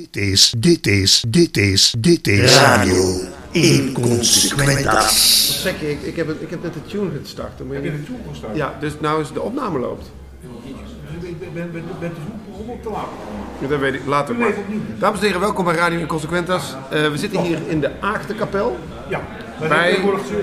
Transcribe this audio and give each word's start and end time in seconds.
Dit 0.00 0.16
is, 0.16 0.54
dit 0.58 0.86
is, 0.86 1.24
dit 1.28 1.56
is, 1.56 1.94
dit 1.98 2.26
is 2.26 2.56
Radio 2.56 3.20
Inconsequentas. 3.50 5.46
Wat 5.48 5.72
zeg 5.72 5.80
je? 5.80 5.90
Ik, 5.90 6.02
ik, 6.02 6.16
heb, 6.16 6.26
het, 6.26 6.36
ik 6.40 6.50
heb 6.50 6.62
net 6.62 6.74
de 6.74 6.82
tune 6.86 7.10
gestart. 7.22 7.58
Dan 7.58 7.66
moet 7.66 7.76
je 7.76 7.82
Heb 7.82 7.92
je 7.92 7.98
er 7.98 8.04
toe 8.06 8.16
gestaan? 8.30 8.54
Ja, 8.54 8.76
dus 8.80 8.92
nou 9.00 9.20
is 9.22 9.32
de 9.32 9.40
opname 9.40 9.78
loopt. 9.78 10.10
Ik 11.20 11.40
ben, 11.40 11.52
ben, 11.54 11.72
ben, 11.72 11.84
ben 12.00 12.12
te. 12.82 12.90
Ja, 13.60 13.68
Dat 13.68 13.80
weet 13.80 13.94
ik 13.94 14.06
later 14.06 14.34
maar. 14.34 14.52
Dames 14.98 15.18
en 15.20 15.24
heren, 15.26 15.40
welkom 15.40 15.64
bij 15.64 15.74
Radio 15.74 15.98
Inconsequentas. 15.98 16.74
Eh 16.90 17.10
we 17.10 17.18
zitten 17.18 17.40
hier 17.42 17.58
in 17.68 17.80
de 17.80 17.90
Aagtenkapel. 18.00 18.78
Ja, 19.08 19.20
maar 19.58 19.68
Bij- 19.68 19.78
het 19.78 19.88
tegenwoordig, 19.94 20.30
eh, 20.30 20.36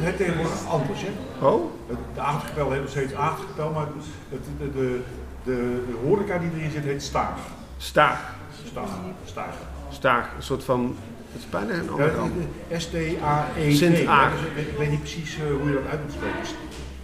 het 0.00 0.16
tegenwoordig 0.16 0.66
anders. 0.68 1.00
Hè? 1.00 1.46
Oh, 1.46 1.72
De 2.14 2.20
Aagkapel 2.20 2.70
heet 2.72 2.80
nog 2.80 2.90
steeds 2.90 3.12
maar 3.12 3.86
het, 4.28 4.40
de, 4.58 4.70
de, 4.80 5.00
de, 5.44 5.84
de 5.86 5.96
horeca 6.06 6.38
die 6.38 6.50
erin 6.56 6.70
zit 6.70 6.84
heet 6.84 7.02
Staag. 7.02 7.38
Staag. 7.78 8.36
Staag. 8.70 8.88
Staag. 9.24 9.54
Staag, 9.90 10.30
een 10.36 10.42
soort 10.42 10.64
van... 10.64 10.96
Het 11.32 11.40
is 11.40 11.48
bijna 11.50 11.72
een 11.72 11.90
andere 11.90 12.14
kant. 12.14 12.32
Ja, 12.68 12.78
S-T-A-E-G. 12.78 13.76
Sint-Aag. 13.76 14.32
Dus 14.32 14.64
ik, 14.66 14.78
weet 14.78 14.90
niet 14.90 15.00
precies 15.00 15.36
eh, 15.36 15.42
hoe 15.60 15.68
je 15.68 15.74
dat 15.74 15.90
uit 15.90 16.02
moet 16.02 16.12
spreken. 16.12 16.38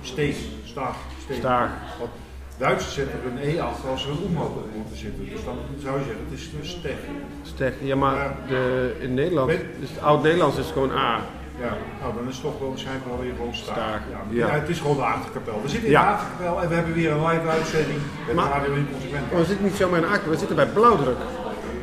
Steeg. 0.02 0.36
Staag. 0.64 0.96
Staag. 1.30 1.70
Want 1.98 2.10
Duitsers 2.58 2.94
zetten 2.94 3.20
er 3.20 3.30
een 3.30 3.48
E 3.48 3.60
achter 3.60 3.88
als 3.88 4.04
er 4.04 4.10
een 4.10 4.18
omhoog 4.18 4.48
op 4.48 4.74
moet 4.74 4.86
zitten. 4.98 5.28
Dus 5.28 5.44
dan 5.44 5.56
zou 5.82 5.98
je 5.98 6.04
zeggen, 6.04 6.24
het 6.30 6.38
is 6.38 6.50
een 6.58 6.66
steg. 6.78 6.96
Steg. 7.42 7.72
Ja, 7.80 7.96
maar 7.96 8.36
de, 8.48 8.94
in 9.00 9.14
Nederland, 9.14 9.50
dus 9.80 9.90
het 9.90 10.00
oud-Nederlands 10.02 10.56
is 10.56 10.70
gewoon 10.70 10.90
A. 10.90 11.20
Ja, 11.60 11.76
nou 12.00 12.14
dan 12.14 12.28
is 12.28 12.34
het 12.34 12.44
toch 12.44 12.58
wel 12.58 12.68
waarschijnlijk 12.68 13.06
wel 13.06 13.18
weer 13.18 13.32
gewoon 13.36 13.54
staag. 13.54 14.00
Ja, 14.10 14.20
ja. 14.30 14.46
ja, 14.46 14.52
het 14.52 14.68
is 14.68 14.80
gewoon 14.80 14.96
de 14.96 15.04
Aagkapel. 15.04 15.62
We 15.62 15.68
zitten 15.68 15.86
in 15.88 15.94
de 15.94 15.98
Aagkapel 15.98 16.62
en 16.62 16.68
we 16.68 16.74
hebben 16.74 16.94
weer 16.94 17.10
een 17.10 17.26
live 17.26 17.48
uitzending 17.48 17.98
met 18.26 18.34
Maar- 18.34 18.50
Radio 18.50 18.74
Inconsequent. 18.74 19.30
Maar 19.30 19.40
we 19.40 19.46
zitten 19.46 19.64
niet 19.64 19.76
zomaar 19.76 19.98
in 19.98 20.06
Aagte, 20.06 20.30
we 20.30 20.36
zitten 20.36 20.56
bij 20.56 20.66
Blauwdruk. 20.66 21.16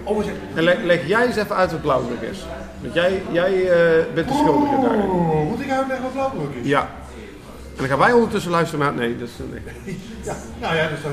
Oh. 0.03 0.23
En 0.55 0.63
le- 0.63 0.79
leg 0.83 1.07
jij 1.07 1.25
eens 1.25 1.35
even 1.35 1.55
uit 1.55 1.71
wat 1.71 1.81
Blauwdruk 1.81 2.21
is. 2.21 2.45
Want 2.81 2.93
jij, 2.93 3.21
jij 3.31 3.69
eh, 3.69 4.03
bent 4.13 4.27
de 4.27 4.33
schuldige 4.33 4.81
daarin. 4.81 5.01
Oh, 5.09 5.49
moet 5.49 5.59
ik 5.61 5.69
uitleggen 5.71 6.03
wat 6.03 6.13
blauwdruk 6.13 6.55
is? 6.61 6.67
Ja. 6.67 6.81
En 7.71 7.77
dan 7.77 7.87
gaan 7.87 7.97
wij 7.99 8.11
ondertussen 8.11 8.51
luisteren 8.51 8.85
naar... 8.85 8.93
Nee, 8.93 9.17
dat 9.17 9.27
is... 9.27 9.33
Nee. 9.51 9.97
Ja, 10.23 10.35
nou 10.61 10.75
ja, 10.75 10.87
dus 10.87 11.01
dat, 11.01 11.11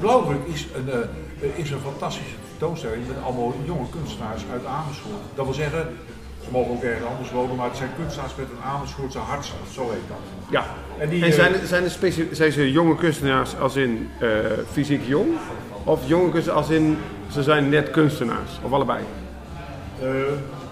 Blauwdruk 0.00 0.46
is 0.46 0.66
een, 0.74 0.90
eh, 0.90 1.48
is 1.58 1.70
een 1.70 1.80
fantastische 1.80 2.34
tentoonstelling 2.50 3.06
met 3.06 3.16
allemaal 3.24 3.54
jonge 3.64 3.86
kunstenaars 3.90 4.42
uit 4.52 4.64
Amersfoort. 4.66 5.22
Dat 5.34 5.44
wil 5.44 5.54
zeggen, 5.54 5.86
ze 6.44 6.50
mogen 6.50 6.70
ook 6.72 6.82
ergens 6.82 7.06
anders 7.06 7.30
wonen, 7.30 7.56
maar 7.56 7.68
het 7.68 7.76
zijn 7.76 7.90
kunstenaars 7.96 8.34
met 8.36 8.46
een 8.50 8.64
Amersfoortse 8.70 9.18
hartslag, 9.18 9.58
zo 9.72 9.82
heet 9.90 10.08
dat. 10.08 10.16
Ja. 10.50 10.64
En 10.98 11.08
die, 11.08 11.22
En 11.24 11.28
eh, 11.28 11.34
zijn, 11.34 11.52
het- 11.52 11.68
zijn, 11.68 11.90
specie- 11.90 12.28
zijn 12.30 12.52
ze 12.52 12.72
jonge 12.72 12.96
kunstenaars 12.96 13.58
als 13.58 13.76
in 13.76 14.08
eh, 14.20 14.28
fysiek 14.72 15.02
jong? 15.06 15.28
Of 15.84 16.00
jonge 16.06 16.30
kunstenaars 16.30 16.50
als 16.50 16.70
in 16.70 16.98
ze 17.30 17.42
zijn 17.42 17.68
net 17.68 17.90
kunstenaars? 17.90 18.50
Of 18.62 18.72
allebei? 18.72 19.04
Eh, 20.00 20.08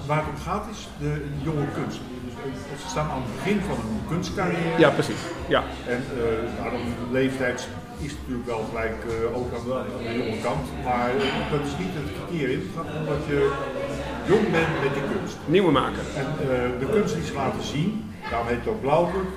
waar 0.07 0.25
het 0.27 0.29
om 0.29 0.37
gaat 0.41 0.65
is 0.71 0.89
de 0.99 1.25
jonge 1.43 1.67
kunst. 1.75 2.01
Dus, 2.45 2.83
ze 2.83 2.89
staan 2.89 3.11
aan 3.11 3.23
het 3.23 3.35
begin 3.37 3.61
van 3.61 3.77
een 3.77 4.01
kunstcarrière. 4.09 4.79
Ja, 4.79 4.91
precies. 4.91 5.21
Ja. 5.49 5.63
En 5.87 6.03
eh 6.17 6.61
nou, 6.61 6.71
de 6.73 7.13
leeftijd 7.13 7.69
is 7.99 8.13
natuurlijk 8.21 8.47
wel 8.47 8.65
gelijk 8.71 8.97
ook 9.35 9.51
aan 9.57 9.65
de, 9.67 9.75
aan 9.75 10.05
de 10.13 10.25
jonge 10.25 10.41
kant. 10.43 10.65
Maar 10.85 11.11
dat 11.51 11.61
is 11.67 11.75
niet 11.79 11.95
het 11.99 12.11
criterium. 12.17 12.61
Het 12.61 12.71
gaat 12.77 12.95
om 12.99 13.07
dat 13.07 13.23
je 13.27 13.39
jong 14.27 14.51
bent 14.57 14.73
met 14.85 14.95
je 14.99 15.05
kunst. 15.15 15.37
Nieuwe 15.47 15.73
maken. 15.73 16.03
En 16.21 16.27
de 16.79 16.89
kunst 16.97 17.15
die 17.15 17.25
ze 17.25 17.35
laten 17.35 17.63
zien, 17.63 17.91
daarom 18.31 18.49
heet 18.49 18.59
het 18.59 18.69
ook 18.69 18.81
blauwdruk, 18.81 19.31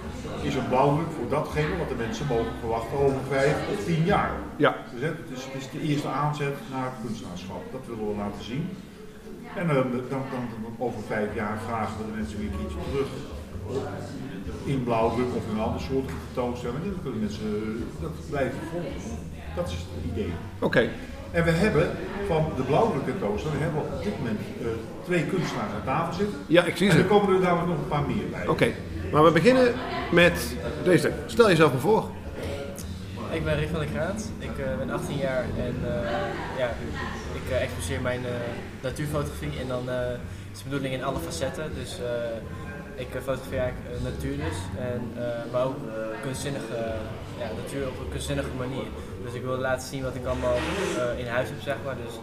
is 0.49 0.55
een 0.55 0.67
blauwdruk 0.67 1.11
voor 1.17 1.29
datgene 1.29 1.77
wat 1.81 1.89
de 1.93 1.99
mensen 2.05 2.25
mogen 2.27 2.53
verwachten 2.59 2.97
over 3.05 3.21
vijf 3.29 3.55
of 3.73 3.85
tien 3.85 4.03
jaar. 4.13 4.31
Ja. 4.55 4.71
Dus 4.91 5.01
hè, 5.01 5.07
het, 5.07 5.29
is, 5.37 5.43
het 5.45 5.61
is 5.61 5.69
de 5.75 5.81
eerste 5.89 6.07
aanzet 6.07 6.55
naar 6.73 6.85
het 6.91 6.99
kunstenaarschap. 7.05 7.61
Dat 7.71 7.83
willen 7.89 8.07
we 8.11 8.15
laten 8.23 8.43
zien. 8.51 8.63
En 9.59 9.65
eh, 9.69 9.75
dan, 9.75 9.91
dan, 10.13 10.23
dan 10.33 10.75
over 10.77 11.01
vijf 11.13 11.29
jaar 11.35 11.57
vragen 11.67 11.93
we 11.97 12.03
de 12.09 12.17
mensen 12.19 12.37
weer 12.39 12.51
keertje 12.57 12.77
terug. 12.91 13.09
In 14.73 14.83
blauwdruk 14.83 15.31
of 15.37 15.43
in 15.49 15.55
een 15.55 15.65
ander 15.67 15.81
soort 15.89 16.09
tentoonstelling. 16.25 16.83
En 16.83 16.91
dan 16.95 17.03
kunnen 17.05 17.19
mensen 17.27 17.49
eh, 17.61 18.01
dat 18.01 18.15
blijven 18.29 18.59
volgen. 18.71 19.11
Dat 19.55 19.67
is 19.67 19.73
het 19.73 20.11
idee. 20.11 20.31
Oké. 20.59 20.83
En 21.31 21.43
we 21.43 21.51
hebben 21.51 21.85
van 22.27 22.43
de 22.55 22.63
blauwdruk 22.63 23.05
tentoonstelling 23.05 23.61
hebben 23.61 23.81
we 23.81 23.87
op 23.97 24.03
dit 24.03 24.17
moment 24.17 24.39
eh, 24.61 24.67
twee 25.07 25.23
kunstenaars 25.25 25.73
aan 25.77 25.85
tafel 25.85 26.13
zitten. 26.13 26.37
Ja, 26.47 26.63
ik 26.63 26.77
zie 26.77 26.89
En 26.89 26.95
er 26.95 27.01
ze. 27.01 27.07
komen 27.07 27.35
er 27.35 27.41
dadelijk 27.41 27.67
nog 27.67 27.77
een 27.77 27.87
paar 27.95 28.05
meer 28.13 28.29
bij. 28.31 28.47
Oké. 28.47 28.69
Maar 29.11 29.23
we 29.23 29.31
beginnen 29.31 29.73
met 30.11 30.55
deze. 30.83 31.11
Stel 31.25 31.47
jezelf 31.47 31.71
maar 31.71 31.81
voor. 31.81 32.09
Ik 33.31 33.43
ben 33.43 33.55
Rick 33.55 33.69
van 33.69 33.79
der 33.79 33.89
Kraat, 33.89 34.29
ik 34.39 34.57
eh, 34.57 34.77
ben 34.77 34.89
18 34.89 35.17
jaar 35.17 35.43
en 35.57 35.75
eh, 35.83 36.57
ja, 36.57 36.69
ik 37.33 37.51
eh, 37.51 37.61
exposeer 37.61 38.01
mijn 38.01 38.21
natuurfotografie 38.81 39.59
en 39.59 39.67
dan 39.67 39.89
is 40.51 40.57
de 40.57 40.63
bedoeling 40.63 40.93
in 40.93 41.03
alle 41.03 41.19
facetten. 41.19 41.71
Dus 41.79 41.99
ik 42.95 43.07
fotografeer 43.23 43.73
natuur 44.03 44.35
dus, 44.35 44.57
en, 44.79 45.01
maar 45.51 45.63
ook 45.65 45.77
kunstzinnige, 46.21 46.75
ja, 47.39 47.47
natuur 47.63 47.87
op 47.87 47.99
een 47.99 48.09
kunstzinnige 48.09 48.49
manier. 48.57 48.87
Dus 49.23 49.33
ik 49.33 49.41
wil 49.41 49.57
laten 49.57 49.87
zien 49.87 50.03
wat 50.03 50.15
ik 50.15 50.25
allemaal 50.25 50.57
in 51.17 51.27
huis 51.27 51.49
heb, 51.49 51.61
zeg 51.61 51.75
maar. 51.85 51.95
Dus 52.05 52.13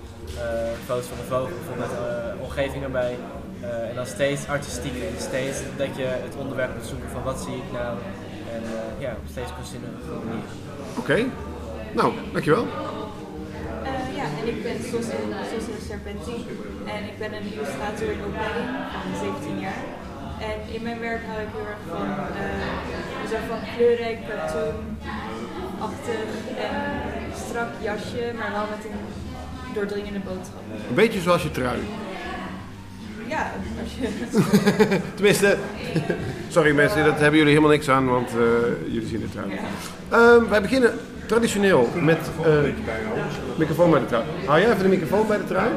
foto's 0.86 1.06
van 1.06 1.16
de 1.16 1.24
vogel, 1.24 1.56
eh, 1.78 2.42
omgeving 2.42 2.82
erbij. 2.82 3.16
Eh, 3.62 3.88
en 3.88 3.94
dan 3.94 4.06
steeds 4.06 4.48
artistieker 4.48 5.06
en 5.06 5.14
steeds 5.18 5.58
dat 5.76 5.96
je 5.96 6.06
het 6.26 6.36
onderwerp 6.36 6.74
moet 6.76 6.86
zoeken 6.86 7.10
van 7.10 7.22
wat 7.22 7.40
zie 7.40 7.56
ik 7.62 7.72
nou. 7.72 7.98
En 8.54 8.62
eh, 8.76 9.00
ja, 9.04 9.10
op 9.10 9.26
steeds 9.30 9.50
kunstzinnige 9.56 9.92
manier. 10.24 10.44
Oké. 11.00 11.18
Nou, 11.98 12.08
dankjewel. 12.32 12.66
Eh, 13.88 14.16
ja, 14.18 14.26
en 14.40 14.46
ik 14.52 14.58
ben 14.62 14.78
Sosin, 14.90 15.26
Sosin 15.50 15.80
Serpenti 15.88 16.36
en 16.94 17.00
ik 17.10 17.16
ben 17.22 17.32
een 17.38 17.46
illustrator 17.52 18.08
in 18.16 18.22
opleiding 18.28 18.68
van 19.02 19.12
17 19.24 19.58
jaar. 19.66 19.82
En 20.50 20.58
in 20.74 20.82
mijn 20.82 21.00
werk 21.00 21.22
hou 21.28 21.40
ik 21.46 21.52
heel 21.56 21.68
erg 21.72 21.82
van 21.88 22.06
zo 23.30 23.36
van 23.48 23.60
kleurrijk, 23.76 24.18
cartoon-achtig 24.28 26.28
en 26.66 26.76
strak 27.46 27.70
jasje, 27.82 28.24
maar 28.38 28.52
wel 28.52 28.66
met 28.74 28.84
een 28.90 29.00
doordringende 29.74 30.18
boodschap. 30.18 30.62
Een 30.88 30.94
beetje 30.94 31.20
zoals 31.20 31.42
je 31.42 31.50
trui. 31.50 31.80
Ja, 33.32 33.50
als 33.82 33.92
je... 34.00 34.08
Tenminste, 35.14 35.56
sorry 36.48 36.74
mensen, 36.74 37.04
dat 37.04 37.12
hebben 37.18 37.32
jullie 37.38 37.48
helemaal 37.54 37.70
niks 37.70 37.88
aan, 37.88 38.08
want 38.08 38.28
eh, 38.28 38.34
jullie 38.92 39.08
zien 39.08 39.22
het 39.22 39.32
trui. 39.32 39.50
Ehm, 40.08 40.48
wij 40.50 40.60
beginnen 40.62 40.92
traditioneel 41.26 41.88
met 41.94 42.18
Een 42.42 42.52
eh 42.52 42.60
beetje 42.62 42.82
bijhouden. 42.84 43.24
microfoon 43.56 43.90
bij 43.90 44.00
de 44.00 44.06
trui. 44.06 44.24
Hou 44.46 44.60
jij 44.60 44.70
even 44.70 44.82
de 44.82 44.88
microfoon 44.88 45.26
bij 45.26 45.36
de 45.38 45.44
trui. 45.44 45.68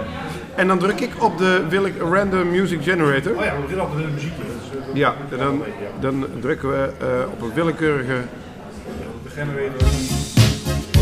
En 0.56 0.68
dan 0.68 0.80
druk 0.80 1.00
ik 1.00 1.10
op 1.24 1.38
de 1.38 1.62
wil 1.70 1.86
ik 1.86 1.94
random 2.02 2.50
music 2.50 2.84
generator. 2.84 3.36
Oh 3.36 3.44
ja, 3.44 3.56
we 3.56 3.62
beginnen 3.62 3.86
altijd 3.86 4.00
met 4.00 4.08
een 4.08 4.14
muziekje. 4.14 4.42
Dus, 4.44 4.80
eh, 4.94 4.96
Ja, 4.96 5.14
dan, 5.38 5.64
dan 6.00 6.26
drukken 6.40 6.70
we 6.70 6.90
eh, 7.00 7.08
op 7.32 7.42
een 7.42 7.54
willekeurige. 7.54 8.16
De 9.24 9.30
generator. 9.30 9.88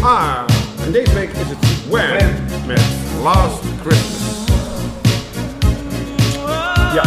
Ah, 0.01 0.43
en 0.85 0.91
deze 0.91 1.13
week 1.13 1.29
is 1.29 1.49
het 1.49 1.89
Wham 1.89 2.31
met 2.67 2.81
Last 3.23 3.63
Christmas. 3.81 4.22
Ja. 6.93 7.03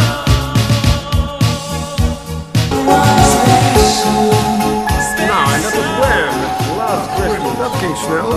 Nou, 5.27 5.53
en 5.53 5.61
dat 5.61 5.73
is 5.73 5.97
Wham 5.99 6.39
met 6.39 6.77
Last 6.77 7.09
Christmas. 7.15 7.57
Dat 7.57 7.71
ging 7.75 7.97
snel. 7.97 8.29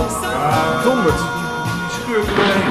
Donderd. 0.85 1.21
Scheurt 1.91 2.70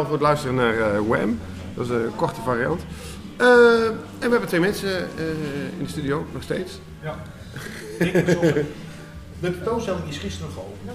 wel 0.00 0.04
voor 0.04 0.12
het 0.12 0.20
luisteren 0.20 0.54
naar 0.54 0.94
eh 0.94 1.08
Wham. 1.08 1.38
Dat 1.74 1.84
is 1.84 1.90
een 1.90 2.16
korte 2.16 2.40
variant. 2.40 2.82
Eh, 3.36 3.86
en 3.86 4.28
we 4.28 4.30
hebben 4.30 4.48
twee 4.48 4.60
mensen 4.60 5.08
eh, 5.18 5.78
in 5.78 5.84
de 5.84 5.88
studio, 5.88 6.26
nog 6.32 6.42
steeds. 6.42 6.78
Ja. 7.02 7.14
Ik 7.98 8.12
De 9.40 9.50
tentoonstelling 9.50 10.08
is 10.08 10.18
gisteren 10.18 10.52
geopend. 10.52 10.90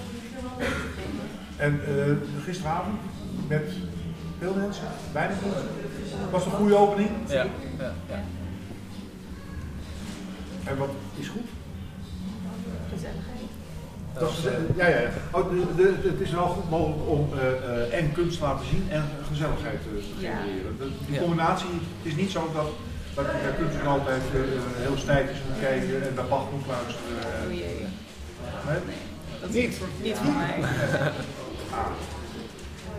En 1.57 1.79
eh, 1.85 2.43
gisteravond 2.43 2.99
met 3.47 3.71
veel 4.39 4.53
mensen, 4.53 4.87
bijna 5.13 5.33
mensen. 5.41 6.19
Was 6.31 6.43
het 6.43 6.53
een 6.53 6.59
goede 6.59 6.77
opening? 6.77 7.09
Ja, 7.27 7.45
ja, 7.79 7.93
ja. 8.09 8.23
En 10.63 10.77
wat 10.77 10.89
is 11.19 11.27
goed? 11.27 11.56
Gezelligheid. 14.19 14.19
Dat 14.19 14.29
is, 14.31 14.45
eh, 14.45 14.77
ja, 14.77 14.87
ja, 14.87 14.99
ja. 14.99 15.09
Oh, 15.31 15.49
de, 15.49 15.75
de- 16.01 16.07
het 16.09 16.19
is 16.21 16.31
wel 16.31 16.47
goed 16.47 16.69
mogelijk 16.69 17.09
om 17.09 17.29
eh, 17.33 17.47
eh, 17.47 17.99
en 17.99 18.11
kunst 18.11 18.37
te 18.37 18.43
laten 18.43 18.65
zien 18.65 18.87
en 18.89 19.03
gezelligheid 19.27 19.79
te 19.81 20.01
genereren. 20.19 20.77
De- 20.79 20.91
die 21.07 21.19
combinatie, 21.19 21.67
het 21.97 22.11
is 22.11 22.15
niet 22.15 22.31
zo 22.31 22.49
dat, 22.53 22.67
dat 23.15 23.25
je 23.25 23.53
kunst 23.57 23.87
altijd 23.87 24.21
heel 24.77 24.97
stijf 24.97 25.29
is 25.31 25.37
moet 25.49 25.59
kijken 25.59 26.07
en 26.07 26.13
naar 26.13 26.25
Bach 26.25 26.45
moet 26.51 26.67
luisteren. 26.67 27.17
Oh 27.47 27.53
jee. 27.53 27.85
Nee? 28.67 28.79
Dat 29.41 29.49
is 29.49 29.55
Niet. 29.55 29.65
niet 29.67 29.75
voor, 29.77 29.87
niet 30.01 30.15
voor 30.17 30.33
mij. 30.33 30.55
Ah, 31.71 31.85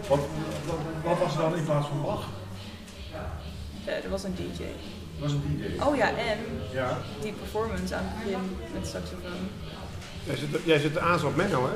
Wat, 0.09 0.19
wat, 0.67 0.79
wat 1.05 1.19
was 1.19 1.35
er 1.35 1.41
dan 1.41 1.56
in 1.56 1.64
plaats 1.64 1.87
van 1.88 2.03
Bach? 2.03 2.29
Eh, 3.85 4.05
er 4.05 4.11
was 4.11 4.25
een 4.25 4.35
DJ. 4.35 4.62
Dat 4.62 4.69
was 5.19 5.32
een 5.32 5.43
DJ. 5.76 5.82
Oh 5.82 5.97
ja, 5.97 6.09
en 6.09 6.38
Ja. 6.73 6.99
die 7.21 7.32
performance 7.32 7.94
aan 7.94 8.03
het 8.05 8.25
begin 8.25 8.41
met 8.73 8.82
de 8.82 8.88
saxofoon. 8.88 9.49
Jij 10.28 10.36
zit, 10.36 10.48
jij 10.64 10.78
zit 10.78 10.98
aan 10.98 11.25
op 11.25 11.36
Menno, 11.36 11.69
hè? 11.69 11.75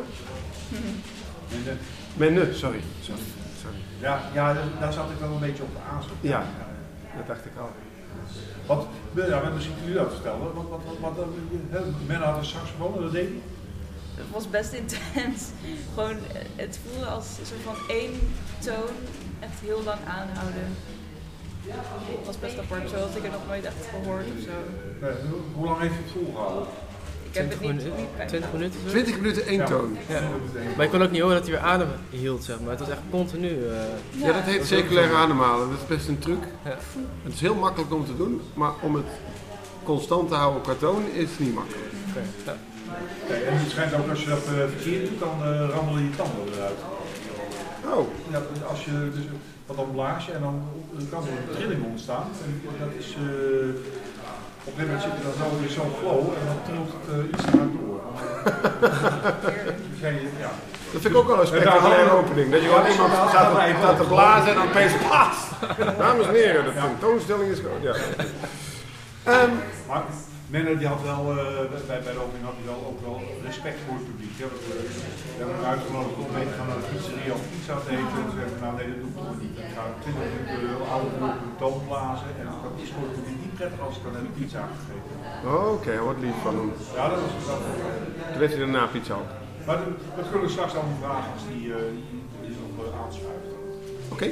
En, 1.57 1.63
eh, 1.67 1.73
Menne, 2.15 2.55
sorry. 2.55 2.81
sorry. 3.03 3.21
sorry. 3.63 3.77
ja, 4.01 4.21
ja, 4.35 4.55
daar- 4.55 4.65
daar 4.81 4.93
zat 4.93 5.11
ik 5.11 5.19
wel 5.21 5.33
een 5.33 5.41
beetje 5.41 5.63
op 5.63 5.73
de 5.73 5.81
aanzet. 5.93 6.11
Ja. 6.21 6.45
Dat 7.17 7.27
dacht 7.27 7.45
ik 7.45 7.53
al. 7.61 7.71
Wat, 8.67 8.87
ja, 9.29 9.51
misschien 9.55 9.75
kun 9.81 9.89
je 9.89 9.95
dat 9.95 10.13
vertellen. 10.13 10.39
Wat, 10.41 10.53
wat, 10.69 10.81
wat, 11.01 11.15
wat, 11.17 11.27
eh, 11.73 11.81
men 12.07 12.21
had 12.21 12.37
een 12.39 12.45
saxofoon 12.45 13.03
dat 13.03 13.13
deed 13.13 13.29
hij? 13.29 13.41
Het 14.15 14.31
was 14.31 14.51
best 14.51 14.73
intens. 14.73 15.43
Gewoon, 15.95 16.17
eh, 16.35 16.43
het 16.57 16.79
voelde 16.85 17.07
als 17.07 17.27
een 17.41 17.47
soort 17.47 17.61
van 17.65 17.77
één 17.89 18.13
toon 18.59 18.95
echt 19.41 19.59
heel 19.61 19.83
lang 19.85 19.99
aanhouden. 20.07 20.69
Het 21.67 22.27
was 22.27 22.39
best 22.39 22.59
apart, 22.59 22.91
zo 22.91 22.97
had 22.97 23.17
ik 23.17 23.23
het 23.23 23.33
nog 23.33 23.47
nooit 23.47 23.65
echt 23.65 23.75
gehoord 23.91 24.25
of 24.37 24.43
zo. 24.45 24.57
Nee, 25.01 25.13
hoe- 25.31 25.41
hoe 25.55 25.67
lang 25.67 25.81
heeft 25.81 25.95
hij 25.95 26.03
het 26.03 26.13
volgehouden? 26.13 26.69
Ik 27.33 27.39
heb 27.39 27.49
het 27.51 27.59
20 27.59 27.61
niet, 27.61 27.69
minuten, 27.85 27.93
niet 28.01 28.17
bij 28.17 28.27
20 28.27 28.53
minuten 28.53 28.81
zo? 28.81 28.89
20 28.89 29.17
minuten 29.21 29.47
één 29.47 29.59
Ja. 29.59 29.67
toon. 29.67 29.97
Ja. 30.09 30.21
Maar 30.77 30.85
ik 30.85 30.91
kon 30.91 31.03
ook 31.03 31.11
niet 31.11 31.21
horen 31.21 31.37
dat 31.37 31.47
hij 31.49 31.57
weer 31.57 31.65
adem 31.71 31.89
hield, 32.11 32.45
zeg 32.45 32.61
maar. 32.61 32.71
Het 32.71 32.79
was 32.81 32.89
echt 32.89 32.99
continu. 33.11 33.49
eh, 33.49 34.23
Ja, 34.27 34.33
dat 34.33 34.43
heet 34.43 34.67
circulair 34.67 35.15
ademhalen. 35.15 35.69
Dat 35.71 35.79
is 35.79 35.87
best 35.97 36.09
een 36.09 36.19
truc. 36.19 36.43
Ja. 36.65 36.77
Het 37.23 37.33
is 37.35 37.41
heel 37.41 37.55
makkelijk 37.55 37.93
om 37.95 38.05
te 38.07 38.17
doen, 38.17 38.41
maar 38.55 38.71
om 38.81 38.95
het 38.95 39.07
constant 39.83 40.29
te 40.29 40.35
houden 40.35 40.63
qua 40.63 40.75
toon 40.79 41.03
is 41.13 41.29
niet 41.39 41.55
makkelijk. 41.55 41.85
oké. 42.11 42.23
Ja. 42.47 42.55
En 43.35 43.57
het 43.59 43.71
schijnt 43.71 43.95
ook 43.95 44.09
als 44.11 44.21
je 44.23 44.29
dat 44.29 44.45
eh, 44.47 44.53
verkeerd 44.77 45.09
doet, 45.09 45.19
dan 45.21 45.37
eh, 45.43 45.69
rammelen 45.75 46.03
je 46.03 46.11
tanden 46.17 46.55
eruit. 46.55 46.79
Oh, 47.95 48.07
Ja, 48.31 48.41
als 48.69 48.85
je, 48.85 48.91
dus, 49.15 49.25
wat 49.67 49.77
dan 49.77 49.91
blaas 49.93 50.27
je 50.27 50.33
en 50.33 50.41
dan 50.41 50.63
kan 51.11 51.23
er 51.23 51.29
een 51.29 51.57
trilling 51.57 51.85
ontstaan. 51.85 52.27
En 52.45 52.61
dat 52.81 52.89
is, 52.99 53.15
eh, 53.15 54.02
op 54.65 54.73
een 54.73 54.79
gegeven 54.79 54.87
moment 54.87 55.03
zit 55.07 55.15
je 55.19 55.23
dan 55.29 55.37
zo 55.41 55.47
in 55.65 55.73
zo'n 55.79 55.93
flow 56.01 56.23
en 56.39 56.45
dan 56.51 56.59
trilt 56.69 56.91
het 56.97 57.07
eh, 57.13 57.33
iets 57.33 57.45
te 57.45 57.53
hard 57.59 57.73
door. 57.79 58.01
Ja. 60.45 60.53
dat 60.93 61.01
vind 61.03 61.15
ik 61.15 61.21
ook 61.21 61.31
wel 61.33 61.41
een 61.41 61.47
spectaculaire 61.55 62.11
we- 62.11 62.21
opening. 62.23 62.47
Dat 62.55 62.63
je 62.63 62.69
gewoon 62.69 62.91
iemand 62.95 63.13
gaat, 63.35 63.97
te- 64.01 64.13
blazen 64.15 64.49
en 64.53 64.57
dan 64.61 64.69
opeens 64.73 64.95
plaats. 65.07 65.39
Dames 66.05 66.27
en 66.31 66.35
heren, 66.43 66.65
de 66.69 66.75
tentoonstelling 66.85 67.49
is 67.55 67.61
gewoon. 67.65 67.83
Ja. 67.89 67.95
Ehm, 69.33 69.53
Maar 69.89 70.03
Menno 70.55 70.73
die 70.81 70.89
had 70.95 71.03
wel, 71.13 71.23
eh, 71.39 71.45
bij, 71.91 72.01
bij 72.07 72.15
de 72.17 72.23
opening 72.27 72.45
had 72.49 72.57
hij 72.61 72.67
wel 72.73 72.81
ook 72.91 73.01
wel 73.09 73.19
respect 73.49 73.79
voor 73.85 73.97
het 74.01 74.07
publiek. 74.11 74.35
Ja, 74.43 74.47
we, 74.53 74.59
we 75.35 75.39
hebben 75.41 75.55
hem 75.59 75.69
uitgenodigd 75.75 76.17
om 76.25 76.29
mee 76.39 76.47
te 76.51 76.57
gaan 76.59 76.69
naar 76.73 76.81
de 76.85 76.89
pizzeria 76.93 77.33
om 77.39 77.45
pizza 77.53 77.75
te 77.85 77.91
eten. 78.01 78.17
En 78.23 78.27
toen 78.31 78.41
hebben 78.43 78.57
we 78.59 78.65
nou 78.67 78.75
nee, 78.79 78.89
dat 78.93 78.99
doe 79.03 79.11
ik 79.15 79.19
toch 79.29 79.37
niet. 79.45 79.55
Ik 79.65 79.71
ga 79.77 79.83
20 80.05 80.23
minuten 80.55 80.89
oude 80.95 81.09
op 81.33 81.39
een 81.47 81.57
toon 81.63 81.79
blazen. 81.89 82.31
En 82.41 82.47
dat 82.67 82.75
is 82.85 82.91
voor 82.95 83.05
het 83.09 83.15
publiek 83.19 83.39
niet 83.42 83.42
prettig 83.57 83.81
als 83.81 83.97
ik 83.97 84.03
dan 84.03 84.15
heb 84.15 84.25
pizza 84.39 84.69
gegeten. 84.73 85.15
Oké, 85.75 86.05
wat 86.09 86.19
lief 86.21 86.39
van 86.43 86.55
hem. 86.57 86.73
Ja, 86.95 87.09
dat 87.09 87.21
was 87.21 87.47
dat. 87.47 87.61
Toen 88.33 88.41
heeft 88.41 88.53
hij 88.53 88.63
daarna 88.65 88.87
pizza 88.87 89.15
op. 89.15 89.29
Maar 89.67 89.77
dat, 89.77 89.87
dat 90.17 90.25
kunnen 90.31 90.47
we 90.47 90.53
straks 90.53 90.75
allemaal 90.75 91.01
vragen 91.01 91.33
als 91.33 91.43
die, 91.53 91.73
eh, 91.73 91.79
die, 92.11 92.23
die 92.43 92.57
nog 92.77 92.87
eh, 92.87 93.01
aanschuift. 93.05 93.49
Oké. 94.09 94.29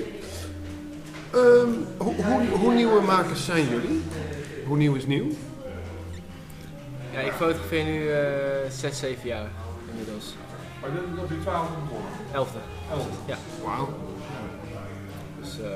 Ehm, 1.31 1.73
hoe, 1.97 2.15
hoe, 2.25 2.59
hoe 2.59 2.73
nieuwe 2.75 3.01
makers 3.01 3.45
zijn 3.45 3.69
jullie? 3.69 4.03
Hoe 4.67 4.77
nieuw 4.77 4.95
is 4.95 5.07
nieuw? 5.07 5.31
ja, 7.13 7.21
ik 7.21 7.33
fotografeer 7.33 7.85
nu 7.85 8.11
eh 8.11 8.71
6, 8.71 8.99
7 8.99 9.29
jaar 9.29 9.51
inmiddels. 9.91 10.35
Maar 10.81 10.91
dat, 11.17 11.31
is 11.31 11.43
12 11.43 11.69
begonnen. 11.69 12.11
11e. 12.33 13.27
Ja. 13.27 13.37
Wauw. 13.65 13.89
Dus 15.41 15.61
eh, 15.61 15.69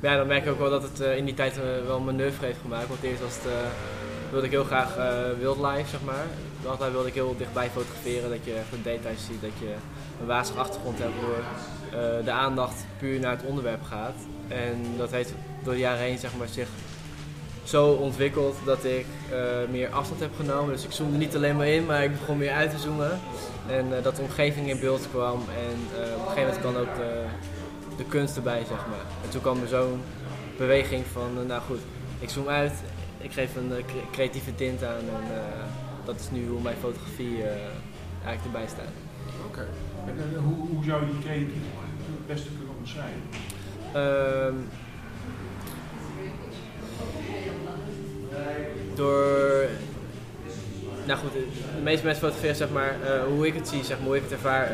ja, 0.00 0.16
dan 0.16 0.26
merk 0.26 0.44
ik 0.44 0.50
ook 0.50 0.58
wel 0.58 0.70
dat 0.70 0.82
het 0.82 1.00
eh, 1.00 1.16
in 1.16 1.24
die 1.24 1.34
tijd 1.34 1.56
eh, 1.56 1.62
wel 1.86 1.96
een 1.96 2.04
manoeuvre 2.04 2.46
heeft 2.46 2.60
gemaakt. 2.60 2.88
Want 2.88 3.02
eerst 3.02 3.22
was 3.22 3.34
het, 3.34 3.46
eh, 3.46 3.52
wilde 4.30 4.46
ik 4.46 4.52
heel 4.52 4.64
graag 4.64 4.94
wildlife, 5.38 5.88
zeg 5.88 6.02
maar. 6.04 6.24
Altijd 6.66 6.92
wilde 6.92 7.08
ik 7.08 7.14
heel 7.14 7.34
dichtbij 7.38 7.70
fotograferen, 7.70 8.30
dat 8.30 8.44
je 8.44 8.54
de 8.70 8.82
details 8.82 9.24
ziet, 9.24 9.40
dat 9.40 9.50
je 9.58 9.74
een 10.20 10.26
wazige 10.26 10.58
achtergrond 10.58 10.98
hebt, 10.98 11.20
door 11.20 11.38
eh, 12.00 12.24
de 12.24 12.30
aandacht 12.30 12.86
puur 12.98 13.20
naar 13.20 13.30
het 13.30 13.44
onderwerp 13.44 13.82
gaat. 13.82 14.14
En 14.48 14.82
dat 14.96 15.10
heeft 15.10 15.34
door 15.64 15.72
de 15.72 15.78
jaren 15.78 16.02
heen 16.02 16.18
zeg 16.18 16.36
maar, 16.36 16.48
zich 16.48 16.68
zo 17.64 17.92
ontwikkeld 17.92 18.56
dat 18.64 18.84
ik 18.84 19.06
meer 19.70 19.88
afstand 19.88 20.20
heb 20.20 20.30
genomen. 20.36 20.72
Dus 20.72 20.84
ik 20.84 20.92
zoomde 20.92 21.16
niet 21.16 21.36
alleen 21.36 21.56
maar 21.56 21.66
in, 21.66 21.86
maar 21.86 22.04
ik 22.04 22.12
begon 22.12 22.38
meer 22.38 22.52
uit 22.52 22.70
te 22.70 22.78
zoomen. 22.78 23.20
En 23.68 23.86
dat 24.02 24.16
de 24.16 24.22
omgeving 24.22 24.68
in 24.68 24.80
beeld 24.80 25.08
kwam 25.10 25.34
en 25.34 26.00
op 26.16 26.26
een 26.26 26.32
gegeven 26.32 26.42
moment 26.42 26.58
kwam 26.58 26.76
ook 26.76 26.96
de 28.00 28.06
kunst 28.08 28.36
erbij, 28.36 28.58
zeg 28.68 28.86
maar. 28.88 29.04
En 29.24 29.30
toen 29.30 29.40
kwam 29.40 29.62
er 29.62 29.68
zo'n 29.68 30.00
beweging 30.58 31.04
van, 31.12 31.30
eh, 31.40 31.46
nou 31.46 31.60
goed, 31.62 31.78
ik 32.18 32.28
zoom 32.28 32.48
uit, 32.48 32.72
ik 33.18 33.32
geef 33.32 33.56
een 33.56 33.72
eh, 33.76 33.84
cre- 33.84 34.10
creatieve 34.12 34.54
tint 34.54 34.84
aan 34.84 34.98
en 35.18 35.34
eh, 35.36 35.42
dat 36.04 36.20
is 36.20 36.30
nu 36.30 36.48
hoe 36.48 36.60
mijn 36.60 36.76
fotografie 36.80 37.42
eigenlijk 38.24 38.44
erbij 38.44 38.66
staat. 38.68 38.94
Oké. 39.46 39.66
Hoe, 40.44 40.68
hoe 40.68 40.84
zou 40.84 41.06
je 41.06 41.12
die 41.12 41.20
creatief 41.20 41.62
het 42.18 42.26
beste 42.26 42.48
kunnen 42.48 42.74
omschrijven? 42.78 43.22
Ehm, 43.92 44.54
door. 48.94 49.68
Nou 51.06 51.18
goed, 51.18 51.32
de 51.32 51.82
meeste 51.82 52.04
mensen 52.04 52.22
fotograferen 52.22 52.56
zeg 52.56 52.70
maar 52.70 52.96
hoe 53.28 53.46
ik 53.46 53.54
het 53.54 53.68
zie, 53.68 53.84
zeg 53.84 53.98
maar, 53.98 54.06
hoe 54.06 54.16
ik 54.16 54.22
het 54.22 54.32
ervaar, 54.32 54.70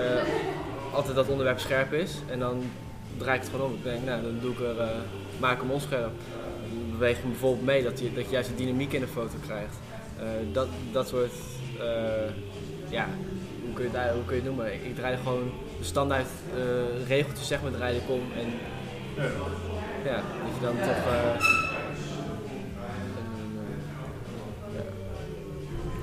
altijd 0.93 1.15
dat 1.15 1.29
onderwerp 1.29 1.59
scherp 1.59 1.93
is. 1.93 2.15
En 2.31 2.39
dan 2.39 2.63
draai 3.19 3.37
ik 3.37 3.43
het 3.43 3.51
gewoon 3.51 3.67
om. 3.71 3.75
Ik 3.75 3.83
denk, 3.83 4.05
nou, 4.05 4.23
dan 4.23 4.39
doe 4.41 4.53
ik 4.53 4.61
er, 4.61 4.81
eh, 4.81 4.89
maak 5.41 5.61
hem 5.61 5.71
onscherp. 5.71 6.11
Beweeg 6.91 7.21
hem 7.21 7.31
bijvoorbeeld 7.31 7.65
mee, 7.65 7.83
dat 7.83 7.99
je, 8.01 8.13
dat 8.13 8.25
je 8.25 8.31
juist 8.31 8.49
de 8.49 8.55
dynamiek 8.55 8.93
in 8.93 9.01
de 9.01 9.07
foto 9.07 9.35
krijgt. 9.47 9.77
Eh, 10.19 10.25
dat, 10.53 10.69
dat 10.93 11.09
soort, 11.09 11.33
eh, 11.79 12.31
ja, 12.89 13.07
hoe 13.65 13.75
kun, 13.75 13.85
je 13.85 13.99
het, 13.99 14.13
hoe 14.13 14.25
kun 14.25 14.37
je 14.37 14.43
noemen? 14.43 14.75
Ik, 14.75 14.95
draai 14.95 15.17
gewoon 15.17 15.51
de 15.79 15.85
standaard 15.85 16.29
regeltjes, 17.07 17.47
zeg 17.47 17.63
maar, 17.63 17.71
draai 17.71 17.97
ik 17.97 18.09
om. 18.09 18.23
En 18.39 18.53
Ja. 20.05 20.15
dat 20.15 20.55
je 20.55 20.61
dan 20.61 20.77
toch. 20.77 21.05
een, 21.07 21.65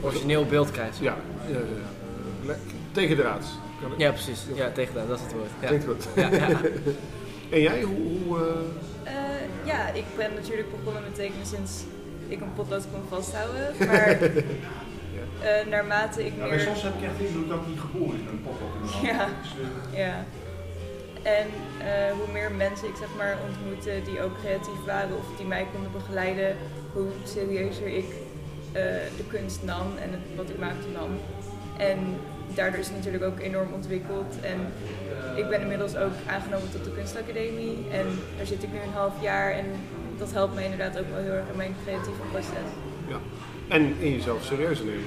origineel 0.02 0.46
beeld 0.46 0.72
krijgt. 0.72 0.98
Ja, 0.98 1.16
ja, 1.48 1.58
ja, 2.48 2.56
Tegendraads. 2.92 3.48
Kan 3.90 3.94
Ja, 3.98 4.12
precies. 4.12 4.46
Ja, 4.56 4.72
tegen 4.72 4.94
dat, 4.94 5.08
dat 5.08 5.18
is 5.18 5.24
het 5.24 5.34
woord. 5.34 5.50
Ja. 5.62 5.68
Klinkt 5.68 5.86
goed. 5.86 6.08
Ja, 6.16 6.30
ja. 6.32 6.62
En 7.52 7.62
jij, 7.62 7.82
hoe... 7.82 7.96
hoe 8.26 8.40
eh, 9.04 9.14
Eh, 9.14 9.66
ja, 9.66 9.88
ik 9.88 10.06
ben 10.18 10.34
natuurlijk 10.34 10.68
begonnen 10.78 11.04
met 11.04 11.16
tekenen 11.16 11.46
sinds 11.46 11.84
ik 12.28 12.42
een 12.42 12.54
potlood 12.54 12.86
kon 12.92 13.02
vasthouden. 13.10 13.74
Maar 13.80 14.08
eh, 15.48 15.66
naarmate 15.70 16.26
ik 16.26 16.34
Ja, 16.36 16.40
bij 16.40 16.50
meer... 16.50 16.60
soms 16.60 16.82
heb 16.84 16.94
ik 16.96 17.04
echt 17.04 17.18
de 17.18 17.28
indruk 17.28 17.50
dat 17.50 17.60
ik 17.62 17.68
niet 17.68 17.80
geboren 17.80 18.16
is 18.16 18.24
met 18.24 18.32
een 18.32 18.44
potlood 18.44 18.74
in 18.82 18.88
hand. 18.88 19.06
Ja. 19.06 19.26
Dus, 19.42 20.00
Ja. 20.00 20.26
En 21.24 21.48
eh, 21.88 22.12
hoe 22.12 22.32
meer 22.34 22.52
mensen 22.52 22.88
ik 22.88 22.96
zeg 22.96 23.08
maar 23.18 23.38
ontmoette 23.48 24.02
die 24.06 24.22
ook 24.22 24.40
creatief 24.40 24.86
waren 24.86 25.18
of 25.18 25.38
die 25.38 25.46
mij 25.46 25.68
konden 25.74 25.92
begeleiden, 25.92 26.56
hoe 26.94 27.08
serieuzer 27.24 27.88
ik 27.88 28.10
eh, 28.72 28.84
de 29.18 29.26
kunst 29.28 29.64
nam 29.64 29.88
en 30.04 30.12
het, 30.12 30.36
wat 30.36 30.50
ik 30.50 30.60
maakte 30.60 30.88
nam. 30.94 31.10
En 31.78 32.00
daardoor 32.56 32.80
is 32.80 32.88
het 32.88 32.96
natuurlijk 32.96 33.24
ook 33.24 33.40
enorm 33.40 33.74
ontwikkeld. 33.74 34.36
En 34.42 34.60
ik 35.36 35.50
ben 35.50 35.62
inmiddels 35.62 35.96
ook 35.96 36.14
aangenomen 36.28 36.72
tot 36.72 36.84
de 36.84 36.92
kunstacademie. 36.92 37.86
En 37.92 38.06
daar 38.38 38.46
zit 38.46 38.64
ik 38.64 38.72
nu 38.72 38.80
een 38.80 38.94
half 38.94 39.14
jaar 39.22 39.52
en 39.52 39.66
dat 40.18 40.32
helpt 40.32 40.54
mij 40.56 40.64
inderdaad 40.64 41.00
ook 41.00 41.10
wel 41.14 41.22
heel 41.24 41.32
erg 41.32 41.50
in 41.52 41.58
mijn 41.58 41.76
creatieve 41.84 42.22
proces. 42.32 42.70
ja. 43.08 43.18
En 43.68 43.96
in 44.00 44.12
jezelf 44.12 44.44
serieus 44.44 44.80
nemen. 44.80 45.04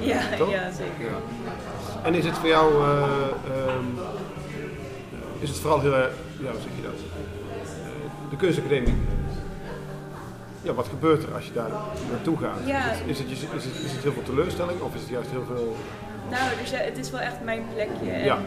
Ja, 0.00 0.20
Toch? 0.36 0.50
ja 0.50 0.70
zeker. 0.70 1.10
Ja. 1.10 2.04
En 2.04 2.14
is 2.14 2.24
het 2.24 2.38
voor 2.38 2.48
jou... 2.48 2.84
eh, 2.84 3.02
ehm, 3.66 3.84
is 5.38 5.48
het 5.48 5.58
vooral 5.58 5.80
heel 5.80 5.94
erg... 5.94 6.12
Ja, 6.40 6.50
hoe 6.50 6.60
zeg 6.60 6.70
je 6.76 6.82
dat? 6.82 6.98
De 8.30 8.36
kunstacademie. 8.36 8.94
Ja, 10.62 10.72
wat 10.72 10.86
gebeurt 10.88 11.22
er 11.22 11.34
als 11.34 11.46
je 11.46 11.52
daar 11.52 11.70
naartoe 12.10 12.38
gaat? 12.38 12.58
Ja. 12.64 12.90
Is, 12.90 12.98
het, 12.98 13.08
is, 13.08 13.18
het, 13.18 13.30
is, 13.30 13.40
het, 13.42 13.54
is, 13.54 13.64
het, 13.64 13.84
is 13.84 13.92
het 13.92 14.02
heel 14.02 14.12
veel 14.12 14.22
teleurstelling 14.22 14.80
of 14.80 14.94
is 14.94 15.00
het 15.00 15.10
juist 15.10 15.30
heel 15.30 15.44
veel... 15.46 15.76
Nou, 16.30 16.48
dus 16.60 16.70
ja, 16.70 16.78
het 16.78 16.98
is 16.98 17.10
wel 17.10 17.20
echt 17.20 17.40
mijn 17.44 17.62
plekje. 17.74 18.10
En 18.10 18.24
Ja. 18.24 18.38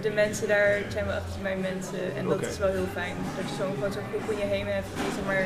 de 0.00 0.10
mensen 0.10 0.48
daar 0.48 0.78
zijn 0.88 1.06
wel 1.06 1.14
echt 1.14 1.36
mijn 1.42 1.60
mensen. 1.60 2.16
En 2.16 2.28
dat 2.28 2.40
is 2.46 2.58
wel 2.58 2.68
heel 2.68 2.90
fijn. 2.92 3.16
Dat 3.36 3.48
je 3.50 3.54
zo'n 3.62 3.76
grote 3.80 3.98
groep 4.10 4.24
om 4.32 4.38
je 4.38 4.44
heen 4.56 4.66
hebt 4.66 4.86
die 4.94 5.12
zeg 5.16 5.24
maar 5.26 5.44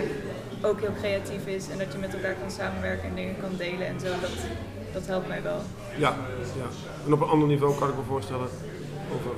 ook 0.70 0.80
heel 0.80 0.94
creatief 1.00 1.46
is. 1.46 1.68
En 1.72 1.78
dat 1.78 1.92
je 1.92 1.98
met 1.98 2.14
elkaar 2.14 2.34
kan 2.42 2.50
samenwerken 2.50 3.08
en 3.08 3.14
dingen 3.14 3.36
kan 3.40 3.52
delen 3.56 3.86
en 3.86 4.00
zo. 4.00 4.06
Dat, 4.20 4.30
dat 4.92 5.06
helpt 5.06 5.28
mij 5.28 5.42
wel. 5.42 5.60
Ja, 5.96 6.12
ja. 6.62 6.68
En 7.06 7.12
op 7.12 7.20
een 7.20 7.28
ander 7.28 7.48
niveau 7.48 7.78
kan 7.78 7.88
ik 7.88 7.96
me 7.96 8.02
voorstellen 8.14 8.48
over 9.14 9.32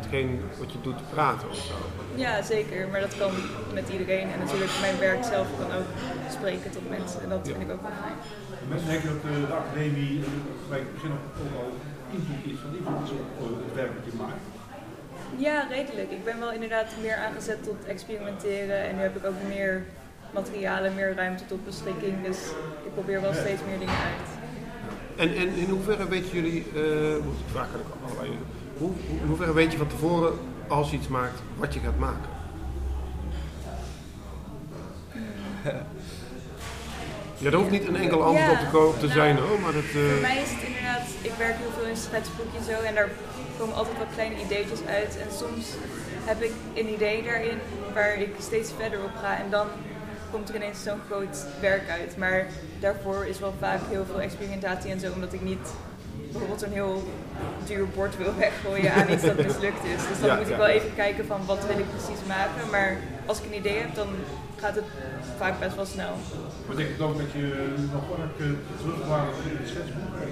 hetgeen 0.00 0.40
wat 0.58 0.72
je 0.72 0.80
doet 0.80 1.10
praten 1.14 1.48
of 1.50 1.56
zo. 1.56 1.74
Ja, 2.14 2.42
zeker. 2.42 2.88
Maar 2.90 3.00
dat 3.00 3.16
kan 3.18 3.30
met 3.74 3.88
iedereen. 3.88 4.26
En 4.32 4.38
natuurlijk, 4.44 4.70
mijn 4.80 4.98
werk 4.98 5.24
zelf 5.24 5.46
kan 5.58 5.70
ook 5.78 5.88
spreken 6.36 6.70
tot 6.70 6.88
mensen. 6.90 7.22
En 7.22 7.28
dat 7.28 7.40
Ja. 7.46 7.52
vind 7.54 7.64
ik 7.68 7.72
ook 7.74 7.82
wel 7.82 7.96
fijn. 8.04 8.18
Mensen 8.68 8.88
denken 8.88 9.08
dat 9.12 9.22
eh, 9.32 9.36
de 9.48 9.54
academie, 9.62 10.12
eh, 10.20 10.28
bij 10.68 10.78
het 10.78 10.92
begin 10.94 11.10
ook 11.16 11.26
al 11.60 11.70
invloed 12.12 12.52
is, 12.52 12.58
van 12.62 12.70
invloed 12.76 13.04
is 13.04 13.10
op 13.38 13.64
het 13.64 13.74
werk 13.74 13.90
dat 13.96 14.12
je 14.12 14.18
maakt. 14.18 14.44
Ja, 15.36 15.66
redelijk. 15.68 16.10
Ik 16.10 16.24
ben 16.24 16.38
wel 16.38 16.52
inderdaad 16.52 16.86
meer 17.02 17.16
aangezet 17.16 17.62
tot 17.64 17.84
experimenteren 17.86 18.82
en 18.88 18.96
nu 18.96 19.02
heb 19.02 19.16
ik 19.16 19.24
ook 19.24 19.34
meer 19.48 19.84
materialen, 20.34 20.94
meer 20.94 21.14
ruimte 21.14 21.46
tot 21.46 21.64
beschikking. 21.64 22.24
Dus 22.24 22.38
ik 22.84 22.92
probeer 22.94 23.20
wel 23.20 23.32
steeds 23.32 23.60
meer 23.68 23.78
dingen 23.78 23.94
uit. 23.94 24.28
En, 25.16 25.36
en 25.36 25.54
in 25.54 25.68
hoeverre 25.68 26.08
weten 26.08 26.30
jullie, 26.30 26.64
eh 26.74 27.24
moet 27.24 27.38
ik 27.44 27.50
vraag 27.52 27.70
kan 27.70 27.80
ik 27.80 27.86
allebei 28.06 28.26
jullie. 28.28 28.44
Hoe, 28.78 28.88
hoe- 29.08 29.18
in 29.20 29.26
hoeverre 29.26 29.52
weet 29.52 29.72
je 29.72 29.78
van 29.78 29.86
tevoren, 29.86 30.32
als 30.68 30.90
je 30.90 30.96
iets 30.96 31.08
maakt, 31.08 31.42
wat 31.56 31.74
je 31.74 31.80
gaat 31.80 31.98
maken? 31.98 32.30
Ja, 37.42 37.50
er 37.50 37.54
hoeft 37.56 37.70
niet 37.70 37.86
een 37.88 37.96
enkel 37.96 38.22
antwoord 38.22 38.46
Ja, 38.46 38.52
op 38.52 38.58
te, 38.58 38.70
ko- 38.72 38.94
te 38.98 39.06
nou, 39.06 39.18
zijn 39.18 39.36
hoor, 39.38 39.60
maar 39.60 39.72
dat... 39.72 39.82
eh, 39.82 40.10
Voor 40.12 40.20
mij 40.30 40.38
is 40.44 40.50
het 40.50 40.62
inderdaad, 40.70 41.02
ik 41.22 41.32
werk 41.38 41.56
heel 41.62 41.72
veel 41.78 41.86
in 41.94 41.96
schetsboekjes 41.96 42.64
zo 42.70 42.76
en 42.88 42.94
daar 42.94 43.08
komen 43.58 43.74
altijd 43.76 43.98
wat 43.98 44.06
kleine 44.14 44.36
ideetjes 44.44 44.78
uit. 44.98 45.12
En 45.24 45.28
soms 45.42 45.64
heb 46.30 46.42
ik 46.42 46.52
een 46.74 46.88
idee 46.92 47.22
daarin 47.22 47.58
waar 47.94 48.14
ik 48.26 48.32
steeds 48.48 48.70
verder 48.78 48.98
op 49.04 49.14
ga 49.22 49.36
en 49.38 49.50
dan 49.50 49.66
komt 50.30 50.48
er 50.48 50.54
ineens 50.54 50.82
zo'n 50.82 51.00
groot 51.10 51.36
werk 51.60 51.88
uit. 51.90 52.16
Maar 52.16 52.46
daarvoor 52.80 53.26
is 53.26 53.38
wel 53.38 53.54
vaak 53.60 53.80
heel 53.90 54.04
veel 54.10 54.20
experimentatie 54.20 54.90
en 54.90 55.00
zo, 55.00 55.12
omdat 55.12 55.32
ik 55.32 55.40
niet 55.52 55.66
bijvoorbeeld 56.30 56.60
zo'n 56.60 56.72
heel 56.72 57.08
duur 57.66 57.86
bord 57.88 58.16
wil 58.16 58.32
weggooien 58.38 58.92
aan 58.92 59.10
iets 59.12 59.22
dat 59.24 59.36
mislukt 59.46 59.84
is. 59.94 60.02
Dus 60.08 60.18
dan 60.20 60.28
Ja, 60.28 60.34
moet 60.34 60.44
ik 60.46 60.50
ja. 60.52 60.56
wel 60.56 60.66
even 60.66 60.94
kijken 60.94 61.26
van 61.26 61.40
wat 61.46 61.66
wil 61.66 61.78
ik 61.78 61.90
precies 61.96 62.22
maken. 62.26 62.70
Maar 62.70 62.96
als 63.26 63.38
ik 63.38 63.44
een 63.44 63.56
idee 63.62 63.78
heb, 63.78 63.94
dan 63.94 64.08
gaat 64.56 64.74
het 64.74 64.84
vaak 65.38 65.58
best 65.60 65.76
wel 65.76 65.86
snel. 65.86 66.14
Maar 66.70 66.78
denk 66.78 66.94
ik 66.96 67.02
ook 67.02 67.18
dat 67.18 67.32
je 67.32 67.46
nog 67.92 68.04
erg 68.18 68.34
uh, 68.46 68.56
terugbladert 68.80 69.36
in 69.50 69.56
het 69.60 69.68
schetsboek 69.72 70.14
en 70.24 70.30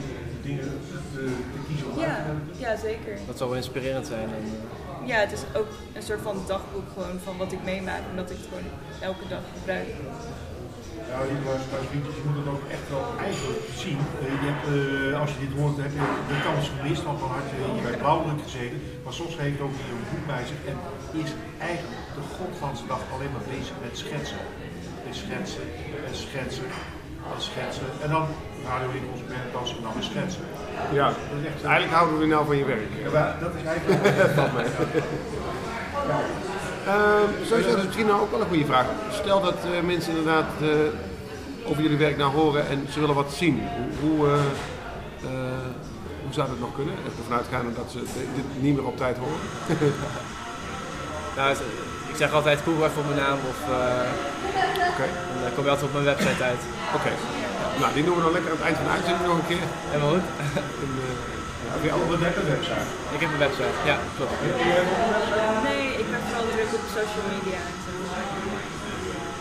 dingen 0.48 0.70
te, 0.88 1.22
te 1.52 1.58
kiezen 1.66 1.86
om 1.90 1.98
Ja, 1.98 2.14
te 2.16 2.22
werken? 2.30 2.58
ja 2.66 2.72
zeker. 2.88 3.14
Dat 3.26 3.38
zal 3.38 3.48
wel 3.48 3.56
inspirerend 3.62 4.06
zijn. 4.06 4.28
En, 4.38 4.44
eh, 4.44 5.08
Ja, 5.10 5.18
het 5.26 5.32
is 5.38 5.44
ook 5.60 5.70
een 5.96 6.06
soort 6.08 6.22
van 6.28 6.36
dagboek 6.52 6.88
gewoon 6.96 7.18
van 7.26 7.34
wat 7.42 7.52
ik 7.56 7.62
meemaak, 7.72 8.02
omdat 8.10 8.30
ik 8.30 8.36
het 8.40 8.48
gewoon 8.52 8.68
elke 9.10 9.26
dag 9.34 9.44
gebruik. 9.56 9.88
Ja, 11.10 11.18
die 11.92 12.00
je 12.18 12.24
moet 12.26 12.38
het 12.42 12.48
ook 12.54 12.64
echt 12.76 12.86
wel 12.94 13.04
eigenlijk 13.28 13.62
zien. 13.84 13.98
Eh, 14.22 14.26
je 14.42 14.46
hebt, 14.50 14.66
eh, 14.76 15.20
als 15.22 15.30
je 15.34 15.38
dit 15.44 15.54
hoort, 15.58 15.76
heb 15.86 15.92
je 16.00 16.06
de 16.32 16.38
kans 16.46 16.64
gemist, 16.74 17.02
want 17.08 17.18
dan 17.22 17.30
had 17.36 17.46
je 17.50 17.56
hier 17.74 17.84
bij 17.88 17.96
Blauwdruk 18.02 18.40
gezeten. 18.46 18.78
Maar 19.04 19.14
soms 19.20 19.34
heeft 19.42 19.60
ook 19.66 19.74
hier 19.80 19.92
een 19.96 20.06
boek 20.10 20.24
bij 20.32 20.44
zich 20.50 20.60
en 20.70 20.76
is 21.24 21.30
eigenlijk 21.70 22.02
de 22.16 22.24
godganse 22.36 22.84
dag 22.92 23.02
alleen 23.14 23.32
maar 23.34 23.46
bezig 23.54 23.76
met 23.84 23.94
schetsen. 24.02 24.42
En 25.08 25.14
schetsen, 25.14 25.62
en 26.08 26.14
schetsen, 26.14 26.64
en 27.34 27.40
schetsen. 27.42 27.86
En 28.02 28.10
dan 28.10 28.26
radio 28.68 28.88
in 28.90 29.08
onze 29.12 29.24
als 29.60 29.76
en 29.76 29.82
dan 29.82 29.92
weer 29.94 30.02
schetsen. 30.02 30.42
ja, 30.92 31.06
Dat 31.06 31.38
is 31.40 31.46
echt 31.46 31.54
dus 31.54 31.62
eigenlijk 31.62 31.92
houden 31.98 32.18
we 32.18 32.26
nou 32.26 32.46
van 32.46 32.56
je 32.56 32.64
werk. 32.64 32.88
Ja, 33.04 33.10
maar 33.10 33.36
dat 33.40 33.50
is 33.54 33.64
eigenlijk 33.64 34.00
Ehm 36.86 37.44
sowieso, 37.46 37.68
dat 37.70 37.78
is 37.78 37.84
misschien 37.84 38.06
nou 38.06 38.20
ook 38.20 38.30
wel 38.30 38.40
een 38.40 38.46
goede 38.46 38.64
vraag. 38.64 38.86
Stel 39.12 39.40
dat 39.40 39.54
eh, 39.64 39.80
mensen 39.86 40.10
inderdaad 40.16 40.46
eh, 40.60 40.68
over 41.70 41.82
jullie 41.82 41.96
werk 41.98 42.16
nou 42.16 42.32
horen 42.34 42.68
en 42.68 42.86
ze 42.90 43.00
willen 43.00 43.14
wat 43.14 43.32
zien. 43.32 43.62
Hoe, 44.00 44.10
hoe, 44.10 44.26
eh, 44.26 44.32
eh, 44.34 44.40
hoe 46.22 46.32
zou 46.32 46.48
dat 46.48 46.58
nog 46.58 46.74
kunnen? 46.74 46.94
Ervan 47.18 47.36
uitgaande 47.36 47.72
dat 47.74 47.90
ze 47.90 47.98
dit 48.34 48.62
niet 48.62 48.74
meer 48.76 48.86
op 48.86 48.96
tijd 48.96 49.16
horen. 49.16 49.40
nou, 51.36 51.48
het- 51.48 51.62
ik 52.18 52.24
zeg 52.24 52.32
altijd 52.38 52.58
Google 52.66 52.84
even 52.88 53.00
op 53.02 53.08
mijn 53.12 53.22
naam 53.26 53.38
of 53.52 53.58
eh, 53.78 54.90
Oké, 54.92 55.06
dan 55.42 55.52
kom 55.54 55.62
je 55.66 55.70
altijd 55.74 55.88
op 55.90 55.94
mijn 55.98 56.08
website 56.12 56.42
uit. 56.50 56.62
oké. 56.98 57.12
Nou, 57.80 57.90
die 57.96 58.04
doen 58.06 58.16
we 58.18 58.22
dan 58.26 58.34
lekker 58.36 58.50
aan 58.52 58.58
het 58.60 58.66
eind 58.68 58.78
van 58.80 58.86
de 58.88 58.94
uitzending 58.98 59.26
nog 59.30 59.38
een 59.42 59.50
keer. 59.52 59.64
Helemaal 59.92 60.12
goed. 60.16 60.26
En, 60.84 60.90
eh, 61.06 61.72
heb 61.74 61.82
je 61.86 61.90
al- 61.96 62.12
een 62.14 62.24
website. 62.54 62.86
Ik 63.16 63.20
heb 63.24 63.30
een 63.34 63.42
website, 63.46 63.74
ja, 63.90 63.96
klopt. 64.16 64.36
Nee, 65.68 65.84
ik 66.02 66.06
ben 66.12 66.20
vooral 66.26 66.46
druk 66.54 66.70
op 66.78 66.84
social 66.98 67.24
media 67.34 67.60
en 67.70 67.76
zo. 67.84 67.90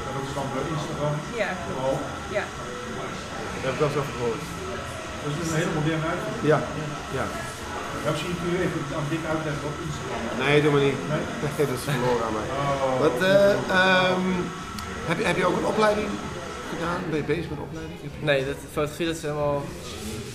Dat 0.05 0.24
is 0.27 0.34
dan 0.39 0.48
bij 0.55 0.65
Instagram. 0.75 1.13
Ja, 1.41 1.50
klopt. 1.65 2.03
Ja. 2.38 2.43
dat 3.62 3.63
heb 3.67 3.74
ik 3.75 3.79
wel 3.84 3.89
over 4.03 4.15
gehoord. 4.19 4.43
dat 5.24 5.31
is 5.41 5.48
een 5.51 5.60
hele 5.62 5.74
moderne. 5.79 6.10
Ja, 6.51 6.60
ja. 7.17 7.25
Ja, 8.08 8.14
misschien 8.14 8.38
kun 8.42 8.52
je 8.58 8.64
even 8.68 8.82
aan 8.98 9.08
dit 9.16 9.24
uitleggen 9.32 9.64
wat 9.68 9.78
Instagram 9.88 10.22
is. 10.32 10.38
Nee, 10.44 10.62
doe 10.64 10.72
maar 10.76 10.86
niet. 10.88 11.00
Nee? 11.12 11.24
Nee, 11.44 11.66
dat 11.70 11.78
is 11.80 11.86
verloren 11.90 12.24
aan 12.28 12.36
mij. 12.40 12.48
Oh. 12.60 13.00
Wat, 13.06 13.18
eh, 13.32 13.52
ehm, 13.80 14.28
heb, 15.10 15.18
je, 15.20 15.26
heb 15.30 15.38
je 15.38 15.46
ook 15.50 15.58
een 15.58 15.72
opleiding 15.74 16.10
gedaan? 16.74 17.00
Ben 17.10 17.20
je 17.24 17.28
bezig 17.34 17.50
met 17.50 17.58
een 17.60 17.68
opleiding? 17.70 18.00
Nee, 18.30 18.40
dat, 18.50 18.58
fotografie 18.78 19.06
dat 19.06 19.16
is 19.16 19.22
helemaal, 19.22 19.58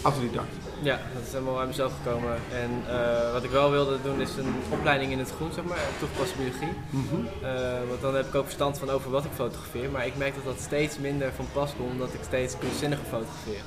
Autodidact. 0.02 0.54
ja, 0.90 0.96
dat 1.14 1.22
is 1.26 1.32
helemaal 1.32 1.58
uit 1.58 1.68
mezelf 1.68 1.92
gekomen. 2.02 2.34
En 2.62 2.70
eh, 2.96 3.32
wat 3.32 3.44
ik 3.44 3.50
wel 3.50 3.70
wilde 3.70 3.96
doen 4.02 4.20
is 4.20 4.32
een 4.36 4.54
opleiding 4.76 5.12
in 5.12 5.18
het 5.24 5.32
groen, 5.36 5.52
zeg 5.52 5.64
maar, 5.64 5.82
toegepaste 5.98 6.36
biologie. 6.40 6.74
Eh, 7.42 7.88
want 7.88 8.00
dan 8.00 8.14
heb 8.14 8.26
ik 8.26 8.34
ook 8.34 8.48
verstand 8.52 8.78
van 8.78 8.90
over 8.90 9.10
wat 9.10 9.24
ik 9.24 9.34
fotografeer. 9.34 9.90
Maar 9.90 10.06
ik 10.06 10.16
merk 10.16 10.34
dat 10.34 10.44
dat 10.44 10.60
steeds 10.60 10.98
minder 10.98 11.32
van 11.36 11.46
pas 11.52 11.70
komt, 11.76 11.90
omdat 11.90 12.12
ik 12.14 12.20
steeds 12.30 12.58
kunstzinniger 12.58 13.06
fotografeer. 13.14 13.64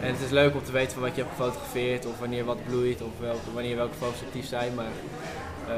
En 0.00 0.12
het 0.12 0.20
is 0.20 0.30
leuk 0.30 0.54
om 0.54 0.62
te 0.64 0.72
weten 0.72 0.92
van 0.92 1.02
wat 1.02 1.14
je 1.16 1.22
hebt 1.22 1.34
gefotografeerd, 1.36 2.06
of 2.06 2.18
wanneer 2.18 2.44
wat 2.44 2.64
bloeit, 2.66 3.02
of 3.02 3.10
welke, 3.20 3.52
wanneer 3.54 3.76
welke 3.76 3.94
foto's 3.94 4.22
actief 4.22 4.46
zijn. 4.46 4.74
Maar 4.74 4.92
eh, 5.68 5.74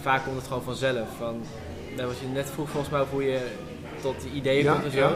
vaak 0.00 0.24
komt 0.24 0.36
het 0.36 0.46
gewoon 0.46 0.62
vanzelf. 0.62 1.08
Van, 1.18 1.42
wat 1.96 2.18
je 2.18 2.26
net 2.26 2.50
vroeg 2.50 2.68
volgens 2.68 2.92
mij 2.92 3.04
hoe 3.10 3.24
je 3.24 3.40
tot 4.00 4.20
die 4.20 4.32
ideeën 4.32 4.64
Ja, 4.64 4.72
komt 4.72 4.84
en 4.84 4.90
zo. 4.90 4.98
ja. 4.98 5.14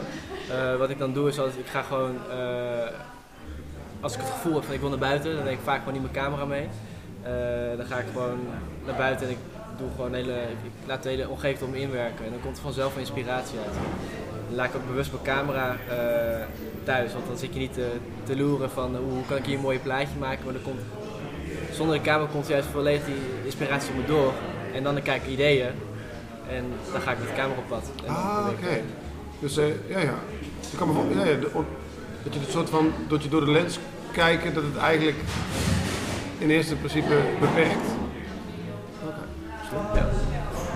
Eh, 0.71 0.77
wat 0.77 0.89
ik 0.89 0.97
dan 0.97 1.13
doe 1.13 1.27
is 1.27 1.39
altijd, 1.39 1.57
ik 1.59 1.67
ga 1.67 1.81
gewoon, 1.81 2.15
eh, 2.31 2.87
als 3.99 4.13
ik 4.13 4.19
het 4.19 4.29
gevoel 4.29 4.53
heb 4.53 4.63
van 4.63 4.73
ik 4.73 4.79
wil 4.79 4.89
naar 4.89 4.97
buiten, 4.97 5.35
dan 5.35 5.43
neem 5.43 5.53
ik 5.53 5.59
vaak 5.63 5.77
gewoon 5.79 5.93
niet 5.93 6.01
mijn 6.01 6.25
camera 6.25 6.45
mee. 6.45 6.67
Dan 7.77 7.85
ga 7.85 7.97
ik 7.97 8.05
gewoon 8.11 8.39
naar 8.85 8.95
buiten 8.95 9.25
en 9.25 9.31
ik 9.31 9.37
doe 9.77 9.87
gewoon 9.95 10.13
hele, 10.13 10.33
ik 10.63 10.71
laat 10.87 11.03
de 11.03 11.09
hele 11.09 11.29
omgeving 11.29 11.61
om 11.61 11.69
me 11.69 11.79
inwerken. 11.79 12.25
En 12.25 12.31
dan 12.31 12.41
komt 12.41 12.57
er 12.57 12.63
vanzelf 12.63 12.93
een 12.93 12.99
inspiratie 12.99 13.57
uit. 13.59 13.75
Dan 14.47 14.55
laat 14.55 14.65
ik 14.67 14.75
ook 14.75 14.87
bewust 14.87 15.11
mijn 15.11 15.23
camera 15.23 15.75
eh, 15.89 16.45
thuis, 16.83 17.13
want 17.13 17.27
dan 17.27 17.37
zit 17.37 17.53
je 17.53 17.59
niet 17.59 17.73
te, 17.73 17.87
te 18.23 18.37
loeren 18.37 18.69
van 18.71 18.93
eh, 18.95 18.99
hoe 19.01 19.25
kan 19.27 19.37
ik 19.37 19.45
hier 19.45 19.55
een 19.55 19.61
mooi 19.61 19.79
plaatje 19.79 20.17
maken. 20.19 20.43
Maar 20.43 20.53
dan 20.53 20.61
komt, 20.61 20.79
zonder 21.73 21.95
de 21.95 22.01
camera 22.01 22.29
komt 22.31 22.47
juist 22.47 22.67
volledig 22.71 23.05
die 23.05 23.15
inspiratie 23.45 23.89
op 23.89 23.95
me 23.97 24.05
door. 24.05 24.33
En 24.73 24.83
dan 24.83 25.01
kijk 25.01 25.23
ik 25.23 25.29
ideeën 25.29 25.67
en 26.49 26.63
dan 26.91 27.01
ga 27.01 27.11
ik 27.11 27.19
met 27.19 27.27
de 27.27 27.33
camera 27.33 27.59
op 27.59 27.67
pad. 27.67 27.83
En 28.05 28.13
Ah, 28.13 28.47
oké. 28.51 28.81
Dus 29.39 29.57
eh, 29.57 29.65
ja, 29.87 29.99
ja. 29.99 30.13
Ik 30.71 30.77
kan 30.77 30.87
me 30.87 31.15
ja, 31.15 31.25
ja, 31.25 31.39
de- 31.39 31.51
dat 32.23 32.33
je 32.33 32.39
het 32.39 32.49
soort 32.51 32.69
van, 32.69 32.91
dat 33.07 33.23
je 33.23 33.29
door 33.29 33.45
de 33.45 33.51
lens 33.51 33.79
kijken, 34.11 34.53
dat 34.53 34.63
het 34.63 34.77
eigenlijk 34.77 35.17
in 36.37 36.49
eerste 36.49 36.75
principe 36.75 37.15
beperkt. 37.39 37.85
Ja. 39.95 40.06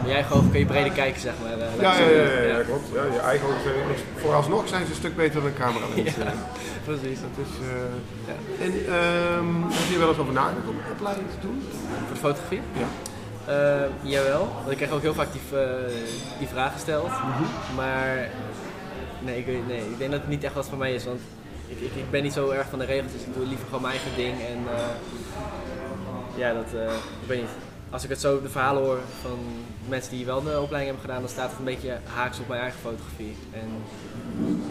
Eigen 0.10 0.36
ogen 0.36 0.50
kun 0.52 0.60
je 0.60 0.66
breder 0.66 0.92
kijken, 0.92 1.22
zeg 1.22 1.34
maar. 1.42 1.58
Ja, 1.82 2.00
ja, 2.00 2.08
ja, 2.10 2.22
ja, 2.42 2.58
ja, 2.58 2.64
klopt. 2.64 2.88
Ja, 2.94 3.04
je 3.14 3.20
eigen 3.20 3.48
ogen 3.48 3.62
zijn- 3.62 3.76
vooralsnog 4.16 4.68
zijn 4.68 4.84
ze 4.86 4.90
een 4.90 4.96
stuk 4.98 5.16
beter 5.16 5.42
dan 5.42 5.46
een 5.46 5.54
camera. 5.58 5.86
lens. 5.96 6.16
Ja. 6.16 6.34
Precies. 6.86 7.20
Dat 7.20 7.46
is, 7.46 7.54
eh, 7.68 7.76
Ja. 8.30 8.64
En 8.66 8.72
ehm, 8.72 9.62
heb 9.78 9.88
je 9.88 9.94
er 9.94 10.00
wel 10.00 10.10
eens 10.10 10.18
over 10.18 10.34
nagedacht 10.34 10.68
om 10.68 10.76
een 10.76 10.92
opleiding 10.92 11.28
te 11.30 11.48
doen? 11.48 11.64
Voor 12.06 12.14
de 12.14 12.20
fotografie? 12.20 12.62
Ja. 12.74 12.88
Eh, 13.46 13.90
jawel, 14.02 14.48
want 14.60 14.72
ik 14.72 14.78
krijg 14.78 14.92
ook 14.92 15.02
heel 15.02 15.14
vaak 15.14 15.32
die, 15.32 15.60
eh, 15.60 15.66
die 16.40 16.48
vraag 16.48 16.74
gesteld. 16.74 17.08
Mhm. 17.10 17.76
Maar 17.76 18.30
nee 19.20 19.38
ik, 19.38 19.46
nee, 19.68 19.78
ik 19.80 19.98
denk 19.98 20.12
dat 20.12 20.20
het 20.20 20.30
niet 20.30 20.44
echt 20.44 20.54
wat 20.54 20.68
voor 20.70 20.78
mij 20.78 20.94
is. 20.94 21.06
Want 21.06 21.20
ik, 21.68 21.80
ik, 21.80 21.96
ik 21.96 22.12
ben 22.12 22.24
niet 22.24 22.34
zo 22.34 22.50
erg 22.50 22.68
van 22.70 22.80
de 22.80 22.86
regels, 22.86 23.12
dus 23.12 23.22
ik 23.22 23.34
doe 23.34 23.46
liever 23.48 23.66
gewoon 23.66 23.82
mijn 23.82 23.94
eigen 23.94 24.16
ding. 24.16 24.34
En 24.34 24.60
ja, 26.36 26.54
dat, 26.54 26.66
eh, 26.76 26.94
ik 27.22 27.28
weet 27.28 27.40
niet. 27.42 27.50
Als 27.92 28.04
ik 28.04 28.10
het 28.10 28.20
zo 28.22 28.42
de 28.42 28.50
verhalen 28.50 28.84
hoor 28.84 29.00
van 29.22 29.40
mensen 29.90 30.12
die 30.12 30.26
wel 30.26 30.42
de 30.44 30.60
opleiding 30.62 30.84
hebben 30.86 31.02
gedaan, 31.02 31.20
dan 31.20 31.30
staat 31.30 31.50
het 31.50 31.60
een 31.60 31.66
beetje 31.66 31.98
haaks 32.06 32.40
op 32.40 32.48
mijn 32.48 32.62
eigen 32.62 32.80
fotografie. 32.80 33.36
En 33.54 33.68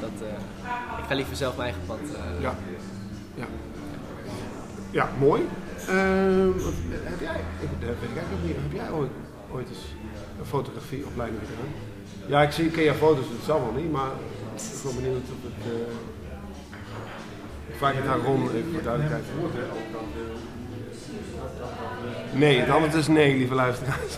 dat, 0.01 0.29
eh, 0.29 0.99
ik 0.99 1.05
ga 1.09 1.15
liever 1.15 1.37
zelf 1.37 1.57
mijn 1.57 1.73
eigen 1.73 1.87
pad. 1.87 1.99
eh, 2.17 2.41
Ja. 2.43 2.55
Ja, 3.35 3.47
ja 4.91 5.09
mooi. 5.19 5.43
Ehm, 5.89 6.51
heb 6.93 7.21
jij, 7.21 7.41
ik, 7.61 7.69
ik 8.51 8.57
heb 8.63 8.73
jij 8.73 8.91
ooit, 8.91 9.11
ooit 9.53 9.69
eens 9.69 9.85
een 10.39 10.47
fotografieopleiding 10.47 11.41
gedaan? 11.43 11.73
Ja, 12.27 12.43
ik 12.43 12.53
zie, 12.53 12.67
ik 12.67 12.77
jouw 12.77 12.95
foto's, 12.95 13.25
dat 13.37 13.45
zal 13.45 13.61
wel 13.61 13.83
niet, 13.83 13.93
maar 13.93 14.11
ik 14.55 14.83
ben 14.85 14.95
benieuwd 14.95 15.23
of 15.23 15.43
het... 15.43 15.73
eh 15.73 15.93
ik 17.69 17.77
vraag 17.77 17.95
het 17.95 18.07
aan 18.07 18.21
Ron, 18.21 18.51
even 18.51 18.73
voor 18.73 18.83
duidelijkheid. 18.83 19.25
Nee, 22.33 22.61
het 22.61 22.71
antwoord 22.71 22.95
is 22.95 23.09
nee, 23.09 23.37
lieve 23.37 23.55
luisteraars. 23.55 24.17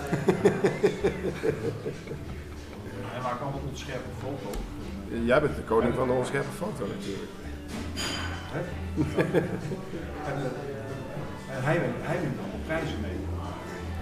hij 3.12 3.20
maakt 3.22 3.40
allemaal 3.40 3.60
onscherpe 3.68 4.08
foto. 4.20 4.58
Jij 5.24 5.40
bent 5.40 5.56
de 5.56 5.62
koning 5.62 5.94
van 5.94 6.06
de 6.06 6.12
onscherpe 6.12 6.52
foto 6.58 6.86
natuurlijk. 6.96 7.30
Hè? 8.52 8.60
en, 10.28 10.36
eh, 10.36 11.56
en 11.56 11.64
hij, 11.64 11.80
wint, 11.80 11.94
hij 12.00 12.20
wint 12.20 12.38
allemaal 12.38 12.64
prijzen 12.66 13.00
mee. 13.00 13.18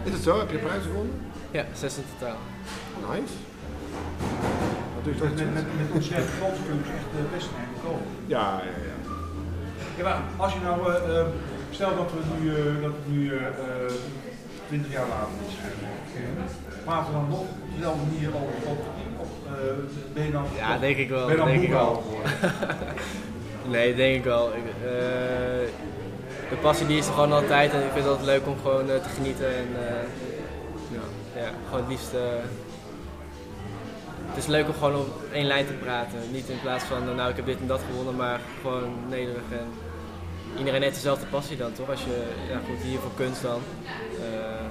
Is 0.04 0.12
het 0.12 0.22
zo? 0.22 0.38
Heb 0.38 0.50
je 0.50 0.58
prijs 0.58 0.82
gewonnen? 0.82 1.14
ja, 1.50 1.64
zes 1.72 1.96
in 1.96 2.04
totaal. 2.18 2.38
Nice. 3.10 3.34
Wat 4.94 5.04
doe 5.04 5.14
je 5.14 5.20
Met, 5.20 5.36
toch 5.36 5.44
met, 5.44 5.54
met, 5.54 5.64
met 5.78 5.90
onscherpe 5.92 6.32
foto's 6.40 6.58
kun 6.66 6.76
je 6.76 6.92
echt 6.98 7.10
eh, 7.18 7.32
best 7.32 7.46
een 7.46 7.58
eind 7.64 7.76
komen. 7.84 8.06
Ja, 8.26 8.60
ja, 8.68 8.76
ja. 8.88 8.96
Ja, 9.96 10.02
maar 10.02 10.20
als 10.36 10.52
je 10.52 10.60
nou, 10.60 10.92
eh, 10.92 11.20
eh, 11.20 11.26
stel 11.70 11.96
dat 11.96 12.10
we 12.12 12.18
nu, 12.42 12.48
eh, 12.56 12.82
dat 12.82 12.92
we 13.06 13.12
nu 13.12 13.36
eh, 13.36 13.46
eh, 13.46 13.92
20 14.66 14.92
jaar 14.92 15.06
later 15.08 15.34
is. 15.48 15.54
Praten 16.84 17.06
we 17.12 17.18
dan 17.18 17.28
nog 17.28 17.40
op 17.40 17.46
dezelfde 17.76 18.00
manier 18.12 18.30
fotografie? 18.30 19.10
Of 19.18 19.28
eh, 19.46 20.14
ben 20.14 20.24
je 20.24 20.30
dan, 20.32 20.44
Ja, 20.56 20.78
denk 20.78 20.96
ik 20.96 21.08
wel, 21.08 21.26
denk 21.26 21.62
ik 21.62 21.70
wel. 21.70 22.02
Nee, 23.68 23.94
denk 23.94 24.16
ik 24.16 24.24
wel. 24.24 24.48
Ik, 24.48 24.64
eh, 24.84 24.90
de 26.50 26.56
passie 26.60 26.86
die 26.86 26.98
is 26.98 27.06
er 27.06 27.12
gewoon 27.12 27.32
altijd 27.32 27.72
en 27.72 27.78
ik 27.78 27.90
vind 27.92 28.04
het 28.04 28.06
altijd 28.06 28.26
leuk 28.26 28.46
om 28.46 28.56
gewoon 28.62 28.90
eh, 28.90 28.96
te 28.96 29.08
genieten 29.08 29.46
en 29.56 29.66
eh, 29.86 29.94
ja, 30.92 31.40
ja, 31.40 31.48
gewoon 31.64 31.80
het 31.80 31.88
liefst. 31.88 32.14
eh, 32.14 32.20
het 34.28 34.36
is 34.38 34.46
leuk 34.46 34.66
om 34.66 34.72
gewoon 34.74 34.96
op 34.96 35.06
één 35.32 35.46
lijn 35.46 35.66
te 35.66 35.72
praten. 35.72 36.18
Niet 36.32 36.48
in 36.48 36.60
plaats 36.62 36.84
van, 36.84 37.08
eh, 37.08 37.14
nou 37.14 37.30
ik 37.30 37.36
heb 37.36 37.46
dit 37.46 37.58
en 37.60 37.66
dat 37.66 37.80
gewonnen, 37.90 38.16
maar 38.16 38.40
gewoon 38.62 38.90
nederig 39.08 39.42
en 39.50 39.66
iedereen 40.58 40.82
heeft 40.82 40.94
dezelfde 40.94 41.26
passie 41.26 41.56
dan 41.56 41.72
toch? 41.72 41.90
Als 41.90 42.04
je, 42.04 42.16
ja 42.48 42.58
goed, 42.68 42.78
hier 42.82 42.98
voor 42.98 43.10
kunst 43.16 43.42
dan. 43.42 43.60
eh, 44.20 44.64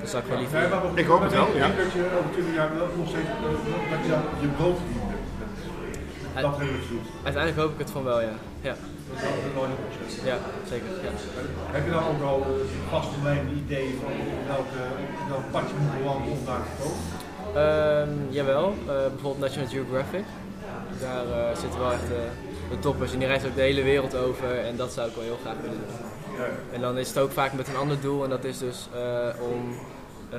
dan 0.00 0.08
zou 0.08 0.22
ik 0.22 0.28
wel 0.28 0.38
liever. 0.38 0.62
Ik 0.94 1.06
hoop 1.06 1.22
het 1.22 1.32
wel, 1.32 1.46
Ik 1.46 1.54
ja. 1.54 1.66
denk 1.66 1.78
dat 1.78 1.92
je 1.92 2.04
over 2.18 2.30
20 2.32 2.54
jaar 2.54 2.74
wel 2.74 2.88
nog 2.96 3.08
steeds 3.08 3.28
eh, 3.28 3.90
dat 3.90 4.00
je 4.06 4.14
je 4.40 4.46
brood 4.48 4.76
verdient 4.78 5.10
dat. 5.10 5.18
Uiteindelijk 7.24 7.56
hoop 7.62 7.72
ik 7.72 7.78
het 7.78 7.90
van 7.90 8.04
wel, 8.04 8.20
ja. 8.20 8.34
Ja, 8.60 8.74
Dat 9.08 9.16
is 9.16 9.22
wel 9.22 9.32
een 9.32 9.54
mooie 9.54 9.74
opzet. 9.86 10.24
ja 10.30 10.36
zeker. 10.68 10.86
Ja. 11.06 11.10
Heb 11.76 11.84
je 11.84 11.90
dan 11.90 12.04
ook 12.10 12.22
al 12.22 12.40
eh, 12.42 12.90
vastgelijnde 12.90 13.52
ideeën 13.64 13.94
van 14.02 14.12
welke, 14.46 14.80
welk 15.28 15.50
pad 15.50 15.62
je 15.70 15.74
moet 15.82 15.98
bewandelen 15.98 16.38
om 16.38 16.44
daar 16.44 16.62
te 16.68 16.74
komen? 16.82 17.02
Ehm, 17.64 18.12
jawel, 18.38 18.66
eh, 18.86 18.94
bijvoorbeeld 19.14 19.38
National 19.38 19.68
Geographic. 19.68 20.24
Daar 21.00 21.26
eh, 21.38 21.56
zitten 21.62 21.78
wel 21.80 21.92
echt 21.92 22.10
eh, 22.10 22.18
de 22.70 22.78
toppers 22.78 23.12
en 23.12 23.18
die 23.18 23.26
reizen 23.28 23.48
ook 23.48 23.54
de 23.54 23.60
hele 23.60 23.82
wereld 23.82 24.16
over 24.16 24.58
en 24.58 24.76
dat 24.76 24.92
zou 24.92 25.08
ik 25.08 25.14
wel 25.14 25.24
heel 25.24 25.38
graag 25.42 25.56
willen 25.62 25.78
doen. 25.78 26.36
Ja. 26.38 26.46
En 26.72 26.80
dan 26.80 26.98
is 26.98 27.08
het 27.08 27.18
ook 27.18 27.30
vaak 27.32 27.52
met 27.52 27.68
een 27.68 27.76
ander 27.76 28.00
doel 28.00 28.24
en 28.24 28.30
dat 28.30 28.44
is 28.44 28.58
dus 28.58 28.88
eh, 28.94 29.28
om 29.52 29.70
eh, 30.30 30.38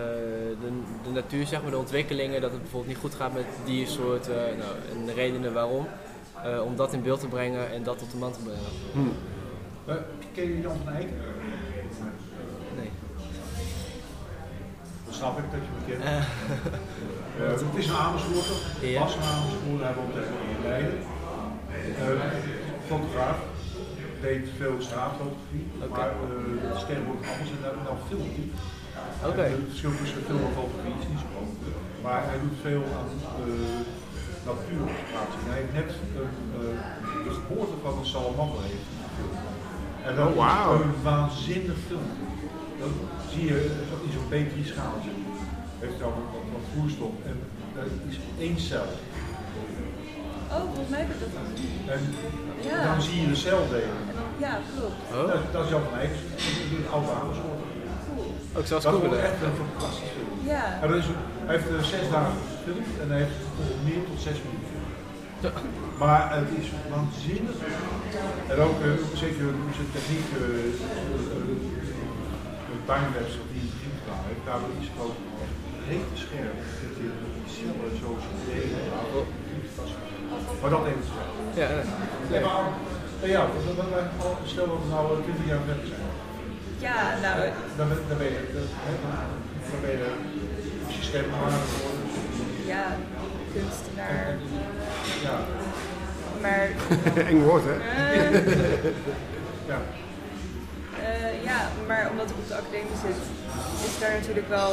de, 0.61 0.71
de 1.03 1.09
natuur, 1.09 1.45
zeg 1.45 1.61
maar, 1.61 1.71
de 1.71 1.77
ontwikkelingen, 1.77 2.41
dat 2.41 2.51
het 2.51 2.61
bijvoorbeeld 2.61 2.93
niet 2.93 3.01
goed 3.01 3.15
gaat 3.15 3.33
met 3.33 3.45
diersoorten 3.65 4.35
nou, 4.35 4.71
en 4.99 5.05
de 5.05 5.13
redenen 5.13 5.53
waarom. 5.53 5.87
eh, 6.43 6.61
om 6.65 6.75
dat 6.75 6.93
in 6.93 7.01
beeld 7.03 7.19
te 7.19 7.27
brengen 7.27 7.71
en 7.71 7.83
dat 7.83 7.97
tot 7.97 8.11
de 8.11 8.17
man 8.17 8.31
te 8.31 8.39
brengen. 8.39 9.13
Eh, 9.85 9.95
ken 10.33 10.43
je 10.43 10.61
Jan 10.61 10.77
van 10.83 10.93
Eyck? 10.93 11.07
Nee. 12.77 12.89
Dat 15.05 15.15
snap 15.15 15.37
ik 15.37 15.43
dat 15.51 15.59
je 15.59 15.93
hem 15.93 15.99
kent. 15.99 16.03
Eh, 16.03 16.25
Eh, 17.41 17.47
het 17.47 17.61
is 17.75 17.87
een 17.87 17.95
Amersfoorter, 17.95 18.55
Ja. 18.89 18.99
was 18.99 19.15
een 19.15 19.21
Amersfoorter, 19.21 19.85
hij 19.85 19.93
woont 19.95 20.15
in 20.15 20.67
Leiden. 20.69 20.93
Eh, 22.01 22.07
fotograaf, 22.91 23.37
deed 24.25 24.43
veel 24.61 24.75
straatfotografie, 24.87 25.65
maar 25.93 26.11
uh, 26.23 26.61
het 26.65 26.73
is 26.79 26.85
tegenwoordig 26.89 27.27
anders 27.33 27.51
en 27.55 27.61
dan, 27.65 27.77
dan 27.89 27.99
filmt 28.09 28.33
hij. 28.39 28.47
Oké. 29.29 29.43
Het 29.55 29.65
verschil 29.71 29.93
tussen 29.99 30.21
film 30.27 30.43
en 30.49 30.53
fotografie 30.59 30.97
is 31.03 31.07
niet 31.11 31.21
zo 31.25 31.29
groot. 31.33 31.53
Maar 32.05 32.21
hij 32.29 32.37
doet 32.43 32.57
veel 32.67 32.83
aan 32.97 33.09
uh, 33.47 33.79
natuurobservatie. 34.49 35.41
Hij 35.51 35.59
heeft 35.61 35.75
net 35.81 35.89
een, 36.21 36.35
de 37.27 37.33
geboorte 37.39 37.77
van 37.85 37.93
een 37.99 38.09
salamander 38.15 38.61
heeft. 38.69 38.89
En 40.07 40.13
dat 40.19 40.27
Oh, 40.29 40.35
wauw. 40.43 40.73
is 40.77 40.83
een 40.85 41.03
waanzinnig 41.09 41.77
filmpje. 41.89 42.25
Dat 42.81 42.93
zie 43.33 43.45
je 43.51 43.57
in 44.05 44.11
zo'n 44.15 44.29
Petri-schaaltje. 44.33 45.13
Heeft 45.83 45.99
dan 46.03 46.13
wat, 46.33 46.45
wat 46.55 46.65
vloeistof 46.71 47.15
en 47.29 47.37
dat 47.75 47.85
is 48.11 48.17
één 48.45 48.59
cel. 48.69 48.87
Oh, 50.55 50.63
volgens 50.73 50.89
mij 50.93 50.99
heb 51.03 51.09
ik 51.15 51.19
dat 51.23 51.31
gezien. 51.51 51.75
En 51.95 52.01
Ja. 52.71 52.79
dan 52.89 53.01
zie 53.07 53.17
je 53.21 53.27
de 53.33 53.39
dan, 54.19 54.29
ja, 54.45 54.53
klopt. 54.75 54.99
oh, 55.15 55.27
Dat, 55.31 55.41
dat 55.55 55.61
is 55.65 55.69
Jan 55.73 55.83
van 55.89 55.95
Eyck, 56.03 56.13
dat 56.31 56.39
is 56.65 56.71
een 56.79 56.89
oude 56.95 57.11
Amersfoort. 57.19 57.61
ook 58.57 58.65
zelfs 58.71 58.83
Dat 58.85 58.93
wordt 58.93 59.05
googelen. 59.05 59.23
echt 59.29 59.39
een 59.47 59.57
fantastisch 59.63 60.11
film. 60.15 60.31
Ja. 60.53 60.63
En 60.81 60.87
dat 60.91 60.97
is, 61.03 61.07
hij 61.47 61.53
heeft 61.55 61.69
eh, 61.75 61.79
zes 61.93 62.05
dagen 62.15 62.35
gefilmd 62.51 62.91
en 63.01 63.07
hij 63.13 63.19
heeft 63.23 63.39
meer 63.87 64.01
tot 64.09 64.19
zes 64.27 64.37
minuten. 64.45 64.79
Maar 66.03 66.21
het 66.39 66.49
is 66.61 66.67
waanzinnig. 66.93 67.57
En 68.51 68.57
ook 68.67 68.77
eh, 68.87 68.91
zeker 69.23 69.43
hoe 69.61 69.73
zijn 69.79 69.91
techniek, 69.97 70.27
uh, 70.37 70.39
de 72.69 72.77
timelapse 72.89 73.41
die 73.53 73.63
hij 73.71 73.79
in 73.85 73.91
het 73.93 74.01
gedaan 74.03 74.23
heeft, 74.29 74.43
daardoor 74.47 74.73
is 74.81 74.87
het 74.91 74.99
ook 75.05 75.17
rete 75.89 76.15
scherp. 76.23 76.57
Dat 76.81 76.93
je 77.01 77.07
die 77.35 77.47
cellen 77.55 77.93
zo 78.03 78.09
Maar 80.61 80.69
dat 80.69 80.85
even 80.89 81.05
scherp. 81.09 81.31
Ja, 81.61 81.67
ja. 81.75 81.83
Nee, 82.31 82.41
maar 82.45 82.63
eh, 83.23 83.29
ja, 83.35 83.41
wat 83.77 83.89
wij- 83.95 84.09
stel 84.53 84.67
dat 84.67 84.77
we 84.83 84.87
nou 84.93 85.05
eh, 85.17 85.23
20 85.23 85.45
jaar 85.51 85.63
verder 85.69 85.87
zijn. 85.93 86.05
Ja, 86.87 86.97
nou, 87.25 87.35
Dan 87.77 87.87
ben, 87.89 87.97
dan 88.09 88.17
ben 88.17 88.27
je, 88.35 88.39
dan, 88.53 88.65
hè, 88.87 88.93
dan- 89.03 89.81
ben 89.85 89.91
je 90.01 90.09
systeembewaarder 90.97 91.59
geworden. 91.71 92.05
ja, 92.73 92.85
kunstenaar. 93.53 94.27
Ja, 95.27 95.37
Maar 96.43 96.63
Eng 97.29 97.41
woord, 97.43 97.63
hè? 97.65 97.75
eh, 97.79 98.43
ja. 99.71 99.77
eh, 101.05 101.43
ja, 101.43 101.59
maar 101.87 102.07
omdat 102.11 102.29
ik 102.29 102.35
op 102.41 102.47
de 102.47 102.55
academie 102.61 102.97
zit, 103.05 103.19
is 103.87 103.99
daar 103.99 104.13
natuurlijk 104.19 104.49
wel 104.49 104.71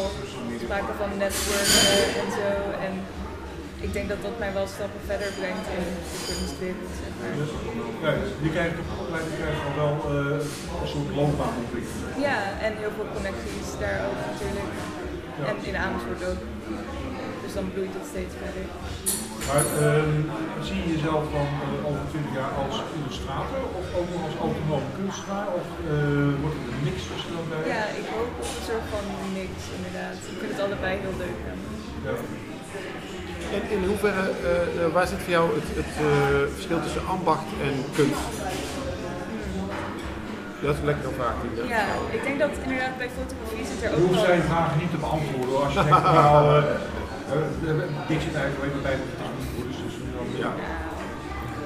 sprake 0.65 0.93
van 1.01 1.11
netwerken 1.19 2.21
en 2.23 2.31
zo. 2.41 2.51
En 2.87 2.93
ik 3.87 3.93
denk 3.97 4.09
dat 4.15 4.23
dat 4.27 4.37
mij 4.45 4.53
wel 4.59 4.69
stappen 4.77 5.03
verder 5.11 5.31
brengt 5.41 5.67
in 5.77 5.85
de 5.89 6.21
kunstwereld, 6.27 6.95
zeg 7.03 7.13
maar. 7.19 7.35
Dus, 7.41 7.53
ja, 8.05 8.11
je 8.45 8.51
krijgt 8.55 8.75
toch 8.81 8.93
je 9.31 9.37
krijgt 9.43 9.63
al 9.69 9.75
wel 9.85 9.95
eh, 10.13 10.81
een 10.83 10.91
soort 10.95 11.11
loopbaanontwikkeling. 11.19 12.13
Ja, 12.29 12.39
en 12.67 12.73
heel 12.83 12.95
veel 12.99 13.09
connecties 13.17 13.69
daar 13.83 13.99
ook 14.09 14.21
natuurlijk. 14.31 14.73
En 15.49 15.57
in 15.71 15.77
Amersfoort 15.85 16.23
ook. 16.31 16.41
Dus 17.43 17.53
dan 17.59 17.67
bloeit 17.75 17.95
het 17.99 18.07
steeds 18.13 18.35
verder. 18.43 18.65
Maar 19.49 19.67
ehm, 19.83 20.15
zie 20.67 20.79
je 20.83 20.89
jezelf 20.95 21.25
dan 21.37 21.49
eh, 21.63 21.89
over 21.89 22.05
20 22.11 22.35
jaar 22.39 22.53
als 22.63 22.77
illustrator 22.97 23.63
of 23.79 23.87
ook 23.99 24.09
nog 24.15 24.23
als 24.29 24.37
autonoom 24.45 24.87
kunstenaar? 24.99 25.49
Of 25.61 25.67
eh, 25.93 26.33
wordt 26.43 26.57
het 26.61 26.67
een 26.73 26.83
mix 26.89 26.99
tussen 27.11 27.33
dat 27.37 27.47
bij? 27.53 27.65
Ja, 27.75 27.83
ik 28.01 28.07
hoop 28.15 28.31
op 28.43 28.51
een 28.57 28.67
soort 28.71 28.87
van 28.95 29.05
mix 29.41 29.53
inderdaad. 29.77 30.17
Ik 30.33 30.39
vind 30.41 30.51
het 30.55 30.63
allebei 30.67 30.93
heel 31.05 31.17
leuk. 31.25 31.39
Ja. 32.07 32.15
En 33.57 33.63
in 33.77 33.85
hoeverre, 33.85 34.25
eh, 34.31 34.85
eh, 34.85 34.93
waar 34.93 35.07
zit 35.07 35.19
voor 35.19 35.31
jou 35.39 35.47
het, 35.55 35.69
het 35.81 35.93
eh, 36.07 36.55
verschil 36.55 36.81
tussen 36.83 37.07
ambacht 37.07 37.49
en 37.67 37.75
kunst? 37.97 38.27
Dat 40.63 40.75
is 40.75 40.79
een 40.81 40.91
lekkere 40.93 41.13
vraag. 41.19 41.35
die, 41.43 41.69
Ja, 41.69 41.85
ik 42.17 42.23
denk 42.27 42.39
dat 42.39 42.51
inderdaad 42.63 42.97
bij 43.03 43.11
fotografie 43.21 43.65
zit 43.71 43.83
er 43.83 43.91
Je 43.91 43.97
ook 43.97 44.03
hoeft 44.03 44.15
wel... 44.15 44.25
zijn 44.25 44.43
vragen 44.43 44.79
niet 44.79 44.91
te 44.91 45.01
beantwoorden 45.05 45.51
hoor. 45.55 45.65
Als 45.65 45.75
je 45.75 45.85
denkt, 45.85 46.03
nou, 46.03 46.39
eh, 46.49 46.75
eh, 47.71 48.09
dik 48.09 48.21
zit 48.27 48.35
eigenlijk 48.41 48.65
even 48.69 48.83
bij 48.83 48.97
de. 49.01 49.05
Dus, 49.69 49.77
dus 49.85 49.95
dan, 50.17 50.27
ja. 50.45 50.53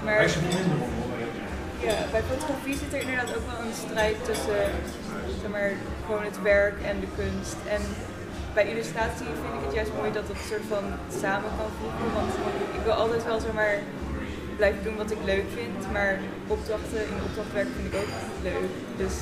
Maar 0.04 0.14
Hij 0.14 0.24
is 0.24 0.34
er 0.34 0.42
minder 0.42 0.78
ja, 1.88 1.96
bij 2.10 2.22
fotografie 2.32 2.76
zit 2.82 2.92
er 2.92 3.00
inderdaad 3.00 3.36
ook 3.36 3.46
wel 3.50 3.60
een 3.66 3.78
strijd 3.86 4.16
tussen 4.24 4.62
zeg 5.40 5.50
maar, 5.50 5.70
gewoon 6.06 6.24
het 6.30 6.42
werk 6.42 6.76
en 6.90 6.96
de 7.00 7.10
kunst. 7.20 7.56
En 7.76 7.82
bij 8.54 8.66
illustratie 8.72 9.26
vind 9.42 9.54
ik 9.58 9.64
het 9.66 9.74
juist 9.78 9.92
mooi 10.00 10.12
dat 10.18 10.28
het 10.32 10.40
soort 10.50 10.66
van 10.74 10.84
samen 11.22 11.50
kan 11.58 11.70
voegen. 11.78 12.08
Want 12.18 12.32
ik 12.78 12.82
wil 12.86 12.96
altijd 13.02 13.24
wel 13.24 13.40
zomaar 13.40 13.74
blijven 14.56 14.82
doen 14.84 14.96
wat 15.02 15.10
ik 15.16 15.22
leuk 15.32 15.48
vind. 15.58 15.80
Maar 15.92 16.12
opdrachten 16.54 17.02
in 17.10 17.26
opdrachtwerk 17.28 17.70
vind 17.76 17.86
ik 17.90 17.96
ook 18.02 18.12
leuk. 18.48 18.70
Dus 19.02 19.14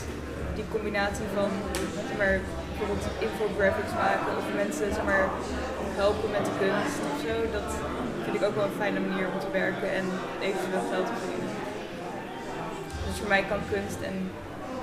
die 0.56 0.64
combinatie 0.76 1.28
van 1.38 1.50
zeg 2.08 2.16
maar, 2.22 2.34
bijvoorbeeld 2.68 3.06
infographics 3.26 3.94
maken 4.04 4.30
of 4.40 4.44
mensen 4.62 5.04
maar, 5.10 5.24
helpen 6.02 6.30
met 6.36 6.44
de 6.48 6.54
kunst 6.62 6.98
of 7.10 7.16
zo. 7.26 7.34
Dat 7.58 7.68
vind 8.24 8.34
ik 8.38 8.44
ook 8.46 8.56
wel 8.58 8.68
een 8.68 8.80
fijne 8.82 9.00
manier 9.06 9.26
om 9.32 9.38
te 9.44 9.50
werken 9.62 9.88
en 9.98 10.06
eventueel 10.48 10.84
geld 10.92 11.06
te 11.10 11.16
verdienen. 11.22 11.54
Dus 13.06 13.16
voor 13.20 13.32
mij 13.34 13.44
kan 13.50 13.60
kunst 13.72 14.00
en 14.10 14.16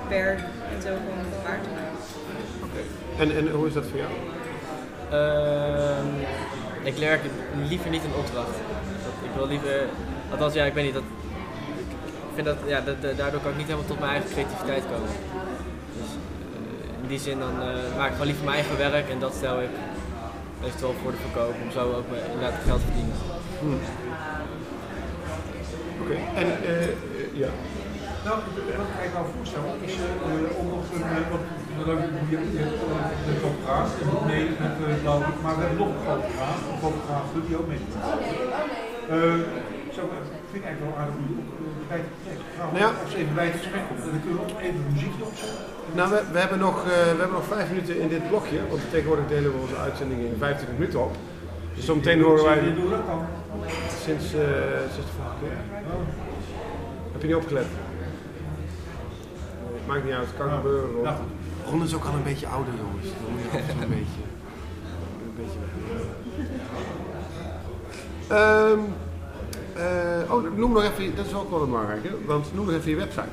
werk 0.08 0.40
en 0.72 0.78
zo 0.86 0.92
gewoon 1.02 1.24
van 1.32 1.40
zijn. 1.46 1.60
Oké. 2.66 2.82
En, 3.22 3.28
en 3.38 3.44
hoe 3.58 3.66
is 3.66 3.74
dat 3.78 3.86
voor 3.90 3.98
jou? 4.04 4.12
Ehm, 5.10 6.06
ik 6.82 6.96
werk 6.96 7.20
liever 7.68 7.90
niet 7.90 8.02
in 8.04 8.14
opdracht. 8.14 8.56
Dat, 9.04 9.16
ik 9.24 9.30
wil 9.36 9.46
liever, 9.46 9.86
althans 10.30 10.54
ja, 10.54 10.64
ik 10.64 10.74
weet 10.74 10.84
niet, 10.84 10.94
dat, 10.94 11.02
ik 12.28 12.34
vind 12.34 12.46
dat, 12.46 12.56
ja, 12.66 12.80
dat, 12.80 13.16
daardoor 13.16 13.40
kan 13.40 13.50
ik 13.50 13.56
niet 13.56 13.66
helemaal 13.66 13.88
tot 13.88 13.98
mijn 13.98 14.12
eigen 14.12 14.30
creativiteit 14.30 14.84
komen. 14.92 15.12
Dus 15.98 16.10
eh, 16.12 17.02
in 17.02 17.08
die 17.08 17.18
zin 17.18 17.38
dan 17.38 17.62
eh, 17.62 17.96
maak 17.96 18.06
ik 18.06 18.12
gewoon 18.12 18.26
liever 18.26 18.44
mijn 18.44 18.56
eigen 18.56 18.76
werk 18.76 19.08
en 19.08 19.18
dat 19.18 19.34
stel 19.34 19.62
ik 19.62 19.70
eventueel 20.64 20.94
voor 21.02 21.10
de 21.10 21.22
verkoop 21.26 21.54
om 21.64 21.70
zo 21.70 21.92
ook 21.92 22.10
mijn, 22.10 22.22
inderdaad 22.32 22.58
geld 22.64 22.80
te 22.80 22.86
verdienen. 22.86 23.16
Oké. 26.02 26.16
En 26.40 26.48
eh, 26.70 26.88
ja. 27.42 27.50
Nou, 28.24 28.38
wat 28.76 29.04
ik 29.06 29.12
nou 29.12 29.26
voorstel 29.36 29.76
is 29.80 29.94
uh, 29.94 30.58
om 30.58 30.66
nog 30.68 30.84
een, 30.94 31.02
uh, 31.80 31.86
leuk, 31.86 32.00
je, 32.30 32.38
je, 32.58 32.64
de 33.26 33.34
fotograaf, 33.44 33.88
nee, 34.26 34.44
met 34.62 34.74
uh, 34.80 35.02
blauw, 35.02 35.20
maar 35.42 35.54
we 35.56 35.60
hebben 35.60 35.78
nog 35.78 35.88
een 35.88 36.04
fotograaf, 36.10 36.58
een 36.72 36.80
fotograaf 36.86 37.24
die 37.46 37.58
ook 37.58 37.68
mee. 37.72 37.82
Uh, 39.10 39.44
zo, 39.96 40.02
vind 40.12 40.38
vind 40.50 40.62
ik 40.62 40.68
eigenlijk 40.68 40.82
wel 40.88 41.00
aardig 41.00 41.14
om 41.20 41.24
eh, 41.28 41.88
bij 41.88 42.00
we 42.00 42.78
Nou 42.78 42.82
ja. 42.84 42.90
eens 43.04 43.14
even 43.20 43.34
bij 43.34 43.46
het 43.50 43.56
gesprek. 43.60 43.84
En 43.90 44.10
dan 44.14 44.20
kunnen 44.24 44.38
we 44.38 44.44
ook 44.52 44.60
even 44.66 44.82
muziekje 44.92 45.24
opzetten. 45.30 45.64
Nou, 45.98 46.08
we, 46.14 46.20
we, 46.34 46.38
hebben 46.44 46.58
nog, 46.58 46.76
eh, 46.78 46.90
we 47.16 47.20
hebben 47.22 47.38
nog 47.40 47.48
vijf 47.56 47.68
minuten 47.72 47.94
in 48.04 48.08
dit 48.08 48.28
blokje, 48.28 48.58
want 48.70 48.80
tegenwoordig 48.90 49.26
delen 49.34 49.52
we 49.54 49.58
onze 49.66 49.76
uitzending 49.86 50.20
in 50.20 50.36
25 50.38 50.78
minuten 50.78 51.00
op. 51.06 51.12
Dus 51.74 51.84
zometeen 51.84 52.20
horen 52.22 52.44
wij 52.44 52.74
doen 52.74 52.90
dat 52.90 53.06
dan? 53.06 53.20
sinds, 54.06 54.26
eh, 54.34 54.40
sinds 54.94 55.08
de 55.10 55.16
vorige 55.18 55.38
keer. 55.42 55.58
Heb 57.12 57.20
je 57.20 57.26
niet 57.26 57.42
opgelet? 57.42 57.66
Maakt 59.86 60.04
niet 60.04 60.14
uit, 60.20 60.28
kan 60.38 60.50
gebeuren. 60.50 60.90
Ron. 60.90 61.04
Ron 61.70 61.82
is 61.82 61.94
ook 61.94 62.04
al 62.04 62.14
een 62.14 62.22
beetje 62.22 62.46
ouder, 62.46 62.72
jongens. 62.74 63.06
Dan 63.22 63.32
moet 63.32 63.42
je 63.52 63.58
een 63.82 63.88
beetje, 63.88 64.22
een 65.24 65.34
beetje 65.36 65.58
weg. 65.58 65.70
Ehm, 68.28 68.78
eh, 69.74 70.32
oh, 70.32 70.56
noem 70.56 70.72
nog 70.72 70.82
even, 70.82 71.16
dat 71.16 71.26
is 71.26 71.34
ook 71.34 71.50
wel 71.50 71.62
een 71.62 71.70
belangrijke, 71.70 72.08
want 72.26 72.54
noem 72.54 72.66
nog 72.66 72.74
even 72.74 72.90
je 72.90 72.96
website. 72.96 73.28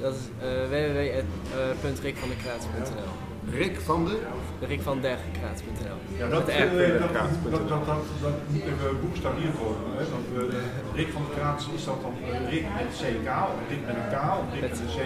Dat 0.00 0.14
is 0.14 0.20
uh, 0.42 0.48
www.rikvandekraats.nl 0.68 3.24
Rick 3.50 3.80
van 3.80 4.04
de... 4.04 4.18
Rikvanderkraats.nl 4.60 6.18
Ja, 6.18 6.28
dat, 6.28 6.46
Met 6.46 6.56
eh, 6.56 7.00
dat, 7.00 7.12
dat, 7.12 7.28
dat, 7.50 7.68
dat, 7.68 7.86
dat, 7.86 7.96
dat 8.20 8.32
moet 8.48 8.62
even 8.62 9.00
boekstavierd 9.00 9.58
worden. 9.58 9.82
Hè? 9.96 10.04
Want, 10.10 10.26
eh, 10.54 10.58
Rick 10.94 11.08
van 11.12 11.22
de 11.22 11.28
Kraats 11.36 11.68
is 11.76 11.84
dat 11.84 12.02
dan 12.02 12.14
eh, 12.24 12.50
Rick 12.50 12.62
met 12.62 12.86
CK, 13.00 13.28
of 13.28 13.58
Rick 13.68 13.86
met 13.86 13.94
een 13.94 14.08
K, 14.10 14.12
of 14.40 14.44
Rick 14.52 14.60
met 14.60 14.78
een 14.78 14.86
C. 14.96 14.98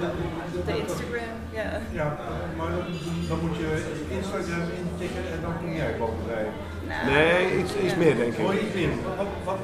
De 0.66 0.78
Instagram, 0.84 1.34
ja. 1.60 1.70
Ja, 1.92 2.18
maar 2.58 2.70
dan, 2.76 2.84
dan 3.30 3.40
moet 3.44 3.56
je 3.58 3.70
Instagram 4.10 4.64
intikken 4.82 5.24
en 5.34 5.40
dan 5.42 5.54
kom 5.58 5.74
jij 5.74 5.96
boven 6.00 6.24
bij. 6.28 6.46
Nou, 6.88 7.12
Nee, 7.12 7.58
iets, 7.60 7.72
iets 7.76 7.96
meer 7.96 8.16
denk 8.16 8.34
ik. 8.34 8.52
je 8.52 8.66
iets 8.66 8.74
meer? 8.76 8.90
Wat, 9.18 9.28
wat, 9.44 9.58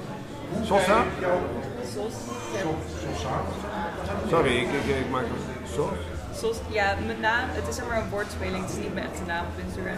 hoe 0.52 0.66
Sosa? 0.66 1.04
jouw 1.20 1.40
Sos. 1.94 2.14
Sosa? 3.04 3.36
Sorry, 4.30 4.56
ik, 4.58 4.68
ik, 4.80 4.96
ik 5.04 5.10
maak 5.12 5.26
zo. 5.76 5.94
Sos, 6.36 6.58
ja, 6.70 6.96
mijn 7.06 7.20
naam, 7.20 7.46
het 7.52 7.68
is 7.68 7.80
maar 7.88 7.98
een 7.98 8.10
woordspeling, 8.10 8.62
het 8.66 8.72
is 8.72 8.78
niet 8.78 8.94
mijn 8.94 9.06
echte 9.06 9.24
naam 9.28 9.46
op 9.52 9.64
Instagram. 9.66 9.98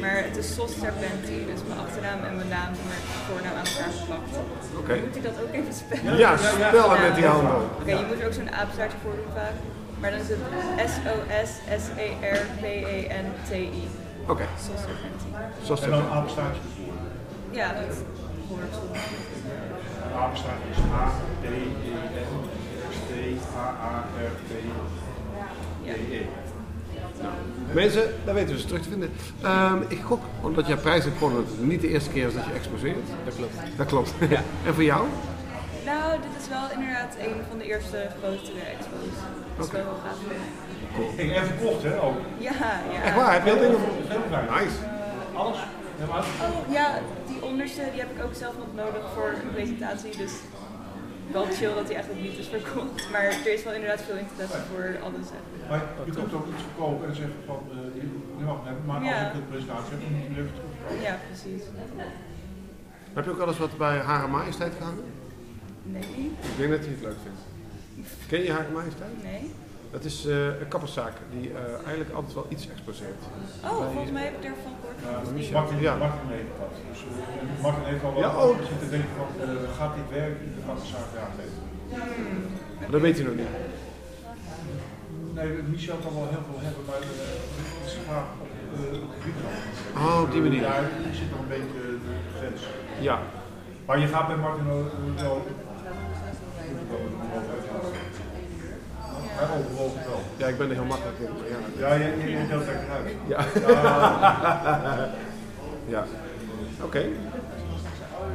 Maar 0.00 0.16
het 0.28 0.36
is 0.36 0.54
Sos 0.54 0.72
Serpenti, 0.80 1.46
dus 1.50 1.60
mijn 1.68 1.80
achternaam 1.84 2.20
en 2.28 2.36
mijn 2.36 2.48
naam, 2.48 2.72
mijn 2.90 3.04
voornaam 3.28 3.56
aan 3.60 3.66
elkaar 3.72 3.92
geplakt. 3.98 4.34
Oké. 4.80 4.94
Moet 5.04 5.16
ik 5.16 5.22
dat 5.30 5.36
ook 5.42 5.52
even 5.58 5.74
spellen? 5.82 6.16
Ja, 6.16 6.36
spellen 6.36 7.00
met 7.00 7.14
die 7.14 7.26
handen. 7.26 7.56
Oké, 7.80 7.92
je 8.00 8.06
moet 8.08 8.20
er 8.20 8.26
ook 8.26 8.32
zo'n 8.40 8.52
apenstaartje 8.60 8.98
voor 9.02 9.14
doen 9.20 9.32
vaak. 9.34 9.56
Maar 10.00 10.10
dan 10.10 10.20
is 10.20 10.28
het 10.28 10.38
S-O-S-S-E-R-P-E-N-T-I. 10.92 12.24
Oké, 14.32 14.46
Sos 14.66 14.80
Serpenti. 14.86 15.28
zoals 15.62 15.80
En 15.82 15.90
het 15.92 16.00
dan 16.00 16.10
apenstaartje 16.16 16.60
ervoor. 16.68 16.94
Ja, 17.60 17.66
dat 17.78 17.96
hoort 18.48 18.72
zo. 18.78 18.82
Apenstaartje 20.22 20.68
is 20.74 20.78
A, 21.00 21.04
Mensen, 27.72 28.02
daar 28.24 28.34
weten 28.34 28.54
we 28.54 28.60
ze 28.60 28.66
terug 28.66 28.82
te 28.82 28.88
vinden. 28.88 29.10
Ehm, 29.42 29.78
ik 29.88 30.00
gok, 30.00 30.22
omdat 30.42 30.66
jij 30.66 30.76
prijs 30.76 31.04
hebt 31.04 31.16
gewonnen, 31.16 31.44
dat 31.44 31.56
het 31.56 31.66
niet 31.66 31.80
de 31.80 31.88
eerste 31.88 32.10
keer 32.10 32.26
is 32.26 32.34
dat 32.34 32.44
je 32.44 32.52
exposeert. 32.52 32.96
Dat 33.24 33.34
klopt. 33.36 33.54
Dat 33.76 33.86
klopt. 33.86 34.14
en 34.66 34.74
voor 34.74 34.84
jou? 34.84 35.06
Nou, 35.84 36.12
dit 36.20 36.42
is 36.42 36.48
wel 36.48 36.66
inderdaad 36.74 37.14
een 37.18 37.36
van 37.48 37.58
de 37.58 37.64
eerste 37.64 38.08
grotere 38.18 38.60
expos. 38.60 39.14
Dat 39.56 39.66
is 39.66 39.72
wel 39.72 39.82
heel 39.82 40.00
gaaf. 40.04 41.16
Ik 41.16 41.34
heb 41.34 41.44
verkocht, 41.44 41.82
hè, 41.82 42.02
ook. 42.02 42.18
Ja, 42.38 42.52
ja. 42.92 43.02
Echt 43.02 43.16
waar, 43.16 43.32
heb 43.32 43.44
je 43.44 43.78
dat 44.08 44.18
fijn. 44.30 44.46
Nice. 44.50 44.76
Alles. 45.34 45.58
Ja, 45.98 46.06
maar 46.06 46.24
Oh 46.48 46.72
ja, 46.72 46.98
die 47.26 47.42
onderste 47.42 47.82
die 47.92 48.00
heb 48.00 48.10
ik 48.16 48.24
ook 48.24 48.34
zelf 48.34 48.54
nog 48.58 48.84
nodig 48.84 49.02
voor 49.14 49.28
een 49.42 49.52
presentatie. 49.54 50.16
Dus 50.16 50.32
wel 51.32 51.46
chill 51.58 51.74
dat 51.74 51.86
die 51.86 51.96
eigenlijk 51.96 52.24
niet 52.26 52.38
is 52.38 52.46
verkocht. 52.48 53.10
Maar 53.12 53.24
er 53.24 53.52
is 53.52 53.62
wel 53.64 53.74
inderdaad 53.74 54.02
veel 54.02 54.16
interesse 54.16 54.58
voor 54.70 54.86
alles. 55.06 55.26
Maar 55.68 55.82
je 56.04 56.12
kunt 56.12 56.32
ook 56.34 56.46
iets 56.52 56.62
verkopen 56.62 57.08
en 57.08 57.14
zeggen 57.14 57.34
van, 57.46 57.60
eh, 57.70 57.76
je, 58.00 58.06
je 58.38 58.44
mag 58.44 58.56
het 58.56 58.64
hebben, 58.64 58.84
maar 58.84 59.00
als 59.00 59.28
ik 59.28 59.34
een 59.34 59.48
presentatie 59.48 59.90
heb, 59.90 60.00
dan 60.00 60.12
moet 60.12 60.26
je 60.26 60.32
terugkomen. 60.34 61.02
Ja, 61.08 61.14
precies. 61.28 61.62
Heb 63.12 63.24
je 63.24 63.30
ook 63.30 63.46
eens 63.46 63.58
wat 63.58 63.76
bij 63.78 63.98
Hare 63.98 64.28
Majesteit 64.28 64.72
gehangen? 64.78 65.04
Nee, 65.82 66.30
Ik 66.50 66.56
denk 66.56 66.70
dat 66.70 66.84
je 66.84 66.90
het 66.90 67.02
leuk 67.02 67.20
vindt. 67.26 67.40
Ken 68.28 68.42
je 68.42 68.52
Hare 68.52 68.70
Majesteit? 68.72 69.22
nee. 69.22 69.50
Dat 69.90 70.04
is 70.04 70.26
eh, 70.26 70.46
een 70.46 70.68
kapperszaak 70.68 71.12
die 71.30 71.50
eh, 71.50 71.74
eigenlijk 71.86 72.10
altijd 72.10 72.34
wel 72.34 72.46
iets 72.48 72.68
exposeert. 72.70 73.22
Oh, 73.64 73.90
volgens 73.92 74.10
mij 74.10 74.24
heb 74.24 74.34
ik 74.34 74.42
daarvan 74.42 74.72
Martin, 75.52 75.80
Ja. 75.80 75.96
Martin 75.96 76.28
heeft 76.36 76.52
dat. 76.58 76.72
Dus, 76.90 77.00
Martin 77.62 77.84
heeft 77.84 78.04
al 78.04 78.12
wel 78.14 78.22
Ja, 78.22 78.30
oh. 78.42 78.56
zitten 78.70 78.90
denken 78.90 79.10
van, 79.20 79.28
eh, 79.40 79.76
gaat 79.78 79.94
dit 79.98 80.08
werken? 80.18 80.46
Dan 80.54 80.62
gaat 80.68 80.80
de 80.82 80.88
zaak 80.94 81.32
nee. 81.38 81.50
Maar 82.80 82.90
dat 82.90 83.00
weet 83.00 83.16
je 83.18 83.24
nog 83.24 83.34
niet. 83.34 83.52
Nee, 85.34 85.48
Michel 85.72 85.96
kan 86.04 86.14
wel 86.14 86.28
heel 86.34 86.44
veel 86.50 86.60
hebben, 86.66 86.84
maar 86.88 87.00
uh, 87.00 87.08
het 87.78 87.86
is 87.90 87.96
graag 88.06 88.28
op 88.44 88.50
de 88.76 88.86
Griekenland. 89.20 89.56
Oh, 89.96 90.20
op 90.24 90.30
die 90.32 90.42
manier. 90.46 90.62
Ja, 90.62 90.80
die 91.04 91.14
zit 91.20 91.30
nog 91.30 91.40
een 91.44 91.52
beetje 91.56 91.80
eh, 91.86 91.98
de 92.04 92.14
grens. 92.36 92.60
Ja. 93.00 93.16
Maar 93.86 93.98
je 93.98 94.06
gaat 94.06 94.26
bij 94.26 94.36
Martin 94.36 94.66
wel 94.66 95.42
wel 99.38 99.92
wel. 100.08 100.20
ja, 100.36 100.46
ik 100.46 100.58
ben 100.58 100.68
er 100.68 100.74
heel 100.74 100.84
makkelijk 100.84 101.18
in. 101.18 101.28
Ja. 101.78 101.88
Ja, 101.88 101.94
je, 101.94 102.04
je, 102.18 102.30
je 102.30 102.46
deelt 102.48 102.64
lekker 102.66 102.88
uit. 102.90 103.14
Ja. 103.26 103.44
ja. 105.94 106.04
Oké. 106.82 107.04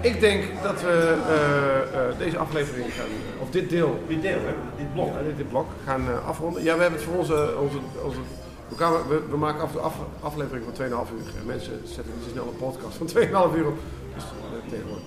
Ik 0.01 0.19
denk 0.19 0.43
dat 0.63 0.81
we 0.81 1.15
eh, 1.27 2.07
eh, 2.09 2.17
deze 2.17 2.37
aflevering 2.37 2.93
gaan, 2.93 3.05
of 3.41 3.49
dit 3.49 3.69
deel, 3.69 4.03
Dit 4.07 4.21
deel, 4.21 4.39
hè? 4.39 4.53
Dit 4.77 4.93
blok. 4.93 5.13
ja, 5.13 5.21
dit, 5.23 5.37
dit 5.37 5.49
blok, 5.49 5.67
gaan 5.85 6.01
eh, 6.07 6.27
afronden. 6.27 6.63
Ja, 6.63 6.75
we 6.75 6.81
hebben 6.81 6.99
het 6.99 7.07
voor 7.09 7.17
onze, 7.17 7.55
onze, 7.61 7.77
onze 8.03 8.19
we, 8.67 8.75
gaan- 8.75 9.07
we, 9.07 9.21
we 9.29 9.37
maken 9.37 9.61
af 9.61 9.77
af, 9.77 9.95
aflevering 10.21 10.65
van 10.73 10.85
2,5 10.85 10.91
uur. 10.91 10.97
En 11.39 11.45
mensen 11.45 11.81
zetten 11.83 12.13
niet 12.15 12.23
zo 12.23 12.29
snel 12.31 12.47
een 12.47 12.57
podcast 12.57 12.97
van 12.97 13.07
2,5 13.07 13.57
uur 13.57 13.67
op. 13.67 13.77
Dus 14.15 14.23
uh, 14.23 14.71
tegenwoordig. 14.71 15.05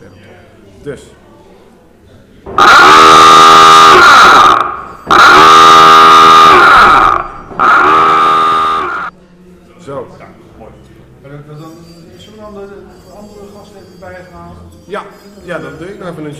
Dus. 0.82 1.02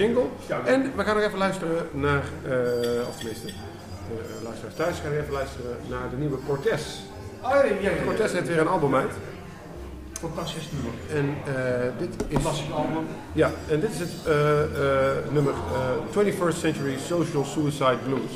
Jingle. 0.03 0.25
En 0.65 0.93
we 0.97 1.05
gaan 1.05 1.15
nog 1.17 1.25
even 1.25 1.39
luisteren 1.39 1.89
naar, 1.93 2.23
eh 2.45 3.09
of 3.09 3.17
tenminste, 3.17 3.47
de 3.47 3.53
eh, 3.53 4.45
luisteraars 4.45 4.75
thuis 4.75 4.97
gaan 5.03 5.13
even 5.13 5.33
luisteren 5.33 5.77
naar 5.89 6.11
de 6.11 6.17
nieuwe 6.17 6.39
Cortez. 6.47 6.83
Oh, 7.43 7.51
ja. 7.81 7.91
Cortez 8.05 8.33
heeft 8.33 8.49
weer 8.49 8.61
een 8.61 8.69
album 8.69 8.95
uit. 8.95 9.13
Fantastisch 10.13 10.69
nummer. 10.73 10.93
En 11.19 11.55
eh, 11.55 11.91
dit 11.99 12.09
is, 12.29 12.35
Fantastisch 12.35 12.73
album. 12.73 13.07
ja, 13.33 13.51
en 13.69 13.81
dit 13.81 13.91
is 13.91 13.99
het 13.99 14.11
nummer 15.33 15.55
eh, 16.15 16.25
21st 16.25 16.57
Century 16.59 16.99
Social 16.99 17.45
Suicide 17.45 17.99
Blues. 18.07 18.33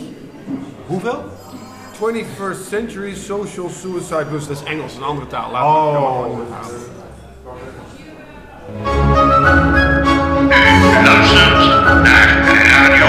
Hoeveel? 0.87 1.25
21st 1.95 2.69
Century 2.69 3.15
Social 3.15 3.69
Suicide 3.69 4.25
Blues, 4.25 4.47
dat 4.47 4.57
is 4.57 4.63
Engels, 4.63 4.97
een 4.97 5.03
andere 5.03 5.27
taal. 5.27 5.51
Laat 5.51 5.65
Oh. 5.65 6.39
Luistert 6.51 6.95
naar 11.95 12.29
Radio 12.65 13.07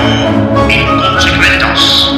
Inconsequentas. 0.67 2.13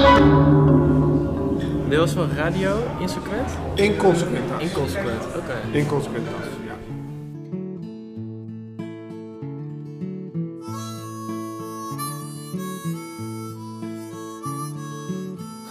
Dit 1.90 2.00
was 2.00 2.12
van 2.12 2.30
Radio 2.36 2.84
Insequent? 3.00 3.52
Inconsequentas. 3.74 4.62
Inconsequent, 4.62 5.26
oké. 5.36 5.78
Inconsequentas, 5.78 6.34
ja. 6.66 6.76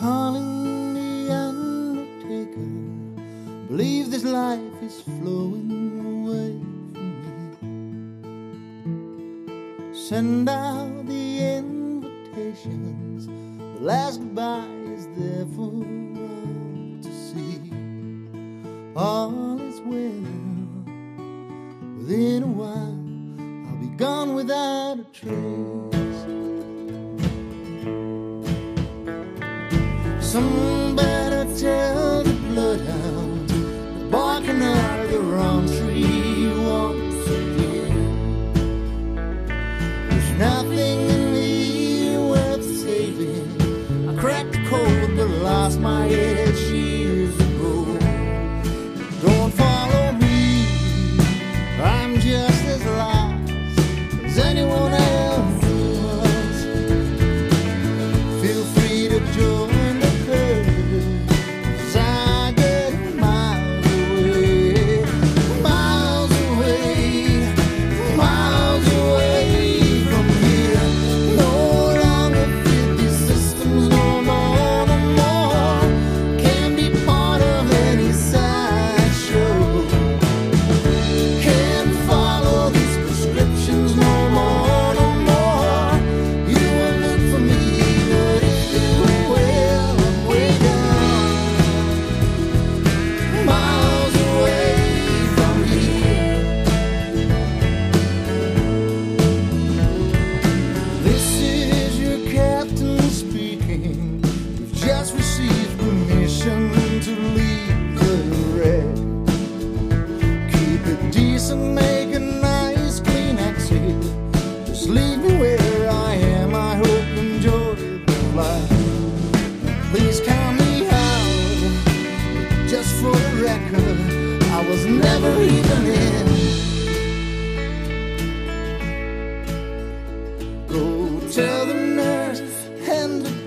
calling 0.00 0.94
the 0.94 1.32
undertaker. 1.32 2.68
Believe 3.68 4.10
this 4.10 4.22
life 4.22 4.82
is 4.82 5.02
flowing 5.20 5.67
send 10.08 10.48
out 10.48 11.06
the 11.06 11.38
invitations. 11.58 13.26
The 13.26 13.84
last 13.84 14.20
goodbye 14.20 14.66
is 14.96 15.06
there 15.08 15.44
for 15.54 15.70
all 15.70 17.02
to 17.02 17.12
see. 17.12 17.60
All 18.96 19.60
is 19.60 19.80
well. 19.82 20.24
Within 21.98 22.42
a 22.42 22.46
while, 22.46 22.98
I'll 23.68 23.80
be 23.82 23.88
gone 23.98 24.34
without 24.34 24.98
a 24.98 25.04
trace. 25.12 26.22
Somebody 30.24 31.60
tell. 31.60 31.97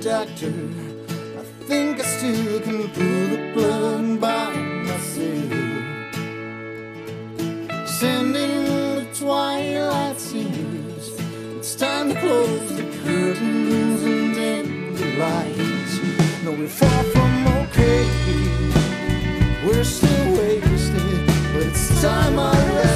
doctor. 0.01 0.47
I 0.47 1.43
think 1.67 1.99
I 1.99 2.03
still 2.03 2.59
can 2.61 2.89
pull 2.89 3.27
the 3.33 3.51
plug 3.53 4.19
by 4.19 4.51
myself. 4.87 5.51
Sending 7.87 8.65
the 8.95 9.05
twilight 9.13 10.19
scenes. 10.19 11.11
It's 11.57 11.75
time 11.75 12.09
to 12.09 12.19
close 12.19 12.75
the 12.75 12.83
curtains 13.03 14.01
and 14.01 14.33
dim 14.33 14.95
the 14.95 15.17
lights. 15.17 15.99
No, 16.43 16.51
we're 16.51 16.67
far 16.67 17.03
from 17.13 17.47
okay. 17.61 18.03
We're 19.63 19.83
still 19.83 20.31
wasted, 20.33 21.27
but 21.53 21.67
it's 21.67 22.01
time 22.01 22.39
I 22.39 22.51
left. 22.73 22.90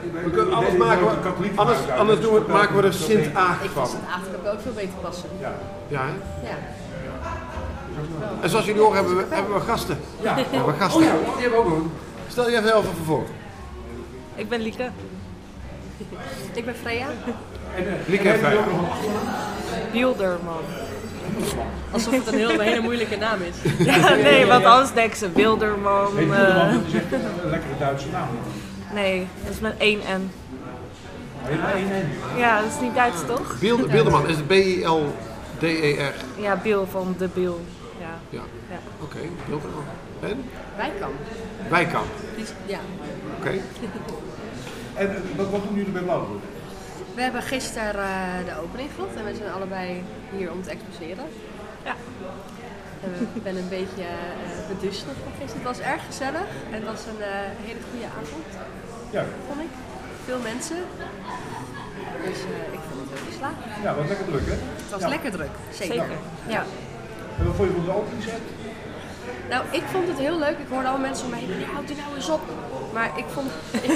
Ik 0.04 0.12
We 0.24 0.30
kunnen 0.30 0.48
ik 0.48 0.54
alles 0.54 0.74
maken, 0.78 1.02
ik 1.44 1.58
anders, 1.58 1.80
maken, 1.80 1.98
anders 1.98 2.20
doen 2.20 2.34
we, 2.34 2.44
maken 2.48 2.76
we 2.76 2.82
er 2.82 2.92
dat 2.92 2.94
Sint-Aag 2.94 3.64
Ik 3.64 3.70
van. 3.70 3.88
vind 3.88 4.02
het 4.02 4.12
eigenlijk 4.14 4.54
ook 4.54 4.62
veel 4.62 4.74
beter 4.74 4.94
passen. 5.02 5.30
Ja. 5.40 5.54
Ja, 5.88 6.02
hè? 6.02 6.48
Ja. 6.48 6.58
En 8.42 8.50
zoals 8.50 8.66
jullie 8.66 8.82
horen 8.82 8.96
hebben 8.96 9.18
we, 9.18 9.36
hebben 9.36 9.54
we 9.54 9.60
gasten. 9.60 10.00
Ja. 10.22 10.36
We 10.36 10.46
hebben 10.52 10.76
gasten. 10.76 11.02
Oh 11.02 11.08
ja, 11.08 11.14
die 11.14 11.42
hebben 11.42 11.60
we 11.60 11.66
ook 11.66 11.72
een. 11.72 11.92
Stel 12.28 12.50
je 12.50 12.58
even 12.58 12.84
voor. 13.06 13.24
Ik 14.36 14.50
ben 14.50 14.62
Lieke. 14.62 14.90
Ik 16.54 16.66
ben 16.66 16.76
Freya. 16.76 17.08
En, 17.76 17.88
eh, 17.88 17.94
Lieke 18.08 18.30
en 18.30 18.40
Freya. 18.40 18.64
Wilderman. 19.92 20.64
Alsof 21.92 22.14
het 22.14 22.28
een, 22.28 22.34
heel, 22.34 22.50
een 22.52 22.60
hele 22.60 22.82
moeilijke 22.82 23.18
naam 23.18 23.40
is. 23.42 23.72
Ja, 23.86 24.14
nee, 24.16 24.46
want 24.46 24.66
anders 24.66 24.94
denken 24.94 25.18
ze 25.18 25.32
Wilderman. 25.32 26.18
Heet 26.18 26.30
eh, 26.32 26.36
Wilderman, 26.36 26.72
dat 26.74 26.82
is 26.88 26.94
echt 26.94 27.12
een 27.12 27.50
lekkere 27.50 27.78
Duitse 27.80 28.08
naam. 28.12 28.28
nee, 28.94 29.28
dat 29.44 29.54
is 29.54 29.60
met 29.60 29.74
één 29.78 30.00
N. 30.00 30.32
Helemaal 31.42 31.72
één 31.74 31.92
en. 31.92 32.10
Ja, 32.38 32.62
dat 32.62 32.70
is 32.76 32.80
niet 32.82 32.96
Duits 32.96 33.26
toch? 33.28 33.60
Biel- 33.60 33.88
Bilderman 33.88 34.28
is 34.28 34.36
het 34.36 34.48
B-I-L-D-E-R. 34.48 36.14
Ja, 36.42 36.56
Biel 36.64 36.88
van 36.92 37.16
de 37.18 37.28
Biel. 37.34 37.62
Ja. 38.00 38.08
Ja, 38.30 38.42
Ja. 38.70 38.78
oké, 39.02 39.18
Bilderman. 39.48 39.84
En? 40.20 40.44
Wijkamp. 40.78 41.14
Wijkamp. 41.70 42.06
Ja. 42.66 42.80
Oké. 43.40 43.52
En 44.94 45.10
eh, 45.10 45.16
wat, 45.36 45.50
wat 45.50 45.64
doen 45.68 45.76
jullie 45.76 45.92
bij 45.92 46.02
Blauwdruk? 46.02 46.40
We 47.16 47.22
hebben 47.22 47.42
gisteren 47.42 47.96
eh, 48.04 48.46
de 48.46 48.62
opening 48.64 48.90
gehad 48.96 49.10
en 49.18 49.26
we 49.26 49.36
zijn 49.36 49.52
allebei 49.52 50.04
hier 50.38 50.52
om 50.52 50.64
te 50.64 50.70
exposeren. 50.70 51.26
Ja. 51.84 51.96
Ik 53.34 53.44
ben 53.44 53.56
een 53.58 53.70
beetje 53.70 54.02
uh, 54.02 54.68
beduusterd 54.76 55.18
van 55.24 55.32
gisteren. 55.40 55.66
Het 55.66 55.78
was 55.78 55.80
erg 55.94 56.02
gezellig 56.06 56.48
en 56.72 56.78
het 56.82 56.86
was 56.94 57.02
een 57.12 57.22
eh, 57.22 57.30
hele 57.68 57.80
goede 57.92 58.06
avond, 58.20 58.46
Ja, 59.12 59.24
vond 59.48 59.60
ik. 59.68 59.72
Veel 60.26 60.40
mensen. 60.52 60.78
Dus 62.28 62.40
eh, 62.54 62.74
ik 62.78 62.82
vond 62.88 63.00
het 63.04 63.10
heel 63.14 63.26
geslaagd. 63.32 63.56
ja, 63.84 63.96
wat 63.96 64.08
lekker 64.08 64.26
druk 64.26 64.46
hè? 64.46 64.58
Het 64.82 64.92
was 64.92 65.02
Ja. 65.02 65.08
lekker 65.08 65.32
druk, 65.32 65.54
zeker. 65.72 65.94
Zeker. 65.96 66.18
Ja. 66.48 66.64
En 67.38 67.46
wat 67.46 67.56
vond 67.56 67.68
je 67.70 67.76
van 67.76 67.86
de 67.86 67.94
openingsset? 68.00 68.42
Nou, 69.50 69.64
ik 69.72 69.84
vond 69.94 70.08
het 70.08 70.18
heel 70.18 70.38
leuk. 70.40 70.58
Ik 70.66 70.70
hoorde 70.70 70.88
al 70.88 70.98
mensen 70.98 71.26
om 71.26 71.32
me 71.32 71.38
heen, 71.38 71.66
houd 71.74 71.88
die 71.88 71.96
nou 71.96 72.16
eens 72.16 72.30
op. 72.30 72.42
Maar 72.94 73.10
ik 73.16 73.26
vond, 73.34 73.52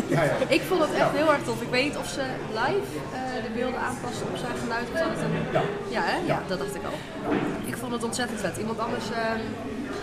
Ja, 0.08 0.24
ja. 0.30 0.36
ik 0.48 0.62
vond 0.62 0.82
het 0.82 0.94
echt 0.94 1.12
heel 1.12 1.32
erg 1.34 1.44
tof. 1.44 1.62
Ik 1.62 1.70
weet 1.70 1.84
niet 1.84 1.98
of 1.98 2.08
ze 2.08 2.24
live 2.50 2.90
eh, 3.14 3.44
de 3.46 3.52
beelden 3.56 3.80
aanpassen 3.80 4.26
op 4.32 4.38
zijn 4.38 4.58
geluid. 4.64 4.86
Of 4.94 5.00
dat 5.00 5.10
het 5.10 5.22
een... 5.28 5.36
Ja. 5.52 5.62
Ja, 5.88 6.02
hè? 6.12 6.18
ja, 6.26 6.42
dat 6.48 6.60
dacht 6.60 6.76
ik 6.76 6.86
al. 6.92 6.98
Ik 7.66 7.78
vond 7.78 7.92
het 7.92 8.04
ontzettend 8.04 8.40
vet. 8.40 8.58
Iemand 8.58 8.80
anders, 8.80 9.06
ehm 9.12 9.42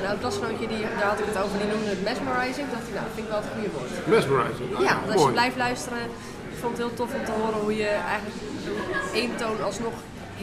een 0.02 0.08
oud 0.08 0.20
klasgenootje, 0.24 0.66
die, 0.72 0.82
daar 0.98 1.10
had 1.12 1.20
ik 1.24 1.28
het 1.32 1.38
over, 1.42 1.56
die 1.62 1.70
noemde 1.72 1.90
het 1.96 2.04
mesmerizing. 2.10 2.66
Dacht 2.76 2.86
ik, 2.90 2.94
nou, 2.96 3.04
dat 3.08 3.14
vind 3.16 3.26
ik 3.26 3.32
wel 3.34 3.42
het 3.44 3.52
goede 3.54 3.70
woord. 3.76 3.90
Mesmerizing. 4.14 4.68
Nou 4.72 4.84
Ja, 4.88 4.94
want 5.00 5.12
als 5.14 5.24
je 5.28 5.38
blijft 5.40 5.58
luisteren, 5.66 6.02
ik 6.52 6.58
vond 6.62 6.72
het 6.74 6.82
heel 6.84 6.96
tof 7.00 7.10
om 7.18 7.24
te 7.28 7.34
horen 7.40 7.60
hoe 7.66 7.76
je 7.84 7.92
eigenlijk 8.12 8.38
één 9.20 9.32
toon 9.42 9.58
alsnog 9.70 9.96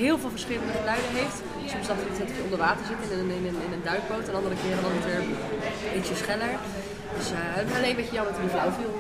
heel 0.03 0.17
veel 0.21 0.33
verschillende 0.37 0.73
geluiden 0.81 1.11
heeft. 1.21 1.37
Soms 1.73 1.87
dacht 1.91 2.01
ik 2.07 2.13
dat 2.21 2.29
je 2.37 2.43
onder 2.47 2.61
water 2.67 2.83
zit 2.91 2.99
in 3.05 3.19
een, 3.23 3.31
in 3.39 3.45
een, 3.49 3.59
in 3.67 3.71
een 3.77 3.85
duikboot 3.89 4.27
en 4.29 4.35
andere 4.39 4.57
keren 4.63 4.81
dan 4.85 4.93
het 4.97 5.07
weer 5.11 5.23
ietsje 5.97 6.17
scheller. 6.23 6.53
Dus 7.17 7.27
eh, 7.31 7.75
alleen 7.77 7.89
een 7.89 7.95
beetje 8.01 8.17
jammer 8.19 8.33
dat 8.33 8.41
hij 8.41 8.49
flauw 8.55 8.71
viel. 8.79 8.93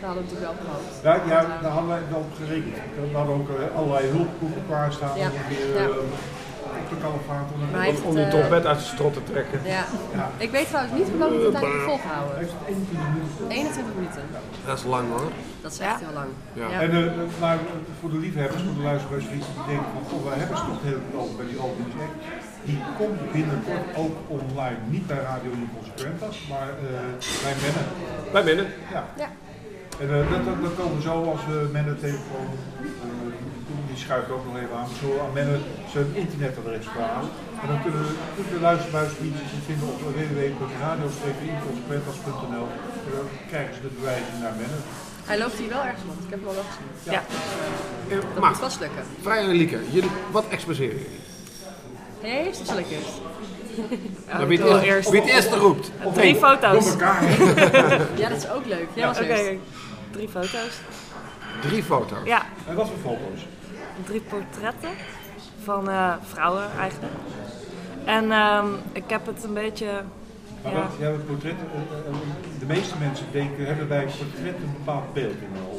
Daar 0.00 0.08
hadden 0.10 0.24
we 0.24 0.30
natuurlijk 0.30 0.46
wel 0.48 0.54
op 0.58 0.62
gehoopt. 0.66 0.94
Ja, 1.08 1.14
ja, 1.34 1.40
daar 1.62 1.74
hadden 1.76 1.90
wij 1.94 2.02
wel 2.14 2.22
op 2.28 2.32
gerekend. 2.40 2.76
We 3.12 3.16
hadden 3.20 3.34
ook 3.40 3.48
eh, 3.50 3.76
allerlei 3.78 4.04
hulpproeven 4.16 4.62
klaarstaan. 4.68 5.14
Ja. 5.22 5.28
om 5.38 5.42
weer 5.52 5.68
Ja. 5.80 5.84
eh, 5.88 6.04
op 6.82 6.88
de 6.92 6.98
kalevaart. 7.04 7.48
om- 7.52 7.60
Maar 7.60 7.80
hij 7.84 7.90
heeft 7.90 8.02
Om 8.10 8.14
die 8.14 8.24
het, 8.24 8.32
eh, 8.34 8.38
trompet 8.38 8.64
uit 8.70 8.78
zijn 8.82 8.92
strot 8.96 9.14
te 9.18 9.24
trekken. 9.32 9.58
Ja. 9.76 9.84
Ja. 10.18 10.26
Ik 10.46 10.50
weet 10.56 10.66
trouwens 10.72 10.94
niet 10.98 11.08
hoe 11.12 11.18
lang 11.22 11.32
het 11.32 11.56
heeft 11.64 11.82
volgehouden. 11.92 12.32
Heeft 12.42 12.54
21 12.72 13.08
minuten. 13.16 13.44
21 13.58 13.94
minuten. 13.98 14.22
Dat 14.68 14.76
is 14.80 14.84
lang 14.94 15.06
hoor. 15.14 15.28
Dat 15.64 15.72
is 15.76 15.78
echt 15.90 16.00
heel 16.06 16.16
lang. 16.20 16.30
Ja. 16.60 16.66
Ja. 16.74 16.78
En 16.84 16.90
eh, 16.96 17.40
maar 17.44 17.58
voor 18.00 18.10
de 18.14 18.20
liefhebbers, 18.26 18.62
voor 18.66 18.76
de 18.80 18.86
luisteraars 18.90 19.26
die 19.34 19.42
denken 19.70 19.90
van, 19.96 20.02
goh, 20.10 20.20
wij 20.28 20.38
hebben 20.42 20.56
ze 20.60 20.64
toch 20.72 20.82
heel 20.90 21.00
veel 21.06 21.18
over 21.22 21.34
bij 21.40 21.46
die 21.52 21.58
openingsact. 21.66 22.14
Die 22.68 22.78
komt 22.98 23.20
binnenkort 23.32 23.84
ook 24.02 24.16
online. 24.26 24.78
Niet 24.94 25.06
bij 25.06 25.16
Radio 25.30 25.50
Inconsequentas, 25.62 26.36
maar 26.52 26.68
eh, 26.68 26.74
bij 27.44 27.54
Mennen. 27.62 27.86
Bij 28.32 28.44
binnen. 28.44 28.66
Ja. 28.96 29.02
Ja. 29.22 29.28
En 30.02 30.08
eh, 30.14 30.30
dat, 30.32 30.42
dat, 30.48 30.58
dat 30.66 30.74
komen 30.80 30.96
we 30.96 31.02
zo 31.10 31.16
als 31.32 31.42
we 31.50 31.56
Mennen 31.72 31.98
tegenkomen. 32.04 32.56
eh, 32.80 32.84
die 33.88 33.96
schuift 34.04 34.30
ook 34.30 34.44
nog 34.48 34.56
even 34.62 34.76
aan. 34.80 34.88
Zo 35.02 35.08
aan 35.24 35.32
Mennen 35.38 35.60
zijn 35.94 36.08
internetadres 36.22 36.86
vragen. 36.94 37.28
En 37.62 37.66
dan 37.70 37.78
kunnen, 37.84 38.00
we- 38.06 38.16
kunnen 38.36 38.52
de 38.52 38.58
vinden 39.68 39.86
op 39.92 39.98
www.radio-inconsequentas.nl. 40.16 42.68
En 43.06 43.10
dan 43.16 43.26
krijgen 43.50 43.72
ze 43.74 43.80
de 43.86 43.90
bewijzen 43.98 44.36
naar 44.42 44.54
Mennen. 44.62 44.80
Hij 45.30 45.38
loopt 45.38 45.58
hier 45.62 45.68
wel 45.76 45.84
ergens 45.90 46.04
rond. 46.08 46.20
Ik 46.26 46.30
heb 46.30 46.38
hem 46.38 46.48
al 46.48 46.54
wel 46.60 46.68
gezien. 46.70 46.88
Ja. 47.16 47.22
Eh, 48.08 48.14
Dat 48.34 48.40
Maar, 48.42 48.50
moet 48.50 48.58
vast 48.66 48.80
lukken. 48.80 49.02
Vrij 49.22 49.38
en 49.42 49.48
Lieke, 49.62 49.78
jullie, 49.90 50.10
wat 50.30 50.44
exposeren 50.48 50.96
jullie? 50.96 51.20
Jij 52.26 52.46
of 52.48 52.60
zal 52.66 52.78
ik 52.78 52.86
eerst? 52.90 53.20
Nou, 54.32 54.46
wie, 54.48 54.62
het 54.62 54.82
eerst, 54.82 55.10
wie 55.10 55.20
het 55.20 55.30
eerste 55.30 55.56
roept. 55.56 55.90
Drie 56.14 56.34
foto's. 56.36 56.94
Ja, 58.16 58.28
dat 58.28 58.38
is 58.38 58.50
ook 58.50 58.66
leuk. 58.66 58.86
Jij 58.94 59.06
was 59.06 59.18
Oké, 59.20 59.26
eerst. 59.34 59.60
drie 60.10 60.28
foto's. 60.28 60.80
Drie 61.60 61.82
foto's. 61.82 62.18
Ja, 62.24 62.42
En 62.68 62.74
wat 62.74 62.88
voor 62.88 62.98
foto's? 63.12 63.46
drie 64.04 64.20
portretten 64.20 64.88
van 65.64 65.90
eh, 65.90 66.12
vrouwen 66.32 66.64
eigenlijk. 66.80 67.12
En 68.04 68.32
ehm, 68.32 68.66
ik 68.92 69.04
heb 69.06 69.26
het 69.26 69.44
een 69.44 69.54
beetje. 69.54 69.86
Maar 70.62 70.72
Ja. 70.72 70.78
dat, 70.80 70.90
ja, 70.98 71.06
het 71.06 71.26
portret, 71.26 71.52
eh, 71.52 71.58
eh, 72.08 72.14
de 72.58 72.66
meeste 72.66 72.94
mensen 73.00 73.26
denken, 73.32 73.66
hebben 73.66 73.88
bij 73.88 73.98
het 73.98 74.18
portret 74.18 74.54
een 74.54 74.72
bepaald 74.84 75.14
beeld 75.14 75.32
in 75.32 75.48
hun 75.52 75.62
hoofd. 75.70 75.75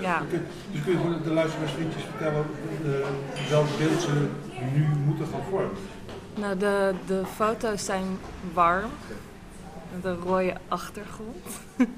Ja. 0.00 0.18
Dus 0.20 0.28
kun- 0.30 0.46
Dus 0.72 0.82
kun 0.82 0.92
je 0.92 0.98
voor 0.98 1.22
de 1.22 1.30
luisteraarsvriendjes 1.32 2.02
vertellen 2.02 2.44
eh, 2.84 3.50
welk 3.50 3.66
beeld 3.78 4.00
ze 4.02 4.28
nu 4.74 4.86
moeten 5.04 5.26
gaan 5.26 5.42
vormen? 5.50 5.70
Nou, 6.34 6.56
de, 6.58 6.94
de 7.06 7.22
foto's 7.34 7.84
zijn 7.84 8.04
warm. 8.52 8.90
Met 9.94 10.04
een 10.04 10.16
rode 10.20 10.54
achtergrond. 10.68 11.46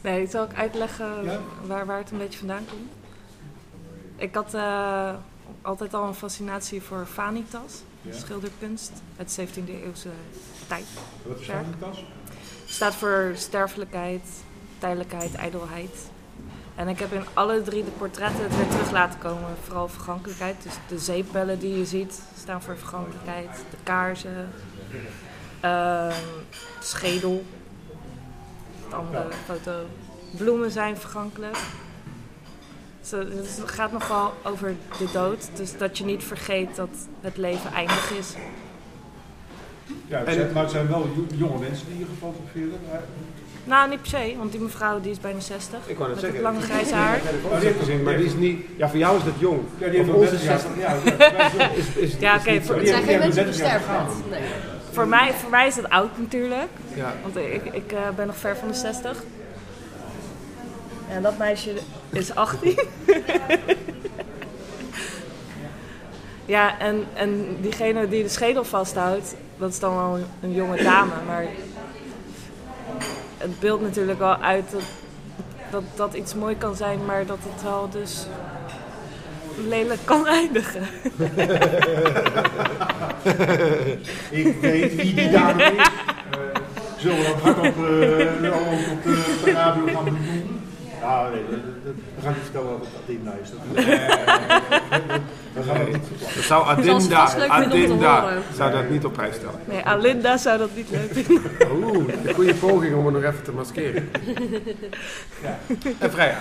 nee, 0.00 0.26
zal 0.26 0.44
ik 0.44 0.54
uitleggen 0.56 1.24
Ja. 1.24 1.40
waar, 1.66 1.86
waar 1.86 1.98
het 1.98 2.10
een 2.10 2.18
beetje 2.18 2.38
vandaan 2.38 2.64
komt? 2.70 2.90
Ik 4.16 4.34
had 4.34 4.54
eh, 4.54 5.14
altijd 5.62 5.94
al 5.94 6.06
een 6.06 6.14
fascinatie 6.14 6.82
voor 6.82 7.06
vanitas, 7.06 7.82
Ja. 8.02 8.12
schilderkunst 8.12 8.92
uit 9.16 9.38
17e 9.40 9.70
eeuwse 9.84 10.08
tijd. 10.66 10.84
Wat 11.26 11.40
is 11.40 11.46
Werk. 11.46 11.60
van 11.62 11.70
die 11.78 11.88
tas? 11.90 12.04
staat 12.66 12.94
voor 12.94 13.32
sterfelijkheid, 13.34 14.22
tijdelijkheid, 14.78 15.34
ijdelheid. 15.34 16.10
En 16.74 16.88
ik 16.88 16.98
heb 16.98 17.12
in 17.12 17.22
alle 17.34 17.62
drie 17.62 17.84
de 17.84 17.90
portretten 17.90 18.42
het 18.44 18.56
weer 18.56 18.68
terug 18.68 18.90
laten 18.90 19.18
komen. 19.18 19.48
Vooral 19.64 19.88
vergankelijkheid. 19.88 20.56
Dus 20.62 20.72
de 20.88 20.98
zeepbellen 20.98 21.58
die 21.58 21.78
je 21.78 21.84
ziet 21.84 22.20
staan 22.40 22.62
voor 22.62 22.76
vergankelijkheid. 22.78 23.50
De 23.70 23.76
kaarsen. 23.82 24.48
ehm, 25.60 26.08
de 26.78 26.84
schedel. 26.86 27.44
De 28.88 28.94
andere 28.96 29.26
foto. 29.44 29.72
Bloemen 30.36 30.70
zijn 30.70 30.96
vergankelijk. 30.96 31.56
Dus 33.10 33.56
het 33.56 33.70
gaat 33.70 33.92
nogal 33.92 34.32
over 34.44 34.74
de 34.98 35.08
dood. 35.12 35.48
Dus 35.56 35.76
dat 35.78 35.98
je 35.98 36.04
niet 36.04 36.24
vergeet 36.24 36.76
dat 36.76 36.88
het 37.20 37.36
leven 37.36 37.72
eindig 37.72 38.10
is. 38.10 38.34
Ja, 40.06 40.18
het 40.18 40.32
zijn, 40.34 40.52
maar 40.52 40.62
het 40.62 40.72
zijn 40.72 40.88
wel 40.88 41.06
jo- 41.16 41.36
jonge 41.36 41.58
mensen 41.58 41.86
die 41.88 41.98
je 41.98 42.04
gefotografeerd 42.04 42.70
hebt. 42.86 43.06
Nou, 43.68 43.88
niet 43.88 44.00
per 44.00 44.10
se, 44.10 44.34
want 44.38 44.52
die 44.52 44.60
mevrouw 44.60 45.00
die 45.00 45.10
is 45.10 45.20
bijna 45.20 45.40
60. 45.40 45.78
Ik 45.86 45.96
wou 45.98 46.10
net 46.10 46.20
met 46.22 46.30
zeggen. 46.32 46.44
het 46.44 46.54
lange 46.54 46.60
grijze 46.66 46.94
haar. 46.94 47.20
De 47.20 47.38
foto's 47.42 47.72
gezien, 47.78 48.02
maar 48.02 48.16
die 48.16 48.26
is 48.26 48.34
niet... 48.34 48.64
Ja, 48.76 48.88
voor 48.88 48.98
jou 48.98 49.16
is 49.18 49.24
dat 49.24 49.32
jong. 49.38 49.60
Ja, 49.78 49.88
die 49.88 50.04
Voor 50.04 50.14
hebben 50.14 50.14
ons 50.14 50.30
is 50.40 50.42
30 50.46 50.66
het- 50.68 50.78
jaar. 50.78 50.96
Ja, 51.04 51.42
ja, 51.48 51.56
wij- 51.56 51.70
is, 51.76 51.86
is, 51.96 52.18
Ja, 52.18 52.36
oké, 52.36 52.50
Het 52.50 52.66
Die 52.66 52.86
zijn 52.86 53.02
geen 53.02 53.06
die 53.06 53.18
mensen 53.18 53.28
op 53.28 53.34
hebben 53.34 53.34
de 53.34 53.34
30 53.34 53.58
jaar 53.58 53.80
sterfbed. 53.80 54.30
Nee. 54.30 54.40
Voor 54.92 55.08
mij, 55.08 55.32
voor 55.32 55.50
mij 55.50 55.66
is 55.66 55.76
het 55.76 55.88
oud 55.88 56.18
natuurlijk. 56.18 56.68
Ja. 56.94 57.12
Want 57.22 57.36
ik, 57.36 57.64
ik 57.72 57.92
eh, 57.92 57.98
ben 58.16 58.26
nog 58.26 58.36
ver 58.36 58.56
van 58.56 58.68
de 58.68 58.74
60. 58.74 59.22
En 61.10 61.22
dat 61.22 61.38
meisje 61.38 61.72
is 62.10 62.34
18. 62.34 62.78
Ja, 66.44 66.78
en, 66.78 67.04
en 67.14 67.56
diegene 67.60 68.08
die 68.08 68.22
de 68.22 68.28
schedel 68.28 68.64
vasthoudt, 68.64 69.34
dat 69.58 69.70
is 69.70 69.78
dan 69.78 69.94
wel 69.96 70.16
een, 70.16 70.24
een 70.42 70.52
jonge 70.54 70.82
dame. 70.82 71.12
Maar 71.26 71.44
het 73.38 73.60
beeldt 73.60 73.82
natuurlijk 73.82 74.18
wel 74.18 74.36
uit 74.36 74.70
dat, 74.70 74.82
dat 75.70 75.82
dat 75.94 76.14
iets 76.14 76.34
mooi 76.34 76.56
kan 76.56 76.76
zijn, 76.76 77.04
maar 77.04 77.26
dat 77.26 77.38
het 77.42 77.62
wel 77.62 77.88
dus 77.90 78.26
lelijk 79.68 80.00
kan 80.04 80.26
eindigen. 80.38 80.82
Ik 84.30 84.60
weet 84.60 84.94
wie 84.94 85.14
die 85.14 85.30
dame 85.30 85.62
is. 85.62 85.76
Eh, 85.76 86.38
zullen 86.96 87.16
we 87.16 87.24
dat 87.24 87.40
hardop 87.40 87.64
eh, 87.64 87.72
ook 87.72 88.90
op 88.90 89.02
de, 89.02 89.34
op 89.38 89.44
de 89.44 89.52
radio 89.52 89.86
gaan 89.86 90.04
benoemen? 90.04 90.57
Ja, 91.08 91.28
nee, 91.28 91.42
dat, 91.50 91.60
dat, 91.84 91.94
dat 92.14 92.24
ga 92.24 92.28
ik 92.30 92.34
niet 92.36 92.44
vertellen 92.44 92.78
wat 92.78 92.86
Adinda 93.04 93.32
is. 93.42 93.50
Dat, 93.50 93.60
dat 95.54 95.64
gaan 95.64 95.84
we 95.84 95.90
niet 95.90 96.02
verklappen. 96.06 96.34
Dat 96.34 96.44
zou 96.44 96.66
Adinda, 96.66 97.48
Adinda 97.48 98.32
zou 98.54 98.72
dat 98.72 98.90
niet 98.90 99.04
op 99.04 99.12
prijs 99.12 99.34
stellen. 99.36 99.60
Nee, 99.64 99.82
Alinda 99.84 100.36
zou 100.36 100.58
dat 100.58 100.74
niet 100.74 100.90
leuk 100.90 101.12
vinden. 101.12 101.42
Oeh, 101.82 102.04
een 102.24 102.34
goede 102.34 102.54
poging 102.54 102.94
om 102.94 103.04
het 103.06 103.14
nog 103.14 103.22
even 103.24 103.42
te 103.42 103.52
maskeren. 103.52 104.10
En 105.98 106.10
Freya. 106.10 106.38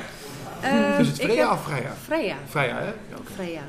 Ehm, 0.61 1.01
Is 1.01 1.07
het 1.07 1.19
Freya 1.21 1.49
heb- 1.49 1.51
of 1.51 1.63
Freya? 1.65 1.93
Freya. 2.05 2.35
Freya, 2.49 2.75
hè? 2.77 2.85
Ja. 2.85 2.93
Freya. 3.35 3.61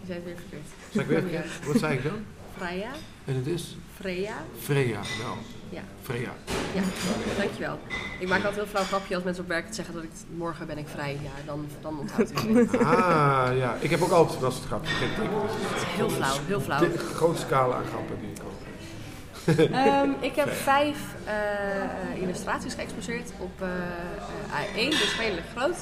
Je 0.00 0.06
zei 0.06 0.18
het 0.18 0.24
weer 0.24 0.36
verkeerd. 0.36 0.66
Zeg 0.92 1.02
ik 1.02 1.08
weer 1.08 1.20
verkeerd? 1.28 1.66
Wat 1.66 1.78
zei 1.78 1.94
ik 1.94 2.02
dan? 2.02 2.12
Freya. 2.56 2.90
En 3.24 3.34
het 3.34 3.46
is 3.46 3.76
Freya. 4.00 4.34
Freya. 4.62 5.00
Nou, 5.22 5.36
Ja. 5.72 5.82
Freya. 6.02 6.32
Ja, 6.74 6.82
dankjewel. 7.38 7.78
Ik 8.18 8.28
maak 8.28 8.38
altijd 8.38 8.54
heel 8.54 8.66
flauw 8.66 8.84
grapje 8.84 9.14
als 9.14 9.24
mensen 9.24 9.42
op 9.42 9.48
werk 9.48 9.66
zeggen 9.70 9.94
dat 9.94 10.02
ik 10.02 10.10
morgen 10.36 10.66
ben 10.66 10.78
ik 10.78 10.88
vrij. 10.88 11.18
Ja, 11.22 11.30
dan, 11.46 11.66
dan 11.80 11.98
onthoudt 11.98 12.32
u 12.46 12.58
het. 12.58 12.78
Ah, 12.78 13.50
ja. 13.56 13.76
Ik 13.80 13.90
heb 13.90 14.02
ook 14.02 14.10
altijd 14.10 14.40
dat 14.40 14.52
soort 14.52 14.82
teken. 14.84 15.30
Dus 15.72 15.84
Heel 15.84 16.10
flauw, 16.10 16.36
heel 16.46 16.60
flauw. 16.60 16.80
de 16.80 16.98
grote 16.98 17.40
scala 17.40 17.76
aan 17.76 17.84
grappen 17.84 18.20
die 18.20 18.30
ik 18.30 18.42
ook 18.44 18.62
Ehm, 19.46 20.10
ik 20.20 20.36
heb 20.36 20.52
vijf 20.52 20.98
eh, 21.24 22.22
illustraties 22.22 22.74
geëxposeerd 22.74 23.32
op 23.38 23.62
eh, 23.62 23.68
A1, 24.60 24.88
dus 24.88 25.16
redelijk 25.18 25.46
groot. 25.56 25.76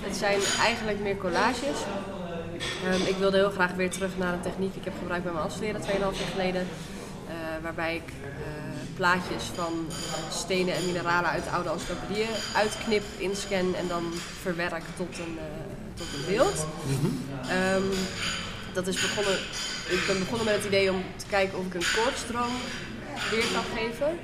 Het 0.00 0.16
zijn 0.16 0.38
eigenlijk 0.60 1.00
meer 1.00 1.16
collages. 1.16 1.78
Ehm, 2.84 3.02
ik 3.06 3.16
wilde 3.16 3.36
heel 3.36 3.50
graag 3.50 3.72
weer 3.72 3.90
terug 3.90 4.18
naar 4.18 4.32
een 4.32 4.40
techniek 4.40 4.70
die 4.72 4.78
ik 4.80 4.84
heb 4.84 4.98
gebruikt 4.98 5.24
bij 5.24 5.32
mijn 5.32 5.44
afstuderen 5.44 5.80
2,5 5.80 6.18
jaar 6.18 6.30
geleden. 6.30 6.66
Eh, 7.42 7.62
waarbij 7.62 7.94
ik 7.94 8.08
eh, 8.22 8.28
plaatjes 8.94 9.44
van 9.54 9.86
stenen 10.30 10.74
en 10.74 10.86
mineralen 10.86 11.30
uit 11.30 11.48
oude 11.52 11.70
encyclopedieën 11.70 12.28
uitknip, 12.54 13.02
inscan 13.18 13.74
en 13.74 13.88
dan 13.88 14.12
verwerk 14.40 14.84
tot 14.96 15.18
een, 15.18 15.38
eh, 15.38 15.44
tot 15.94 16.06
een 16.14 16.24
beeld. 16.34 16.66
Ehm, 17.48 17.82
dat 18.72 18.86
is 18.86 19.00
begonnen, 19.00 19.38
ik 19.88 20.04
ben 20.06 20.18
begonnen 20.18 20.44
met 20.44 20.54
het 20.54 20.64
idee 20.64 20.92
om 20.92 21.02
te 21.16 21.26
kijken 21.26 21.58
of 21.58 21.66
ik 21.66 21.74
een 21.74 22.02
koortstroom 22.02 22.52
weer 23.30 23.44
kan 23.52 23.64
geven. 23.76 24.18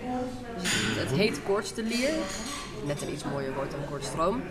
Dus 0.60 0.72
het, 0.72 1.08
het 1.08 1.18
heet 1.18 1.40
koortsdelier. 1.42 2.10
Net 2.84 3.02
een 3.02 3.12
iets 3.12 3.24
mooier 3.24 3.54
woord 3.54 3.70
dan 3.70 3.80
koortstroom. 3.90 4.42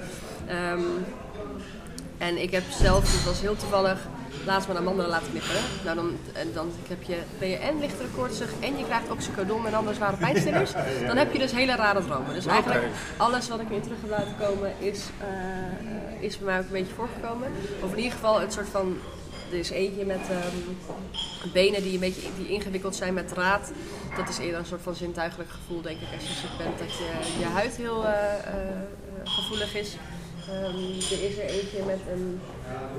Ehm, 0.48 0.82
en 2.18 2.42
ik 2.42 2.52
heb 2.52 2.64
zelf, 2.80 3.12
dit 3.12 3.24
was 3.24 3.42
heel 3.42 3.56
toevallig, 3.56 4.00
laatst 4.48 4.68
mijn 4.68 4.80
amandelen 4.80 5.10
laten 5.10 5.30
knippen. 5.30 5.56
Nou, 5.84 5.96
dan, 5.96 6.18
en 6.34 6.54
dan 6.54 6.72
heb 6.88 7.04
je, 7.04 7.18
ben 7.40 7.50
je 7.50 7.56
en 7.56 7.80
lichtere 7.80 8.10
koortsig 8.16 8.50
en 8.60 8.78
je 8.78 8.86
krijgt 8.86 9.12
oxycodon 9.12 9.68
en 9.68 9.74
andere 9.74 9.96
zware 9.96 10.18
pijnstillers. 10.18 10.72
Dan 11.08 11.18
heb 11.18 11.34
je 11.34 11.40
dus 11.40 11.52
hele 11.52 11.76
rare 11.76 12.06
dromen. 12.06 12.34
Dus 12.34 12.46
eigenlijk 12.46 12.86
alles 13.18 13.50
wat 13.50 13.60
ik 13.60 13.70
in 13.70 13.82
terug 13.82 13.98
heb 14.02 14.10
laten 14.10 14.36
komen 14.40 14.72
is, 14.80 15.06
eh, 15.18 16.24
is 16.24 16.38
bij 16.38 16.46
mij 16.46 16.58
ook 16.60 16.66
een 16.66 16.72
beetje 16.72 16.94
voorgekomen. 16.94 17.52
Of 17.84 17.92
in 17.92 17.98
ieder 17.98 18.12
geval 18.12 18.40
het 18.40 18.54
soort 18.54 18.68
van, 18.68 18.98
er 19.52 19.58
is 19.58 19.70
eentje 19.70 20.06
met 20.06 20.30
ehm, 20.30 21.52
benen 21.54 21.84
die 21.84 21.94
een 21.94 22.00
beetje 22.00 22.30
die 22.38 22.50
ingewikkeld 22.50 22.96
zijn 22.96 23.14
met 23.14 23.28
draad. 23.28 23.72
Dat 24.18 24.30
is 24.30 24.38
eerder 24.38 24.60
een 24.60 24.66
soort 24.66 24.82
van 24.82 24.96
zintuigelijk 24.96 25.50
gevoel, 25.50 25.82
denk 25.82 26.00
ik, 26.00 26.08
als 26.14 26.28
je 26.28 26.34
ziek 26.34 26.58
bent, 26.58 26.80
dat 26.80 26.98
je, 26.98 27.40
je 27.40 27.46
huid 27.46 27.76
heel 27.76 28.06
eh, 28.06 28.34
eh, 28.34 28.54
gevoelig 29.24 29.76
is. 29.76 29.98
Ehm, 30.50 30.78
er 31.12 31.30
is 31.30 31.38
er 31.38 31.46
eentje 31.46 31.84
met 31.86 32.00
een 32.14 32.40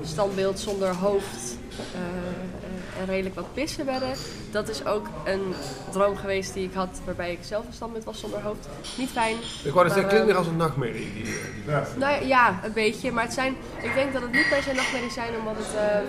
standbeeld 0.03 0.59
zonder 0.59 0.95
hoofd 0.95 1.57
eh, 1.93 1.99
eh, 2.01 2.99
en 2.99 3.05
redelijk 3.05 3.35
wat 3.35 3.53
pissenbedden. 3.53 4.09
Dat 4.51 4.69
is 4.69 4.85
ook 4.85 5.07
een 5.25 5.53
droom 5.91 6.15
geweest 6.17 6.53
die 6.53 6.63
ik 6.67 6.73
had, 6.73 6.99
waarbij 7.05 7.31
ik 7.31 7.39
zelf 7.41 7.65
een 7.67 7.73
standbeeld 7.73 8.03
was 8.03 8.19
zonder 8.19 8.41
hoofd. 8.41 8.67
Niet 8.97 9.09
fijn. 9.09 9.35
Ik 9.63 9.71
wou 9.73 9.85
dat 9.85 9.93
zeggen, 9.93 10.07
klinkt 10.09 10.25
meer 10.27 10.35
ehm, 10.35 10.43
als 10.43 10.47
een 10.47 10.57
nachtmerrie. 10.57 11.13
Die, 11.13 11.23
die- 11.23 11.33
Ja. 11.67 11.83
nou 11.97 12.25
ja, 12.25 12.59
een 12.63 12.73
beetje. 12.73 13.11
Maar 13.11 13.23
het 13.23 13.33
zijn, 13.33 13.55
ik 13.81 13.93
denk 13.93 14.13
dat 14.13 14.21
het 14.21 14.31
niet 14.31 14.49
per 14.49 14.63
se 14.63 14.73
nachtmerries 14.73 15.13
zijn, 15.13 15.33
omdat 15.39 15.55
het... 15.57 15.75
eh, 15.75 15.99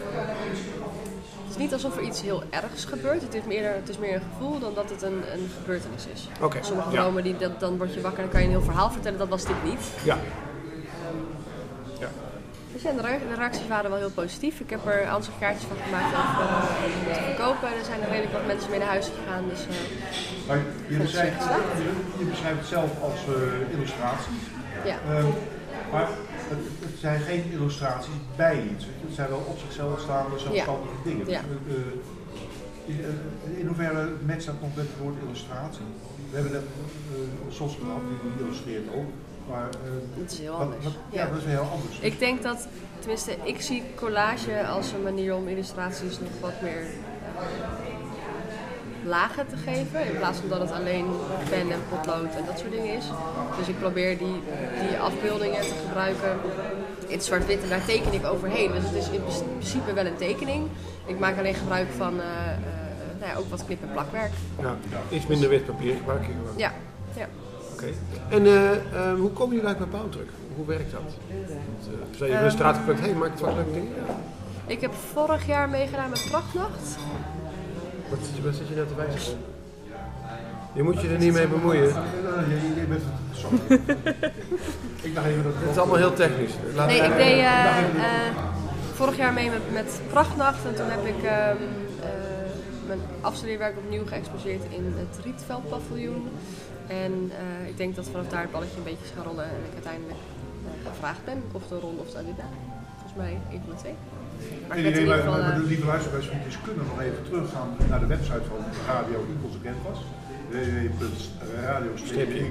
het 1.44 1.50
is 1.50 1.56
niet 1.56 1.72
alsof 1.72 1.96
er 1.96 2.02
iets 2.02 2.22
heel 2.22 2.42
ergs 2.50 2.84
gebeurt. 2.84 3.22
Het 3.22 3.34
is 3.34 3.42
meer, 3.46 3.72
het 3.74 3.88
is 3.88 3.98
meer 3.98 4.14
een 4.14 4.22
gevoel 4.32 4.58
dan 4.58 4.74
dat 4.74 4.90
het 4.90 5.02
een, 5.02 5.22
een 5.32 5.50
gebeurtenis 5.58 6.06
is. 6.14 6.28
Oké, 6.40 6.58
Sommige 6.62 6.90
ja. 6.90 7.00
dromen, 7.02 7.22
die, 7.22 7.36
dat, 7.36 7.60
dan 7.60 7.76
word 7.78 7.94
je 7.94 8.00
wakker 8.00 8.18
en 8.22 8.24
dan 8.24 8.32
kan 8.32 8.40
je 8.40 8.46
een 8.46 8.52
heel 8.62 8.70
verhaal 8.70 8.90
vertellen. 8.90 9.18
Dat 9.18 9.28
was 9.28 9.44
dit 9.44 9.64
niet. 9.64 9.80
Ja. 10.04 10.18
Dus 12.82 12.90
ja, 12.90 12.96
de, 12.96 13.06
re- 13.08 13.28
de 13.28 13.34
reacties 13.34 13.66
waren 13.68 13.90
wel 13.90 13.98
heel 13.98 14.10
positief. 14.10 14.60
Ik 14.60 14.70
heb 14.70 14.86
er 14.86 15.08
ansichtkaartjes 15.08 15.64
van 15.70 15.76
gemaakt 15.84 16.14
om 16.14 16.20
eh, 17.10 17.14
te 17.16 17.22
verkopen. 17.22 17.68
Er 17.78 17.84
zijn 17.84 18.00
er 18.02 18.08
redelijk 18.08 18.32
wat 18.32 18.46
mensen 18.46 18.70
mee 18.70 18.78
naar 18.78 18.88
huis 18.88 19.10
gegaan. 19.18 19.44
Dus, 19.48 19.60
eh, 19.66 20.48
Maar 20.48 20.58
je 20.88 20.96
beschrijft, 20.96 21.42
je, 22.18 22.24
beschrijft 22.24 22.58
het 22.58 22.66
zelf 22.68 22.90
als 23.02 23.20
eh, 23.26 23.74
illustraties. 23.76 24.40
ja. 24.84 24.96
Ehm, 25.14 25.26
maar 25.92 26.08
het, 26.52 26.58
het 26.86 26.98
zijn 26.98 27.20
geen 27.20 27.44
illustraties 27.52 28.16
bij 28.36 28.62
iets. 28.72 28.84
Het 29.06 29.14
zijn 29.14 29.28
wel 29.28 29.44
op 29.52 29.58
zichzelf 29.58 30.00
staande 30.00 30.38
zelfstandige 30.38 30.94
dingen. 31.04 31.28
Ja. 31.28 31.40
In- 32.86 33.04
in 33.60 33.66
hoeverre 33.66 34.08
matcht 34.26 34.46
dat 34.46 34.60
nog 34.60 34.74
met 34.76 34.84
het 34.86 34.98
woord 35.02 35.14
illustratie? 35.26 35.86
We 36.30 36.34
hebben 36.36 36.52
net 36.52 36.62
uh, 36.62 37.54
Sos 37.54 37.74
gehad, 37.80 38.00
die 38.08 38.44
illustreert 38.44 38.88
ook. 38.94 39.10
Maar, 39.50 39.68
eh, 39.68 40.20
Het 40.22 40.32
is 40.32 40.38
heel 40.38 40.52
anders. 40.54 40.84
wat- 40.84 40.92
ja, 41.10 41.22
Ja. 41.24 41.28
dat 41.30 41.38
is 41.38 41.44
heel 41.44 41.68
anders. 41.72 41.98
Ik 42.00 42.18
denk 42.18 42.42
dat, 42.42 42.66
tenminste, 42.98 43.32
ik 43.42 43.60
zie 43.60 43.82
collage 43.94 44.66
als 44.66 44.92
een 44.92 45.02
manier 45.02 45.34
om 45.34 45.48
illustraties 45.48 46.18
nog 46.18 46.30
wat 46.40 46.62
meer 46.62 46.82
lagen 49.04 49.46
te 49.48 49.56
geven. 49.56 50.06
In 50.06 50.16
plaats 50.18 50.38
van 50.38 50.48
dat 50.48 50.60
het 50.60 50.72
alleen 50.72 51.06
pen 51.48 51.70
en 51.70 51.80
potlood 51.88 52.34
en 52.36 52.44
dat 52.46 52.58
soort 52.58 52.70
dingen 52.70 52.94
is. 52.96 53.04
Dus 53.58 53.68
ik 53.68 53.78
probeer 53.78 54.18
die, 54.18 54.42
die 54.88 54.98
afbeeldingen 54.98 55.60
te 55.60 55.74
gebruiken 55.86 56.38
in 57.06 57.16
het 57.16 57.24
zwart-wit 57.24 57.62
en 57.62 57.68
daar 57.68 57.84
teken 57.84 58.12
ik 58.12 58.26
overheen. 58.26 58.72
Dus 58.72 58.82
het 58.84 58.94
is 58.94 59.08
in 59.10 59.22
principe 59.58 59.92
wel 59.92 60.06
een 60.06 60.16
tekening. 60.16 60.68
Ik 61.06 61.18
maak 61.18 61.38
alleen 61.38 61.54
gebruik 61.54 61.88
van 61.96 62.20
eh, 62.20 62.26
eh, 62.26 62.58
nou 63.18 63.30
ja, 63.32 63.36
ook 63.38 63.50
wat 63.50 63.64
knip- 63.64 63.82
en 63.82 63.92
plakwerk. 63.92 64.30
ja. 64.60 64.76
Iets 65.10 65.26
minder 65.26 65.48
wit 65.48 65.66
papier 65.66 65.96
gebruik 65.96 66.26
je 66.26 66.32
gewoon. 66.32 66.56
Ja, 66.58 66.72
ja. 67.16 67.26
En 68.28 68.46
eh, 68.46 68.72
eh, 68.72 69.14
hoe 69.18 69.30
kom 69.30 69.52
je 69.52 69.60
eigenlijk 69.60 69.90
bij 69.90 70.00
bouwdruk? 70.00 70.28
Hoe 70.56 70.66
werkt 70.66 70.92
dat? 70.92 71.00
Want, 71.00 71.14
eh, 72.20 72.28
Ehm, 72.28 72.38
in 72.38 72.44
de 72.44 72.50
straat 72.50 72.76
geplukt, 72.76 73.00
hé, 73.00 73.06
hey, 73.06 73.14
maak 73.14 73.30
het 73.30 73.40
wat 73.40 73.54
leuke 73.54 73.72
dingen. 73.72 73.92
Ik 74.66 74.80
heb 74.80 74.94
vorig 75.12 75.46
jaar 75.46 75.68
meegedaan 75.68 76.10
met 76.10 76.26
Prachtnacht. 76.30 76.96
Wat 78.10 78.18
zit 78.22 78.36
je, 78.36 78.42
wat 78.42 78.54
zit 78.54 78.68
je 78.68 78.74
nou 78.74 78.86
te 78.86 78.94
wijzen? 78.94 79.38
Je 80.72 80.82
moet 80.82 81.00
je 81.00 81.08
er 81.08 81.18
niet 81.18 81.32
mee 81.32 81.48
bemoeien. 81.48 81.82
Je, 81.82 82.80
je 82.80 82.86
bent, 82.88 83.02
sorry. 83.32 83.80
ik 85.02 85.14
dacht 85.14 85.26
even 85.26 85.42
dat 85.42 85.52
Het 85.56 85.70
is 85.70 85.76
allemaal 85.76 85.96
heel 85.96 86.12
technisch. 86.12 86.52
Laat 86.74 86.86
Nee, 86.86 87.00
ik 87.00 87.16
deed 87.16 87.38
eh, 87.38 87.78
eh, 87.78 88.36
vorig 88.94 89.16
jaar 89.16 89.32
mee 89.32 89.50
met, 89.50 89.72
met 89.72 90.00
Prachtnacht 90.10 90.64
en 90.66 90.74
toen 90.74 90.90
heb 90.90 91.06
ik 91.06 91.22
ehm, 91.22 91.56
eh, 92.00 92.08
mijn 92.86 93.00
afstudeerwerk 93.20 93.76
opnieuw 93.76 94.06
geëxposeerd 94.06 94.62
in 94.68 94.94
het 94.96 95.24
Rietveldpaviljoen. 95.24 96.28
En 97.04 97.14
eh, 97.42 97.68
ik 97.68 97.76
denk 97.76 97.96
dat 97.96 98.06
vanaf 98.12 98.28
daar 98.28 98.40
het 98.46 98.52
balletje 98.56 98.76
een 98.76 98.90
beetje 98.90 99.04
is 99.04 99.12
gaan 99.16 99.24
rollen 99.24 99.44
en 99.44 99.60
ik 99.68 99.74
uiteindelijk 99.78 100.22
eh, 100.64 100.90
gevraagd 100.90 101.24
ben 101.24 101.42
of 101.52 101.62
de 101.68 101.78
Ron 101.84 101.98
of 101.98 102.10
de 102.10 102.18
Alida. 102.18 102.48
Volgens 102.98 103.16
mij 103.22 103.32
één 103.52 103.60
van 103.64 103.70
de 103.74 103.80
twee. 103.82 103.96
Maar 104.68 104.76
ik 104.78 104.82
Nee, 104.84 104.92
nee, 104.92 105.06
maar, 105.06 105.18
geval... 105.18 105.32
maar 105.32 105.52
eh, 105.52 105.60
de 105.62 105.70
lieve 105.72 105.86
luisteraars 105.86 106.28
kunnen 106.64 106.86
nog 106.86 107.00
even 107.00 107.22
teruggaan 107.28 107.68
naar 107.88 108.00
de 108.00 108.10
website 108.14 108.44
van 108.50 108.60
Radio 108.86 109.18
Inconsequent 109.32 109.80
was. 109.88 109.98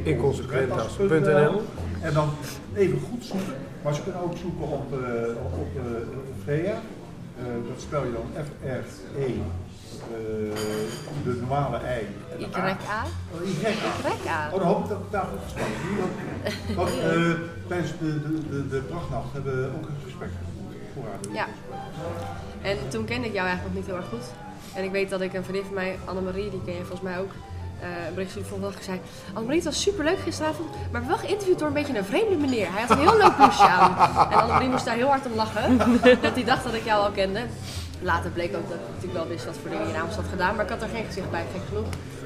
Inconsequentas.nl. 0.04 1.62
En 2.02 2.14
dan 2.14 2.30
even 2.76 3.00
goed 3.00 3.24
zoeken. 3.26 3.56
Maar 3.84 3.94
ze 3.94 4.04
kunnen 4.04 4.22
ook 4.22 4.38
zoeken 4.38 4.68
op, 4.68 4.94
eh, 4.94 5.60
op, 5.60 5.70
eh, 5.76 5.84
Freya. 6.44 6.82
Eh, 7.38 7.46
dat 7.70 7.82
spel 7.82 8.04
je 8.04 8.12
dan 8.12 8.44
F-R-E. 8.46 9.32
Eh, 10.10 11.24
de 11.24 11.38
normale 11.40 11.78
I. 11.78 12.08
En 12.44 12.62
A. 12.62 12.68
YA. 12.68 13.04
Oh, 13.34 13.48
Y-A. 14.26 14.50
Oh, 14.52 14.60
dan 14.60 14.68
hoop 14.68 14.84
ik 14.84 14.90
dat 14.90 14.98
ik 14.98 15.12
daar 15.12 15.26
goed 15.26 15.40
gesproken 15.44 15.74
heb. 16.42 16.76
Want 16.76 16.90
eh, 17.00 17.32
tijdens 17.68 17.92
de, 18.00 18.22
de, 18.22 18.50
de, 18.50 18.68
de 18.68 18.80
prachtnacht 18.80 19.34
hebben 19.34 19.62
we 19.62 19.68
ook 19.78 19.88
een 19.88 19.96
gesprek 20.04 20.30
voor. 20.94 21.34
Ja. 21.34 21.46
En 22.62 22.78
toen 22.90 23.06
kende 23.06 23.28
ik 23.28 23.34
jou 23.34 23.48
eigenlijk 23.48 23.76
nog 23.76 23.84
niet 23.84 23.86
heel 23.86 23.96
erg 23.96 24.10
goed. 24.10 24.26
En 24.74 24.84
ik 24.84 24.92
weet 24.92 25.10
dat 25.10 25.22
ik 25.22 25.34
een 25.34 25.44
vriendin 25.44 25.66
van 25.66 25.74
mij, 25.74 25.98
Annemarie, 26.06 26.50
die 26.50 26.62
ken 26.66 26.74
je 26.74 26.80
volgens 26.80 27.02
mij 27.02 27.20
ook, 27.20 27.32
eh 27.80 28.08
een 28.08 28.14
bericht 28.14 28.30
stuurde 28.30 28.50
volgende 28.50 28.74
dag. 28.74 28.84
Zei, 28.84 29.00
Annemarie, 29.34 29.62
het 29.62 29.70
was 29.70 29.82
superleuk 29.82 30.20
gisteravond, 30.20 30.70
maar 30.92 31.08
wel 31.08 31.18
geïnterviewd 31.18 31.60
door 31.60 31.68
een 31.68 31.74
beetje 31.74 31.98
een 31.98 32.06
vreemde 32.06 32.36
meneer. 32.36 32.72
Hij 32.72 32.82
had 32.82 32.90
een 32.90 33.08
heel 33.08 33.18
leuk 33.18 33.36
blouseje 33.36 33.70
aan. 33.70 33.98
En 34.32 34.38
Annemarie 34.38 34.70
moest 34.70 34.86
daar 34.86 34.96
heel 34.96 35.08
hard 35.08 35.26
om 35.26 35.36
lachen, 35.36 35.78
want 36.22 36.36
die 36.36 36.46
dacht 36.46 36.64
dat 36.64 36.74
ik 36.74 36.86
jou 36.86 37.04
al 37.06 37.12
kende. 37.12 37.42
Later 38.02 38.30
bleek 38.32 38.56
ook 38.56 38.70
dat 38.70 38.78
ik 38.78 38.86
natuurlijk 38.88 39.14
wel 39.20 39.28
wist 39.28 39.46
wat 39.46 39.56
voor 39.62 39.70
dingen 39.70 39.88
je 39.88 39.94
namens 39.94 40.16
had 40.16 40.26
gedaan, 40.30 40.56
maar 40.56 40.64
ik 40.66 40.72
had 40.72 40.82
er 40.82 40.88
geen 40.90 41.06
gezicht 41.06 41.32
bij, 41.32 41.46
gek 41.54 41.62
genoeg. 41.68 41.86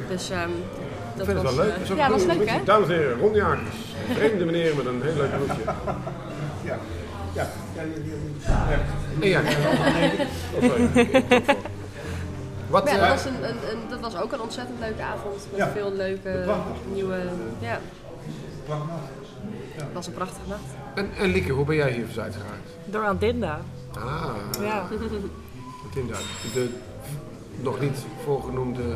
Dus 0.09 0.29
ehm, 0.29 0.49
dat 1.17 1.27
Ik 1.27 1.33
vind 1.33 1.41
was, 1.41 1.47
het 1.51 1.55
wel 1.55 1.65
leuk. 1.65 1.73
eh, 1.73 1.79
Dat 1.79 1.83
is 1.85 1.91
ook 1.91 1.97
ja, 1.97 2.07
dat 2.07 2.25
was 2.25 2.35
leuk 2.37 2.49
hè? 2.49 2.63
Dames 2.63 2.87
en 2.89 2.95
heren, 2.95 3.19
Ron 3.19 3.33
Jagers. 3.33 3.75
Vreemde 4.13 4.45
meneer 4.45 4.75
met 4.75 4.85
een 4.85 5.01
heel 5.03 5.15
leuk 5.15 5.29
broekje. 5.35 5.63
Ja, 6.63 6.77
ja, 7.33 7.47
ja, 9.21 9.39
ja. 9.41 9.41
Wat, 12.69 12.89
ja, 12.89 12.93
eh, 12.95 12.99
dat, 12.99 13.09
was 13.09 13.25
een, 13.25 13.43
een, 13.43 13.55
een- 13.71 13.89
dat 13.89 13.99
was 13.99 14.17
ook 14.21 14.31
een 14.31 14.41
ontzettend 14.41 14.79
leuke 14.79 15.01
avond 15.01 15.47
met 15.51 15.59
Ja. 15.59 15.69
veel 15.71 15.91
leuke 15.93 16.45
nieuwe. 16.93 17.17
Ja, 17.59 17.79
het 19.75 19.93
was 19.93 20.07
een 20.07 20.13
prachtige 20.13 20.47
nacht. 20.47 20.61
en, 20.95 21.09
en 21.19 21.31
Lieke, 21.31 21.51
hoe 21.51 21.65
ben 21.65 21.75
jij 21.75 21.91
hier 21.91 22.05
verzeild 22.05 22.33
geraakt? 22.33 22.69
Door 22.85 23.05
Adinda. 23.05 23.59
Ah, 23.95 24.25
Ja. 24.61 24.83
De 25.93 26.69
nog 27.61 27.79
niet 27.79 27.97
voorgenoemde 28.23 28.95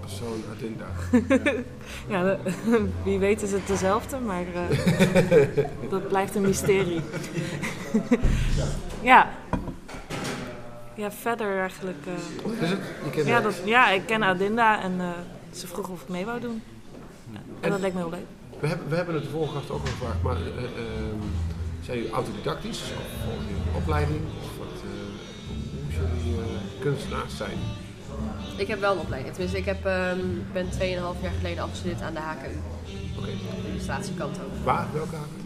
persoon 0.00 0.42
Adinda. 0.56 0.84
Ja, 2.08 2.22
de- 2.22 2.38
wie 3.04 3.18
weet 3.18 3.42
is 3.42 3.52
het 3.52 3.66
dezelfde, 3.66 4.18
maar 4.18 4.44
eh, 4.54 5.64
dat 5.90 6.08
blijft 6.08 6.34
een 6.34 6.42
mysterie. 6.42 7.00
ja. 9.02 9.28
Ja, 10.94 11.10
verder 11.12 11.58
eigenlijk. 11.60 11.96
eh, 12.06 12.62
Is 12.62 12.70
het? 12.70 12.78
Je 13.04 13.10
kent 13.10 13.26
ja, 13.26 13.40
dat, 13.40 13.60
ja, 13.64 13.90
ik 13.90 14.06
ken 14.06 14.22
Adinda 14.22 14.82
en 14.82 15.00
eh, 15.00 15.08
ze 15.52 15.66
vroeg 15.66 15.88
of 15.88 16.02
ik 16.02 16.08
mee 16.08 16.24
wou 16.24 16.40
doen. 16.40 16.62
En 17.60 17.70
dat 17.70 17.80
leek 17.80 17.92
me 17.92 17.98
heel 17.98 18.10
leuk. 18.10 18.26
We 18.60 18.66
hebben, 18.66 18.88
we 18.88 18.96
hebben 18.96 19.14
het 19.14 19.24
de 19.24 19.30
vorige 19.30 19.54
gast 19.54 19.70
ook 19.70 19.80
al 19.80 19.86
gevraagd, 19.86 20.22
maar 20.22 20.36
eh, 20.36 20.42
ehm, 20.64 21.20
zijn 21.82 21.96
jullie 21.96 22.12
autodidactisch? 22.12 22.80
Of 22.80 23.24
volgen 23.24 23.46
jullie 23.46 23.62
opleiding? 23.76 24.20
Of 24.42 24.66
jullie 26.24 26.58
kunstenaars 26.80 27.36
zijn? 27.36 27.58
Ik 28.56 28.68
heb 28.68 28.80
wel 28.80 28.92
een 28.92 28.98
opleiding. 28.98 29.34
Tenminste, 29.34 29.58
ik 29.58 29.64
heb, 29.64 29.86
ehm 29.86 30.18
ben 30.52 30.66
2,5 30.66 30.78
jaar 30.80 31.32
geleden 31.36 31.62
afgestudeerd 31.62 32.02
aan 32.02 32.14
de 32.14 32.20
HKU. 32.20 32.58
Oké. 33.18 33.26
De 33.62 33.68
illustratiekant 33.68 34.36
ook. 34.36 34.64
Waar? 34.64 34.86
Welke 34.92 35.16
HKU? 35.16 35.40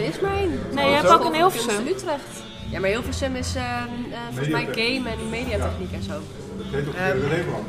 er 0.00 0.04
is 0.04 0.20
maar 0.20 0.36
één. 0.36 0.60
Nee, 0.74 0.88
je 0.88 0.94
hebt 0.94 1.08
ook 1.08 1.24
in 1.24 1.32
Hilversum. 1.32 1.86
Utrecht. 1.86 2.42
Ja, 2.70 2.80
maar 2.80 2.90
Hilversum 2.90 3.36
is 3.36 3.54
ehm, 3.54 3.64
eh, 3.64 4.18
volgens 4.28 4.48
mij 4.48 4.64
game 4.64 5.10
en 5.10 5.30
mediatechniek 5.30 5.92
en 5.92 6.02
zo. 6.02 6.20
Dat 6.56 6.66
heet 6.70 6.86
ook 6.86 6.94
de 6.94 7.26
Nederland. 7.28 7.66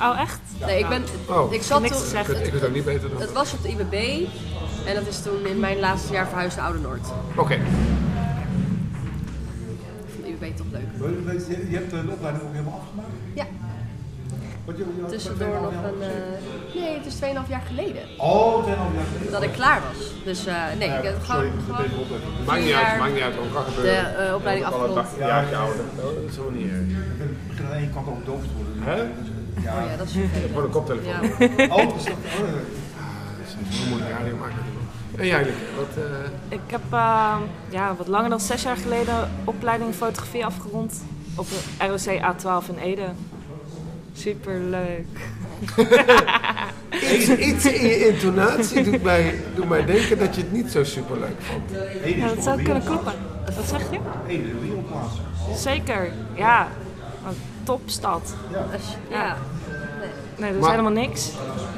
Oh, 0.00 0.20
echt? 0.20 0.40
Nee, 0.66 0.78
ik 0.78 0.88
ben... 0.88 1.04
Oh. 1.28 1.52
Ik 1.52 1.62
zat 1.62 1.80
Niks 1.80 2.10
toen... 2.10 2.20
Ik, 2.20 2.52
weet 2.52 2.64
ook 2.64 2.72
niet 2.72 2.84
beter 2.84 3.10
dan. 3.10 3.20
Het 3.20 3.32
was 3.32 3.52
op 3.52 3.62
de 3.62 3.68
IBB 3.68 4.26
en 4.86 4.94
dat 4.94 5.06
is 5.06 5.22
toen 5.22 5.46
in 5.46 5.60
mijn 5.60 5.78
laatste 5.78 6.12
jaar 6.12 6.26
verhuisd 6.28 6.56
naar 6.56 6.66
Oude 6.66 6.80
Noord. 6.80 7.06
Oké. 7.36 7.58
Je- 11.08 11.76
hebt 11.76 11.90
de 11.90 12.00
opleiding 12.10 12.44
ook 12.44 12.52
helemaal 12.52 12.80
afgemaakt? 12.82 13.08
Ja, 13.34 13.46
Wat 14.64 14.76
je, 14.76 14.84
je, 15.00 15.06
tussendoor 15.06 15.60
nog 15.62 15.72
een... 15.72 16.02
eh, 16.02 16.80
nee, 16.80 16.94
het 16.98 17.06
is 17.06 17.14
2,5 17.20 17.48
jaar 17.54 17.64
geleden 17.70 18.02
Oh, 18.18 18.64
2,5 18.64 18.68
jaar 18.68 19.06
geleden. 19.12 19.32
dat 19.32 19.42
ik 19.42 19.52
klaar 19.52 19.80
was. 19.88 20.00
Dus 20.24 20.46
eh, 20.46 20.54
nee, 20.78 20.88
ik 20.98 21.04
heb 21.08 21.16
Sorry, 21.24 21.50
gewoon, 21.66 21.86
gewoon. 22.06 22.20
Maakt 22.46 22.62
niet 22.64 22.72
uit, 22.72 22.98
maakt 22.98 23.12
niet 23.14 23.22
uit. 23.22 23.34
Wat 23.36 23.52
kan 23.54 23.64
de 23.64 23.70
gebeuren. 23.70 24.28
eh, 24.28 24.34
opleiding 24.34 24.66
Al 24.66 24.72
een 24.74 24.80
afgerond. 24.80 25.20
een 25.20 25.26
jaartje 25.26 25.56
ouder. 25.56 25.84
Oh, 25.98 26.04
dat 26.04 26.24
is 26.30 26.36
helemaal 26.36 26.58
niet 26.60 26.70
erg. 26.72 26.80
Ik 27.30 27.48
begin 27.48 27.66
aan 27.66 27.72
één 27.82 27.92
kant 27.94 28.06
ook 28.08 28.24
doof 28.30 28.42
te 28.48 28.54
worden. 28.58 28.76
Hè? 28.90 28.98
Ja. 29.66 29.72
Oh 29.78 29.90
ja, 29.90 29.96
dat 29.96 30.06
is 30.08 30.14
een 30.14 30.28
vervelend. 30.28 30.70
koptelefoon. 30.76 31.12
Ja. 31.56 31.74
Oh, 31.76 31.82
dat 31.88 31.96
is 32.00 32.04
dat. 32.04 32.18
Oh, 32.38 32.46
ja. 32.48 32.54
Dat 33.38 33.46
is 33.48 33.78
een 33.82 33.88
moeilijk 33.88 34.10
radio 34.18 34.36
maken. 34.44 34.58
En 35.16 35.26
jij? 35.26 35.44
Wat, 35.76 36.04
eh, 36.04 36.04
Ik 36.48 36.60
heb 36.66 36.80
eh, 36.90 37.36
ja, 37.68 37.94
wat 37.96 38.06
langer 38.06 38.30
dan 38.30 38.40
zes 38.40 38.62
jaar 38.62 38.76
geleden 38.76 39.30
opleiding 39.44 39.94
fotografie 39.94 40.44
afgerond 40.44 41.02
op 41.36 41.46
de 41.48 41.86
ROC 41.86 42.20
A12 42.20 42.68
in 42.76 42.78
Ede. 42.82 43.06
Super 44.12 44.60
leuk. 44.60 45.06
iets, 47.14 47.28
iets 47.28 47.64
in 47.64 47.86
je 47.88 48.08
intonatie 48.08 48.82
doet 48.90 49.02
mij, 49.02 49.40
doet 49.54 49.68
mij 49.68 49.84
denken 49.84 50.18
dat 50.18 50.34
je 50.34 50.40
het 50.40 50.52
niet 50.52 50.70
zo 50.70 50.84
super 50.84 51.18
leuk 51.18 51.36
vond. 51.40 51.70
Ede 52.04 52.18
Ja, 52.18 52.26
is 52.26 52.34
dat 52.34 52.44
zou 52.44 52.58
een 52.58 52.64
kunnen 52.64 52.84
kloppen. 52.84 53.12
Wat 53.56 53.68
zeg 53.68 53.80
je? 53.90 53.98
Ede 54.28 54.42
is 54.42 54.50
een 54.50 54.60
wereldplaats. 54.60 55.14
Zeker, 55.62 56.12
ja. 56.34 56.68
Een 57.28 57.36
topstad. 57.62 58.34
Als 58.72 58.82
je- 58.82 59.14
ja. 59.14 59.36
Nee, 60.36 60.52
dat 60.52 60.62
is 60.62 60.68
helemaal 60.70 60.92
niks. 60.92 61.30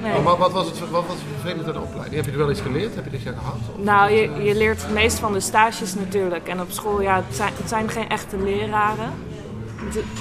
Nee. 0.03 0.15
Oh, 0.17 0.25
maar 0.25 0.37
wat 0.37 0.53
was 0.53 0.67
het, 0.67 0.79
wat 0.79 1.07
was 1.07 1.17
het 1.17 1.25
vervelend 1.41 1.67
aan 1.67 1.73
de 1.73 1.81
opleiding? 1.81 2.15
Heb 2.15 2.25
je 2.25 2.31
er 2.31 2.39
wel 2.39 2.51
iets 2.51 2.61
geleerd? 2.61 2.95
Heb 2.95 3.05
je 3.05 3.11
dit 3.11 3.23
jaar 3.23 3.35
gehad? 3.35 3.55
Of- 3.79 3.85
Nou, 3.85 4.11
je, 4.13 4.43
je 4.43 4.55
leert 4.55 4.83
het 4.83 4.93
meest 4.93 5.19
van 5.19 5.33
de 5.33 5.41
stages 5.41 5.95
natuurlijk. 5.95 6.49
En 6.49 6.61
op 6.61 6.71
school, 6.71 7.01
ja, 7.01 7.17
het 7.27 7.37
zijn, 7.37 7.53
het 7.57 7.69
zijn 7.69 7.89
geen 7.91 8.09
echte 8.09 8.37
leraren. 8.39 9.11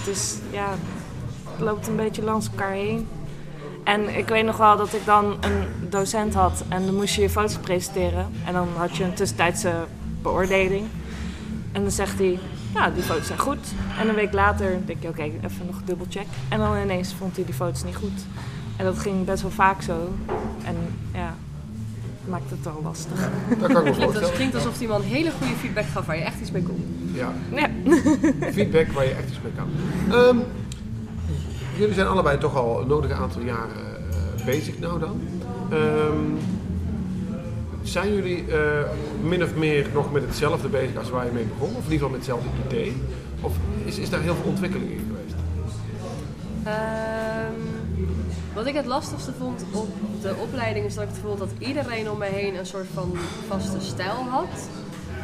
Is, 0.09 0.37
ja, 0.51 0.65
het 1.51 1.59
loopt 1.61 1.87
een 1.87 1.95
beetje 1.95 2.23
langs 2.23 2.47
elkaar 2.49 2.71
heen. 2.71 3.07
En 3.83 4.17
ik 4.17 4.27
weet 4.27 4.45
nog 4.45 4.57
wel 4.57 4.77
dat 4.77 4.93
ik 4.93 5.05
dan 5.05 5.25
een 5.25 5.89
docent 5.89 6.33
had 6.33 6.63
en 6.69 6.85
dan 6.85 6.95
moest 6.95 7.15
je 7.15 7.21
je 7.21 7.29
foto's 7.29 7.57
presenteren. 7.57 8.29
En 8.45 8.53
dan 8.53 8.67
had 8.77 8.97
je 8.97 9.03
een 9.03 9.13
tussentijdse 9.13 9.73
beoordeling. 10.21 10.85
En 11.71 11.81
dan 11.81 11.91
zegt 11.91 12.17
hij, 12.17 12.39
ja, 12.75 12.89
die 12.89 13.03
foto's 13.03 13.27
zijn 13.27 13.39
goed. 13.39 13.67
En 13.99 14.09
een 14.09 14.15
week 14.15 14.33
later 14.33 14.77
denk 14.85 15.01
je, 15.01 15.07
oké, 15.07 15.21
even 15.23 15.65
nog 15.65 15.81
dubbelcheck. 15.85 16.25
En 16.49 16.59
dan 16.59 16.77
ineens 16.77 17.13
vond 17.13 17.35
hij 17.35 17.45
die 17.45 17.53
foto's 17.53 17.83
niet 17.83 17.95
goed. 17.95 18.25
En 18.77 18.85
dat 18.85 18.97
ging 18.99 19.25
best 19.25 19.41
wel 19.41 19.51
vaak 19.51 19.81
zo. 19.81 20.13
En 20.63 20.75
ja, 21.13 21.35
maakt 22.27 22.49
het 22.49 22.63
wel 22.63 22.79
lastig. 22.83 23.29
Dat 23.59 23.71
kan 23.71 23.77
ik 23.77 23.83
me 23.83 23.83
Klinkt, 23.83 23.87
als, 23.87 24.03
voorstellen. 24.03 24.33
klinkt 24.35 24.55
alsof 24.55 24.81
iemand 24.81 25.03
hele 25.03 25.31
goede 25.31 25.53
feedback 25.55 25.85
gaf 25.85 26.05
waar 26.05 26.17
je 26.17 26.23
echt 26.23 26.41
iets 26.41 26.51
mee 26.51 26.63
kon. 26.63 27.09
Ja, 27.13 27.31
Ja. 27.55 27.69
feedback 28.57 28.87
waar 28.91 29.03
je 29.05 29.11
echt 29.11 29.29
iets 29.29 29.39
mee 29.43 29.51
kan. 29.55 29.67
Ehm, 30.19 30.37
jullie 31.77 31.93
zijn 31.93 32.07
allebei 32.07 32.37
toch 32.37 32.55
al 32.55 32.81
een 32.81 32.87
nodige 32.87 33.13
aantal 33.13 33.41
jaren 33.41 34.09
eh, 34.11 34.45
bezig 34.45 34.79
nou 34.79 34.99
dan. 34.99 35.21
Ehm, 35.69 36.15
zijn 37.85 38.13
jullie 38.13 38.45
eh, 38.51 38.89
min 39.23 39.43
of 39.43 39.55
meer 39.55 39.87
nog 39.93 40.11
met 40.11 40.23
hetzelfde 40.23 40.67
bezig 40.67 40.97
als 40.97 41.09
waar 41.09 41.25
je 41.25 41.31
mee 41.31 41.45
begon? 41.45 41.75
Of 41.75 41.85
in 41.85 41.91
ieder 41.91 42.07
geval 42.07 42.09
met 42.09 42.17
hetzelfde 42.17 42.49
idee? 42.67 43.01
Of 43.41 43.53
is, 43.85 43.97
is 43.97 44.09
daar 44.09 44.21
heel 44.21 44.35
veel 44.35 44.49
ontwikkeling 44.49 44.91
in 44.91 45.07
geweest? 45.07 45.35
Ehm, 46.63 47.59
wat 48.53 48.65
ik 48.65 48.73
het 48.73 48.85
lastigste 48.85 49.31
vond 49.39 49.65
op 49.71 49.87
de 50.21 50.35
opleiding 50.41 50.85
is 50.85 50.93
dat 50.93 51.03
ik 51.03 51.09
het 51.09 51.19
gevoel 51.19 51.37
dat 51.37 51.49
iedereen 51.57 52.11
om 52.11 52.17
me 52.17 52.25
heen 52.25 52.55
een 52.55 52.65
soort 52.65 52.87
van 52.93 53.17
vaste 53.47 53.77
stijl 53.79 54.25
had. 54.29 54.69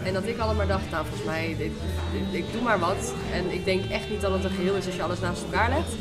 En 0.03 0.13
dat 0.13 0.27
ik 0.27 0.37
allemaal 0.37 0.67
dacht, 0.67 0.91
nou 0.91 1.05
volgens 1.05 1.27
mij, 1.27 1.55
ik 2.31 2.45
doe 2.51 2.61
maar 2.61 2.79
wat. 2.79 3.13
En 3.33 3.51
ik 3.51 3.65
denk 3.65 3.85
echt 3.85 4.09
niet 4.09 4.21
dat 4.21 4.33
het 4.33 4.43
een 4.43 4.49
geheel 4.49 4.75
is 4.75 4.85
als 4.85 4.95
je 4.95 5.03
alles 5.03 5.19
naast 5.19 5.43
elkaar 5.43 5.69
legt. 5.69 5.93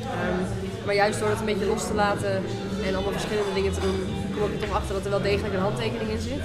Ehm, 0.00 0.40
maar 0.86 0.94
juist 0.94 1.18
door 1.18 1.28
het 1.28 1.38
een 1.38 1.44
beetje 1.44 1.66
los 1.66 1.86
te 1.86 1.94
laten 1.94 2.42
en 2.84 2.94
allemaal 2.94 3.12
verschillende 3.12 3.54
dingen 3.54 3.72
te 3.72 3.80
doen, 3.80 4.23
kom 4.34 4.48
ik 4.48 4.54
er 4.54 4.66
toch 4.66 4.76
achter 4.76 4.94
dat 4.94 5.04
er 5.04 5.10
wel 5.10 5.22
degelijk 5.22 5.54
een 5.54 5.68
handtekening 5.68 6.10
in 6.10 6.20
zit. 6.20 6.44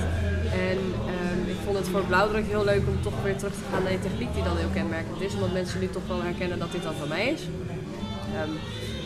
En 0.67 0.79
ehm, 1.13 1.41
ik 1.53 1.59
vond 1.65 1.77
het 1.77 1.87
voor 1.87 2.03
blauwdruk 2.03 2.47
heel 2.47 2.63
leuk 2.63 2.83
om 2.87 3.01
toch 3.01 3.21
weer 3.23 3.37
terug 3.37 3.53
te 3.53 3.67
gaan 3.71 3.83
naar 3.83 3.91
die 3.91 4.07
techniek 4.09 4.33
die 4.33 4.43
dan 4.43 4.57
heel 4.57 4.73
kenmerkend 4.73 5.21
is. 5.21 5.33
Omdat 5.33 5.53
mensen 5.53 5.79
nu 5.79 5.89
toch 5.89 6.07
wel 6.07 6.21
herkennen 6.21 6.59
dat 6.59 6.71
dit 6.71 6.83
dan 6.83 6.95
van 6.95 7.07
mij 7.07 7.25
is. 7.35 7.41
Ehm, 8.35 8.53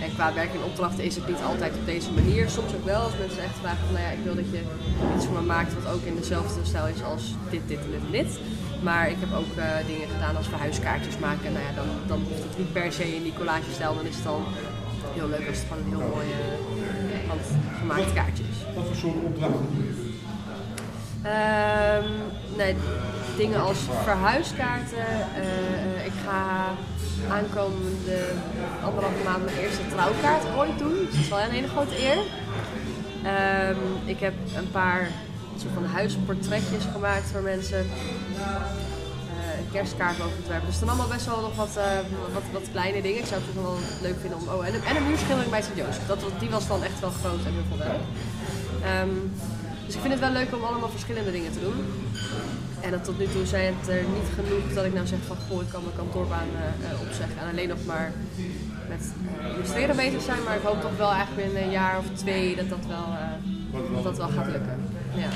en 0.03 0.13
qua 0.13 0.33
werk 0.33 0.53
en 0.53 0.63
opdrachten 0.63 1.03
is 1.03 1.15
het 1.15 1.27
niet 1.27 1.43
altijd 1.49 1.73
op 1.75 1.85
deze 1.85 2.11
manier. 2.11 2.49
Soms 2.49 2.73
ook 2.75 2.85
wel, 2.85 3.01
als 3.01 3.17
mensen 3.19 3.43
echt 3.43 3.57
vragen 3.61 3.85
van 3.85 3.93
nou 3.93 4.05
ja, 4.05 4.11
ik 4.11 4.23
wil 4.23 4.35
dat 4.35 4.49
je 4.51 4.61
iets 5.15 5.25
voor 5.25 5.35
me 5.35 5.45
maakt 5.55 5.73
wat 5.73 5.93
ook 5.93 6.03
in 6.03 6.15
dezelfde 6.15 6.59
stijl 6.63 6.87
is 6.87 7.03
als 7.03 7.23
dit, 7.49 7.61
dit 7.67 7.79
en 7.85 7.91
dit 7.91 8.05
en 8.07 8.11
dit. 8.11 8.39
Maar 8.81 9.09
ik 9.09 9.19
heb 9.19 9.31
ook 9.41 9.51
eh, 9.57 9.65
dingen 9.91 10.07
gedaan 10.13 10.35
als 10.37 10.47
verhuiskaartjes 10.47 11.17
maken. 11.17 11.51
Nou 11.53 11.65
ja, 11.67 11.73
dan, 11.81 11.89
dan 12.07 12.19
hoeft 12.27 12.43
het 12.49 12.57
niet 12.57 12.73
per 12.73 12.91
se 12.91 13.15
in 13.15 13.23
die 13.23 13.33
collagestijl. 13.33 13.95
Dan 13.95 14.05
is 14.05 14.15
het 14.15 14.23
dan 14.23 14.43
heel 15.17 15.29
leuk 15.35 15.47
als 15.47 15.57
het 15.57 15.67
gewoon 15.67 15.83
een 15.83 15.93
heel 15.95 16.09
mooi 16.15 16.27
eh, 17.39 17.55
handgemaakt 17.55 18.13
kaartje 18.13 18.43
is. 18.51 18.75
Wat 18.75 18.85
voor 18.85 18.95
soort 18.95 19.15
opdrachten 19.15 19.65
doe 19.75 19.83
je? 19.83 20.11
Ehm, 21.23 22.09
nee, 22.57 22.75
dingen 23.37 23.61
als 23.61 23.77
verhuiskaarten. 24.03 25.07
eh, 25.35 26.05
ik 26.05 26.11
ga 26.25 26.71
aankomende 27.29 28.17
anderhalve 28.83 29.23
maand 29.25 29.45
mijn 29.45 29.57
eerste 29.57 29.87
trouwkaart 29.89 30.43
ooit 30.57 30.77
doen. 30.79 30.93
Dus 30.93 31.11
dat 31.11 31.21
is 31.21 31.29
wel 31.29 31.39
een 31.39 31.49
hele 31.49 31.67
grote 31.67 32.03
eer. 32.03 32.17
Ehm, 33.23 33.79
ik 34.05 34.19
heb 34.19 34.33
een 34.55 34.71
paar 34.71 35.07
soort 35.57 35.73
van 35.73 35.85
huisportretjes 35.85 36.83
gemaakt 36.93 37.31
voor 37.31 37.41
mensen. 37.41 37.85
Een 39.63 39.71
kerstkaart 39.71 40.17
mogen 40.17 40.37
ontwerpen. 40.41 40.67
Dus 40.69 40.79
dan 40.79 40.89
allemaal 40.89 41.07
best 41.15 41.25
wel 41.25 41.41
nog 41.47 41.55
wat, 41.55 41.73
eh, 41.77 41.97
wat, 42.33 42.43
wat 42.51 42.65
kleine 42.71 43.01
dingen. 43.01 43.19
Ik 43.23 43.25
zou 43.31 43.41
het 43.41 43.55
nog 43.55 43.63
wel 43.63 43.79
leuk 44.01 44.17
vinden 44.23 44.37
om... 44.39 44.47
Oh, 44.53 44.67
en, 44.67 44.73
een- 44.75 44.83
en 44.89 44.95
een 44.95 45.07
muurschildering 45.07 45.51
bij 45.55 45.61
Sint-Joost. 45.61 45.99
Dat, 46.07 46.21
was- 46.23 46.39
die 46.39 46.49
was 46.49 46.67
dan 46.67 46.83
echt 46.83 46.99
wel 46.99 47.13
groot 47.21 47.41
en 47.47 47.53
heel 47.57 47.67
veel 47.71 47.81
werk. 47.87 48.03
Ehm, 48.91 49.13
dus 49.85 49.95
ik 49.95 50.01
vind 50.05 50.13
het 50.13 50.23
wel 50.27 50.31
leuk 50.39 50.49
om 50.57 50.63
allemaal 50.63 50.89
verschillende 50.97 51.31
dingen 51.31 51.51
te 51.51 51.59
doen. 51.67 51.77
En 52.85 52.91
dat 52.91 53.03
tot 53.03 53.17
nu 53.19 53.25
toe 53.27 53.45
zijn 53.45 53.73
het 53.79 53.87
er 53.89 54.03
niet 54.17 54.29
genoeg 54.39 54.65
dat 54.73 54.85
ik 54.85 54.93
nou 54.93 55.07
zeg 55.07 55.19
van 55.27 55.37
goh, 55.47 55.61
ik 55.61 55.69
kan 55.73 55.83
mijn 55.83 55.95
kantoorbaan 56.01 56.49
eh, 56.55 56.89
eh, 56.91 57.01
opzeggen 57.05 57.37
en 57.41 57.47
alleen 57.51 57.67
nog 57.75 57.83
maar 57.85 58.11
met 58.89 59.03
illustreren 59.55 59.95
bezig 59.95 60.21
zijn. 60.21 60.43
Maar 60.45 60.55
ik 60.55 60.63
hoop 60.69 60.81
toch 60.81 60.97
wel 60.97 61.11
eigenlijk 61.11 61.43
binnen 61.43 61.63
een 61.63 61.71
jaar 61.81 61.97
of 61.97 62.05
twee 62.23 62.55
dat 62.55 62.69
dat 62.69 62.85
wel, 62.87 63.07
dat, 63.93 64.03
dat 64.03 64.17
wel 64.17 64.29
gaat 64.37 64.45
lukken. 64.55 64.77
Ja. 65.15 65.29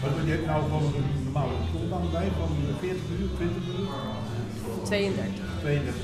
Maar 0.00 0.24
je 0.26 0.30
hebt 0.30 0.46
nou 0.46 0.62
gewoon 0.62 0.92
een 0.98 1.24
normale 1.24 1.52
schoolbaan 1.68 2.10
bij 2.12 2.28
van 2.38 2.50
40 2.80 3.02
uur, 3.20 3.28
20 3.36 3.62
uur, 3.78 3.88
32. 4.84 5.44
32. 5.60 5.94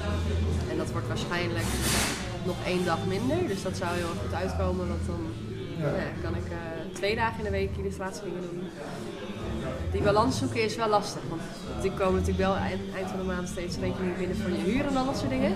En 0.71 0.77
dat 0.77 0.91
wordt 0.93 1.09
waarschijnlijk 1.09 1.71
nog 2.45 2.57
één 2.67 2.85
dag 2.85 2.99
minder. 3.07 3.49
Dus 3.49 3.63
dat 3.63 3.77
zou 3.77 3.91
heel 3.95 4.09
erg 4.09 4.21
goed 4.25 4.35
uitkomen. 4.35 4.89
Want 4.89 5.07
dan 5.07 5.23
Ja. 5.79 5.87
ja, 5.87 6.09
kan 6.23 6.35
ik 6.37 6.49
eh, 6.51 6.59
twee 6.93 7.15
dagen 7.15 7.39
in 7.39 7.45
de 7.45 7.51
week 7.51 7.71
illustratiedingen 7.77 8.41
doen. 8.51 8.63
Die 9.93 10.03
balans 10.03 10.39
zoeken 10.39 10.63
is 10.65 10.77
wel 10.77 10.89
lastig. 10.89 11.23
Want 11.29 11.43
er 11.85 11.91
komen 11.91 12.21
natuurlijk 12.21 12.49
wel 12.49 12.57
eind, 12.57 12.81
eind 12.97 13.09
van 13.09 13.19
de 13.19 13.25
maand 13.25 13.49
steeds 13.49 13.77
rekeningen 13.77 14.19
binnen 14.19 14.37
voor 14.37 14.51
je 14.51 14.63
huur 14.71 14.87
en 14.87 14.97
al 14.97 15.05
dat 15.05 15.17
soort 15.19 15.31
dingen. 15.31 15.53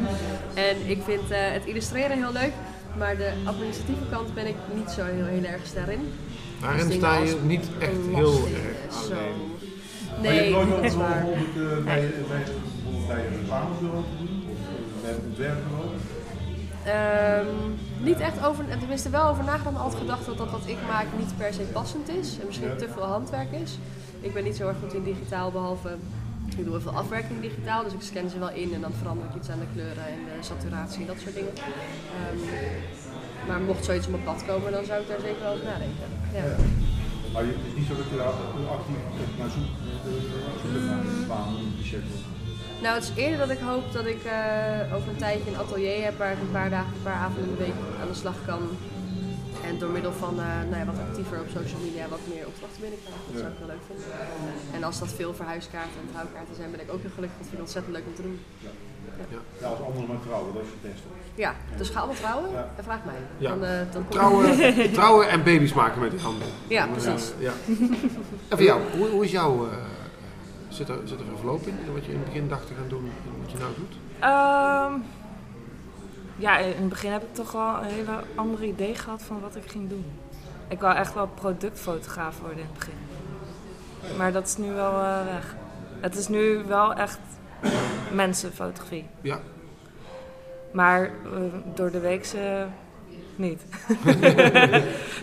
En 0.54 0.76
ik 0.86 1.02
vind 1.02 1.30
eh, 1.30 1.38
het 1.52 1.64
illustreren 1.64 2.16
heel 2.16 2.32
leuk. 2.32 2.52
Maar 2.98 3.16
de 3.16 3.32
administratieve 3.44 4.04
kant 4.10 4.34
ben 4.34 4.46
ik 4.46 4.56
niet 4.74 4.90
zo 4.90 5.04
heel, 5.04 5.24
heel 5.24 5.44
erg 5.44 5.66
ster 5.66 5.88
in. 5.90 6.12
Daarin 6.60 6.92
sta 6.92 7.16
je 7.18 7.36
niet 7.42 7.68
echt 7.78 7.92
heel 8.14 8.34
erg 8.34 8.92
zo. 8.92 9.12
alleen. 9.12 9.36
Maar 10.22 10.34
je 10.34 10.40
Nee, 10.40 10.54
hebt 10.54 10.68
nooit 10.68 10.92
eh, 10.96 11.84
bij, 11.84 12.10
bij, 12.28 12.42
bijvoorbeeld 12.44 13.06
bij 13.06 13.26
een 13.26 13.32
reclamebureau 13.40 14.02
te 14.02 14.16
doen, 14.24 14.42
of 14.50 14.56
bij 15.02 15.10
een 15.10 15.20
ontwerpbureau. 15.28 15.86
Niet 18.02 18.20
echt 18.20 18.44
over, 18.46 18.64
tenminste 18.78 19.10
wel 19.10 19.24
over 19.28 19.44
nagedacht, 19.44 19.72
maar 19.74 19.82
altijd 19.82 20.00
gedacht 20.00 20.26
dat 20.26 20.38
dat 20.38 20.50
wat 20.50 20.66
ik 20.66 20.76
maak 20.88 21.06
niet 21.18 21.36
per 21.36 21.52
se 21.54 21.60
passend 21.62 22.08
is. 22.08 22.38
En 22.40 22.46
misschien 22.46 22.68
Ja. 22.68 22.76
te 22.76 22.88
veel 22.94 23.02
handwerk 23.02 23.52
is. 23.52 23.78
Ik 24.20 24.32
ben 24.34 24.44
niet 24.44 24.56
zo 24.56 24.68
erg 24.68 24.76
goed 24.82 24.94
in 24.94 25.02
digitaal, 25.04 25.50
behalve 25.50 25.96
ik 26.58 26.64
doe 26.64 26.72
heel 26.72 26.80
veel 26.80 26.92
afwerking 27.02 27.40
digitaal. 27.40 27.84
Dus 27.84 27.92
ik 27.92 28.00
scan 28.02 28.28
ze 28.30 28.38
wel 28.38 28.50
in 28.50 28.74
en 28.74 28.80
dan 28.80 28.92
verander 28.98 29.24
ik 29.30 29.34
iets 29.36 29.48
aan 29.48 29.58
de 29.58 29.66
kleuren 29.74 30.06
en 30.06 30.18
de 30.38 30.44
saturatie 30.46 31.00
en 31.00 31.06
dat 31.06 31.16
soort 31.22 31.34
dingen. 31.34 31.52
Ehm, 31.56 32.38
maar 33.46 33.60
mocht 33.60 33.84
zoiets 33.84 34.06
op 34.06 34.12
mijn 34.12 34.24
pad 34.24 34.44
komen, 34.44 34.72
dan 34.72 34.84
zou 34.84 35.00
ik 35.02 35.08
daar 35.08 35.20
zeker 35.20 35.42
wel 35.42 35.52
over 35.52 35.64
nadenken. 35.64 36.06
Ja. 36.32 36.44
Ja. 36.44 36.56
Maar 37.32 37.42
het 37.44 37.66
is 37.70 37.76
niet 37.78 37.86
zo 37.90 37.96
dat 37.96 38.08
je 38.10 38.16
daar 38.16 38.26
actief 38.76 39.38
naar 39.38 39.50
zoekt, 39.54 39.76
eh, 40.04 40.70
zoekt 40.72 40.86
naar 40.90 40.98
een 40.98 41.26
baan, 41.32 41.48
een 41.60 41.72
budget. 41.76 42.06
Nou, 42.82 42.94
het 42.98 43.04
is 43.08 43.12
eerder 43.22 43.38
dat 43.38 43.50
ik 43.56 43.62
hoop 43.70 43.92
dat 43.92 44.06
ik 44.14 44.22
eh, 44.24 44.94
over 44.94 45.08
een 45.08 45.22
tijdje 45.24 45.50
een 45.50 45.62
atelier 45.64 46.04
heb 46.04 46.18
waar 46.18 46.32
ik 46.32 46.40
een 46.40 46.56
paar 46.58 46.70
dagen, 46.70 46.92
een 46.96 47.08
paar 47.10 47.22
avonden 47.26 47.44
in 47.50 47.56
de 47.56 47.62
week 47.64 47.78
aan 48.00 48.08
de 48.08 48.20
slag 48.22 48.38
kan. 48.46 48.62
En 49.68 49.78
door 49.78 49.90
middel 49.90 50.12
van 50.12 50.34
eh, 50.40 50.60
nou 50.70 50.78
ja, 50.80 50.84
wat 50.84 50.98
actiever 51.06 51.40
op 51.40 51.48
social 51.58 51.80
media 51.86 52.08
wat 52.08 52.24
meer 52.32 52.46
opdrachten 52.46 52.80
binnenkrijgen. 52.84 53.22
Dat 53.30 53.40
zou 53.42 53.50
ik 53.52 53.58
wel 53.62 53.70
leuk 53.74 53.84
vinden. 53.90 54.06
En 54.76 54.82
als 54.88 54.98
dat 55.02 55.12
veel 55.20 55.34
verhuiskaarten 55.34 55.98
en 56.02 56.08
trouwkaarten 56.14 56.54
zijn, 56.60 56.70
ben 56.70 56.80
ik 56.84 56.90
ook 56.92 57.02
heel 57.04 57.16
gelukkig. 57.18 57.38
Dat 57.38 57.48
vind 57.48 57.58
ik 57.60 57.66
ontzettend 57.68 57.94
leuk 57.96 58.06
om 58.10 58.14
te 58.18 58.26
doen. 58.28 58.38
Ja, 59.60 59.66
als 59.68 59.78
anderen 59.80 60.06
maar 60.08 60.20
trouwen, 60.26 60.54
dat 60.54 60.62
is 60.62 60.68
het 60.68 60.82
beste. 60.90 61.06
Ja, 61.34 61.54
dus 61.76 61.88
ga 61.88 61.98
allemaal 61.98 62.16
trouwen 62.16 62.48
en 62.76 62.84
vraag 62.84 63.04
mij. 63.04 63.14
Ja. 63.38 63.48
Dan, 63.50 63.64
eh, 63.64 63.78
dan 63.92 64.08
Trouwen, 64.08 64.56
trouwen 64.92 65.28
en 65.28 65.42
baby's 65.44 65.72
maken 65.72 66.00
met 66.00 66.10
die 66.10 66.20
handen. 66.20 66.48
Ja, 66.68 66.86
Dan, 66.86 66.94
precies. 66.94 67.32
ja. 67.38 67.52
En 68.48 68.56
voor 68.56 68.62
jou, 68.62 68.80
hoe, 68.96 69.08
hoe 69.08 69.24
is 69.24 69.30
jouw... 69.30 69.66
eh, 69.66 69.76
zit, 70.68 70.88
er, 70.88 70.98
zit 71.04 71.20
er 71.20 71.26
een 71.28 71.36
verloop 71.36 71.66
in, 71.66 71.78
in 71.86 71.92
wat 71.92 72.04
je 72.04 72.10
in 72.12 72.16
het 72.18 72.24
begin 72.26 72.48
dacht 72.48 72.66
te 72.66 72.72
gaan 72.74 72.88
doen 72.88 73.04
en 73.04 73.40
wat 73.42 73.50
je 73.50 73.58
nou 73.58 73.70
doet? 73.76 73.96
Ehm, 74.20 74.92
ja, 76.36 76.58
in 76.58 76.74
het 76.80 76.88
begin 76.88 77.12
heb 77.12 77.22
ik 77.22 77.34
toch 77.34 77.52
wel 77.52 77.76
een 77.78 77.84
hele 77.90 78.20
andere 78.34 78.66
idee 78.66 78.94
gehad 78.94 79.22
van 79.22 79.40
wat 79.40 79.56
ik 79.56 79.70
ging 79.70 79.88
doen. 79.88 80.04
Ik 80.68 80.80
wou 80.80 80.94
echt 80.96 81.14
wel 81.14 81.26
productfotograaf 81.34 82.40
worden 82.40 82.58
in 82.58 82.64
het 82.64 82.74
begin. 82.78 82.94
Maar 84.16 84.32
dat 84.32 84.46
is 84.46 84.56
nu 84.56 84.72
wel 84.72 84.92
eh, 84.92 85.24
weg. 85.24 85.54
Het 86.00 86.16
is 86.16 86.28
nu 86.28 86.62
wel 86.66 86.94
echt 86.94 87.18
mensenfotografie. 88.12 89.06
Ja. 89.20 89.38
Maar 90.72 91.04
eh, 91.04 91.10
door 91.74 91.90
de 91.90 92.00
week 92.00 92.26
niet. 93.36 93.62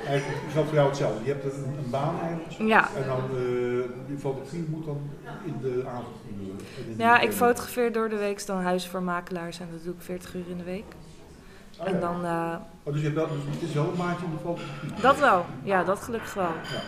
Eigenlijk 0.07 0.39
is 0.47 0.53
dat 0.53 0.65
voor 0.65 0.73
jou 0.73 0.87
hetzelfde. 0.87 1.25
Je 1.25 1.31
hebt 1.31 1.43
een, 1.43 1.63
een 1.83 1.89
baan 1.89 2.15
eigenlijk. 2.19 2.69
Ja. 2.69 2.89
En 2.95 3.07
dan 3.07 3.19
eh, 3.19 4.07
die 4.07 4.17
fotografie 4.17 4.65
moet 4.69 4.85
dan 4.85 5.09
in 5.45 5.55
de 5.61 5.83
avond 5.87 6.07
gebeuren. 6.27 6.57
De 6.97 7.03
Ja, 7.03 7.19
ik 7.19 7.31
fotografeer 7.31 7.91
door 7.91 8.09
de 8.09 8.17
week 8.17 8.45
dan 8.45 8.61
huizen 8.61 8.89
voor 8.89 9.03
makelaars 9.03 9.59
en 9.59 9.67
dat 9.71 9.83
doe 9.83 9.93
ik 9.93 10.01
40 10.01 10.35
uur 10.35 10.49
in 10.49 10.57
de 10.57 10.63
week. 10.63 10.83
Oh, 11.79 11.87
En 11.87 11.93
ja. 11.93 11.99
dan, 11.99 12.25
eh, 12.25 12.55
Oh, 12.83 12.93
dus 12.93 13.01
je 13.01 13.07
hebt 13.07 13.19
wel, 13.19 13.27
dus 13.27 13.53
het 13.59 13.69
is 13.69 13.73
wel 13.73 13.89
een 13.91 13.97
maatje 13.97 14.25
in 14.25 14.31
de 14.31 14.37
fotografie. 14.43 15.01
dat 15.01 15.19
wel, 15.19 15.45
ja, 15.63 15.83
dat 15.83 15.99
gelukkig 15.99 16.33
wel. 16.33 16.43
Ja. 16.43 16.81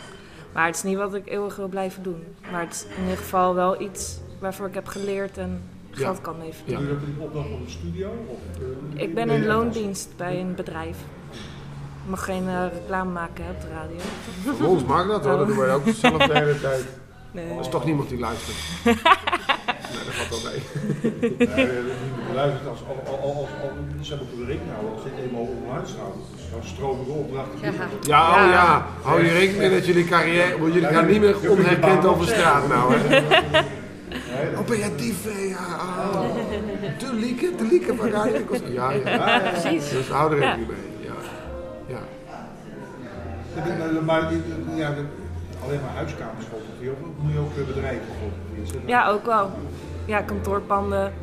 Maar 0.54 0.66
het 0.66 0.76
is 0.76 0.84
niet 0.84 0.98
wat 0.98 1.14
ik 1.14 1.28
eeuwig 1.30 1.56
wil 1.56 1.68
blijven 1.68 2.04
doen. 2.04 2.24
Maar 2.52 2.62
het 2.62 2.74
is 2.74 2.86
in 2.98 3.02
ieder 3.04 3.18
geval 3.18 3.56
wel 3.56 3.82
iets 3.82 4.20
waarvoor 4.46 4.68
ik 4.68 4.74
heb 4.74 4.88
geleerd 4.88 5.38
en 5.38 5.62
geld 5.92 6.16
Ja. 6.18 6.22
kan 6.24 6.36
mee 6.38 6.48
Ja. 6.48 6.54
verdienen. 6.54 6.88
Doe 6.88 6.94
je 6.94 7.00
dat 7.00 7.08
in 7.16 7.22
opdracht 7.24 7.48
van 7.50 7.60
een 7.62 7.70
studio? 7.70 8.10
Of, 8.28 8.38
eh, 8.96 9.02
Ik 9.04 9.14
ben 9.16 9.30
in 9.30 9.46
loondienst 9.46 10.10
bij 10.18 10.40
een 10.40 10.56
bedrijf. 10.56 10.98
Ik 12.04 12.10
mag 12.12 12.24
geen 12.26 12.48
eh, 12.48 12.64
reclame 12.74 13.12
maken 13.12 13.44
hè, 13.46 13.50
op 13.52 13.62
de 13.62 13.68
radio. 13.68 13.98
Voor 14.58 14.68
ons 14.68 14.84
mag 14.84 15.08
dat 15.08 15.26
hoor, 15.26 15.38
dat 15.38 15.48
doen 15.48 15.58
wij 15.58 15.74
ook 15.74 15.84
zelf 16.04 16.18
de 16.28 16.34
hele 16.34 16.60
tijd. 16.60 16.86
Nee. 17.32 17.50
Er 17.50 17.60
is 17.60 17.70
toch 17.70 17.86
niemand 17.86 18.10
die 18.10 18.20
luistert. 18.20 18.58
nee, 18.86 20.04
dat 20.06 20.14
valt 20.14 20.42
wel 20.44 20.52
mee. 20.52 20.62
Nee, 21.48 21.66
eh, 21.68 22.34
luistert 22.34 22.68
als, 22.68 22.80
als, 22.88 23.10
als, 23.10 23.20
als, 23.22 23.36
als, 24.00 24.08
ze 24.08 24.16
moeten 24.16 24.46
rekening 24.46 24.72
houden 24.74 24.94
als 24.94 25.04
dit 25.04 25.14
eenmaal 25.26 25.42
online 25.42 25.86
staat. 25.86 26.14
Dan 26.52 26.64
stromen 26.64 27.06
de 27.06 27.12
opdrachten 27.12 27.60
Ja. 27.62 27.72
Ja, 28.02 28.30
oh 28.30 28.36
Ja. 28.38 28.52
ja. 28.52 28.86
Hou 29.02 29.24
je 29.24 29.32
rekening 29.32 29.58
mee 29.58 29.70
dat 29.80 29.86
jullie 29.86 30.06
carrière, 30.06 30.60
want 30.60 30.74
jullie 30.74 30.90
gaan 30.90 31.08
niet 31.08 31.20
meer 31.20 31.50
onherkend 31.50 32.06
over 32.06 32.28
straat 32.28 32.68
nou 32.68 32.94
hè. 32.96 33.22
Hè? 34.70 35.48
Ja, 35.48 35.58
oh. 36.14 36.36
De 37.00 37.14
lieke, 37.14 37.56
de 37.58 37.64
lieke 37.64 37.96
van 37.96 38.10
Radio 38.10 38.42
Ja, 38.72 38.92
ja. 38.92 39.40
Precies. 39.52 39.90
Dus 39.90 40.08
hou 40.10 40.34
er 40.34 40.40
rekening 40.40 40.68
mee. 40.68 40.78
Ja. 41.08 41.14
Ja. 41.88 42.00
Maar- 44.02 44.32
ja, 44.76 44.94
alleen 45.64 45.82
maar 45.82 45.96
huiskamers 45.96 46.46
fotograferen, 46.46 46.94
of 47.02 47.24
moet 47.24 47.34
je 47.34 47.40
ook 47.40 47.58
eh, 47.58 47.66
bedrijven 47.76 48.06
fotograferen? 48.22 48.88
Ja, 48.88 49.10
ook 49.10 49.26
wel. 49.26 49.52
Ja, 50.06 50.22
kantoorpanden. 50.22 51.14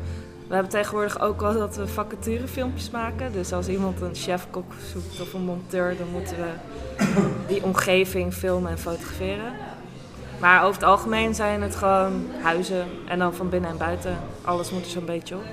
We 0.47 0.53
hebben 0.53 0.71
tegenwoordig 0.71 1.19
ook 1.21 1.41
wel 1.41 1.53
dat 1.53 1.75
we 1.75 1.87
vacaturefilmpjes 1.87 2.89
maken. 2.89 3.31
Dus 3.31 3.53
als 3.53 3.67
iemand 3.67 4.01
een 4.01 4.15
chefkok 4.15 4.71
zoekt 4.93 5.21
of 5.21 5.33
een 5.33 5.41
monteur, 5.41 5.97
dan 5.97 6.07
moeten 6.11 6.35
we 6.37 6.49
die 7.47 7.63
omgeving 7.63 8.33
filmen 8.33 8.71
en 8.71 8.77
fotograferen. 8.77 9.53
Maar 10.43 10.63
over 10.63 10.73
het 10.73 10.89
algemeen 10.89 11.35
zijn 11.35 11.61
het 11.61 11.75
gewoon 11.75 12.27
huizen 12.41 12.85
en 13.07 13.19
dan 13.19 13.33
van 13.33 13.49
binnen 13.49 13.69
en 13.69 13.77
buiten. 13.77 14.17
Alles 14.41 14.71
moet 14.71 14.85
er 14.85 14.91
zo'n 14.91 15.05
beetje 15.05 15.35
op. 15.35 15.43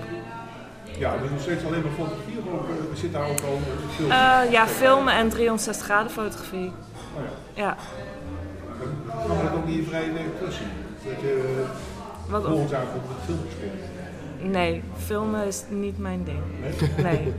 Ja, 0.99 1.17
dus 1.17 1.31
nog 1.31 1.41
steeds 1.41 1.65
alleen 1.65 1.83
maar 1.83 1.93
fotografie 1.93 2.39
of 2.39 2.45
eh, 2.45 2.97
zit 2.97 3.13
daar 3.13 3.29
ook 3.29 3.41
al 3.41 3.61
film? 3.97 4.11
Eh, 4.11 4.51
ja, 4.51 4.67
filmen 4.67 5.15
en 5.15 5.29
360 5.29 5.87
graden 5.87 6.11
fotografie. 6.11 6.73
Oh 7.17 7.23
ja. 7.55 7.63
Ja, 7.63 7.77
Dan 8.79 9.37
kan 9.37 9.45
dat 9.45 9.55
ook 9.55 9.67
niet 9.67 9.79
in 9.79 9.85
vrije. 9.85 10.13
Dat 10.13 10.55
je 11.21 11.65
wat 12.29 12.43
bijvoorbeeld 12.43 12.77
filmpjes 13.25 13.55
komt. 13.61 14.53
Nee, 14.53 14.83
filmen 14.97 15.47
is 15.47 15.65
niet 15.69 15.99
mijn 15.99 16.25
ding. 16.25 16.43
Nee? 16.61 16.91
Nee. 17.05 17.33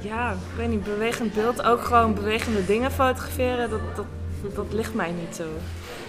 Ja, 0.00 0.30
ik 0.30 0.56
weet 0.56 0.68
niet, 0.68 0.84
bewegend 0.84 1.34
beeld, 1.34 1.62
ook 1.62 1.80
gewoon 1.80 2.14
bewegende 2.14 2.64
dingen 2.64 2.90
fotograferen, 2.90 3.70
dat, 3.70 3.80
dat, 3.94 4.06
dat 4.54 4.66
ligt 4.72 4.94
mij 4.94 5.10
niet 5.10 5.36
zo. 5.36 5.42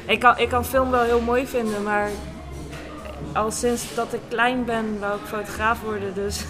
Ik 0.05 0.19
kan, 0.19 0.37
ik 0.37 0.49
kan 0.49 0.65
film 0.65 0.91
wel 0.91 1.03
heel 1.03 1.21
mooi 1.21 1.47
vinden, 1.47 1.83
maar 1.83 2.09
al 3.33 3.51
sinds 3.51 3.95
dat 3.95 4.13
ik 4.13 4.19
klein 4.27 4.65
ben, 4.65 4.99
wou 4.99 5.13
ik 5.13 5.25
fotograaf 5.27 5.81
worden, 5.81 6.13
dus 6.13 6.45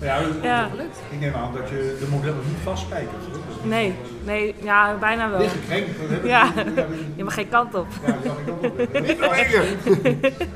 Ja, 0.00 0.18
dus- 0.22 0.42
ja. 0.42 0.68
ik 1.10 1.20
neem 1.20 1.34
aan 1.34 1.52
dat 1.52 1.68
je 1.68 1.96
de 2.00 2.06
modellen 2.10 2.42
niet 2.46 2.56
vastspijkert. 2.62 3.22
Nee, 3.62 3.94
nee, 4.24 4.54
ja, 4.62 4.96
bijna 5.00 5.30
wel. 5.30 5.38
Dat 5.38 5.48
heb 5.66 5.86
ik 5.86 6.24
Ja. 6.24 6.52
ja, 6.56 6.62
dat- 6.74 6.84
Je 7.16 7.24
mag 7.24 7.34
geen 7.34 7.48
kant 7.48 7.74
op. 7.74 7.86
ja, 8.06 8.12
dat 8.12 8.22
zag 8.24 8.38
ik 8.38 8.48
ook 8.50 8.60
wel. 8.92 9.00
Niet! 9.02 10.32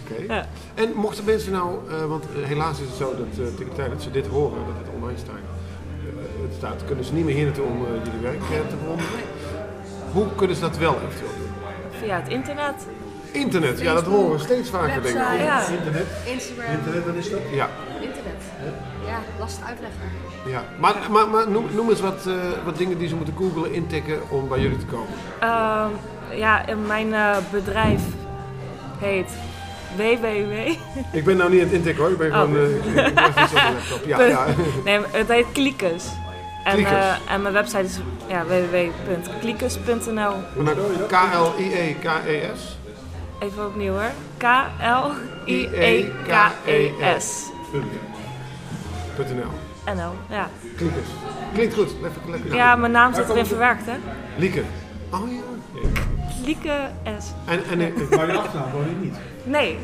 Oké. 0.00 0.32
Ja. 0.34 0.46
En 0.74 0.92
mochten 0.94 1.24
mensen 1.24 1.52
nou, 1.52 1.78
eh, 1.88 2.04
want 2.06 2.24
eh, 2.24 2.46
helaas 2.46 2.80
is 2.80 2.86
het 2.86 2.96
zo 2.96 3.10
dat 3.16 3.26
eh, 3.30 3.36
tegen 3.54 3.56
de 3.70 3.74
tijd 3.74 3.90
dat 3.90 4.02
ze 4.02 4.10
dit 4.10 4.26
horen, 4.26 4.58
dat 4.66 4.74
het 4.84 4.94
online 4.94 5.18
staat, 5.18 5.34
eh, 5.34 6.42
het 6.42 6.54
staat, 6.56 6.84
kunnen 6.86 7.04
ze 7.04 7.12
niet 7.14 7.24
meer 7.24 7.34
hier 7.34 7.44
naartoe 7.44 7.64
om 7.64 7.86
jullie 8.04 8.20
werk 8.22 8.40
te 8.68 8.76
bewonderen. 8.82 9.10
Hoe 10.12 10.26
kunnen 10.36 10.56
ze 10.56 10.62
dat 10.62 10.76
wel 10.78 10.94
eventueel 11.06 11.30
doen? 11.38 11.50
Via 12.02 12.16
het 12.16 12.28
internet. 12.28 12.86
Internet, 13.32 13.80
ja 13.80 13.94
dat 13.94 14.04
horen 14.04 14.32
we 14.32 14.38
steeds 14.38 14.70
vaker 14.70 15.02
denk 15.02 15.14
ik. 15.14 15.22
website. 15.22 15.42
Ja. 15.44 15.66
Internet, 15.68 16.06
Instagram, 16.26 16.74
internet, 16.74 17.04
wat 17.06 17.14
is 17.14 17.30
dat? 17.30 17.40
Ja, 17.52 17.68
internet. 18.00 18.42
Ja, 19.06 19.18
lastig 19.38 19.64
uitleggen. 19.66 19.98
ja. 20.46 20.64
Maar, 20.78 20.94
maar, 21.10 21.28
maar 21.28 21.50
noem, 21.50 21.66
noem 21.74 21.90
eens 21.90 22.00
wat, 22.00 22.26
eh, 22.26 22.34
wat 22.64 22.76
dingen 22.78 22.98
die 22.98 23.08
ze 23.08 23.14
moeten 23.14 23.34
googlen, 23.36 23.72
intikken 23.72 24.18
om 24.28 24.48
bij 24.48 24.60
jullie 24.60 24.78
te 24.78 24.84
komen. 24.86 25.08
Ehm, 25.40 25.88
ja, 26.38 26.64
mijn 26.86 27.14
eh, 27.14 27.36
bedrijf 27.50 28.00
heet 28.98 29.30
www. 29.96 30.52
Ik 31.12 31.24
ben 31.24 31.36
nou 31.36 31.50
niet 31.50 31.60
aan 31.60 31.66
het 31.66 31.74
intikken 31.76 32.02
hoor, 32.02 32.12
ik 32.12 32.18
ben 32.18 32.32
Oh. 32.32 32.40
gewoon 32.40 32.56
eh, 32.56 32.76
ik 32.86 32.94
ben 32.94 33.04
even 33.04 33.42
op 33.42 33.50
de 33.50 33.72
laptop. 33.74 34.06
Ja, 34.06 34.22
ja. 34.22 34.46
Nee, 34.84 35.00
het 35.10 35.28
heet 35.28 35.46
Kliekes. 35.52 36.04
En, 36.64 36.72
Kliekes. 36.72 36.92
eh, 36.92 37.14
en 37.34 37.42
mijn 37.42 37.54
website 37.54 37.82
is 37.84 37.98
ja, 38.26 38.44
www.kliekes.nl. 38.44 40.32
K-L-I-E-K-E-S. 41.08 42.78
Even 43.38 43.66
opnieuw 43.66 43.92
hoor. 43.92 44.10
K-L-I-E-K-E-S. 46.20 47.50
.nl. 49.16 49.50
NL, 49.94 50.12
ja. 50.28 50.48
Klinkers. 50.76 51.08
Klinkt 51.54 51.74
goed, 51.74 51.88
even 51.88 52.30
lekker. 52.30 52.54
Ja, 52.54 52.76
mijn 52.76 52.92
naam 52.92 53.14
zit 53.14 53.28
erin 53.28 53.46
verwerkt, 53.46 53.86
hè? 53.86 53.92
Lieke. 54.36 54.62
Oh 55.12 55.30
ja. 55.30 55.38
Lieke 56.44 56.76
S. 57.18 57.32
En, 57.46 57.64
en, 57.70 57.80
en, 57.80 57.92
Maar 58.16 58.26
je 58.26 58.38
achternaam 58.38 58.70
woon 58.72 58.88
je 58.88 58.94
niet. 59.00 59.14
Nee, 59.44 59.78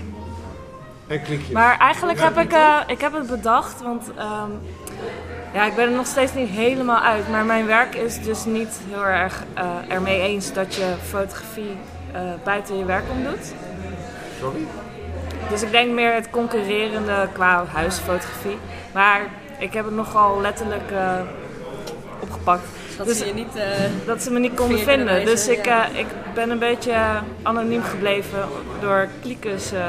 en 1.07 1.23
klikje. 1.23 1.53
maar 1.53 1.79
eigenlijk 1.79 2.21
heb 2.21 2.39
ik, 2.39 2.53
eh, 2.53 2.77
ik 2.87 3.01
heb 3.01 3.13
het 3.13 3.27
bedacht, 3.27 3.83
want 3.83 4.11
ehm, 4.17 4.51
ja, 5.53 5.65
ik 5.65 5.75
ben 5.75 5.85
er 5.85 5.95
nog 5.97 6.07
steeds 6.07 6.35
niet 6.35 6.49
helemaal 6.49 7.01
uit. 7.03 7.29
Maar 7.31 7.45
mijn 7.45 7.67
werk 7.67 7.95
is 7.95 8.23
dus 8.23 8.45
niet 8.45 8.81
heel 8.91 9.05
erg 9.07 9.43
eh, 9.55 9.65
ermee 9.89 10.21
eens 10.21 10.53
dat 10.53 10.75
je 10.75 10.95
fotografie 11.09 11.77
eh, 12.13 12.21
buiten 12.45 12.79
je 12.79 12.85
werk 12.85 13.05
om 13.11 13.23
doet. 13.25 13.53
Sorry? 14.41 14.67
Dus 15.51 15.63
ik 15.63 15.71
denk 15.71 15.93
meer 15.93 16.15
het 16.15 16.31
concurrerende 16.31 17.29
qua 17.33 17.65
huisfotografie. 17.73 18.59
Maar 18.95 19.21
ik 19.59 19.73
heb 19.73 19.85
het 19.85 19.95
nogal 19.95 20.41
letterlijk 20.41 20.91
eh, 20.91 21.21
opgepakt. 22.21 22.63
Dat 22.97 23.07
Dus- 23.07 23.19
zie 23.19 23.27
je 23.27 23.35
niet... 23.35 23.57
eh, 23.57 23.65
Dat 24.07 24.23
ze 24.23 24.31
me 24.31 24.39
niet 24.39 24.55
konden 24.55 24.79
vinden. 24.79 25.25
Dus 25.25 25.49
ik, 25.49 25.65
ja. 25.65 25.89
eh, 25.91 25.99
ik 25.99 26.07
ben 26.35 26.51
een 26.51 26.59
beetje 26.59 26.95
anoniem 27.43 27.83
gebleven 27.83 28.39
door 28.81 29.09
kliekjes 29.23 29.73
eh, 29.73 29.81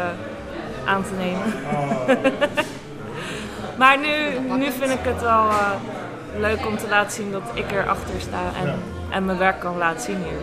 aan 0.86 1.04
te 1.04 1.14
nemen. 1.18 1.44
maar 3.78 3.98
nu, 4.00 4.40
nu 4.58 4.72
vind 4.72 4.92
ik 4.92 5.00
het 5.02 5.22
wel 5.22 5.50
eh, 5.50 5.72
leuk 6.38 6.66
om 6.66 6.78
te 6.78 6.88
laten 6.88 7.12
zien 7.12 7.32
dat 7.32 7.42
ik 7.54 7.72
erachter 7.72 8.22
sta 8.22 8.42
en, 8.62 8.74
en 9.10 9.26
mijn 9.26 9.38
werk 9.38 9.60
kan 9.60 9.78
laten 9.78 10.02
zien 10.02 10.18
hier. 10.18 10.40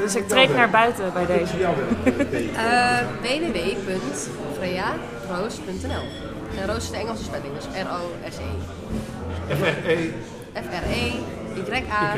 Dus 0.00 0.14
ik 0.14 0.28
treed 0.28 0.46
werk. 0.46 0.58
naar 0.58 0.70
buiten 0.70 1.12
bij 1.12 1.26
Wat 1.26 1.36
deze. 1.38 1.52
eh 2.56 2.98
www.freyaroos.nl 3.20 6.04
En 6.60 6.66
Roos 6.66 6.76
is 6.76 6.90
de 6.90 6.96
Engelse 6.96 7.24
spelling, 7.24 7.54
dus 7.54 7.64
R-O-S-E. 7.64 8.42
F-R-E, 9.54 10.10
F-R-E-Y-A 10.52 11.40
Y-A, 11.54 12.14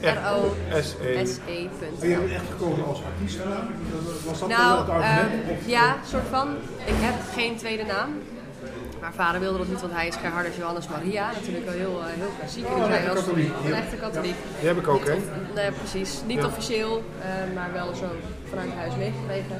R-O-S-E. 0.00 1.26
S-E. 1.26 1.68
En 2.00 2.08
je 2.08 2.34
echt 2.34 2.44
gekozen 2.50 2.86
als 2.86 3.00
artiest? 3.12 3.38
Was 4.26 4.38
dat 4.40 4.48
Nou, 4.48 4.78
het 4.78 4.88
argument? 4.88 5.44
eh, 5.44 5.50
Of- 5.50 5.66
ja, 5.66 5.96
soort 6.06 6.28
van. 6.30 6.48
Ik 6.84 6.94
heb 7.06 7.14
geen 7.34 7.56
tweede 7.56 7.84
naam. 7.84 8.10
Mijn 9.00 9.12
vader 9.12 9.40
wilde 9.40 9.58
dat 9.58 9.68
niet, 9.68 9.80
want 9.80 9.92
hij 9.92 10.06
is 10.06 10.16
Gerhard 10.16 10.46
als 10.46 10.56
Johannes 10.56 10.88
Maria. 10.88 11.30
Natuurlijk 11.32 11.64
wel 11.64 11.74
heel, 11.74 12.00
eh, 12.00 12.06
heel 12.22 12.32
klassiek. 12.38 12.64
En 12.66 12.70
Oh, 12.70 12.76
die 12.76 12.84
een 12.84 12.92
echte 12.92 13.14
katholiek, 13.14 13.52
ja. 13.62 13.68
Een 13.68 13.74
echte 13.74 13.96
katholiek. 13.96 14.34
Die 14.58 14.68
heb 14.68 14.76
ik 14.78 14.88
ook, 14.88 15.04
hè? 15.06 15.16
Nee, 15.54 15.70
precies. 15.72 16.20
Niet 16.26 16.38
Ja. 16.40 16.46
officieel, 16.46 17.02
eh, 17.20 17.54
maar 17.54 17.72
wel 17.72 17.94
zo 17.94 18.06
vanuit 18.48 18.70
huis 18.76 18.94
meegekregen. 18.96 19.56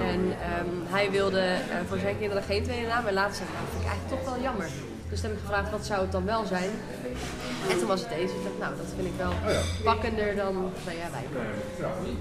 En 0.00 0.20
ehm, 0.48 0.70
hij 0.94 1.10
wilde 1.10 1.40
eh, 1.40 1.58
voor 1.88 1.98
zijn 1.98 2.18
kinderen 2.18 2.42
geen 2.42 2.62
tweede 2.62 2.86
naam. 2.86 3.06
En 3.06 3.14
later 3.14 3.34
zei 3.34 3.48
hij, 3.48 3.54
nou, 3.56 3.64
dat 3.66 3.72
vind 3.74 3.84
ik 3.84 3.90
eigenlijk 3.90 4.22
toch 4.24 4.32
wel 4.34 4.42
jammer. 4.42 4.66
Dus 5.10 5.20
toen 5.20 5.30
heb 5.30 5.38
ik 5.38 5.44
gevraagd, 5.46 5.70
wat 5.70 5.86
zou 5.86 6.00
het 6.00 6.12
dan 6.12 6.24
wel 6.24 6.44
zijn? 6.44 6.70
En 7.70 7.78
toen 7.78 7.88
was 7.88 8.00
het 8.00 8.08
deze. 8.08 8.34
Ik 8.34 8.44
dacht, 8.46 8.58
nou, 8.58 8.72
dat 8.76 8.86
vind 8.96 9.06
ik 9.06 9.16
wel 9.16 9.32
pakkender 9.84 10.36
dan 10.36 10.54
Freya 10.84 11.08
Wijk. 11.16 11.30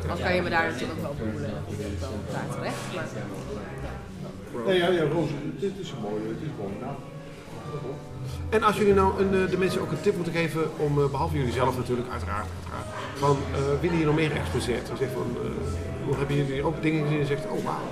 Al 0.10 0.18
kan 0.18 0.36
je 0.36 0.42
me 0.42 0.50
daar 0.50 0.72
natuurlijk 0.72 1.00
ook 1.00 1.18
wel 1.18 1.30
voelen. 1.32 1.50
Ik 1.68 1.78
ben 1.78 1.98
wel 2.00 2.16
daar 2.32 2.56
terecht. 2.56 2.78
Maar 2.96 3.06
Nee, 4.66 4.78
ja, 4.78 4.88
ja, 4.88 5.04
Roos, 5.04 5.30
dit 5.60 5.72
is 5.80 5.92
een 5.92 6.02
mooie, 6.02 6.28
dit 6.28 6.42
is 6.42 6.82
naam. 6.82 6.96
En 8.50 8.64
als 8.64 8.78
jullie 8.78 8.94
nou 8.94 9.22
een, 9.22 9.44
eh, 9.44 9.50
de 9.50 9.58
mensen 9.58 9.82
ook 9.82 9.92
een 9.92 10.02
tip 10.02 10.16
moeten 10.16 10.34
geven 10.34 10.78
om, 10.78 11.02
eh, 11.02 11.10
behalve 11.10 11.38
jullie 11.38 11.52
zelf 11.52 11.78
natuurlijk, 11.78 12.10
uiteraard, 12.12 12.48
uiteraard 12.56 12.88
van 13.16 13.38
uh, 13.52 13.82
willen 13.82 13.96
hier 13.98 14.06
nog 14.06 14.16
meer 14.16 14.30
geëxposeerd? 14.30 14.88
Dan 14.88 14.98
zeg 14.98 15.08
van, 15.14 15.38
hoe 16.06 16.16
hebben 16.16 16.36
jullie 16.36 16.64
ook 16.64 16.82
dingen 16.82 17.04
gezien 17.04 17.20
en 17.20 17.26
zegt, 17.26 17.46
oh 17.46 17.64
wauw, 17.64 17.88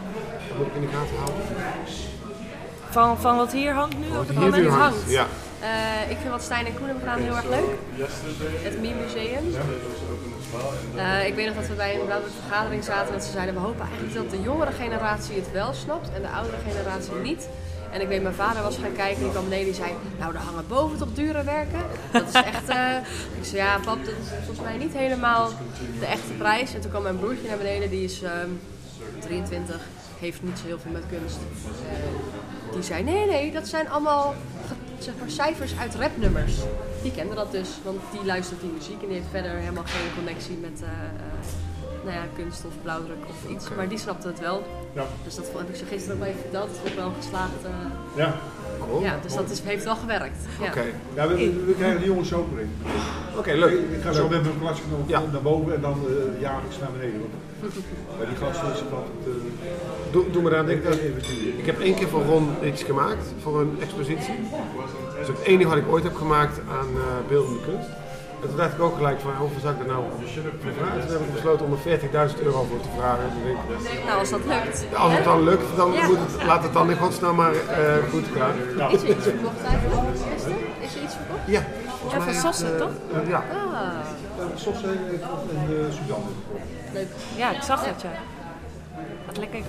dat 0.47 0.57
moet 0.57 0.67
ik 0.67 0.75
in 0.75 0.81
de 0.81 0.87
gaten 0.87 1.15
houden. 1.15 1.43
Van, 2.89 3.17
van 3.17 3.37
wat 3.37 3.51
hier 3.51 3.73
hangt 3.73 3.97
nu? 3.97 4.07
Wat 4.13 4.29
hier 4.29 4.39
nu 4.39 4.55
hier 4.55 4.69
hangt. 4.69 4.95
hangt. 4.95 5.11
Ja. 5.11 5.25
Eh, 5.59 6.11
ik 6.11 6.17
vind 6.17 6.29
wat 6.29 6.41
Stijn 6.41 6.65
en 6.65 6.73
Koen 6.75 6.85
hebben 6.85 7.03
gedaan 7.03 7.21
heel 7.21 7.35
erg 7.35 7.49
leuk. 7.49 7.77
Het 8.63 8.81
Meme 8.81 9.01
Museum. 9.01 9.55
Eh, 10.95 11.27
ik 11.27 11.35
weet 11.35 11.45
nog 11.45 11.55
dat 11.55 11.67
we 11.67 11.73
bij 11.73 11.99
een 11.99 12.09
vergadering 12.47 12.83
zaten 12.83 13.13
dat 13.13 13.23
ze 13.23 13.31
zeiden 13.31 13.53
we 13.53 13.59
hopen 13.59 13.85
eigenlijk 13.85 14.13
dat 14.13 14.29
de 14.29 14.41
jongere 14.41 14.71
generatie 14.71 15.35
het 15.35 15.51
wel 15.51 15.73
snapt 15.73 16.09
en 16.13 16.21
de 16.21 16.27
oudere 16.27 16.57
generatie 16.67 17.13
niet. 17.23 17.47
En 17.91 18.01
ik 18.01 18.07
weet, 18.07 18.21
mijn 18.21 18.35
vader 18.35 18.61
was 18.61 18.77
gaan 18.77 18.93
kijken 18.95 19.15
en 19.15 19.23
die 19.23 19.31
kwam 19.31 19.43
beneden 19.43 19.65
en 19.65 19.71
die 19.71 19.81
zei, 19.81 19.91
nou 20.19 20.33
er 20.35 20.41
hangen 20.41 20.67
boven 20.67 20.97
toch 20.97 21.13
dure 21.13 21.43
werken. 21.43 21.81
Dat 22.11 22.27
is 22.27 22.33
echt, 22.33 22.69
eh, 22.69 22.95
ik 23.39 23.45
zei 23.45 23.57
ja 23.57 23.79
pap, 23.85 24.05
dat 24.05 24.13
is 24.13 24.29
volgens 24.45 24.67
mij 24.67 24.77
niet 24.77 24.93
helemaal 24.93 25.49
de 25.99 26.05
echte 26.05 26.33
prijs. 26.37 26.73
En 26.73 26.81
toen 26.81 26.89
kwam 26.89 27.03
mijn 27.03 27.19
broertje 27.19 27.47
naar 27.47 27.57
beneden, 27.57 27.89
die 27.89 28.03
is 28.03 28.21
ehm, 28.21 28.49
23, 29.19 29.81
heeft 30.19 30.43
niet 30.43 30.57
zo 30.59 30.65
heel 30.65 30.79
veel 30.79 30.91
met 30.91 31.03
kunst. 31.09 31.37
Die 32.73 32.83
zei, 32.83 33.03
nee 33.03 33.25
nee, 33.25 33.51
dat 33.51 33.67
zijn 33.67 33.89
allemaal 33.89 34.33
zeg 34.99 35.13
maar, 35.19 35.29
cijfers 35.29 35.77
uit 35.79 35.95
rapnummers. 35.95 36.53
Die 37.01 37.11
kende 37.11 37.35
dat 37.35 37.51
dus, 37.51 37.69
want 37.83 37.99
die 38.11 38.25
luistert 38.25 38.61
die 38.61 38.69
muziek 38.69 39.01
en 39.01 39.07
die 39.07 39.15
heeft 39.17 39.29
verder 39.31 39.51
helemaal 39.51 39.83
geen 39.85 40.13
connectie 40.15 40.57
met 40.57 40.81
eh, 40.81 40.87
eh, 40.87 42.03
nou 42.03 42.15
ja, 42.15 42.23
kunst 42.35 42.65
of 42.65 42.73
blauwdruk 42.81 43.23
of 43.29 43.49
iets. 43.51 43.65
Maar 43.75 43.87
die 43.89 43.97
snapte 43.97 44.27
het 44.27 44.39
wel. 44.39 44.63
Ja. 44.93 45.05
Dus 45.23 45.35
dat 45.35 45.45
vond- 45.45 45.57
heb 45.57 45.69
ik 45.69 45.75
ze 45.75 45.85
gisteren 45.85 46.13
ook 46.15 46.19
wel 46.23 46.29
even 46.29 46.41
verteld. 46.41 46.67
Dat 46.69 46.79
is 46.85 46.91
ook 46.91 46.97
wel 46.97 47.11
geslaagd. 47.21 47.63
eh, 47.63 47.71
Ja, 48.15 48.35
Cool. 48.79 49.01
ja, 49.01 49.15
dus 49.21 49.33
dat 49.35 49.49
is, 49.49 49.61
heeft 49.63 49.83
wel 49.83 49.95
gewerkt. 49.95 50.37
Ja. 50.61 50.67
Oké, 50.67 50.83
ja 51.13 51.27
we, 51.27 51.35
we, 51.35 51.63
we 51.65 51.73
krijgen 51.73 51.97
die 51.97 52.07
jongens 52.07 52.33
ook 52.33 52.47
erin. 52.53 52.69
Oké, 53.37 53.51
leuk. 53.51 53.71
Ik 53.71 54.01
ga 54.03 54.11
zo 54.11 54.27
met 54.27 54.41
mijn 54.43 54.73
Ja. 55.05 55.23
naar 55.31 55.41
boven 55.41 55.75
en 55.75 55.81
dan 55.81 55.97
uh, 56.09 56.41
jaarlijks 56.41 56.77
naar 56.79 56.89
beneden. 56.91 57.19
Want 57.19 57.73
bij 58.17 58.27
die 58.27 58.35
gasten 58.35 58.71
is 58.73 58.79
het 58.79 58.91
altijd 58.91 59.27
uh, 59.27 59.33
Doe, 60.11 60.31
doe 60.31 60.41
me 60.41 60.49
daar 60.49 60.65
denken. 60.65 60.91
even 60.91 61.57
Ik 61.57 61.65
heb 61.65 61.79
één 61.79 61.95
keer 61.95 62.07
voor 62.07 62.23
Ron 62.23 62.49
iets 62.63 62.83
gemaakt, 62.83 63.25
voor 63.41 63.61
een 63.61 63.77
expositie. 63.81 64.33
Dat 65.11 65.21
is 65.21 65.27
het 65.27 65.39
enige 65.43 65.69
wat 65.69 65.77
ik 65.77 65.87
ooit 65.87 66.03
heb 66.03 66.15
gemaakt 66.15 66.59
aan 66.69 66.87
eh, 66.95 67.27
beeldende 67.27 67.59
kunst. 67.59 67.89
En 68.47 68.53
toen 68.53 68.61
dacht 68.63 68.73
ik 68.73 68.81
ook 68.81 68.95
gelijk 68.95 69.19
van, 69.19 69.31
hoeveel 69.39 69.59
zou 69.61 69.73
ik 69.75 69.79
er 69.79 69.87
nou 69.87 70.03
voor 70.19 70.71
vragen? 70.77 70.99
Toen 71.01 71.11
heb 71.17 71.21
ik 71.27 71.33
besloten 71.33 71.65
om 71.65 71.71
er 71.73 71.79
40.000 72.29 72.43
euro 72.43 72.63
voor 72.69 72.81
te 72.81 72.87
vragen. 72.97 73.23
Ik, 73.45 74.05
Nou, 74.05 74.19
als 74.19 74.29
dat 74.29 74.45
lukt. 74.45 74.85
als 74.95 75.13
het 75.13 75.23
dan 75.23 75.43
lukt, 75.43 75.75
dan 75.75 75.91
Ja. 75.91 76.05
moet 76.07 76.17
het, 76.19 76.43
laat 76.45 76.63
het 76.63 76.73
dan 76.73 76.89
in 76.89 76.97
godsnaam 76.97 77.35
maar 77.35 77.51
eh, 77.53 77.95
goed 78.11 78.25
gaan. 78.37 78.55
Is 78.91 79.01
er 79.03 79.09
iets 79.09 79.23
verkocht 79.23 79.63
eigenlijk? 79.63 80.01
Is 80.35 80.43
er? 80.43 80.51
Is 80.85 80.95
er 80.95 81.01
iets 81.03 81.15
verkocht? 81.15 81.41
Ja, 81.45 81.61
Ja, 82.11 82.13
van 82.13 82.21
heeft, 82.21 82.39
Sassen, 82.39 82.73
eh, 82.73 82.79
toch? 82.79 82.89
eh, 83.13 83.29
ja. 83.29 83.43
Ah, 83.51 84.55
Soms 84.55 84.83
en 84.83 84.99
uh, 85.69 85.91
Sudan. 85.91 86.21
leuk. 86.93 87.07
Ja, 87.35 87.51
ik 87.51 87.61
zag 87.61 87.85
het, 87.85 88.01
ja. 88.01 88.09
Wat 89.25 89.37
lekker. 89.37 89.59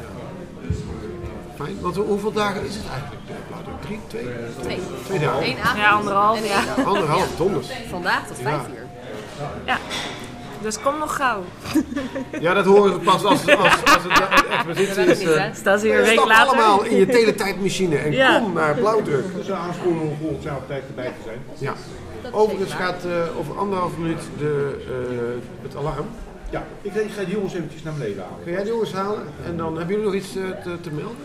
Fijn. 1.63 1.77
Want 1.81 1.97
hoe- 1.97 2.07
hoeveel 2.07 2.33
dagen 2.33 2.65
is 2.67 2.75
het 2.75 2.85
eigenlijk? 2.93 3.21
Blauwdruk? 3.49 3.75
Drie? 3.81 4.01
Twee? 4.07 4.27
Twee. 4.61 4.79
Twee 5.05 5.19
dagen. 5.19 5.43
Eén 5.49 5.59
avond. 5.59 5.79
Ja, 5.79 5.91
anderhalf, 5.91 6.49
ja. 6.49 6.75
dag. 6.77 6.87
Anderhalf, 6.87 7.37
donders. 7.37 7.69
Vandaag 7.91 8.27
tot 8.27 8.37
vijf 8.43 8.63
Ja. 8.67 8.75
uur. 8.75 8.87
Ja. 9.65 9.77
Dus 10.63 10.81
kom 10.81 10.99
nog 10.99 11.17
gauw. 11.17 11.43
Ja, 12.41 12.55
dat 12.55 12.65
horen 12.65 12.93
ze 12.93 12.99
pas 12.99 13.25
als, 13.25 13.47
als, 13.47 13.59
als 13.85 14.03
het 14.03 14.03
de 14.17 14.47
expositie 14.51 15.07
Dat 15.07 15.17
is. 15.17 15.25
hè? 15.25 15.55
Staan 15.55 15.79
ze 15.79 15.87
hier 15.87 15.99
een 15.99 16.05
week 16.05 16.13
Stap 16.13 16.27
later? 16.29 16.47
allemaal 16.47 16.83
in 16.85 16.97
je 16.97 17.07
teletijdmachine 17.07 17.97
en 17.97 18.13
Ja. 18.13 18.39
kom 18.41 18.53
naar 18.53 18.75
blauwdruk. 18.75 19.25
Dus 19.37 19.51
aanspoelen 19.51 20.03
om 20.03 20.17
volgend 20.21 20.43
jaar 20.43 20.57
op 20.57 20.67
tijd 20.67 20.83
erbij 20.89 21.07
te 21.07 21.23
zijn. 21.25 21.39
Ja. 21.59 21.75
Dat 22.23 22.33
is 22.33 22.39
Overigens 22.39 22.73
gaat 22.73 23.05
eh, 23.05 23.39
over 23.39 23.59
anderhalf 23.59 23.97
minuut 23.97 24.21
de, 24.39 24.77
eh, 24.89 25.63
het 25.63 25.77
alarm. 25.77 26.07
Ja, 26.51 26.65
ik, 26.83 26.95
ik 26.95 27.11
ga 27.11 27.25
die 27.25 27.35
jongens 27.35 27.55
eventjes 27.55 27.83
naar 27.83 27.93
beneden 27.93 28.23
halen. 28.23 28.39
Ga 28.45 28.51
jij 28.51 28.63
de 28.63 28.69
jongens 28.69 28.93
halen? 28.93 29.23
En 29.45 29.57
dan 29.57 29.77
hebben 29.77 29.97
jullie 29.97 30.11
nog 30.11 30.23
iets 30.23 30.37
eh, 30.37 30.43
te, 30.63 30.81
te 30.81 30.91
melden? 30.91 31.17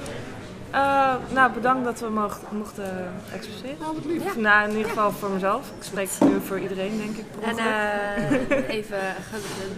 Eh, 0.73 1.13
nou, 1.33 1.51
bedankt 1.53 1.83
dat 1.83 1.99
we 1.99 2.09
mocht, 2.09 2.41
mochten 2.51 3.13
exposeren. 3.33 3.75
Nou, 3.79 3.93
wat 3.93 4.05
lief. 4.05 4.35
Nou, 4.37 4.69
in 4.69 4.75
ieder 4.75 4.89
geval 4.89 5.11
voor 5.11 5.29
mezelf. 5.29 5.71
Ik 5.77 5.83
spreek 5.83 6.09
nu 6.19 6.39
voor 6.45 6.59
iedereen, 6.59 6.97
denk 6.97 7.17
ik. 7.17 7.25
En 7.41 7.57
eh, 7.57 8.69
even 8.77 8.99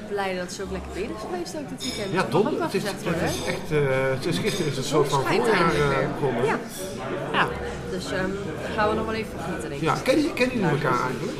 blij 0.08 0.36
dat 0.36 0.44
het 0.44 0.54
zo 0.54 0.64
lekker 0.72 0.92
weer 0.94 1.04
is 1.04 1.22
geweest 1.30 1.56
ook 1.56 1.70
dit 1.70 1.84
weekend. 1.84 2.14
Ja, 2.14 2.22
ook 2.22 2.32
donder. 2.32 2.64
Het 2.64 2.74
is, 2.74 2.84
het 2.84 3.04
worden, 3.04 3.24
is 3.24 3.46
echt, 3.46 3.72
eh, 3.72 3.80
het 4.16 4.26
is 4.26 4.38
gisteren 4.38 4.72
is 4.72 4.76
het 4.76 4.86
een 4.86 4.92
soort 4.92 5.10
van 5.10 5.22
voorjaar 5.22 5.74
eh, 5.74 6.08
begonnen. 6.14 6.46
Ja, 6.46 6.60
ja. 7.32 7.48
dus 7.90 8.12
ehm, 8.12 8.30
gaan 8.76 8.90
we 8.90 8.96
nog 8.96 9.06
wel 9.06 9.16
even 9.16 9.40
genieten, 9.40 9.70
denk 9.70 9.82
ik. 9.82 9.88
Ja, 9.88 9.96
kennen, 10.04 10.34
kennen 10.34 10.56
jullie 10.58 10.72
elkaar 10.72 11.02
eigenlijk? 11.02 11.38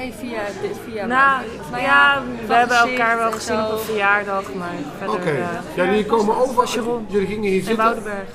Nee, 0.00 0.12
via, 0.18 0.40
dit, 0.62 0.76
via 0.90 1.06
Nou, 1.06 1.42
ja, 1.82 2.22
we 2.46 2.54
hebben 2.54 2.76
elkaar 2.76 3.16
wel 3.16 3.26
en 3.26 3.32
gezien 3.32 3.56
zo. 3.56 3.64
op 3.64 3.72
een 3.72 3.78
verjaardag, 3.78 4.54
maar 4.54 4.70
verder... 4.98 5.16
Oké. 5.16 5.30
eh, 5.30 5.36
Ja, 5.74 5.84
jullie 5.84 6.04
komen 6.06 6.36
over. 6.36 6.68
Jeroen. 6.68 7.06
Jullie 7.08 7.26
gingen 7.26 7.42
hier 7.42 7.52
in 7.58 7.64
zitten. 7.64 7.76
Woudenberg. 7.84 8.28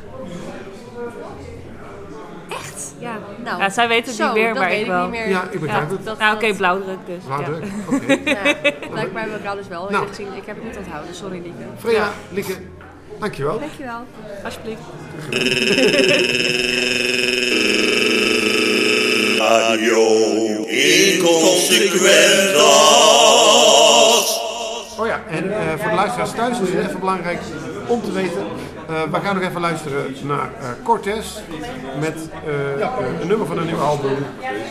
Echt? 2.50 2.94
Ja. 3.00 3.18
Nou, 3.44 3.60
ja, 3.62 3.70
zij 3.70 3.88
weten 3.88 4.06
het 4.08 4.16
zo, 4.16 4.26
niet 4.26 4.34
meer, 4.44 4.54
maar 4.54 4.74
ik 4.74 4.80
ik 4.80 4.88
wel. 4.88 5.02
niet 5.02 5.12
meer. 5.12 5.30
Ja, 5.30 5.44
ik 5.52 5.60
begrijp 5.60 5.90
Ja. 5.90 5.96
het. 5.96 6.06
Dat- 6.06 6.18
Nou, 6.20 6.36
oké, 6.36 6.48
dat- 6.48 6.58
blauwdruk 6.58 6.98
dus. 7.06 7.24
Blauwdruk, 7.26 7.64
Ja. 7.64 7.96
oké. 7.96 8.14
Ja, 8.30 8.42
blijkbaar 8.92 9.22
hebben 9.22 9.24
we 9.24 9.32
elkaar 9.44 9.56
dus 9.56 9.68
wel 9.68 9.88
Nou. 9.90 10.08
gezien. 10.08 10.28
Ik 10.36 10.46
heb 10.46 10.56
het 10.56 10.66
niet 10.66 10.78
onthouden, 10.78 11.16
sorry 11.16 11.42
Lieke. 11.42 11.64
Freya, 11.80 12.10
Lieke, 12.32 12.54
dankjewel. 13.20 13.60
Dankjewel. 13.60 14.04
Alsjeblieft. 14.44 14.82
Radio 20.66 21.14
Inconsequentas. 23.16 24.42
Oh 25.00 25.08
ja, 25.08 25.24
en 25.30 25.52
eh, 25.52 25.80
voor 25.80 25.90
de 25.90 25.96
luisteraars 25.96 26.32
thuis 26.32 26.60
is 26.60 26.70
het 26.70 26.88
even 26.88 27.00
belangrijk 27.00 27.40
om 27.88 28.02
te 28.02 28.12
weten. 28.12 28.46
eh, 28.90 29.04
we 29.12 29.20
gaan 29.20 29.36
nog 29.36 29.44
even 29.44 29.62
luisteren 29.62 30.16
naar 30.24 30.50
eh, 30.60 30.68
Cortez 30.84 31.28
met 32.00 32.16
een 33.22 33.28
nummer 33.28 33.48
van 33.48 33.58
een 33.58 33.66
nieuw 33.66 33.80
album. 33.80 34.18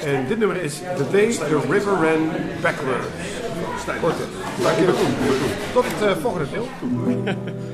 En 0.05 0.27
dit 0.29 0.39
nummer 0.39 0.63
is 0.63 0.79
The 0.97 1.11
Day 1.11 1.33
the 1.33 1.61
River 1.71 1.93
Ran 1.93 2.31
Backward. 2.63 3.05
Stijn. 3.81 4.01
Goed, 4.01 4.15
dankjewel. 4.63 4.95
Tot 5.73 5.85
het 5.87 6.19
volgende 6.21 6.47
deel. 6.51 6.69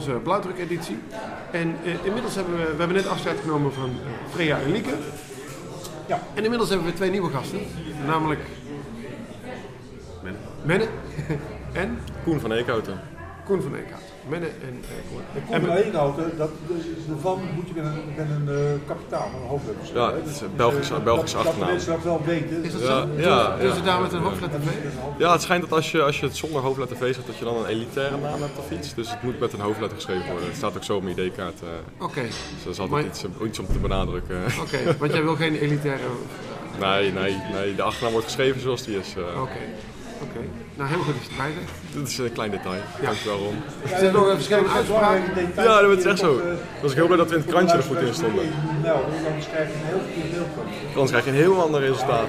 onze 0.00 0.12
blauwdruk-editie. 0.12 0.98
En 1.50 1.76
eh, 1.84 2.04
inmiddels 2.04 2.34
hebben 2.34 2.56
we, 2.56 2.62
we 2.62 2.78
hebben 2.78 2.96
net 2.96 3.06
afscheid 3.06 3.38
genomen 3.40 3.72
van 3.72 3.88
eh, 3.88 4.32
Freya 4.32 4.58
en 4.58 4.72
Lieke. 4.72 4.94
Ja. 6.06 6.20
En 6.34 6.42
inmiddels 6.42 6.68
hebben 6.70 6.86
we 6.86 6.92
twee 6.92 7.10
nieuwe 7.10 7.30
gasten. 7.30 7.60
Namelijk 8.06 8.40
Menne 10.62 10.86
en 11.82 11.98
Koen 12.24 12.40
van 12.40 12.52
Eekhouten. 12.52 13.00
Koen 13.50 13.62
van 13.62 13.74
Eekhout. 13.74 14.00
Menne 14.28 14.46
en 14.46 14.74
eh, 14.82 14.96
Koen. 15.10 15.22
En 15.34 15.60
kom 15.60 15.70
één 15.76 15.92
dat, 15.92 16.50
dus 16.68 16.84
daarvan 17.08 17.38
moet 17.54 17.68
je 17.68 17.74
met 17.74 17.84
een, 17.84 18.00
met 18.16 18.26
een 18.36 18.48
eh, 18.54 18.88
kapitaal, 18.90 19.26
met 19.32 19.40
een 19.42 19.46
hoofdletter 19.54 19.86
schrijven, 19.86 20.08
Ja, 20.10 20.14
het 20.16 20.24
Dus, 20.24 20.34
is 20.34 20.40
een 20.40 20.46
dus, 20.48 20.56
Belgische- 20.56 20.94
eh, 20.94 21.02
Belgische 21.02 21.36
dat, 21.36 21.46
achternaam. 21.46 21.68
Dat 21.68 21.76
mensen 21.76 21.92
dat 21.92 22.02
wel 22.12 22.20
weten. 22.24 22.64
Is 22.64 22.72
dat 22.72 22.80
Ja, 22.80 22.86
zo? 22.86 22.92
ja, 23.16 23.56
Doen 23.56 23.72
ze 23.72 23.78
ja. 23.78 23.84
daar 23.84 24.00
met 24.00 24.12
een 24.12 24.20
hoofdletter 24.28 24.60
V? 24.60 24.68
Ja, 25.18 25.32
het 25.32 25.42
schijnt 25.42 25.62
dat 25.62 25.72
als 25.72 25.90
je, 25.90 26.02
als 26.02 26.20
je 26.20 26.26
het 26.26 26.36
zonder 26.36 26.60
hoofdletter 26.62 26.96
V 26.96 27.14
zet, 27.14 27.26
dat 27.26 27.36
je 27.38 27.44
dan 27.44 27.56
een 27.56 27.66
elitaire 27.66 28.16
naam 28.16 28.40
hebt 28.40 28.58
of 28.58 28.70
iets. 28.70 28.94
Dus 28.94 29.10
het 29.10 29.22
moet 29.22 29.40
met 29.40 29.52
een 29.52 29.60
hoofdletter 29.60 29.96
geschreven 29.98 30.26
worden. 30.30 30.46
Het 30.48 30.56
staat 30.56 30.76
ook 30.76 30.84
zo 30.84 30.96
op 30.96 31.02
mijn 31.02 31.18
ID-kaart. 31.18 31.60
eh, 31.62 32.04
Oké, 32.04 32.22
dus 32.22 32.64
dat 32.64 32.72
is 32.72 32.78
altijd 32.80 32.90
Maar- 32.90 33.04
iets, 33.10 33.24
eh, 33.24 33.46
iets 33.46 33.58
om 33.58 33.66
te 33.66 33.78
benadrukken. 33.78 34.36
oké. 34.64 34.96
Want 34.98 35.12
jij 35.12 35.22
wil 35.22 35.36
geen 35.36 35.54
elitaire... 35.54 36.04
Nee, 36.80 37.12
nee, 37.12 37.36
nee. 37.52 37.74
De 37.74 37.82
achternaam 37.82 38.12
wordt 38.12 38.26
geschreven 38.26 38.60
zoals 38.60 38.82
die 38.84 38.98
is. 38.98 39.14
eh. 39.16 39.22
Oké, 39.42 39.58
oké. 40.22 40.40
Nou, 40.76 40.88
heel 40.88 40.98
goed 40.98 41.14
dat 41.14 41.24
je 41.24 41.30
erbij 41.30 41.52
bent. 41.54 41.68
Dit 41.92 42.08
is 42.08 42.18
een 42.18 42.32
klein 42.32 42.50
detail. 42.50 42.80
Dankjewel, 43.02 43.38
Ron. 43.38 43.62
Er 43.82 43.88
zitten 43.88 44.12
nog 44.12 44.30
verschillende 44.34 44.70
uitspraken. 44.70 45.52
Ja, 45.56 45.80
dat 45.80 45.98
is 45.98 46.04
echt 46.04 46.18
zo. 46.18 46.36
Dat 46.80 46.84
is 46.84 46.90
ook 46.90 46.96
heel 46.96 47.06
blij 47.06 47.16
dat 47.18 47.28
we 47.28 47.34
in 47.34 47.40
het 47.40 47.50
krantje 47.50 47.76
er 47.76 47.82
goed 47.82 48.00
in 48.00 48.14
stonden. 48.14 48.44
Nou, 48.82 48.98
dan 49.22 49.42
schrijf 49.42 49.68
je 49.68 49.74
een 49.74 49.86
heel 49.86 50.00
verkeerd 50.04 50.30
beeld 50.34 50.46
van. 50.54 50.64
Anders 50.92 51.10
krijg 51.10 51.24
je 51.24 51.30
een 51.30 51.36
heel 51.36 51.62
ander 51.62 51.80
resultaat. 51.80 52.28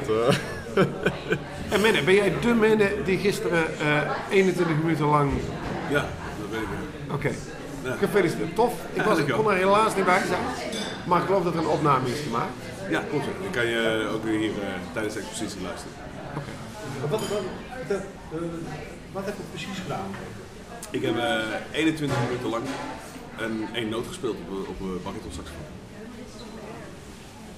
En 1.70 1.82
Menne, 1.82 2.04
ben 2.04 2.14
jij 2.14 2.34
de 2.42 2.54
Menne 2.54 2.90
die 3.06 3.18
gisteren 3.18 3.64
eh 3.80 4.12
21 4.30 4.78
minuten 4.78 5.06
lang... 5.06 5.32
Ja, 5.90 6.06
dat 6.40 6.50
weet 6.50 6.62
ik. 6.62 7.14
Oké, 7.14 7.32
gefeliciteerd. 8.00 8.56
Tof. 8.56 8.74
Ik, 8.94 9.02
was, 9.02 9.18
ik 9.18 9.28
kon 9.32 9.52
er 9.52 9.58
helaas 9.58 9.96
niet 9.96 10.06
bij 10.06 10.22
zijn. 10.28 10.42
Maar 11.06 11.20
ik 11.20 11.26
geloof 11.26 11.44
dat 11.44 11.54
er 11.54 11.60
een 11.60 11.68
opname 11.68 12.10
is 12.10 12.20
gemaakt. 12.20 12.52
Ja, 12.90 13.02
klopt. 13.10 13.26
ja. 13.26 13.32
Dan 13.42 13.52
kan 13.52 13.66
je 13.66 14.10
ook 14.14 14.24
weer 14.24 14.40
hier 14.40 14.50
eh, 14.50 14.68
tijdens 14.94 15.14
de 15.14 15.20
expositie 15.20 15.62
luisteren. 15.62 15.94
Wat, 17.10 17.20
wat, 17.20 18.02
wat, 19.12 19.22
eh, 19.24 19.28
heb 19.30 19.38
je 19.38 19.44
precies 19.50 19.78
gedaan? 19.84 20.10
Ik 20.90 21.02
heb 21.02 21.18
eh 21.18 21.40
21 21.72 22.18
minuten 22.28 22.50
lang 22.50 22.64
een 23.38 23.66
één 23.74 23.90
noot 23.90 24.08
gespeeld 24.08 24.36
op, 24.44 24.50
een- 24.50 24.68
op 24.68 24.80
een 24.80 25.00
bariton 25.04 25.32
saxofoon. 25.32 25.70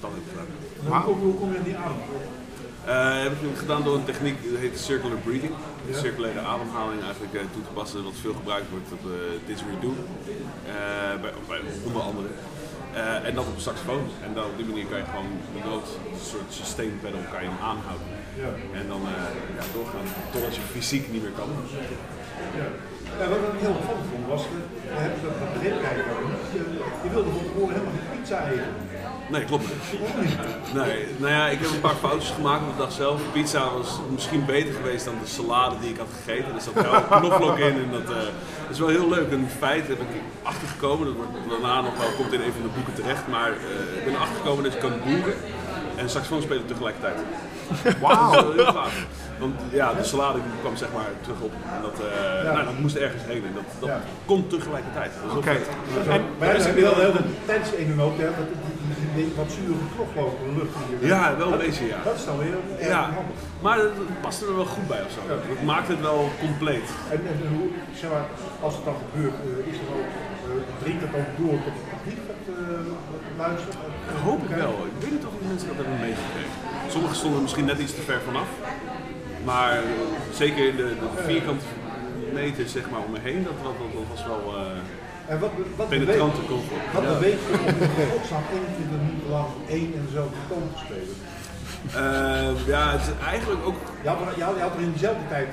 Dat 0.00 0.10
heb 0.10 0.20
ik 0.22 0.28
gedaan. 0.30 0.90
Maar 0.90 1.02
hoe, 1.02 1.14
hoe 1.16 1.34
kom 1.34 1.52
je 1.52 1.58
aan 1.58 1.64
die 1.64 1.76
adem? 1.76 1.96
Eh, 2.84 3.22
heb 3.22 3.32
ik 3.32 3.56
gedaan 3.58 3.82
door 3.82 3.94
een 3.96 4.04
techniek, 4.04 4.36
dat 4.52 4.60
heet 4.60 4.78
circular 4.78 5.18
breathing. 5.18 5.52
De 5.86 5.94
circulaire 5.98 6.40
ademhaling 6.40 7.02
eigenlijk 7.02 7.34
eh, 7.34 7.40
toe 7.52 7.62
te 7.62 7.72
passen, 7.78 8.04
wat 8.04 8.12
veel 8.20 8.34
gebruikt 8.34 8.70
wordt 8.70 8.92
op 8.92 9.04
uh, 9.06 9.12
didgeridoo. 9.46 9.94
Eh, 10.66 11.20
bij, 11.22 11.32
bij 11.48 11.60
onder 11.86 12.02
andere. 12.02 12.28
Eh, 12.94 13.26
en 13.28 13.34
dat 13.34 13.46
op 13.46 13.54
een 13.54 13.60
saxofoon. 13.60 14.04
En 14.26 14.34
dan 14.34 14.44
op 14.44 14.56
die 14.56 14.66
manier 14.66 14.86
kan 14.86 14.98
je 14.98 15.04
gewoon 15.04 15.30
de 15.54 15.68
noot, 15.68 15.88
een 16.12 16.26
soort 16.32 16.48
sustain 16.60 16.98
pedal, 17.02 17.20
kan 17.32 17.42
je 17.42 17.48
hem 17.48 17.62
aanhouden. 17.70 18.06
Ja. 18.42 18.50
En 18.80 18.86
dan 18.92 19.02
eh, 19.14 19.56
ja, 19.58 19.64
doorgaan 19.74 20.06
totdat 20.32 20.54
je 20.54 20.60
fysiek 20.60 21.12
niet 21.12 21.22
meer 21.22 21.36
kan. 21.40 21.48
Ja, 23.18 23.28
wat 23.28 23.38
ik 23.38 23.60
heel 23.64 23.76
opvallend 23.80 24.06
vond 24.12 24.26
was, 24.26 24.42
we 24.94 25.00
hebben 25.04 25.20
dat 25.22 25.34
dat 25.40 25.62
ik 25.62 25.82
eigenlijk 25.88 26.20
niet. 26.28 26.46
Je, 26.52 26.62
je 27.04 27.10
wilde 27.14 27.30
van 27.30 27.44
tevoren 27.48 27.72
helemaal 27.74 27.96
geen 27.98 28.20
pizza 28.20 28.38
eten. 28.48 28.72
Nee, 29.30 29.44
klopt 29.44 29.64
niet. 29.68 30.74
Nee, 30.74 31.06
nou 31.16 31.32
ja, 31.32 31.48
ik 31.48 31.58
heb 31.58 31.70
een 31.70 31.80
paar 31.80 31.94
foutjes 31.94 32.30
gemaakt 32.30 32.62
op 32.62 32.72
de 32.76 32.78
dag 32.78 32.92
zelf. 32.92 33.20
Pizza 33.32 33.72
was 33.72 34.00
misschien 34.10 34.44
beter 34.44 34.74
geweest 34.74 35.04
dan 35.04 35.14
de 35.22 35.28
salade 35.28 35.76
die 35.80 35.90
ik 35.90 35.98
had 35.98 36.12
gegeten. 36.24 36.54
Er 36.54 36.60
zat 36.60 36.74
wel 36.90 37.20
knoflook 37.20 37.58
in 37.58 37.76
en 37.84 37.90
dat 37.90 38.16
eh, 38.16 38.70
is 38.70 38.78
wel 38.78 38.88
heel 38.88 39.08
leuk. 39.08 39.32
Een 39.32 39.48
feit 39.58 39.88
heb 39.88 40.00
ik 40.00 40.12
achtergekomen, 40.42 41.06
dat 41.06 41.14
wordt 41.16 41.32
daarna 41.48 41.80
nog 41.80 41.96
wel, 41.98 42.10
komt 42.16 42.32
in 42.32 42.40
een 42.40 42.52
van 42.52 42.62
de 42.62 42.74
boeken 42.74 42.94
terecht. 42.94 43.26
Maar 43.28 43.50
eh, 43.50 43.98
ik 43.98 44.04
ben 44.04 44.16
achtergekomen 44.16 44.64
dat 44.64 44.72
je 44.72 44.78
kan 44.78 44.92
boeren 45.04 45.34
en 45.96 46.10
saxofoon 46.10 46.42
spelen 46.42 46.66
tegelijkertijd. 46.66 47.18
Wauw. 48.00 48.30
Dat 48.34 48.44
is 48.48 48.54
wel 48.54 48.64
heel 48.64 48.72
gaaf. 48.80 49.06
Want 49.38 49.54
ja, 49.80 49.92
de 50.00 50.04
salade 50.04 50.38
die 50.46 50.52
kwam 50.60 50.76
zeg 50.76 50.88
maar 50.96 51.10
terug 51.20 51.40
op. 51.40 51.52
En 51.76 51.80
dat, 51.82 51.96
eh, 52.06 52.52
nou, 52.52 52.64
dat 52.64 52.78
moest 52.84 52.96
ergens 52.96 53.22
heen 53.26 53.42
en 53.48 53.54
dat, 53.54 53.68
dat 53.80 53.88
Ja. 53.88 54.00
kon 54.30 54.46
tegelijkertijd. 54.46 55.10
Dat 55.22 55.28
wel 55.32 55.38
Oké. 55.42 55.52
vet. 55.52 56.06
En 56.14 56.22
Maar 56.38 56.48
ja, 56.58 56.66
ik 56.66 56.74
wil 56.82 56.94
heel 56.94 57.04
hè, 57.06 57.12
dat 57.12 57.22
die, 58.52 58.64
die, 58.98 59.08
die, 59.24 59.28
wat 59.40 59.50
zure 59.58 59.78
knoflook 59.94 60.34
in 60.44 60.48
de 60.54 60.60
lucht. 60.60 60.74
die- 61.00 61.08
Ja, 61.08 61.22
wel 61.42 61.52
een 61.52 61.58
beetje 61.66 61.86
ja. 61.94 61.98
Dat 62.08 62.14
is 62.20 62.24
dan 62.30 62.38
weer 62.38 62.56
Ja, 62.94 63.02
handig. 63.02 63.38
maar 63.64 63.78
het 63.78 64.20
past 64.24 64.42
er 64.42 64.56
wel 64.62 64.70
goed 64.76 64.86
bij 64.92 65.02
of 65.06 65.12
zo. 65.16 65.20
Het 65.54 65.64
maakt 65.72 65.88
het 65.88 66.00
wel 66.10 66.20
compleet. 66.44 66.88
En, 67.14 67.20
en 67.32 67.38
hoe, 67.54 67.66
zeg 68.00 68.10
maar, 68.14 68.26
als 68.66 68.74
het 68.78 68.84
dan 68.88 68.96
gebeurt, 69.04 69.36
eh, 69.46 69.70
is 69.72 69.78
er 69.84 69.90
ook, 70.00 70.10
eh, 70.48 70.82
dringt 70.82 71.02
het 71.06 71.12
ook 71.20 71.30
door 71.40 71.56
tot 71.64 71.74
het 71.80 71.86
publiek 71.94 72.20
gaat 72.28 72.44
eh, 72.54 72.92
luisteren? 73.44 73.78
Dat 74.12 74.20
hoop 74.28 74.40
ik 74.48 74.52
wel. 74.64 74.74
Ik 74.92 74.98
weet 75.02 75.14
niet 75.16 75.26
of 75.28 75.34
die 75.40 75.48
mensen 75.52 75.68
dat 75.70 75.76
hebben 75.80 75.98
meegekregen. 76.06 76.53
Sommigen 76.94 77.18
stonden 77.18 77.42
misschien 77.42 77.64
net 77.64 77.78
iets 77.78 77.94
te 77.94 78.00
ver 78.10 78.20
vanaf. 78.20 78.48
Maar 79.44 79.82
zeker 80.32 80.68
in 80.68 80.76
de, 80.76 80.88
de 81.02 81.22
vierkante 81.26 81.64
meter 82.32 82.68
zeg 82.68 82.90
maar, 82.90 83.00
om 83.06 83.10
me 83.10 83.18
heen, 83.22 83.44
dat, 83.44 83.52
dat, 83.62 83.74
dat, 83.94 84.06
was 84.14 84.24
wel 84.26 84.42
eh 84.56 85.32
En 85.32 85.38
wat, 85.38 85.50
wat 85.76 85.88
penetrante. 85.88 86.40
Wat 86.92 87.06
beweegt 87.12 87.42
je 87.46 87.52
om 87.58 87.66
in 87.66 88.10
godsnaam 88.16 88.46
21 88.52 88.98
minuten 89.04 89.30
lang 89.30 89.50
één 89.68 89.90
en 89.96 90.04
dezelfde 90.06 90.40
toon 90.48 90.68
te 90.74 90.78
spelen? 90.86 91.16
Eh, 92.02 92.66
ja, 92.66 92.82
het 92.96 93.00
is 93.06 93.12
eigenlijk 93.32 93.62
ook 93.68 93.78
Je 94.02 94.08
had, 94.08 94.20
er, 94.20 94.32
je 94.36 94.44
had, 94.44 94.54
je 94.56 94.62
had 94.62 94.74
er 94.74 94.80
in 94.80 94.92
diezelfde 94.92 95.28
tijd 95.28 95.48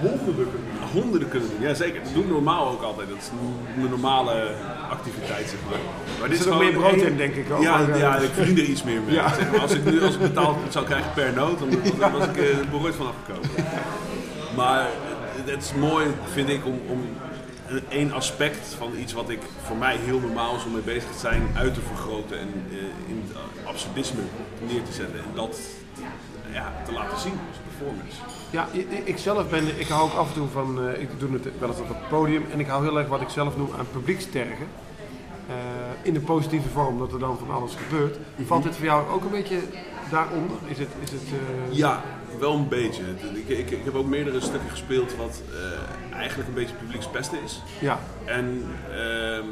honderden 0.00 0.46
kunnen 0.50 0.68
doen. 0.92 1.02
honderden 1.02 1.28
kunnen 1.28 1.48
doen. 1.50 1.60
Ja, 1.68 1.74
zeker. 1.74 2.02
Dat 2.02 2.14
doen 2.14 2.26
we 2.26 2.32
normaal 2.32 2.68
ook 2.70 2.82
altijd. 2.82 3.08
Dat 3.08 3.18
is 3.18 3.28
een 3.82 3.88
normale 3.90 4.54
activiteit, 4.90 5.48
zeg 5.48 5.58
maar. 5.70 5.78
Maar 6.20 6.28
dit 6.28 6.38
zit 6.38 6.46
ook 6.46 6.52
gewoon 6.52 6.72
meer 6.72 6.80
brood 6.80 7.06
in, 7.06 7.16
denk 7.16 7.34
ik 7.34 7.50
ook. 7.52 7.62
Ja, 7.62 7.76
Maar, 7.78 7.88
eh, 7.90 7.98
ja, 8.00 8.16
ik 8.16 8.30
verdien 8.34 8.56
er 8.58 8.64
iets 8.64 8.82
meer 8.82 9.00
mee. 9.02 9.14
Ja. 9.14 9.34
Zeg 9.34 9.50
maar. 9.50 9.60
Als 9.60 9.72
ik 9.72 9.84
nu 9.84 10.02
als 10.02 10.14
ik 10.14 10.20
betaald 10.20 10.56
zou 10.72 10.84
krijgen 10.84 11.12
per 11.14 11.32
noot, 11.32 11.58
dan 11.58 11.68
was, 11.98 12.10
was 12.12 12.26
ik 12.26 12.36
er 12.36 12.68
behoorlijk 12.70 12.96
van 12.96 13.06
afgekomen. 13.06 13.50
Maar 14.56 14.88
het 15.44 15.62
is 15.62 15.74
mooi, 15.74 16.06
vind 16.32 16.48
ik, 16.48 16.66
om, 16.66 16.80
om 16.88 17.00
een- 17.68 17.82
één 17.88 18.12
aspect 18.12 18.74
van 18.78 18.90
iets 18.98 19.12
wat 19.12 19.28
ik 19.30 19.40
voor 19.62 19.76
mij 19.76 19.96
heel 20.04 20.18
normaal 20.20 20.56
is 20.56 20.64
om 20.64 20.72
mee 20.72 20.82
bezig 20.82 21.10
te 21.12 21.18
zijn, 21.18 21.42
uit 21.54 21.74
te 21.74 21.80
vergroten 21.80 22.38
en 22.38 22.48
eh, 22.70 22.76
in 23.08 23.24
het 23.26 23.36
absurdisme 23.66 24.20
neer 24.68 24.82
te 24.82 24.92
zetten. 24.92 25.18
En 25.18 25.24
dat 25.34 25.58
ja, 26.52 26.72
te 26.84 26.92
laten 26.92 27.18
zien 27.18 27.32
als 27.48 27.58
performance. 27.68 28.16
Ja, 28.52 28.68
ik 29.04 29.18
zelf 29.18 29.48
ben, 29.48 29.80
ik 29.80 29.88
hou 29.88 30.10
ook 30.10 30.16
af 30.16 30.28
en 30.28 30.34
toe 30.34 30.48
van, 30.48 30.88
eh, 30.88 31.00
ik 31.00 31.08
doe 31.18 31.32
het 31.32 31.58
wel 31.58 31.68
eens 31.68 31.80
op 31.80 31.88
het 31.88 32.08
podium 32.08 32.44
en 32.52 32.60
ik 32.60 32.66
hou 32.66 32.84
heel 32.84 32.98
erg 32.98 33.08
wat 33.08 33.20
ik 33.20 33.28
zelf 33.28 33.56
noem 33.56 33.70
aan 33.78 33.86
publiekstergen. 33.92 34.66
Eh, 35.48 35.54
in 36.02 36.14
de 36.14 36.20
positieve 36.20 36.68
vorm, 36.68 36.98
dat 36.98 37.12
er 37.12 37.18
dan 37.18 37.38
van 37.38 37.50
alles 37.50 37.74
gebeurt. 37.74 38.16
Valt 38.46 38.62
dit 38.62 38.76
voor 38.76 38.84
jou 38.84 39.08
ook 39.10 39.24
een 39.24 39.30
beetje 39.30 39.58
daaronder? 40.10 40.56
Is 40.66 40.78
het, 40.78 40.88
is 41.02 41.10
het, 41.10 41.22
eh, 41.22 41.76
Ja, 41.76 42.02
wel 42.38 42.54
een 42.54 42.68
beetje. 42.68 43.02
Ik, 43.34 43.48
ik, 43.48 43.70
ik 43.70 43.84
heb 43.84 43.94
ook 43.94 44.06
meerdere 44.06 44.40
stukken 44.40 44.70
gespeeld 44.70 45.16
wat 45.16 45.42
eigenlijk 46.12 46.48
een 46.48 46.54
beetje 46.54 46.74
publiekspesten 46.74 47.38
is. 47.44 47.62
ja. 47.78 47.98
En 48.24 48.64
ehm, 48.90 49.46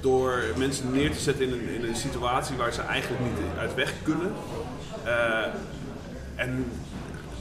door 0.00 0.42
mensen 0.56 0.92
neer 0.92 1.12
te 1.12 1.20
zetten 1.20 1.46
in 1.46 1.52
een, 1.52 1.68
in 1.68 1.88
een 1.88 1.96
situatie 1.96 2.56
waar 2.56 2.72
ze 2.72 2.80
eigenlijk 2.82 3.22
niet 3.22 3.58
uit 3.58 3.74
weg 3.74 3.94
kunnen. 4.02 4.32
en 6.34 6.64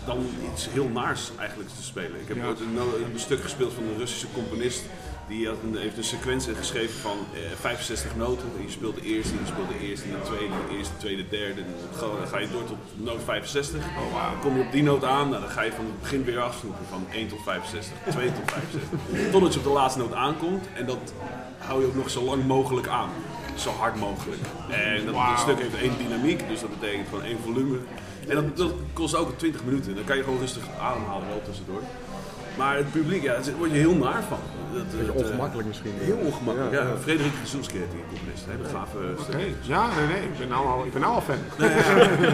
dan 0.06 0.26
iets 0.54 0.68
heel 0.72 0.88
naars 0.88 1.32
eigenlijk 1.38 1.70
te 1.70 1.84
spelen. 1.84 2.20
Ik 2.22 2.28
heb 2.28 2.38
Ja. 2.38 2.46
ooit 2.46 2.60
een, 2.60 3.20
stuk 3.20 3.42
gespeeld 3.42 3.74
van 3.74 3.84
een 3.84 3.98
Russische 3.98 4.28
componist. 4.34 4.82
Die 5.28 5.48
had 5.48 5.56
een, 5.64 5.78
heeft 5.78 5.98
een 5.98 6.04
sequentie 6.04 6.56
geschreven 6.56 7.00
van 7.00 7.18
eh, 7.34 7.40
65 7.60 8.16
noten. 8.16 8.46
Je 8.66 8.72
speelt 8.72 8.96
de 8.96 9.02
eerste, 9.02 9.34
je 9.34 9.46
speelt 9.46 9.68
de 9.70 9.80
eerste, 9.88 10.08
de 10.12 10.22
tweede, 10.24 10.54
de 10.70 10.78
eerste, 10.78 10.94
tweede, 10.98 11.28
derde. 11.30 11.62
En 11.62 11.68
dan 12.00 12.28
ga- 12.28 12.38
je 12.40 12.48
door 12.52 12.64
tot 12.66 12.78
noot 12.96 13.22
65. 13.24 13.82
Dan 13.84 14.40
kom 14.42 14.58
je 14.58 14.64
op 14.64 14.72
die 14.72 14.84
noot 14.84 15.04
aan, 15.04 15.30
nou, 15.30 15.42
dan 15.42 15.50
ga 15.52 15.62
je 15.62 15.72
van 15.72 15.86
het 15.86 16.02
begin 16.02 16.24
weer 16.24 16.40
afsnoepen. 16.42 16.86
Van 16.90 17.06
1 17.12 17.28
tot 17.28 17.40
65, 17.44 17.94
2 18.10 18.32
tot 18.34 18.52
65. 18.52 19.00
Totdat 19.32 19.54
je 19.54 19.60
op 19.60 19.66
de 19.66 19.72
laatste 19.72 20.00
noot 20.00 20.14
aankomt. 20.14 20.66
En 20.74 20.86
dat 20.86 21.14
hou 21.58 21.82
je 21.82 21.88
ook 21.88 21.96
nog 21.96 22.10
zo 22.10 22.24
lang 22.24 22.46
mogelijk 22.46 22.88
aan. 22.88 23.10
Zo 23.56 23.70
hard 23.70 23.96
mogelijk. 23.96 24.42
En 24.70 25.06
dat, 25.06 25.14
dat 25.16 25.40
stuk 25.40 25.60
heeft 25.60 25.76
één 25.82 25.98
dynamiek, 25.98 26.48
dus 26.48 26.60
dat 26.60 26.80
betekent 26.80 27.08
gewoon 27.10 27.24
één 27.24 27.40
volume. 27.44 27.78
En 28.28 28.36
dat, 28.36 28.58
dat 28.58 28.72
kost 28.94 29.16
ook 29.16 29.38
20 29.38 29.64
minuten. 29.64 29.96
Dan 29.96 30.04
kan 30.04 30.18
je 30.18 30.24
gewoon 30.24 30.40
rustig 30.40 30.64
ademhalen 30.80 31.28
wel 31.28 31.42
tussendoor. 31.46 31.82
Maar 32.58 32.78
het 32.78 32.92
publiek, 32.92 33.24
ja, 33.24 33.34
daar 33.34 33.56
word 33.58 33.72
je 33.72 33.78
heel 33.78 33.96
naar 33.96 34.24
van. 34.24 34.38
Dat, 34.74 34.92
Beetje 34.92 35.06
dat, 35.06 35.16
eh, 35.16 35.22
ongemakkelijk 35.22 35.68
misschien. 35.68 35.92
Heel 35.98 36.18
ongemakkelijk, 36.18 36.74
ja. 36.74 36.82
Ja, 36.82 36.88
ja. 36.88 36.98
Frederik 36.98 37.32
Gezoelski 37.42 37.78
heet 37.78 37.92
die 37.92 38.04
componist. 38.10 38.44
Hele 38.46 38.70
gave 38.76 38.98
stuk. 39.24 39.56
Ja, 39.62 39.88
nee, 39.96 40.08
nee, 40.08 40.24
ik 40.32 40.38
ben 40.38 40.48
nou 40.48 40.68
al, 40.68 40.86
ik 40.86 40.92
ben 40.94 41.02
nou 41.02 41.14
al 41.14 41.22
fan. 41.22 41.42
Nee, 41.60 41.70
ja, 41.70 41.76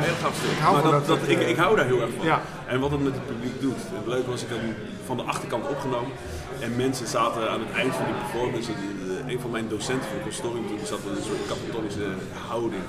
heel 0.09 0.19
gaaf 0.21 0.35
stuk. 0.35 0.59
hou 0.59 0.73
maar 0.73 0.83
dat, 0.83 0.91
dat 0.91 1.07
dat, 1.07 1.17
soort, 1.17 1.29
ik, 1.29 1.39
eh, 1.39 1.49
ik 1.49 1.57
hou 1.57 1.75
daar 1.75 1.85
heel 1.85 2.01
erg 2.01 2.09
van. 2.17 2.25
Ja. 2.25 2.41
En 2.67 2.79
wat 2.79 2.91
het 2.91 3.03
met 3.03 3.13
het 3.13 3.27
publiek 3.27 3.61
doet. 3.61 3.81
Het 3.99 4.07
leuke 4.07 4.29
was, 4.29 4.41
ik 4.43 4.49
had 4.49 4.59
hem 4.59 4.75
van 5.05 5.17
de 5.17 5.23
achterkant 5.23 5.67
opgenomen. 5.67 6.11
En 6.59 6.75
mensen 6.75 7.07
zaten 7.07 7.49
aan 7.51 7.59
het 7.59 7.71
eind 7.81 7.93
van 7.95 8.05
die 8.05 8.15
performance. 8.23 8.71
En, 8.71 8.99
een 9.27 9.39
van 9.39 9.51
mijn 9.51 9.67
docenten 9.67 10.07
van 10.07 10.17
het 10.17 10.23
consortium 10.23 10.67
toen 10.67 10.85
zat 10.85 10.99
in 11.05 11.15
een 11.17 11.27
soort 11.29 11.47
katatonische 11.47 12.07
houding. 12.47 12.83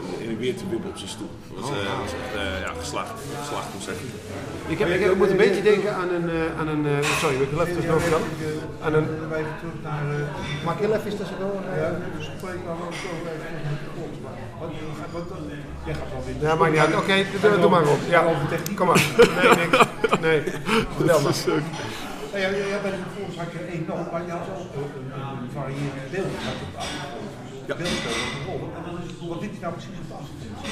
Eh, 0.00 0.24
In 0.24 0.28
en 0.34 0.38
weer 0.44 0.56
te 0.60 0.64
wippen 0.72 0.90
op 0.90 0.98
zijn 1.02 1.12
stoel. 1.16 1.30
Dat 1.54 1.60
was, 1.60 1.70
eh, 1.70 1.76
dat 1.90 1.98
was 2.04 2.12
echt 2.20 2.32
eh, 2.42 2.60
ja, 2.66 2.70
geslaagd, 2.82 3.12
geslaagd 3.42 3.68
concert. 3.76 3.98
Ik, 4.72 4.78
heb, 4.80 4.88
ik, 4.96 5.00
heb- 5.02 5.12
ik 5.14 5.20
moet 5.22 5.30
een 5.34 5.44
beetje 5.46 5.62
denken 5.72 5.90
aan 6.00 6.10
een, 6.16 6.28
eh, 6.38 6.58
aan 6.60 6.68
een 6.74 6.84
eh, 6.86 7.02
sorry, 7.22 7.36
ik 7.46 7.50
wil 7.52 7.60
even 7.62 7.74
tussendoor 7.76 8.00
vertellen. 8.06 8.28
Aan 8.84 8.94
een, 8.98 9.06
even 9.40 9.54
terug 9.60 9.76
naar... 9.88 10.04
eh, 10.14 10.64
mag 10.66 10.74
ik 10.76 10.80
heel 10.84 10.94
even 10.98 11.16
tussendoor? 11.20 11.58
eh? 11.70 11.80
Ja, 11.82 11.88
dus 12.16 12.24
spreek 12.36 12.60
dan 12.68 12.76
ook 12.86 12.94
zo 13.04 13.10
jij 15.84 15.94
gaat 15.94 16.10
wel 16.12 16.22
weer... 16.26 16.48
Ja, 16.48 16.54
maakt 16.54 16.72
niet 16.72 16.80
uit. 16.80 16.94
Oké, 16.96 17.14
doe, 17.40 17.60
doe 17.60 17.70
maar 17.70 17.86
op. 17.88 17.98
Ja, 18.08 18.20
kom 18.74 18.86
maar. 18.86 19.02
Nee, 19.42 19.56
niks. 19.56 19.78
Nee, 20.20 20.42
vertel 20.96 21.20
maar. 21.20 21.34
Ja, 22.32 22.38
ja, 22.38 22.48
ja, 22.74 22.78
bij 22.82 22.90
de 22.90 22.96
vervolgens 23.06 23.36
had 23.42 23.50
je 23.52 23.58
één 23.72 23.84
noot, 23.88 24.12
maar 24.12 24.24
je 24.26 24.30
had 24.30 24.46
ook 24.50 24.92
een, 24.98 25.08
een, 25.14 25.38
een 25.42 25.50
variërend 25.58 26.10
beeld. 26.14 26.32
Je 26.38 26.46
had 26.50 26.58
het 26.76 27.66
Ja. 27.70 27.74
beeld 27.80 27.96
speelde 28.00 28.20
een 28.36 28.44
rol. 28.48 28.60
Dat 29.28 29.36
wat 29.40 29.40
dit 29.50 29.60
nou 29.60 29.72
precies 29.72 29.90
op 30.10 30.18
achtergrond? 30.20 30.66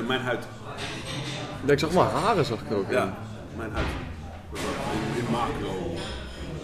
Eh, 0.00 0.06
mijn 0.06 0.20
huid. 0.20 0.44
Ja, 1.66 1.72
ik 1.72 1.78
zag 1.78 1.92
maar 1.92 2.10
haren, 2.10 2.44
zag 2.44 2.60
ik 2.60 2.72
ook. 2.72 2.90
Ja, 2.90 3.14
mijn 3.56 3.70
huid. 3.72 3.86
In, 4.52 5.24
in 5.24 5.30
macro. 5.30 5.94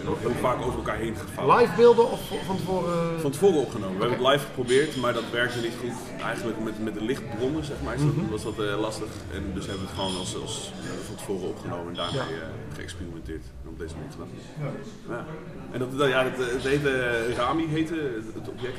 En 0.01 0.07
ook 0.09 0.19
heel 0.19 0.31
vaak 0.41 0.57
over 0.61 0.73
elkaar 0.77 0.95
heen 0.97 1.15
gevouwen. 1.15 1.57
Live 1.57 1.75
beelden 1.75 2.11
of 2.11 2.19
van 2.45 2.57
tevoren? 2.57 3.19
Van 3.21 3.31
tevoren 3.31 3.59
opgenomen. 3.59 3.95
We 3.97 4.01
hebben 4.05 4.19
het 4.25 4.31
live 4.33 4.45
geprobeerd, 4.45 4.95
maar 4.95 5.13
dat 5.13 5.23
werkte 5.31 5.59
niet 5.59 5.73
goed. 5.81 6.21
Eigenlijk 6.23 6.59
met, 6.63 6.83
met 6.83 6.93
de 6.93 7.03
lichtbronnen, 7.03 7.65
zeg 7.65 7.75
maar, 7.83 7.97
dat- 7.97 8.05
Mhm. 8.05 8.29
was 8.29 8.43
dat 8.43 8.59
eh, 8.59 8.79
lastig. 8.79 9.07
En 9.33 9.51
dus 9.53 9.65
hebben 9.65 9.83
we 9.83 9.89
het 9.89 9.99
gewoon 9.99 10.17
als, 10.17 10.41
als 10.41 10.71
eh, 10.83 10.89
van 11.07 11.15
tevoren 11.15 11.47
opgenomen 11.47 11.87
en 11.87 11.93
daarmee 11.93 12.19
Ja. 12.19 12.25
eh, 12.25 12.75
geëxperimenteerd. 12.77 13.43
En 13.63 13.69
op 13.69 13.79
deze 13.79 13.93
manier 13.95 14.11
gedaan. 14.11 14.29
Ja. 15.07 15.15
Ja. 15.15 15.25
En 15.71 15.79
dat, 15.79 15.97
dat, 15.97 16.07
ja, 16.09 16.23
het, 16.23 16.37
het 16.37 16.63
heette 16.63 16.91
eh, 16.91 17.35
Rami, 17.35 17.65
heette 17.67 18.21
het 18.33 18.49
object. 18.49 18.77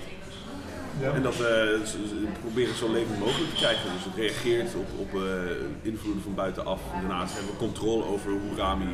Ja. 1.01 1.13
En 1.13 1.23
dat 1.23 1.33
eh, 1.33 1.39
ze- 1.39 2.07
ze 2.09 2.17
proberen 2.41 2.75
zo 2.77 2.93
levend 2.93 3.19
mogelijk 3.19 3.51
te 3.51 3.57
krijgen. 3.57 3.91
Dus 3.95 4.05
het 4.05 4.15
reageert 4.17 4.75
op, 4.75 4.89
op 4.99 5.11
eh, 5.15 5.31
invloeden 5.83 6.23
van 6.23 6.35
buitenaf. 6.35 6.81
En 6.95 7.01
daarnaast 7.01 7.35
hebben 7.35 7.53
we 7.53 7.59
controle 7.59 8.05
over 8.05 8.31
hoe 8.31 8.57
Rami 8.57 8.87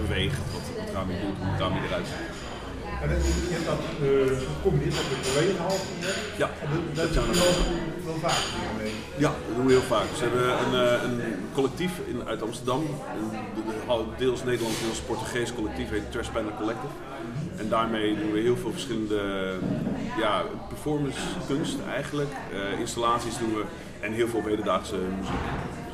beweegt, 0.00 0.38
wat, 0.52 0.66
wat 0.84 0.94
Rami 0.94 1.14
doet, 1.22 1.36
hoe 1.48 1.58
Rami 1.58 1.78
eruit 1.88 2.06
ziet. 2.06 2.34
En 3.02 3.08
je 3.48 3.54
hebt 3.56 3.66
dat 3.66 3.80
uh, 4.02 4.72
met 4.72 4.94
de 5.12 5.18
collega-hal. 5.26 5.76
Ja, 6.42 6.48
En 6.62 6.68
dat, 6.72 6.80
dat 6.96 7.04
dat 7.04 7.12
zijn 7.14 7.26
we 7.26 7.32
doen 7.32 7.42
we 7.42 8.02
wel- 8.04 8.12
wel 8.20 8.30
vaak 8.30 8.42
mee. 8.82 8.92
Ja, 9.24 9.30
dat 9.46 9.56
doen 9.56 9.66
we 9.66 9.72
heel 9.72 9.88
vaak. 9.94 10.06
We 10.18 10.24
hebben 10.26 10.46
een, 10.64 10.74
eh, 10.86 11.02
een 11.08 11.20
collectief 11.54 11.92
in, 12.06 12.18
uit 12.26 12.42
Amsterdam, 12.42 12.80
een 12.80 13.30
de- 13.54 14.04
deels 14.18 14.44
Nederlands, 14.44 14.80
deels 14.80 14.98
Portugees 15.10 15.54
collectief, 15.54 15.88
heet 15.90 16.10
Trash 16.12 16.28
Panda 16.28 16.52
Collective. 16.60 16.92
En 17.56 17.68
daarmee 17.68 18.18
doen 18.18 18.32
we 18.32 18.40
heel 18.40 18.56
veel 18.56 18.72
verschillende 18.72 19.20
ja, 20.18 20.42
performance 20.68 21.20
kunst 21.46 21.76
eigenlijk, 21.94 22.30
eh, 22.52 22.80
installaties 22.80 23.38
doen 23.38 23.54
we 23.54 23.64
en 24.00 24.12
heel 24.12 24.28
veel 24.28 24.42
hedendaagse 24.44 24.96
muziek, 24.96 25.34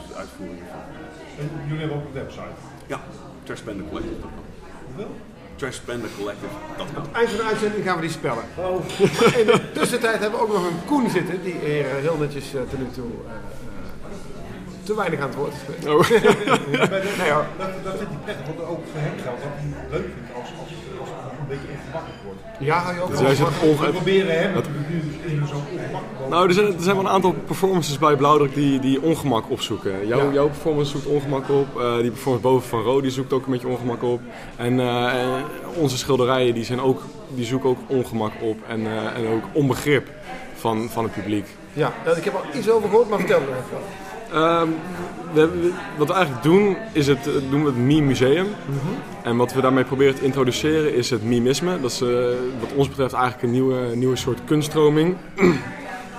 dus 0.06 0.16
uitvoeringen. 0.16 0.66
En 1.38 1.50
jullie 1.66 1.80
hebben 1.80 1.96
ook 1.96 2.04
een 2.04 2.12
website. 2.12 2.56
Ja, 2.86 3.00
trashpandacollective.com. 3.42 4.30
Hoeveel? 4.86 5.10
Trashpandacollective.com. 5.56 7.04
Eind 7.12 7.28
van 7.28 7.38
de 7.38 7.44
uitzending 7.44 7.84
gaan 7.84 7.96
we 7.96 8.00
die 8.00 8.10
spellen. 8.10 8.44
Maar 8.56 9.38
in 9.38 9.46
de 9.46 9.72
tussentijd 9.72 10.20
hebben 10.20 10.38
we 10.38 10.44
ook 10.44 10.52
nog 10.52 10.66
een 10.66 10.84
Koen 10.86 11.10
zitten, 11.10 11.42
die 11.42 11.54
hier 11.54 11.86
eh, 11.86 11.96
heel 11.96 12.16
netjes 12.16 12.54
eh, 12.54 12.60
tot 12.70 12.78
nu 12.78 12.86
toe 12.94 13.10
eh, 13.26 13.32
eh, 13.34 13.38
te 14.82 14.94
weinig 14.96 15.20
aan 15.20 15.28
het 15.28 15.36
woord. 15.36 15.54
Oh. 15.86 16.10
nee 17.20 17.30
hoor. 17.30 17.46
Dat, 17.58 17.68
dat 17.84 17.96
vind 17.98 18.10
ik 18.10 18.24
prettig, 18.24 18.46
want 18.46 18.60
ook 18.60 18.82
voor 18.92 19.00
hem 19.00 19.18
geldt 19.22 19.42
dat 19.42 19.50
hij 19.54 19.88
leuk 19.90 20.08
vindt 20.14 20.34
als, 20.34 20.48
als, 20.60 20.70
beetje 21.58 21.68
ongemakkelijk 21.78 22.22
wordt. 22.24 22.40
Ja, 22.58 22.78
hou 22.78 22.94
je 22.94 23.00
ook 23.02 23.08
Dus 23.08 23.38
wel 23.38 23.48
onge- 23.70 23.86
We 23.86 23.90
proberen 23.92 24.38
hem 24.40 24.54
Dat- 24.54 24.64
nu 24.88 25.02
in 25.32 25.46
zo'n 25.46 25.60
Nou, 26.30 26.48
er 26.48 26.54
zijn, 26.54 26.66
er 26.66 26.72
zijn 26.82 26.96
wel 26.96 27.04
een 27.04 27.10
aantal 27.10 27.34
performances 27.46 27.98
bij 27.98 28.16
Blauwdruk 28.16 28.54
die, 28.54 28.80
die 28.80 29.02
ongemak 29.02 29.50
opzoeken. 29.50 30.06
Jouw, 30.06 30.26
Ja. 30.26 30.32
jouw 30.32 30.46
performance 30.46 30.90
zoekt 30.90 31.06
ongemak 31.06 31.48
op. 31.48 31.80
eh, 31.80 31.96
die 31.96 32.10
performance 32.10 32.48
boven 32.48 32.68
van 32.68 32.82
Ro 32.82 33.00
die 33.00 33.10
zoekt 33.10 33.32
ook 33.32 33.44
een 33.46 33.52
beetje 33.52 33.68
ongemak 33.68 34.02
op. 34.02 34.20
En 34.56 34.80
eh, 34.80 35.22
en 35.22 35.44
onze 35.76 35.98
schilderijen 35.98 36.54
die 36.54 36.64
zijn 36.64 36.80
ook, 36.80 37.02
die 37.28 37.44
zoeken 37.44 37.68
ook 37.70 37.78
ongemak 37.86 38.32
op. 38.40 38.56
En, 38.68 38.86
eh, 38.86 39.16
en 39.16 39.26
ook 39.28 39.44
onbegrip 39.52 40.10
van, 40.54 40.88
van 40.90 41.04
het 41.04 41.12
publiek. 41.12 41.46
Ja, 41.72 41.92
ik 42.16 42.24
heb 42.24 42.34
al 42.34 42.42
iets 42.58 42.70
over 42.70 42.88
gehoord, 42.88 43.08
maar 43.08 43.18
vertel 43.18 43.40
me 43.40 43.46
even. 43.46 43.78
Ehm, 44.32 44.68
we 45.32 45.72
wat 45.96 46.08
we 46.08 46.14
eigenlijk 46.14 46.44
doen, 46.44 46.76
is 46.92 47.06
het, 47.06 47.26
eh, 47.26 47.32
doen 47.50 47.60
we 47.60 47.66
het 47.66 47.76
Meme 47.76 48.06
Museum. 48.06 48.46
En 49.22 49.36
wat 49.36 49.52
we 49.52 49.60
daarmee 49.60 49.84
proberen 49.84 50.14
te 50.14 50.24
introduceren 50.24 50.94
is 50.94 51.10
het 51.10 51.24
mimisme. 51.24 51.80
Dat 51.80 51.90
is 51.90 52.00
eh, 52.00 52.08
wat 52.60 52.72
ons 52.76 52.88
betreft 52.88 53.12
eigenlijk 53.12 53.42
een 53.42 53.50
nieuwe, 53.50 53.96
nieuwe 53.96 54.16
soort 54.16 54.44
kunststroming. 54.44 55.16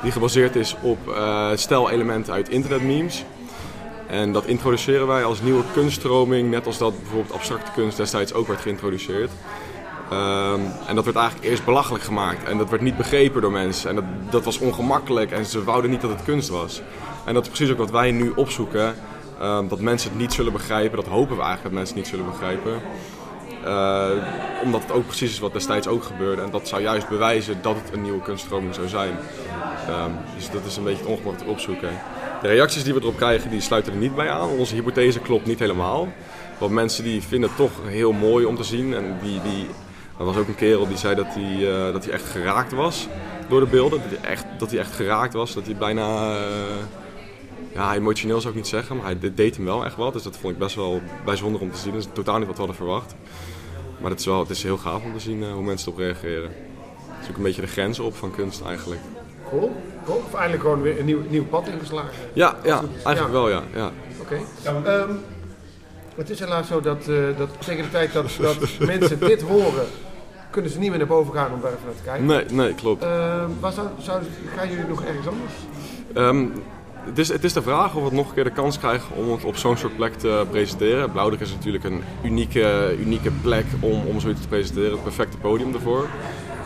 Die 0.03 0.11
gebaseerd 0.11 0.55
is 0.55 0.75
op 0.81 0.97
eh 1.07 1.49
stijlelementen 1.55 2.33
uit 2.33 2.49
internetmemes. 2.49 3.25
En 4.07 4.31
dat 4.31 4.45
introduceren 4.45 5.07
wij 5.07 5.23
als 5.23 5.41
nieuwe 5.41 5.63
kunststroming, 5.73 6.49
net 6.49 6.65
als 6.65 6.77
dat 6.77 6.99
bijvoorbeeld 6.99 7.33
abstracte 7.33 7.71
kunst 7.75 7.97
destijds 7.97 8.33
ook 8.33 8.47
werd 8.47 8.61
geïntroduceerd. 8.61 9.31
Ehm, 10.09 10.59
en 10.87 10.95
dat 10.95 11.05
werd 11.05 11.17
eigenlijk 11.17 11.49
eerst 11.49 11.65
belachelijk 11.65 12.03
gemaakt 12.03 12.47
en 12.47 12.57
dat 12.57 12.69
werd 12.69 12.81
niet 12.81 12.97
begrepen 12.97 13.41
door 13.41 13.51
mensen. 13.51 13.89
En 13.89 13.95
dat, 13.95 14.05
dat 14.29 14.43
was 14.43 14.57
ongemakkelijk 14.57 15.31
en 15.31 15.45
ze 15.45 15.63
wouden 15.63 15.91
niet 15.91 16.01
dat 16.01 16.09
het 16.09 16.23
kunst 16.23 16.49
was. 16.49 16.81
En 17.25 17.33
dat 17.33 17.43
is 17.43 17.49
precies 17.49 17.71
ook 17.71 17.77
wat 17.77 17.91
wij 17.91 18.11
nu 18.11 18.31
opzoeken. 18.35 18.95
Ehm, 19.39 19.67
dat 19.67 19.79
mensen 19.79 20.09
het 20.09 20.19
niet 20.19 20.33
zullen 20.33 20.51
begrijpen, 20.51 20.97
dat 20.97 21.07
hopen 21.07 21.35
we 21.35 21.41
eigenlijk 21.41 21.63
dat 21.63 21.71
mensen 21.71 21.95
het 21.95 22.03
niet 22.03 22.13
zullen 22.13 22.31
begrijpen. 22.31 22.81
Eh, 23.63 24.09
omdat 24.63 24.81
het 24.81 24.91
ook 24.91 25.05
precies 25.05 25.31
is 25.31 25.39
wat 25.39 25.53
destijds 25.53 25.87
ook 25.87 26.03
gebeurde. 26.03 26.41
En 26.41 26.51
dat 26.51 26.67
zou 26.67 26.81
juist 26.81 27.09
bewijzen 27.09 27.61
dat 27.61 27.75
het 27.75 27.93
een 27.93 28.01
nieuwe 28.01 28.21
kunststroming 28.21 28.75
zou 28.75 28.87
zijn. 28.87 29.17
Ehm, 29.87 30.11
dus 30.35 30.49
dat 30.51 30.65
is 30.65 30.77
een 30.77 30.83
beetje 30.83 31.03
het 31.03 31.11
ongemak 31.11 31.47
opzoeken. 31.47 31.89
De 32.41 32.47
reacties 32.47 32.83
die 32.83 32.93
we 32.93 32.99
erop 32.99 33.17
krijgen, 33.17 33.49
die 33.49 33.61
sluiten 33.61 33.93
er 33.93 33.99
niet 33.99 34.15
bij 34.15 34.29
aan. 34.29 34.49
Onze 34.49 34.75
hypothese 34.75 35.19
klopt 35.19 35.45
niet 35.45 35.59
helemaal. 35.59 36.07
Want 36.57 36.71
mensen 36.71 37.03
die 37.03 37.21
vinden 37.21 37.49
het 37.49 37.57
toch 37.57 37.71
heel 37.85 38.11
mooi 38.11 38.45
om 38.45 38.55
te 38.55 38.63
zien. 38.63 38.93
En 38.93 39.17
die, 39.21 39.41
die, 39.41 39.67
er 40.19 40.25
was 40.25 40.37
ook 40.37 40.47
een 40.47 40.55
kerel 40.55 40.87
die 40.87 40.97
zei 40.97 41.15
dat 41.15 41.27
hij, 41.29 41.73
eh, 41.73 41.93
dat 41.93 42.05
hij 42.05 42.13
echt 42.13 42.25
geraakt 42.25 42.71
was 42.71 43.07
door 43.49 43.59
de 43.59 43.65
beelden. 43.65 44.01
Dat 44.01 44.19
hij 44.19 44.29
echt, 44.31 44.45
dat 44.57 44.71
hij 44.71 44.79
echt 44.79 44.95
geraakt 44.95 45.33
was. 45.33 45.53
Dat 45.53 45.65
hij 45.65 45.75
bijna... 45.75 46.35
eh, 46.35 47.01
ja, 47.73 47.95
emotioneel 47.95 48.39
zou 48.41 48.49
ik 48.53 48.59
niet 48.59 48.67
zeggen, 48.67 48.95
maar 48.95 49.05
hij 49.05 49.19
de- 49.19 49.33
deed 49.33 49.55
hem 49.55 49.65
wel 49.65 49.85
echt 49.85 49.95
wat. 49.95 50.13
Dus 50.13 50.23
dat 50.23 50.37
vond 50.37 50.53
ik 50.53 50.59
best 50.59 50.75
wel 50.75 51.01
bijzonder 51.25 51.61
om 51.61 51.71
te 51.71 51.77
zien. 51.77 51.91
Dat 51.93 52.01
is 52.01 52.07
totaal 52.13 52.37
niet 52.37 52.47
wat 52.47 52.55
we 52.57 52.61
hadden 52.61 52.75
verwacht. 52.81 53.15
Maar 53.99 54.09
het 54.11 54.19
is, 54.19 54.25
wel, 54.25 54.39
het 54.39 54.49
is 54.49 54.63
heel 54.63 54.77
gaaf 54.77 55.03
om 55.03 55.13
te 55.13 55.19
zien 55.19 55.43
eh, 55.43 55.51
hoe 55.53 55.63
mensen 55.63 55.87
erop 55.87 55.99
reageren. 55.99 56.51
Het 57.07 57.23
is 57.23 57.29
ook 57.29 57.37
een 57.37 57.43
beetje 57.43 57.61
de 57.61 57.67
grens 57.67 57.99
op 57.99 58.15
van 58.15 58.31
kunst 58.35 58.61
eigenlijk. 58.65 59.01
Cool, 59.49 59.75
cool. 60.05 60.23
Of 60.27 60.33
eindelijk 60.33 60.61
gewoon 60.63 60.81
weer 60.81 60.99
een 60.99 61.05
nieuw, 61.05 61.21
nieuw 61.29 61.45
pad 61.45 61.67
ingeslagen. 61.67 62.11
Ja, 62.33 62.57
ja 62.63 62.81
eigenlijk 63.03 63.35
wel 63.35 63.49
ja. 63.49 63.63
ja. 63.73 63.91
Oké. 64.21 64.39
Ehm, 64.63 65.09
het 66.15 66.29
is 66.29 66.39
helaas 66.39 66.67
zo 66.67 66.81
dat, 66.81 67.07
eh, 67.07 67.15
dat 67.37 67.49
tegen 67.65 67.83
de 67.83 67.89
tijd 67.89 68.13
dat, 68.13 68.29
dat 68.41 68.57
mensen 68.79 69.19
dit 69.19 69.41
horen, 69.41 69.85
kunnen 70.49 70.71
ze 70.71 70.79
niet 70.79 70.89
meer 70.89 70.97
naar 70.97 71.07
boven 71.07 71.33
gaan 71.33 71.53
om 71.53 71.61
daar 71.61 71.71
even 71.71 71.83
naar 71.85 71.95
te 71.95 72.03
kijken. 72.03 72.25
Nee, 72.25 72.45
nee, 72.65 72.75
klopt. 72.75 73.03
Ehm, 73.03 73.49
waar 73.59 73.71
zou, 73.71 73.87
zou, 73.97 74.21
gaan 74.55 74.69
jullie 74.69 74.87
nog 74.87 75.03
ergens 75.03 75.27
anders? 75.27 75.53
Ehm, 76.13 76.45
het, 77.05 77.17
is, 77.19 77.27
het 77.27 77.43
is 77.43 77.53
de 77.53 77.61
vraag 77.61 77.95
of 77.95 78.09
we 78.09 78.15
nog 78.15 78.27
een 78.27 78.33
keer 78.33 78.43
de 78.43 78.49
kans 78.49 78.79
krijgen 78.79 79.15
om 79.15 79.31
het 79.31 79.43
op 79.43 79.57
zo'n 79.57 79.77
soort 79.77 79.95
plek 79.95 80.13
te 80.13 80.45
presenteren. 80.49 81.11
Blauwdruk 81.11 81.39
is 81.41 81.51
natuurlijk 81.51 81.83
een 81.83 82.03
unieke, 82.23 82.95
unieke 82.99 83.31
plek 83.41 83.65
om, 83.79 84.01
om 84.07 84.19
zoiets 84.19 84.41
te 84.41 84.47
presenteren. 84.47 84.91
Het 84.91 85.03
perfecte 85.03 85.37
podium 85.37 85.73
ervoor. 85.73 86.07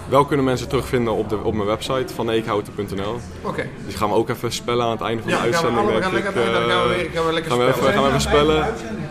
Wel 0.10 0.26
kunnen 0.26 0.46
mensen 0.46 0.68
terugvinden 0.68 1.14
op, 1.14 1.30
de, 1.30 1.38
op 1.44 1.54
mijn 1.54 1.68
website 1.68 2.14
van 2.14 2.30
eekhouten.nl. 2.30 3.16
Oké. 3.42 3.62
Dus 3.62 3.88
die 3.88 3.98
gaan 3.98 4.10
we 4.10 4.16
ook 4.16 4.30
even 4.30 4.52
spellen 4.52 4.86
aan 4.86 4.92
het 4.92 5.02
einde 5.02 5.22
van 5.24 5.32
Ja, 5.32 5.38
de 5.38 5.44
gaan 5.44 5.52
uitzending. 5.54 5.78
allemaal- 5.82 6.00
denk 6.02 6.12
we 6.14 6.20
gaan 6.20 6.34
lekker- 6.34 6.62
gaan 6.62 6.88
we 6.88 6.94
Eh, 6.94 6.98
weer- 7.02 7.10
gaan 7.14 7.26
we 7.26 7.34
lekker 7.34 7.52
gaan 7.52 7.60
we 7.60 7.66
even, 7.68 7.78
spellen. 7.78 7.94
gaan 7.94 8.04
we 8.04 8.08
even 8.10 8.22
spellen. 8.22 8.66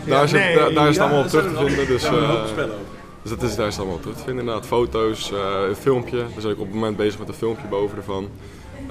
Daar 0.05 0.23
is 0.23 0.31
Nee, 0.31 0.55
daar, 0.55 0.73
daar 0.73 0.87
is 0.89 0.95
het 0.95 0.95
ja, 0.95 1.01
allemaal 1.03 1.23
op 1.23 1.27
terug 1.29 1.43
te 1.51 1.65
vinden. 1.65 1.87
Dus, 1.87 2.01
daar 2.01 2.11
gaan 2.11 2.19
we 2.21 2.25
eh, 2.33 2.41
ook 2.41 2.47
spellen 2.47 2.75
dus 3.21 3.37
dat 3.37 3.49
is, 3.49 3.55
daar 3.55 3.67
is 3.67 3.71
het 3.71 3.79
allemaal 3.81 3.95
op 3.97 4.01
terug 4.01 4.17
te 4.17 4.23
vinden 4.23 4.43
inderdaad. 4.43 4.67
Foto's, 4.67 5.31
eh, 5.31 5.37
een 5.69 5.75
filmpje. 5.75 6.17
We 6.35 6.41
zijn 6.41 6.53
ook 6.53 6.59
op 6.59 6.65
het 6.65 6.73
moment 6.75 6.97
bezig 6.97 7.19
met 7.19 7.27
een 7.27 7.33
filmpje 7.33 7.67
boven 7.67 7.97
ervan. 7.97 8.29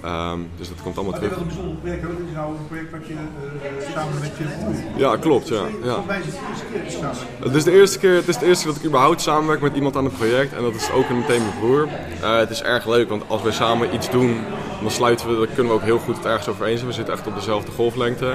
Ehm, 0.02 0.38
dus 0.56 0.68
dat 0.68 0.82
komt 0.82 0.96
allemaal 0.96 1.12
Maar 1.12 1.20
dit 1.20 1.30
terug. 1.30 1.46
een 1.46 1.52
bijzonder 1.52 1.76
project, 1.82 2.02
hoor. 2.02 2.14
Dit 2.16 2.26
is 2.28 2.34
nou 2.34 2.50
een 2.50 2.66
project 2.66 2.90
wat 2.90 3.06
je 3.06 3.14
eh, 3.14 3.94
samen 3.94 4.20
met 4.20 4.32
je 4.38 4.44
broer... 4.44 4.74
Ja, 4.96 5.16
klopt, 5.16 5.48
ja. 5.48 5.62
ja. 5.82 6.02
Mij 6.06 6.18
is 6.18 6.24
het 6.26 6.34
de 6.34 6.40
eerste 6.48 6.64
keer 6.72 6.90
samen... 6.90 7.16
Het 7.42 7.54
is, 7.54 7.64
de 7.64 7.72
eerste 7.72 7.98
keer, 7.98 8.14
het 8.14 8.28
is 8.28 8.38
de 8.38 8.46
eerste 8.46 8.64
keer 8.64 8.72
dat 8.72 8.82
ik 8.82 8.88
überhaupt 8.88 9.20
samenwerk 9.20 9.60
met 9.60 9.74
iemand 9.74 9.96
aan 9.96 10.04
een 10.04 10.12
project. 10.12 10.52
En 10.52 10.62
dat 10.62 10.74
is 10.74 10.90
ook 10.90 11.08
meteen 11.08 11.42
mijn 11.42 11.58
broer. 11.58 11.88
Eh, 12.22 12.36
het 12.36 12.50
is 12.50 12.62
erg 12.62 12.86
leuk, 12.86 13.08
want 13.08 13.22
als 13.26 13.42
wij 13.42 13.52
samen 13.52 13.94
iets 13.94 14.10
doen, 14.10 14.40
dan 14.82 14.90
sluiten 14.90 15.28
we, 15.28 15.36
dan 15.46 15.54
kunnen 15.54 15.72
we 15.72 15.78
ook 15.78 15.84
heel 15.84 15.98
goed 15.98 16.16
het 16.16 16.26
ergens 16.26 16.48
over 16.48 16.66
eens 16.66 16.76
zijn. 16.76 16.90
We 16.90 16.96
zitten 16.96 17.14
echt 17.14 17.26
op 17.26 17.34
dezelfde 17.34 17.72
golflengte. 17.72 18.34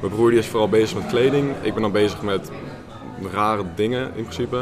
Mijn 0.00 0.12
broer 0.12 0.30
die 0.30 0.38
is 0.38 0.46
vooral 0.46 0.68
bezig 0.68 0.98
met 0.98 1.06
kleding. 1.06 1.52
Ik 1.62 1.72
ben 1.72 1.82
dan 1.82 1.92
bezig 1.92 2.22
met 2.22 2.50
rare 3.32 3.62
dingen 3.74 4.02
in 4.14 4.22
principe. 4.22 4.58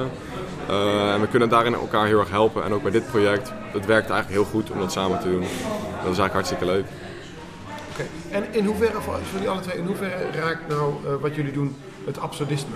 Eh, 0.69 1.13
en 1.15 1.21
we 1.21 1.27
kunnen 1.29 1.49
daarin 1.49 1.75
elkaar 1.75 2.07
heel 2.07 2.19
erg 2.19 2.31
helpen. 2.31 2.65
En 2.65 2.73
ook 2.73 2.83
bij 2.83 2.91
dit 2.91 3.07
project, 3.07 3.53
het 3.73 3.87
werkt 3.87 4.11
eigenlijk 4.11 4.29
heel 4.43 4.51
goed 4.51 4.71
om 4.71 4.79
dat 4.79 4.93
samen 4.93 5.19
te 5.21 5.31
doen. 5.31 5.41
Dat 5.41 6.13
is 6.13 6.19
eigenlijk 6.19 6.33
hartstikke 6.33 6.65
leuk. 6.65 6.85
Oké. 7.93 8.03
En 8.31 8.45
in 8.55 8.65
hoeverre, 8.65 9.01
voor 9.01 9.19
jullie 9.33 9.49
alle 9.49 9.61
twee, 9.61 9.77
in 9.79 9.87
hoeverre 9.87 10.31
raakt 10.41 10.69
nou 10.69 10.93
eh, 11.07 11.13
wat 11.21 11.35
jullie 11.35 11.53
doen 11.53 11.77
het 12.05 12.19
absurdisme? 12.21 12.75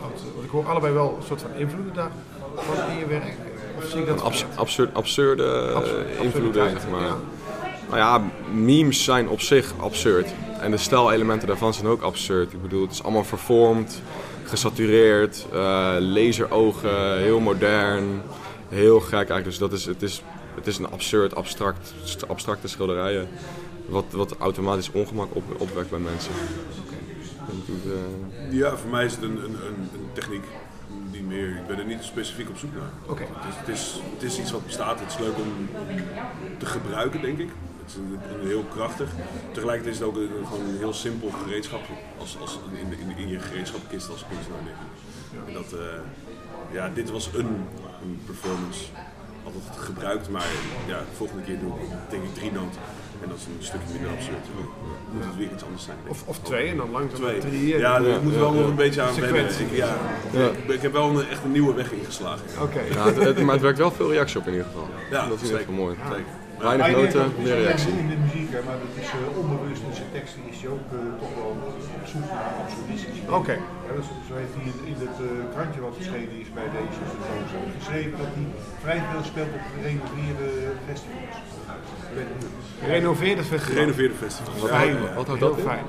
Want 0.00 0.22
ik 0.44 0.50
hoor 0.50 0.68
allebei 0.68 0.92
wel 0.94 1.14
een 1.18 1.26
soort 1.26 1.40
van 1.40 1.50
invloeden 1.56 1.94
daar 1.94 2.10
van 2.56 2.90
in 2.92 2.98
je 2.98 3.06
werk? 3.06 3.34
Of 3.76 3.84
zie 3.84 4.00
ik 4.00 4.06
dat 4.06 4.22
Abs- 4.22 4.38
verkeerd? 4.38 4.58
absurd, 4.60 4.94
absurde 4.94 5.66
eh, 5.68 5.74
Absur- 5.76 6.04
invloeden, 6.20 6.70
zeg 6.70 6.88
maar. 6.90 7.00
ja. 7.00 7.16
Nou 7.88 7.98
ja, 7.98 8.22
memes 8.52 9.04
zijn 9.04 9.28
op 9.28 9.40
zich 9.40 9.72
absurd. 9.80 10.26
En 10.60 10.70
de 10.70 10.76
stijlelementen 10.76 11.48
daarvan 11.48 11.74
zijn 11.74 11.86
ook 11.86 12.02
absurd. 12.02 12.52
Ik 12.52 12.62
bedoel, 12.62 12.82
het 12.82 12.90
is 12.92 13.02
allemaal 13.02 13.24
vervormd, 13.24 14.02
gesatureerd, 14.52 15.46
eh, 15.52 15.96
laserogen, 15.98 17.18
heel 17.18 17.40
modern, 17.40 18.22
heel 18.68 19.00
gek 19.00 19.12
eigenlijk. 19.12 19.44
Dus 19.44 19.58
dat 19.58 19.72
is, 19.72 19.84
het, 19.84 20.02
is, 20.02 20.22
het 20.54 20.66
is 20.66 20.78
een 20.78 20.90
absurd, 20.90 21.34
abstract, 21.34 21.94
abstracte 22.28 22.68
schilderijen. 22.68 23.28
Wat, 23.88 24.04
wat 24.10 24.36
automatisch 24.38 24.90
ongemak 24.90 25.34
op, 25.34 25.44
opwekt 25.58 25.90
bij 25.90 25.98
mensen. 25.98 26.32
Eh, 27.48 28.52
Ja, 28.52 28.76
voor 28.76 28.90
mij 28.90 29.04
is 29.04 29.12
het 29.12 29.22
een, 29.22 29.36
een, 29.36 29.54
een, 29.66 29.88
een 29.94 30.08
techniek 30.12 30.44
die 31.10 31.22
meer. 31.22 31.48
Ik 31.48 31.66
ben 31.66 31.78
er 31.78 31.84
niet 31.84 32.02
specifiek 32.02 32.48
op 32.48 32.56
zoek 32.56 32.74
naar. 32.74 32.90
Oké. 33.06 33.22
Het, 33.22 33.48
is, 33.48 33.56
het, 33.58 33.68
is, 33.68 34.00
het 34.14 34.22
is 34.22 34.38
iets 34.40 34.52
wat 34.52 34.66
bestaat. 34.66 35.00
Het 35.00 35.10
is 35.10 35.18
leuk 35.18 35.36
om 35.36 35.68
te 36.58 36.66
gebruiken, 36.66 37.20
denk 37.22 37.38
ik. 37.38 37.48
Het 37.94 38.42
is 38.42 38.48
heel 38.48 38.64
krachtig. 38.74 39.08
Tegelijkertijd 39.52 39.94
is 39.94 40.00
het 40.00 40.08
ook 40.08 40.16
een, 40.16 40.46
gewoon 40.46 40.68
een 40.68 40.78
heel 40.78 40.92
simpel 40.92 41.30
gereedschap 41.44 41.80
als, 42.18 42.36
als 42.40 42.58
in, 42.72 42.98
in, 42.98 43.16
in 43.16 43.28
je 43.28 43.38
gereedschapkist 43.38 44.10
als 44.10 44.24
kunstenaar. 44.28 44.60
Ik. 44.66 45.48
En 45.48 45.52
dat, 45.54 45.72
eh, 45.80 45.86
ja, 46.72 46.90
dit 46.94 47.10
was 47.10 47.30
een, 47.34 47.46
een 48.02 48.20
performance. 48.26 48.84
Altijd 49.44 49.64
gebruikt, 49.78 50.28
maar 50.30 50.46
ja, 50.86 50.98
de 50.98 51.16
volgende 51.16 51.42
keer 51.42 51.58
doe 51.60 51.72
ik 51.80 51.88
denk 52.10 52.22
ik 52.22 52.34
drie 52.34 52.52
noten. 52.52 52.80
En 53.22 53.28
dat 53.28 53.38
is 53.38 53.44
een 53.44 53.56
stukje 53.58 53.92
minder 53.92 54.10
absurd. 54.10 54.44
Dan 54.56 54.66
moet 55.12 55.24
het 55.24 55.36
weer 55.36 55.50
iets 55.52 55.64
anders 55.64 55.84
zijn. 55.84 55.96
Of, 56.08 56.22
of 56.26 56.38
twee 56.38 56.68
en 56.68 56.76
dan 56.76 56.90
langzaam 56.90 57.20
Twee. 57.20 57.32
naar 57.40 57.48
drie. 57.50 57.76
Ja, 57.78 57.98
daar 58.00 58.22
moet 58.22 58.34
wel 58.34 58.48
ja, 58.48 58.54
nog 58.54 58.62
ja. 58.64 58.68
een 58.70 58.74
beetje 58.76 59.02
aan 59.02 59.14
wennen. 59.20 59.60
Ik, 59.60 59.72
ja, 59.72 59.96
Ja. 60.32 60.48
Ik, 60.72 60.82
heb 60.82 60.92
wel 60.92 61.08
een, 61.18 61.28
echt 61.28 61.44
een 61.44 61.52
nieuwe 61.52 61.74
weg 61.74 61.92
ingeslagen. 61.92 62.44
Oké. 62.60 62.80
ja, 62.80 63.04
het, 63.04 63.16
het- 63.16 63.42
maar 63.42 63.52
het 63.54 63.62
werkt 63.62 63.78
wel 63.78 63.90
veel 63.90 64.12
reactie 64.12 64.38
op 64.40 64.46
in 64.46 64.52
ieder 64.52 64.66
geval. 64.66 64.88
Ja, 65.10 65.28
dat 65.28 65.40
is 65.40 65.48
zeker. 65.48 65.58
geval 65.58 65.74
mooi. 65.74 65.96
Zeker. 66.10 66.24
Weinig 66.62 66.90
noten, 66.96 67.26
meer 67.42 67.56
reactie. 67.62 67.92
In 68.04 68.08
de 68.14 68.18
muziek, 68.26 68.50
maar 68.66 68.78
het 68.86 68.94
is 69.02 69.08
eh, 69.18 69.38
onbewust 69.40 69.82
in 69.88 69.94
zijn 70.00 70.10
teksten 70.16 70.42
is 70.52 70.58
hij 70.62 70.70
ook 70.76 70.86
eh, 70.92 70.98
toch 71.22 71.32
wel 71.38 71.50
op 71.98 72.04
zoek 72.12 72.26
naar 72.34 72.46
absurdistisch. 72.62 73.20
Oké. 73.40 73.54
Dat 73.96 74.04
zo 74.28 74.32
heeft 74.42 74.54
hij 74.56 74.64
in, 74.70 74.76
in 74.92 74.98
het 75.06 75.16
eh, 75.26 75.28
krantje 75.54 75.80
wat 75.86 75.94
verschenen 75.98 76.32
is 76.44 76.50
bij 76.58 76.68
deze 76.78 77.00
geschreven 77.78 78.14
dat 78.22 78.30
hij 78.36 78.46
vrij 78.84 79.00
veel 79.10 79.24
speelt 79.30 79.52
op 79.58 79.64
gerenoveerde 79.74 80.48
festivals. 80.88 81.36
Gerenoveerde 82.82 83.42
festival. 83.44 83.74
Gerenoveerde 83.74 84.14
festivals. 84.24 84.60
Wat, 84.60 84.70
houdt- 84.70 85.14
wat 85.20 85.26
houdt 85.26 85.40
Heel 85.42 85.48
dat 85.48 85.58
in? 85.58 85.64
fijn. 85.72 85.84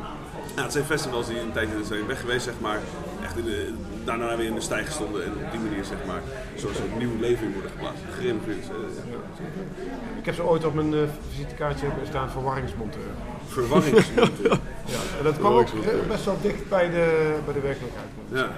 Ja, 0.55 0.63
het 0.63 0.71
zijn 0.71 0.85
festivals 0.85 1.27
die 1.27 1.39
een 1.39 1.51
tijdje 1.51 1.83
zijn 1.91 2.07
weg 2.07 2.19
geweest, 2.19 2.43
zeg 2.43 2.53
maar. 2.61 2.79
Echt 3.23 3.37
in 3.37 3.45
de, 3.45 3.73
daarna 4.05 4.37
weer 4.37 4.45
in 4.47 4.55
de 4.55 4.61
stijg 4.61 4.91
stonden 4.91 5.23
en 5.23 5.31
op 5.31 5.51
die 5.51 5.59
manier, 5.59 5.83
zeg 5.83 5.97
maar, 6.07 6.21
zo'n 6.55 6.73
soort 6.73 6.97
nieuw 6.97 7.19
leven 7.19 7.45
in 7.45 7.53
worden 7.53 7.71
geplaatst. 7.71 8.01
Gerenoveerd. 8.17 8.63
eh, 8.69 10.19
Ik 10.19 10.25
heb 10.25 10.35
ze 10.35 10.43
ooit 10.43 10.65
op 10.65 10.73
mijn 10.73 10.93
eh, 10.93 10.99
visitekaartje 11.31 11.87
staan 12.07 12.29
verwarringsmonteur. 12.31 13.11
verwarringsmonteur. 13.47 14.59
Ja, 14.85 15.17
en 15.17 15.23
dat 15.23 15.37
kwam 15.37 15.53
ook 15.53 15.67
best 16.07 16.25
wel 16.25 16.37
dicht 16.41 16.69
bij 16.69 16.89
de, 16.89 17.35
bij 17.45 17.53
de 17.53 17.59
werkelijkheid. 17.59 18.07
Ja. 18.31 18.49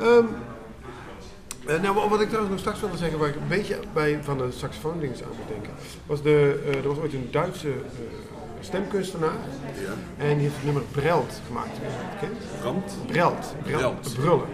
Ehm, 0.00 0.24
eh, 1.66 1.80
nou, 1.82 2.08
wat 2.08 2.20
ik 2.20 2.26
trouwens 2.26 2.50
nog 2.50 2.58
straks 2.60 2.80
wilde 2.80 2.96
zeggen, 2.96 3.18
waar 3.18 3.28
ik 3.28 3.34
een 3.34 3.48
beetje 3.48 3.76
bij 3.92 4.18
van 4.22 4.38
de 4.38 4.50
saxofoon 4.50 5.00
dingen 5.00 5.16
aan 5.16 5.36
moet 5.38 5.48
denken, 5.48 5.72
was 6.06 6.22
de, 6.22 6.60
eh, 6.66 6.76
er 6.76 6.88
was 6.88 6.98
ooit 6.98 7.12
een 7.12 7.28
Duitse 7.30 7.68
eh, 7.68 7.74
stemkunstenaar 8.60 9.30
Ja. 9.74 10.24
en 10.24 10.32
die 10.34 10.42
heeft 10.42 10.54
het 10.54 10.64
nummer 10.64 10.82
Brelt 10.82 11.40
gemaakt. 11.46 11.76
Brand. 12.60 12.98
Brelt. 13.06 13.54
Brullen. 14.14 14.46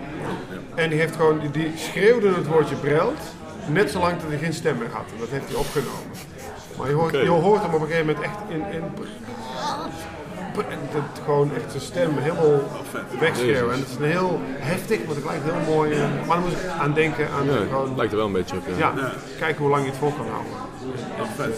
En 0.74 0.90
die 0.90 0.98
heeft 0.98 1.16
gewoon, 1.16 1.40
die, 1.52 1.72
schreeuwde 1.76 2.34
het 2.34 2.46
woordje 2.46 2.74
Brelt, 2.76 3.20
net 3.66 3.90
zolang 3.90 4.20
dat 4.20 4.28
hij 4.30 4.38
geen 4.38 4.52
stem 4.52 4.78
meer 4.78 4.90
had. 4.92 5.04
En 5.12 5.18
dat 5.18 5.28
heeft 5.28 5.46
hij 5.48 5.56
opgenomen. 5.56 6.10
Maar 6.78 6.88
je 6.88 6.94
hoort, 6.94 7.12
je 7.12 7.28
hoort 7.28 7.62
hem 7.62 7.74
op 7.74 7.80
een 7.80 7.86
gegeven 7.86 8.06
moment 8.06 8.24
echt 8.24 8.36
in, 8.48 8.64
in 8.72 8.82
en 10.54 10.78
dat 10.92 11.24
gewoon 11.24 11.50
echt 11.54 11.70
zijn 11.70 11.82
stem 11.82 12.10
helemaal 12.18 12.60
wegschreeuwen. 13.20 13.72
En 13.74 13.78
het 13.80 13.88
is 13.88 13.96
een 13.96 14.04
heel 14.04 14.40
heftig, 14.58 15.04
maar 15.06 15.14
tegelijk 15.14 15.40
heel 15.44 15.74
mooi. 15.74 15.92
eh, 15.92 16.00
Maar 16.26 16.36
dan 16.36 16.40
moet 16.48 16.52
ik 16.52 16.66
aan 16.80 16.92
denken 16.92 17.28
aan 17.30 17.44
Ja, 17.46 17.52
gewoon, 17.68 17.96
lijkt 17.96 18.12
er 18.12 18.18
wel 18.18 18.26
een 18.26 18.32
beetje 18.32 18.56
op. 18.56 18.62
Ja. 18.76 18.92
ja, 18.96 19.12
kijken 19.38 19.62
hoe 19.62 19.70
lang 19.70 19.82
je 19.84 19.90
het 19.90 19.98
vol 19.98 20.12
kan 20.12 20.26
houden. 20.28 20.52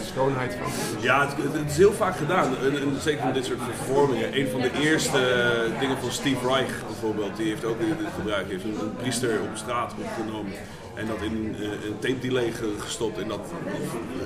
Schoonheid 0.05 0.57
van. 0.63 1.03
Ja, 1.03 1.27
het, 1.27 1.71
is 1.71 1.77
heel 1.77 1.93
vaak 1.93 2.17
gedaan. 2.17 2.57
En, 2.63 3.01
zeker 3.01 3.23
van 3.23 3.33
dit 3.33 3.45
soort 3.45 3.61
vervormingen. 3.75 4.39
Een 4.39 4.49
van 4.49 4.61
de 4.61 4.71
eerste 4.81 5.19
eh, 5.19 5.81
dingen 5.81 5.99
van 5.99 6.11
Steve 6.11 6.49
Reich 6.49 6.87
bijvoorbeeld, 6.87 7.37
die 7.37 7.49
heeft 7.49 7.65
ook 7.65 7.79
dit 7.79 7.97
gebruikt. 8.17 8.51
Heeft 8.51 8.65
een, 8.65 8.81
een 8.81 8.97
priester 8.97 9.41
op 9.41 9.57
straat 9.57 9.95
opgenomen 9.99 10.53
en 10.97 11.07
dat 11.07 11.23
in 11.23 11.57
eh, 11.61 11.63
een 11.87 11.99
tape 11.99 12.19
delay 12.19 12.51
ge- 12.53 12.75
gestopt. 12.79 13.19
En 13.19 13.29
dat 13.29 13.41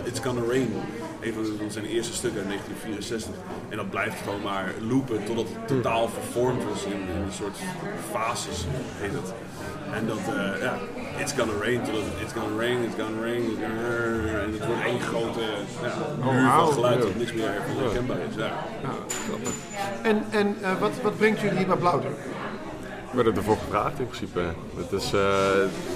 It's 0.05 0.21
Gonna 0.21 0.41
Rain, 0.49 0.73
een 1.21 1.33
van 1.33 1.71
zijn 1.71 1.85
eerste 1.87 2.13
stukken 2.15 2.41
uit 2.41 2.49
1964. 2.49 3.35
En 3.69 3.77
dat 3.77 3.91
blijft 3.91 4.21
gewoon 4.25 4.43
maar 4.43 4.73
loopen 4.89 5.25
totdat 5.25 5.47
het 5.55 5.69
totaal 5.69 6.09
vervormd 6.09 6.63
was 6.65 6.85
in, 6.85 6.93
in 6.93 7.23
een 7.27 7.33
soort 7.33 7.57
fases, 8.11 8.67
heet 9.01 9.13
het. 9.13 9.33
En 9.93 10.07
dat, 10.07 10.19
eh, 10.37 10.63
ja, 10.63 10.75
It's 11.19 11.33
Gonna 11.33 11.53
Rain, 11.61 11.83
totdat 11.83 12.03
It's 12.23 12.33
Gonna 12.33 12.57
Rain, 12.63 12.79
It's 12.83 12.95
Gonna 13.03 13.21
Rain, 13.27 13.43
it's 13.43 13.61
gonna- 13.63 14.39
en 14.45 14.53
het 14.53 14.67
wordt 14.67 14.83
één 14.85 15.01
grote 15.01 15.41
ja, 15.83 16.33
muur 16.33 16.43
wauw. 16.43 16.65
van 16.65 16.73
geluid 16.75 17.03
dat 17.03 17.15
niks 17.17 17.33
meer 17.33 17.49
herkenbaar 17.79 18.19
is. 18.29 18.35
Ja. 18.37 18.53
En, 20.03 20.25
en 20.31 20.57
eh, 20.63 20.79
wat, 20.81 20.91
wat 21.03 21.17
brengt 21.17 21.41
jullie 21.41 21.57
hier 21.59 21.67
bij 21.67 21.77
Blauwdruk? 21.77 22.17
We 23.11 23.17
werden 23.17 23.37
ervoor 23.37 23.57
gevraagd 23.57 23.99
in 23.99 24.07
principe. 24.07 24.41
Het 24.77 24.93
is, 24.93 25.13
eh, 25.13 25.21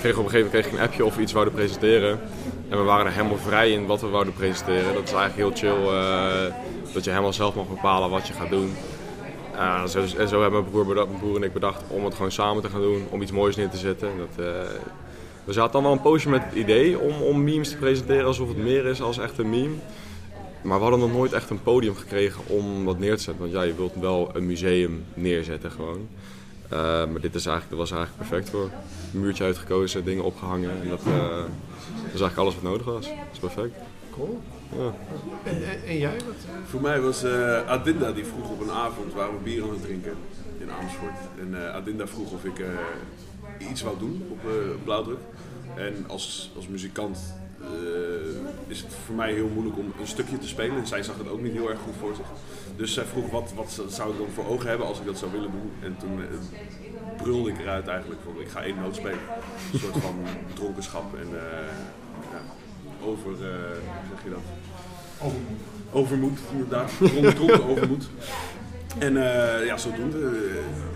kreeg 0.01 0.17
op 0.17 0.25
een 0.25 0.31
gegeven 0.31 0.45
moment 0.45 0.51
kreeg 0.51 0.67
ik 0.67 0.73
een 0.73 0.79
appje 0.79 1.05
of 1.05 1.17
we 1.17 1.23
iets 1.23 1.33
wouden 1.33 1.55
presenteren. 1.55 2.21
En 2.69 2.79
we 2.79 2.85
waren 2.85 3.07
er 3.07 3.13
helemaal 3.13 3.37
vrij 3.37 3.71
in 3.71 3.87
wat 3.87 4.01
we 4.01 4.07
wouden 4.07 4.33
presenteren. 4.33 4.95
Dat 4.95 5.03
is 5.03 5.13
eigenlijk 5.13 5.35
heel 5.35 5.71
chill. 5.73 5.87
eh, 5.87 6.55
dat 6.93 7.05
je 7.05 7.11
helemaal 7.11 7.33
zelf 7.33 7.55
mag 7.55 7.69
bepalen 7.69 8.11
wat 8.11 8.27
je 8.27 8.33
gaat 8.33 8.51
doen. 8.51 8.75
Eh, 9.55 9.85
zo, 9.85 10.01
en 10.19 10.29
zo 10.29 10.41
hebben 10.41 10.61
mijn 10.61 10.71
broer, 10.71 10.95
mijn 10.95 11.19
broer 11.19 11.37
en 11.37 11.43
ik 11.43 11.53
bedacht 11.53 11.83
om 11.89 12.05
het 12.05 12.15
gewoon 12.15 12.33
samen 12.33 12.63
te 12.63 12.69
gaan 12.69 12.81
doen. 12.81 13.07
Om 13.11 13.23
iets 13.23 13.33
moois 13.33 13.57
neer 13.57 13.69
te 13.69 13.77
zetten. 13.77 14.09
Dat, 14.19 14.47
we 15.45 15.53
zaten 15.53 15.73
dan 15.73 15.83
wel 15.83 15.93
een 15.93 16.01
poosje 16.01 16.29
met 16.29 16.45
het 16.45 16.55
idee 16.55 16.99
om, 16.99 17.23
om 17.23 17.45
memes 17.45 17.69
te 17.69 17.77
presenteren 17.77 18.27
alsof 18.27 18.49
het 18.49 18.57
meer 18.57 18.87
is 18.87 19.03
als 19.03 19.19
echt 19.19 19.39
een 19.39 19.51
meme. 19.51 19.75
Maar 20.63 20.77
we 20.77 20.83
hadden 20.83 21.01
nog 21.01 21.13
nooit 21.13 21.33
echt 21.33 21.51
een 21.51 21.63
podium 21.63 21.95
gekregen 21.95 22.43
om 22.47 22.85
dat 22.85 22.99
neer 22.99 23.17
te 23.17 23.23
zetten. 23.23 23.43
Want 23.43 23.55
ja, 23.55 23.63
je 23.63 23.75
wilt 23.75 23.95
wel 24.01 24.31
een 24.33 24.47
museum 24.47 25.05
neerzetten 25.15 25.71
gewoon. 25.71 26.09
Eh, 26.69 26.79
maar 26.81 27.21
dit 27.21 27.35
is 27.35 27.47
eigenlijk, 27.47 27.69
dat 27.69 27.79
was 27.79 27.91
eigenlijk 27.91 28.29
perfect 28.29 28.51
voor. 28.51 28.71
Een 29.15 29.21
muurtje 29.21 29.45
uitgekozen, 29.45 30.05
dingen 30.05 30.25
opgehangen. 30.25 30.71
En 30.83 30.89
dat, 30.89 31.01
eh, 31.01 31.29
dat 31.29 32.15
is 32.15 32.21
eigenlijk 32.21 32.37
alles 32.37 32.55
wat 32.55 32.63
nodig 32.63 32.87
was. 32.87 33.07
Dat 33.07 33.15
is 33.33 33.39
perfect. 33.39 33.75
Cool. 34.11 34.41
Ja. 34.79 34.93
En, 35.51 35.69
en, 35.71 35.83
en 35.87 35.99
jij? 35.99 36.13
Wat? 36.13 36.35
Voor 36.69 36.81
mij 36.81 37.01
was 37.01 37.23
eh, 37.23 37.67
Adinda 37.67 38.13
die 38.13 38.25
vroeg 38.25 38.51
op 38.51 38.61
een 38.61 38.71
avond, 38.71 39.13
waren 39.15 39.35
we 39.35 39.41
bier 39.43 39.63
aan 39.63 39.71
het 39.71 39.83
drinken 39.83 40.15
in 40.59 40.71
Amersfoort. 40.71 41.19
En 41.41 41.67
eh, 41.67 41.75
Adinda 41.75 42.07
vroeg 42.07 42.33
of 42.33 42.45
ik 42.45 42.59
eh, 42.59 42.67
iets 43.71 43.83
wou 43.83 43.99
doen 43.99 44.27
op 44.31 44.39
eh, 44.45 44.53
Blauwdruk. 44.85 45.19
En 45.77 46.05
als, 46.09 46.51
als 46.57 46.69
muzikant 46.69 47.19
eh, 47.61 47.69
is 48.67 48.81
het 48.81 48.93
voor 49.07 49.15
mij 49.15 49.33
heel 49.33 49.49
moeilijk 49.49 49.79
om 49.79 49.93
een 50.01 50.07
stukje 50.07 50.39
te 50.39 50.49
spelen. 50.49 50.77
En 50.77 50.87
zij 50.87 51.03
zag 51.03 51.19
het 51.19 51.29
ook 51.29 51.43
niet 51.43 51.53
heel 51.53 51.71
erg 51.71 51.81
goed 51.81 51.95
voor 52.01 52.15
zich. 52.15 52.27
Dus 52.77 52.95
zij 52.95 53.05
vroeg 53.05 53.31
wat, 53.31 53.53
wat 53.55 53.81
zou 53.89 54.13
ik 54.13 54.19
dan 54.19 54.29
voor 54.35 54.47
ogen 54.47 54.69
hebben 54.69 54.87
als 54.87 54.99
ik 54.99 55.07
dat 55.07 55.19
zou 55.19 55.33
willen 55.33 55.51
doen. 55.51 55.73
En 55.83 55.97
toen 55.97 56.21
eh, 56.21 56.27
brulde 57.23 57.51
ik 57.51 57.59
eruit 57.59 57.89
eigenlijk 57.89 58.21
van 58.25 58.41
ik 58.41 58.49
ga 58.49 58.63
één 58.63 58.77
noot 58.81 58.97
spelen. 58.97 59.19
Een 59.73 59.79
soort 59.79 59.97
van 59.97 60.15
dronkenschap 60.55 61.15
en 61.15 61.29
eh, 61.39 61.69
ja, 62.33 62.41
over, 63.07 63.33
eh, 63.33 63.39
hoe 63.39 64.15
zeg 64.15 64.25
je 64.25 64.31
dat? 64.31 64.39
Overmoed. 65.21 65.61
Overmoed, 65.91 66.39
inderdaad. 66.53 66.91
Dronken, 67.37 67.69
overmoed. 67.69 68.09
En 68.99 69.15
ja, 69.65 69.77
zodoende 69.77 70.51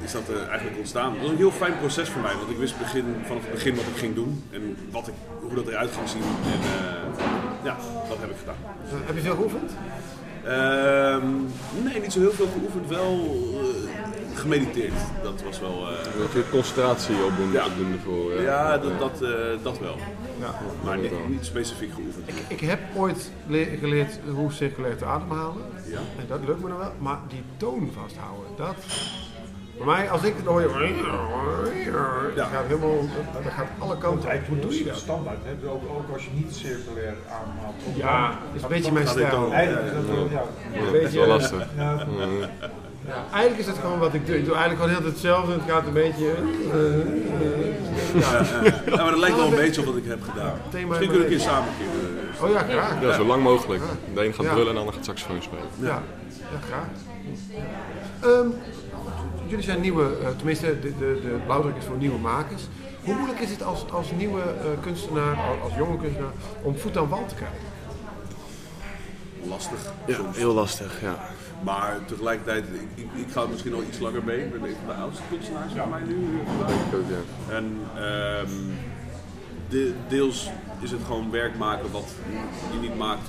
is 0.05 0.12
dat 0.12 0.22
eigenlijk 0.48 0.78
ontstaan. 0.78 1.12
Het 1.12 1.20
was 1.20 1.30
een 1.30 1.36
heel 1.36 1.50
fijn 1.50 1.78
proces 1.78 2.09
voor 2.09 2.22
mij, 2.22 2.34
want 2.34 2.50
ik 2.50 2.56
wist 2.56 2.78
begin, 2.78 3.05
vanaf 3.24 3.42
het 3.42 3.52
begin 3.52 3.74
wat 3.74 3.84
ik 3.84 3.96
ging 3.96 4.14
doen 4.14 4.44
en 4.50 4.76
wat 4.90 5.09
ik, 5.09 5.14
hoe 5.40 5.55
dat 5.55 5.66
eruit 5.66 5.90
ging 5.90 6.09
zien. 6.09 6.22
En 6.22 6.60
ja, 7.64 7.76
dat 8.09 8.18
heb 8.20 8.30
ik 8.30 8.36
gedaan. 8.38 8.56
Heb 9.06 9.14
je 9.14 9.20
veel 9.20 9.34
geoefend? 9.34 9.72
Ehm, 10.48 11.26
nee, 11.84 12.00
niet 12.00 12.12
zo 12.12 12.20
heel 12.20 12.32
veel 12.32 12.48
geoefend, 12.58 12.88
wel 12.88 13.36
eh, 13.54 14.38
gemediteerd. 14.38 14.92
Dat 15.22 15.42
was 15.42 15.60
wel. 15.60 15.88
eh, 15.90 15.96
Heb 16.04 16.32
je 16.32 16.50
concentratie 16.50 17.24
opdoen, 17.24 17.52
Ja. 17.52 17.66
opdoen 17.66 17.92
ervoor? 17.92 18.32
Ja, 18.34 18.42
ja, 18.42 18.78
dat, 18.78 18.98
dat, 18.98 19.22
eh, 19.22 19.30
dat 19.62 19.78
wel. 19.78 19.96
Ja. 20.40 20.54
Maar 20.84 20.98
niet, 20.98 21.28
niet 21.28 21.44
specifiek 21.44 21.92
geoefend. 21.94 22.28
Ik 22.48 22.60
heb 22.60 22.80
ooit 22.96 23.30
le- 23.46 23.76
geleerd 23.80 24.18
hoe 24.34 24.52
circulair 24.52 24.96
te 24.96 25.04
ademhalen. 25.04 25.62
Ja. 25.86 25.98
En 26.18 26.24
dat 26.28 26.40
lukt 26.46 26.62
me 26.62 26.68
nog 26.68 26.78
wel. 26.78 26.92
Maar 26.98 27.18
die 27.28 27.42
toon 27.56 27.90
vasthouden, 28.02 28.46
dat... 28.56 28.74
Voor 29.78 29.86
mij, 29.86 30.10
als 30.10 30.22
ik 30.22 30.34
het 30.36 30.46
hoor. 30.46 30.62
Dat 32.36 32.46
gaat 32.52 32.64
helemaal... 32.66 33.00
Dat, 33.32 33.42
dat 33.44 33.52
gaat 33.52 33.66
alle 33.78 33.98
kanten 33.98 34.30
op. 34.30 34.46
Hoe 34.48 34.59
doe 34.59 34.78
je 34.78 34.84
dat? 34.84 34.96
Standaard, 34.96 35.38
hè? 35.44 35.50
Dus 35.60 35.70
ook, 35.70 35.82
ook 35.96 36.12
als 36.12 36.24
je 36.24 36.30
niet 36.34 36.55
circulair 36.55 37.14
aanhaalt. 37.26 37.74
Ja, 37.94 38.38
is 38.55 38.62
een 38.62 38.68
beetje 38.68 38.92
mijn 38.92 39.09
stijl. 39.09 39.30
dan? 39.30 39.52
Eigenlijk 39.52 39.86
is 39.86 39.92
dat 39.94 40.05
wel, 40.06 40.28
dat 40.92 41.02
is 41.02 41.14
wel 41.14 41.26
lastig. 41.26 41.66
Ja, 43.06 43.24
eigenlijk 43.32 43.60
is 43.60 43.66
het 43.66 43.76
gewoon 43.78 43.98
wat 43.98 44.14
ik 44.14 44.26
doe. 44.26 44.36
Ik 44.38 44.44
doe 44.44 44.55
eigenlijk 44.55 44.82
gewoon 44.82 44.96
heel 44.96 45.05
het 45.06 45.14
hetzelfde. 45.14 45.52
Het 45.52 45.62
gaat 45.66 45.86
een 45.86 45.92
beetje. 45.92 46.26
eh, 46.72 46.94
eh, 46.94 47.00
Ja, 48.20 48.42
ja. 48.64 48.72
Ja, 48.86 49.02
maar 49.02 49.10
dat 49.10 49.18
lijkt 49.18 49.36
wel 49.36 49.46
een 49.46 49.55
beetje 49.55 49.80
op 49.80 49.86
wat 49.86 49.96
ik 49.96 50.05
heb 50.06 50.22
gedaan. 50.22 50.55
Thema 50.70 50.86
Misschien 50.88 51.09
kunnen 51.09 51.26
we 51.28 51.32
een 51.34 51.38
keer 51.40 51.48
samen 51.48 51.68
eh, 52.38 52.44
Oh 52.44 52.50
ja, 52.50 52.59
graag. 52.59 53.02
Ja, 53.02 53.12
zo 53.12 53.24
lang 53.24 53.42
mogelijk. 53.42 53.82
De 54.14 54.24
een 54.26 54.34
gaat 54.34 54.44
Ja. 54.44 54.50
brullen 54.52 54.68
en 54.68 54.74
de 54.74 54.78
ander 54.80 54.94
gaat 54.94 55.05
saxofoon 55.05 55.42
spelen. 55.42 55.64
Ja, 55.80 56.02
ja 56.52 56.59
graag. 56.68 56.86
Ehm, 58.22 58.46
jullie 59.48 59.64
zijn 59.64 59.80
nieuwe, 59.80 60.16
eh, 60.22 60.28
tenminste, 60.36 60.80
de, 60.80 60.98
de, 60.98 61.20
de 61.22 61.38
blauwdruk 61.44 61.76
is 61.76 61.84
voor 61.84 61.96
nieuwe 61.96 62.18
makers. 62.18 62.62
Hoe 63.04 63.14
moeilijk 63.14 63.40
is 63.40 63.50
het 63.50 63.62
als, 63.62 63.90
als 63.90 64.10
nieuwe 64.10 64.40
eh, 64.40 64.66
kunstenaar, 64.80 65.36
als, 65.36 65.60
als 65.62 65.74
jonge 65.76 65.96
kunstenaar, 65.96 66.32
om 66.62 66.76
voet 66.76 66.96
aan 66.96 67.08
wal 67.08 67.26
te 67.26 67.34
krijgen? 67.34 67.58
lastig. 69.48 69.92
Ja, 70.06 70.14
soms. 70.14 70.36
heel 70.36 70.54
lastig, 70.54 71.00
ja. 71.00 71.16
Maar 71.62 71.98
tegelijkertijd, 72.06 72.64
ik, 72.64 73.04
ik, 73.04 73.26
ik 73.26 73.32
ga 73.32 73.40
het 73.40 73.50
misschien 73.50 73.72
nog 73.72 73.82
iets 73.82 73.98
langer 73.98 74.24
mee. 74.24 74.44
Ik 74.44 74.52
ben 74.52 74.62
een 74.68 74.76
van 74.86 74.94
de 74.94 75.00
oudste 75.02 75.22
kunstenaars 75.30 75.72
van 75.72 75.88
mij 75.88 76.00
nu. 76.06 76.40
En 77.48 77.80
ehm, 77.94 78.50
de, 79.68 79.94
deels 80.08 80.50
is 80.80 80.90
het 80.90 81.00
gewoon 81.06 81.30
werk 81.30 81.56
maken 81.56 81.90
wat 81.90 82.08
je 82.72 82.78
niet 82.78 82.96
maakt 82.96 83.28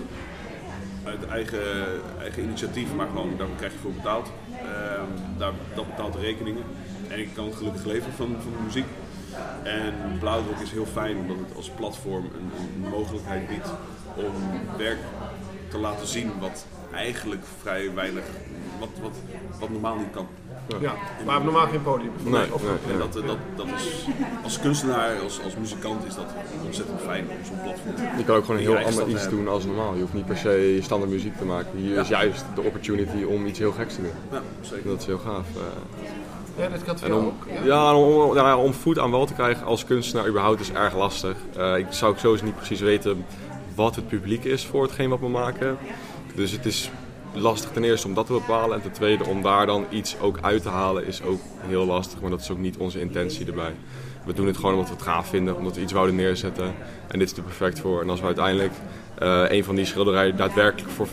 uit 1.04 1.28
eigen, 1.28 1.62
eigen 2.20 2.44
initiatief, 2.44 2.96
maar 2.96 3.08
gewoon 3.08 3.34
daar 3.38 3.48
krijg 3.58 3.72
je 3.72 3.80
voor 3.80 3.92
betaald. 3.94 4.32
Ehm, 4.64 5.38
daar, 5.38 5.52
dat 5.76 5.88
betaalt 5.88 6.14
de 6.14 6.20
rekeningen. 6.20 6.64
En 7.08 7.20
ik 7.20 7.34
kan 7.34 7.54
gelukkig 7.54 7.86
leven 7.86 8.14
van, 8.14 8.36
van 8.42 8.52
de 8.52 8.64
muziek. 8.64 8.86
En 9.64 9.94
Blauwdruk 10.20 10.60
is 10.60 10.72
heel 10.72 10.86
fijn 10.86 11.18
omdat 11.18 11.38
het 11.38 11.56
als 11.56 11.70
platform 11.70 12.26
een, 12.26 12.52
een 12.84 12.90
mogelijkheid 12.90 13.48
biedt 13.48 13.70
om 14.16 14.34
werk 14.78 15.00
te 15.68 15.78
laten 15.78 16.08
zien 16.08 16.32
wat 16.40 16.66
eigenlijk 16.94 17.44
vrij 17.62 17.94
weinig, 17.94 18.24
wat, 18.80 18.90
wat, 19.02 19.16
wat 19.60 19.70
normaal 19.70 19.96
niet 19.96 20.12
kan. 20.12 20.28
Ja, 20.80 20.94
maar 21.26 21.38
we 21.40 21.44
normaal 21.44 21.68
geen 21.68 21.82
podium. 21.82 22.12
Nee, 22.24 22.54
Of- 22.54 22.62
nee, 22.64 22.94
En 22.94 22.98
dat, 23.00 23.14
dat, 23.14 23.38
dat 23.56 23.66
is, 23.78 24.06
als 24.44 24.60
kunstenaar, 24.60 25.20
als, 25.24 25.40
als 25.44 25.56
muzikant 25.56 26.06
is 26.06 26.16
dat 26.16 26.26
ontzettend 26.66 27.02
fijn 27.02 27.28
om 27.30 27.46
zo'n 27.46 27.62
platform 27.64 27.96
te 27.96 28.02
Je 28.18 28.24
kan 28.24 28.36
ook 28.36 28.46
gewoon 28.46 28.60
een 28.62 28.68
heel 28.68 28.78
ander 28.86 29.08
iets 29.08 29.30
doen 29.30 29.48
als 29.48 29.66
normaal. 29.66 29.94
Je 29.94 30.02
hoeft 30.02 30.14
niet 30.14 30.26
per 30.26 30.38
se 30.38 30.50
je 30.76 30.82
standaard 30.82 31.12
muziek 31.12 31.38
te 31.38 31.46
maken. 31.46 31.70
Hier 31.76 31.94
Ja. 31.94 32.02
is 32.02 32.08
juist 32.08 32.46
de 32.56 32.62
opportunity 32.62 33.24
om 33.24 33.46
iets 33.46 33.60
heel 33.60 33.72
geks 33.72 33.96
te 33.96 34.02
doen. 34.02 34.12
Ja, 34.32 34.42
zeker. 34.62 34.90
Dat 34.90 35.00
is 35.00 35.06
heel 35.06 35.18
gaaf. 35.26 35.46
eh. 35.56 35.62
Ja, 36.58 36.68
dat 36.86 37.02
En 37.02 37.08
jou 37.08 37.20
om, 37.22 37.26
ook. 37.26 37.46
Ja. 37.48 37.66
ja, 37.66 37.96
om, 37.96 38.36
ja, 38.36 38.58
om 38.58 38.74
voet 38.74 39.00
aan 39.00 39.12
wal 39.12 39.26
te 39.26 39.34
krijgen 39.34 39.66
als 39.66 39.86
kunstenaar 39.86 40.28
überhaupt 40.28 40.60
is 40.60 40.72
erg 40.72 40.96
lastig. 40.96 41.36
Eh, 41.58 41.78
ik 41.78 41.86
zou 41.90 42.12
ook 42.12 42.20
sowieso 42.20 42.46
niet 42.46 42.56
precies 42.56 42.80
weten 42.80 43.26
wat 43.76 43.96
het 43.96 44.08
publiek 44.08 44.44
is 44.44 44.66
voor 44.66 44.84
hetgeen 44.84 45.10
wat 45.10 45.20
we 45.20 45.28
maken. 45.28 45.78
Dus 46.36 46.52
het 46.52 46.66
is 46.66 46.92
lastig 47.34 47.72
ten 47.72 47.84
eerste 47.84 48.08
om 48.08 48.14
dat 48.14 48.26
te 48.26 48.34
bepalen. 48.34 48.76
En 48.76 48.82
ten 48.82 48.92
tweede 48.92 49.26
om 49.26 49.42
daar 49.42 49.66
dan 49.66 49.86
iets 49.90 50.20
ook 50.20 50.38
uit 50.42 50.62
te 50.62 50.70
halen 50.70 51.06
is 51.06 51.22
ook 51.22 51.40
heel 51.60 51.86
lastig. 51.86 52.22
Maar 52.22 52.30
dat 52.30 52.40
is 52.40 52.52
ook 52.52 52.58
niet 52.58 52.78
onze 52.78 53.00
intentie 53.00 53.46
erbij. 53.46 53.74
We 54.26 54.34
doen 54.34 54.48
het 54.48 54.56
gewoon 54.56 54.74
omdat 54.74 54.88
we 54.88 54.96
het 54.96 55.04
gaaf 55.04 55.28
vinden, 55.28 55.56
omdat 55.56 55.76
we 55.76 55.82
iets 55.82 55.94
wouden 55.94 56.16
neerzetten. 56.16 56.76
En 57.08 57.20
dit 57.20 57.32
is 57.32 57.38
er 57.38 57.44
perfect 57.44 57.80
voor. 57.80 58.02
En 58.02 58.10
als 58.10 58.20
we 58.20 58.26
uiteindelijk 58.26 58.74
eh, 59.20 59.44
een 59.48 59.64
van 59.64 59.76
die 59.76 59.86
schilderijen 59.86 60.36
daadwerkelijk 60.36 60.92
voor 60.92 61.08
44.420 61.08 61.12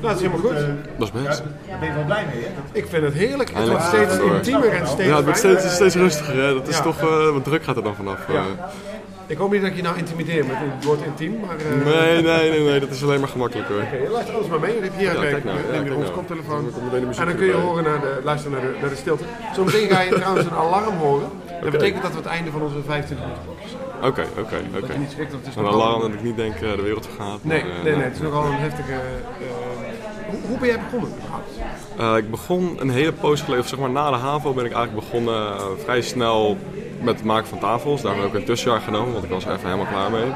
Nou, 0.00 0.14
dat 0.16 0.22
is 0.24 0.28
helemaal 0.30 0.50
goed. 0.50 0.60
Eh, 0.60 0.66
Dat 0.98 1.10
is 1.14 1.22
best. 1.22 1.38
ja, 1.38 1.70
daar 1.70 1.78
ben 1.78 1.88
je 1.88 1.94
wel 1.94 2.04
blij 2.04 2.24
mee, 2.34 2.42
hè? 2.44 2.50
Ik 2.72 2.86
vind 2.88 3.02
het 3.04 3.14
heerlijk. 3.14 3.50
Het 3.54 3.68
wordt 3.68 3.84
steeds 3.84 4.18
intiemer 4.18 4.68
en 4.72 4.86
steeds 4.86 5.08
Ja, 5.08 5.14
het 5.16 5.24
wordt 5.24 5.38
steeds, 5.38 5.74
steeds 5.74 5.94
rustiger. 5.94 6.42
Hè? 6.42 6.54
Dat 6.54 6.68
is 6.68 6.76
Ja. 6.76 6.82
toch, 6.82 7.00
eh, 7.00 7.30
wat 7.32 7.44
druk 7.44 7.64
gaat 7.64 7.76
er 7.76 7.82
dan 7.82 7.94
vanaf. 7.94 8.18
Ik 9.26 9.36
hoop 9.36 9.52
niet 9.52 9.60
dat 9.60 9.70
ik 9.70 9.76
je 9.76 9.82
nou 9.82 9.98
intimideer 9.98 10.44
met 10.46 10.56
het 10.58 10.84
woord 10.84 11.02
intiem, 11.04 11.40
maar... 11.46 11.56
eh, 11.56 11.84
Nee, 11.84 12.22
nee, 12.22 12.50
nee, 12.50 12.60
nee, 12.70 12.80
dat 12.80 12.90
is 12.90 13.02
alleen 13.02 13.20
maar 13.20 13.28
gemakkelijk 13.28 13.68
hoor. 13.68 13.80
Oké, 13.82 14.10
luister 14.10 14.34
alles 14.34 14.46
maar 14.48 14.60
mee. 14.60 14.74
Je 14.74 14.90
hier 14.96 15.02
Ja, 15.06 15.12
nou, 15.12 15.26
ja, 15.26 15.30
neem 15.32 15.42
je 15.44 15.70
kijk 15.72 15.84
onze 15.84 15.98
nou. 16.00 16.10
koptelefoon. 16.12 16.64
Dan 16.90 17.04
En 17.18 17.26
dan 17.26 17.36
kun 17.36 17.46
je 17.46 17.52
erbij. 17.52 17.66
horen 17.66 17.84
naar 17.84 18.00
de, 18.00 18.20
luisteren 18.24 18.58
naar 18.60 18.70
de, 18.72 18.76
naar 18.80 18.90
de 18.90 18.96
stilte. 18.96 19.24
Zometeen 19.54 19.88
ga 19.88 20.00
je 20.00 20.14
trouwens 20.14 20.46
een 20.46 20.52
alarm 20.54 20.96
horen. 20.96 21.28
Dat 21.62 21.70
betekent 21.70 22.02
dat 22.02 22.10
we 22.10 22.16
het 22.16 22.26
einde 22.26 22.50
van 22.50 22.62
onze 22.62 22.76
25 22.86 23.26
minuten. 23.26 23.52
Oké, 24.08 24.24
oké, 24.40 24.56
Dat 24.72 24.82
oké. 24.82 24.92
je 24.92 24.98
niet 24.98 25.10
schrikt, 25.10 25.32
het 25.32 25.46
is 25.46 25.56
Een 25.56 25.66
alarm 25.66 26.00
dat 26.00 26.12
ik 26.12 26.22
niet 26.22 26.36
denk 26.36 26.54
eh, 26.54 26.60
de 26.76 26.82
wereld 26.82 27.06
vergaat. 27.06 27.38
Nee, 27.42 27.62
maar, 27.64 27.70
eh, 27.76 27.82
nee, 27.82 27.94
nee, 27.94 28.04
het 28.04 28.14
is 28.14 28.20
nogal 28.20 28.44
een 28.44 28.52
heftige... 28.52 28.92
hoe, 30.30 30.40
hoe 30.48 30.58
ben 30.58 30.68
jij 30.68 30.78
begonnen 30.90 31.10
ik 32.16 32.30
begon 32.30 32.76
een 32.80 32.90
hele 32.90 33.12
poos 33.12 33.40
geleden, 33.40 33.62
of 33.64 33.68
zeg 33.70 33.78
maar 33.78 33.90
na 33.90 34.10
de 34.10 34.16
HAVO 34.16 34.52
ben 34.52 34.64
ik 34.64 34.72
eigenlijk 34.72 35.04
begonnen 35.10 35.52
vrij 35.84 36.00
snel 36.02 36.56
met 37.04 37.14
het 37.14 37.24
maken 37.24 37.46
van 37.46 37.58
tafels. 37.58 38.02
Daar 38.02 38.14
heb 38.14 38.22
ik 38.22 38.28
ook 38.28 38.34
een 38.34 38.44
tussenjaar 38.44 38.80
genomen, 38.80 39.12
want 39.12 39.24
ik 39.24 39.30
was 39.30 39.44
er 39.44 39.52
even 39.52 39.64
helemaal 39.64 39.92
klaar 39.92 40.10
mee. 40.10 40.32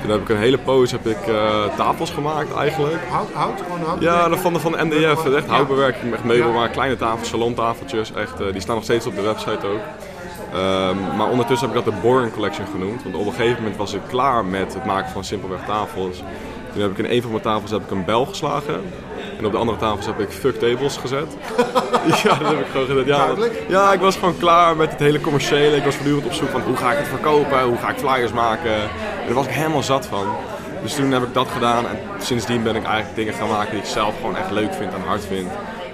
Toen 0.00 0.10
heb 0.10 0.20
ik 0.20 0.28
een 0.28 0.36
hele 0.36 0.58
poos 0.58 0.90
heb 0.90 1.06
ik, 1.06 1.26
eh, 1.26 1.64
tafels 1.76 2.10
gemaakt 2.10 2.54
eigenlijk. 2.54 3.02
Hout, 3.10 3.32
hout, 3.32 3.62
gewoon 3.62 3.86
hout? 3.86 4.02
Ja, 4.02 4.36
van 4.36 4.52
de, 4.52 4.60
van 4.60 4.72
de 4.72 4.84
MDF, 4.84 5.34
echt 5.34 5.46
houtbewerking, 5.46 6.12
echt 6.12 6.24
meubel, 6.24 6.52
maar 6.52 6.68
kleine 6.68 6.96
tafels, 6.96 7.28
salontafeltjes, 7.28 8.12
echt, 8.12 8.40
eh, 8.40 8.52
die 8.52 8.60
staan 8.60 8.74
nog 8.74 8.84
steeds 8.84 9.06
op 9.06 9.14
de 9.14 9.22
website 9.22 9.66
ook. 9.66 9.80
Ehm, 10.52 11.16
maar 11.16 11.28
ondertussen 11.30 11.68
heb 11.68 11.76
ik 11.76 11.84
dat 11.84 11.94
de 11.94 12.00
Boring 12.00 12.32
Collection 12.32 12.66
genoemd, 12.66 13.02
want 13.02 13.14
op 13.14 13.26
een 13.26 13.32
gegeven 13.32 13.56
moment 13.56 13.76
was 13.76 13.92
ik 13.92 14.00
klaar 14.08 14.44
met 14.44 14.74
het 14.74 14.84
maken 14.84 15.10
van 15.10 15.24
simpelweg 15.24 15.64
tafels. 15.66 16.22
Toen 16.76 16.84
heb 16.84 16.98
ik 16.98 17.04
in 17.04 17.10
een 17.16 17.22
van 17.22 17.30
mijn 17.30 17.42
tafels 17.42 17.70
heb 17.70 17.82
ik 17.82 17.90
een 17.90 18.04
bel 18.04 18.26
geslagen. 18.26 18.80
En 19.38 19.46
op 19.46 19.52
de 19.52 19.58
andere 19.58 19.78
tafels 19.78 20.06
heb 20.06 20.20
ik 20.20 20.28
fuck 20.28 20.58
tables 20.58 20.96
gezet. 20.96 21.36
ja, 22.22 22.38
dat 22.38 22.48
heb 22.48 22.60
ik 22.60 22.66
gewoon 22.70 22.86
gedaan. 22.86 23.40
Ja, 23.40 23.48
ja, 23.68 23.92
ik 23.92 24.00
was 24.00 24.16
gewoon 24.16 24.38
klaar 24.38 24.76
met 24.76 24.90
het 24.90 25.00
hele 25.00 25.20
commerciële. 25.20 25.76
Ik 25.76 25.84
was 25.84 25.94
voortdurend 25.94 26.26
op 26.26 26.32
zoek 26.32 26.48
van 26.48 26.60
hoe 26.60 26.76
ga 26.76 26.92
ik 26.92 26.98
het 26.98 27.08
verkopen, 27.08 27.62
hoe 27.62 27.76
ga 27.76 27.90
ik 27.90 27.98
flyers 27.98 28.32
maken. 28.32 28.74
En 28.74 29.26
daar 29.26 29.34
was 29.34 29.46
ik 29.46 29.52
helemaal 29.52 29.82
zat 29.82 30.06
van. 30.06 30.26
Dus 30.82 30.94
toen 30.94 31.10
heb 31.10 31.22
ik 31.22 31.34
dat 31.34 31.48
gedaan 31.48 31.86
en 31.86 31.98
sindsdien 32.18 32.62
ben 32.62 32.76
ik 32.76 32.84
eigenlijk 32.84 33.16
dingen 33.16 33.34
gaan 33.34 33.48
maken 33.48 33.70
die 33.70 33.80
ik 33.80 33.86
zelf 33.86 34.16
gewoon 34.16 34.36
echt 34.36 34.50
leuk 34.50 34.74
vind 34.74 34.94
en 34.94 35.00
hard 35.00 35.24
vind. 35.24 35.50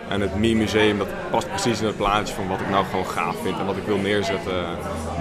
En 0.08 0.20
het 0.20 0.34
Mie 0.34 0.56
Museum, 0.56 0.98
dat 0.98 1.08
past 1.30 1.48
precies 1.48 1.80
in 1.80 1.86
het 1.86 1.96
plaatje 1.96 2.34
van 2.34 2.48
wat 2.48 2.60
ik 2.60 2.68
nou 2.70 2.84
gewoon 2.84 3.06
gaaf 3.06 3.36
vind 3.42 3.58
en 3.58 3.66
wat 3.66 3.76
ik 3.76 3.86
wil 3.86 3.98
neerzetten 3.98 4.64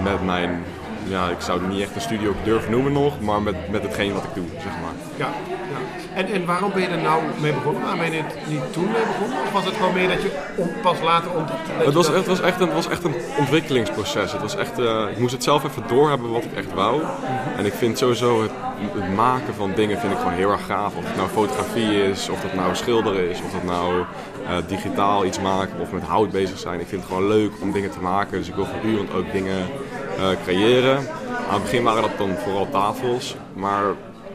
met 0.02 0.24
mijn, 0.24 0.64
ja, 1.04 1.28
ik 1.28 1.40
zou 1.40 1.60
het 1.60 1.68
niet 1.70 1.80
echt 1.82 1.94
een 1.94 2.00
studio 2.00 2.34
durven 2.44 2.70
noemen 2.70 2.92
nog, 2.92 3.20
maar 3.20 3.42
met, 3.42 3.70
met 3.70 3.82
hetgeen 3.82 4.12
wat 4.12 4.22
ik 4.22 4.34
doe, 4.34 4.44
zeg 4.62 4.72
maar. 4.82 4.92
Ja, 5.16 5.26
ja. 5.26 5.78
En, 6.14 6.26
en 6.32 6.44
waarom 6.46 6.70
ben 6.72 6.82
je 6.82 6.88
er 6.88 7.02
nou 7.02 7.22
mee 7.40 7.52
begonnen? 7.52 7.82
Waarom 7.82 7.98
ben 8.00 8.12
je 8.12 8.18
er 8.18 8.24
niet 8.48 8.72
toen 8.72 8.84
mee 8.84 9.02
begonnen? 9.06 9.38
Of 9.46 9.52
was 9.52 9.64
het 9.64 9.74
gewoon 9.74 9.92
meer 9.94 10.08
dat 10.08 10.22
je 10.22 10.30
pas 10.82 11.00
later 11.00 11.30
ontdekte? 11.30 11.70
Het 11.84 11.94
was, 11.94 12.06
dat- 12.06 12.14
echt, 12.16 12.26
het, 12.26 12.38
was 12.38 12.40
echt 12.50 12.60
een, 12.60 12.66
het 12.66 12.74
was 12.76 12.88
echt 12.88 13.04
een 13.04 13.14
ontwikkelingsproces. 13.38 14.32
Het 14.32 14.40
was 14.40 14.56
echt, 14.56 14.78
eh, 14.78 15.04
ik 15.10 15.18
moest 15.18 15.32
het 15.32 15.42
zelf 15.42 15.64
even 15.64 15.82
doorhebben 15.86 16.30
wat 16.30 16.44
ik 16.44 16.52
echt 16.54 16.72
wou. 16.74 17.02
En 17.56 17.64
ik 17.66 17.72
vind 17.72 17.98
sowieso 17.98 18.42
het, 18.42 18.50
het 18.94 19.14
maken 19.14 19.54
van 19.54 19.72
dingen 19.74 19.98
vind 19.98 20.12
ik 20.12 20.18
gewoon 20.18 20.32
heel 20.32 20.50
erg 20.50 20.66
gaaf. 20.66 20.96
Of 20.96 21.04
het 21.06 21.16
nou 21.16 21.28
fotografie 21.28 22.04
is, 22.10 22.28
of 22.28 22.40
dat 22.40 22.54
nou 22.54 22.74
schilderen 22.74 23.30
is, 23.30 23.38
of 23.46 23.52
dat 23.52 23.64
nou 23.64 23.92
eh, 24.48 24.56
digitaal 24.66 25.24
iets 25.24 25.40
maken 25.40 25.80
of 25.80 25.92
met 25.92 26.02
hout 26.02 26.30
bezig 26.30 26.58
zijn. 26.58 26.80
Ik 26.80 26.86
vind 26.88 27.00
het 27.02 27.10
gewoon 27.10 27.28
leuk 27.28 27.52
om 27.60 27.72
dingen 27.72 27.90
te 27.90 28.00
maken. 28.00 28.38
Dus 28.38 28.48
ik 28.48 28.54
wil 28.54 28.66
voortdurend 28.66 29.14
ook 29.14 29.32
dingen 29.32 29.66
creëren. 30.44 30.96
Aan 31.48 31.54
het 31.54 31.62
begin 31.62 31.82
waren 31.82 32.02
dat 32.02 32.18
dan 32.18 32.36
vooral 32.44 32.68
tafels, 32.70 33.36
maar 33.54 33.82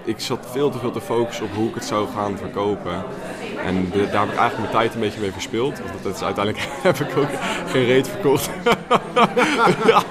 ik 0.03 0.19
zat 0.19 0.47
veel 0.51 0.69
te 0.69 0.79
veel 0.79 0.91
te 0.91 1.01
focussen 1.01 1.45
op 1.45 1.53
hoe 1.55 1.69
ik 1.69 1.75
het 1.75 1.85
zou 1.85 2.07
gaan 2.15 2.37
verkopen. 2.37 3.03
En 3.65 3.89
de- 3.91 4.09
daar 4.11 4.21
heb 4.21 4.31
ik 4.31 4.37
eigenlijk 4.39 4.57
mijn 4.57 4.71
tijd 4.71 4.93
een 4.93 4.99
beetje 4.99 5.19
mee 5.19 5.31
verspild. 5.31 5.79
Want 5.79 6.03
dat 6.03 6.15
is, 6.15 6.23
uiteindelijk 6.23 6.67
heb 6.83 6.99
ik 6.99 7.17
ook 7.17 7.29
geen 7.71 7.85
reet 7.85 8.07
verkocht. 8.07 8.49
ja, 9.85 10.01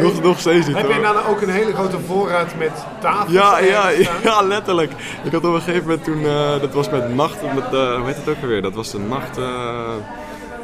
nog, 0.00 0.22
nog 0.22 0.38
steeds 0.38 0.66
niet 0.66 0.76
Heb 0.76 0.84
hoor. 0.84 0.94
jij 0.94 1.02
nou 1.02 1.16
ook 1.28 1.40
een 1.40 1.48
hele 1.50 1.72
grote 1.72 1.98
voorraad 2.06 2.54
met 2.58 2.70
tafels? 3.00 3.32
Ja, 3.32 3.58
ja, 3.58 3.88
ja, 4.24 4.42
letterlijk. 4.42 4.92
Ik 5.24 5.32
had 5.32 5.44
op 5.44 5.54
een 5.54 5.60
gegeven 5.60 5.86
moment 5.86 6.04
toen, 6.04 6.24
eh, 6.26 6.60
dat 6.60 6.72
was 6.72 6.90
met 6.90 7.14
nacht, 7.14 7.36
met, 7.54 7.64
eh, 7.64 7.94
hoe 7.96 8.06
heet 8.06 8.16
het 8.16 8.28
ook 8.28 8.42
alweer? 8.42 8.62
Dat 8.62 8.74
was 8.74 8.90
de 8.90 8.98
nacht, 8.98 9.38
eh, 9.38 9.44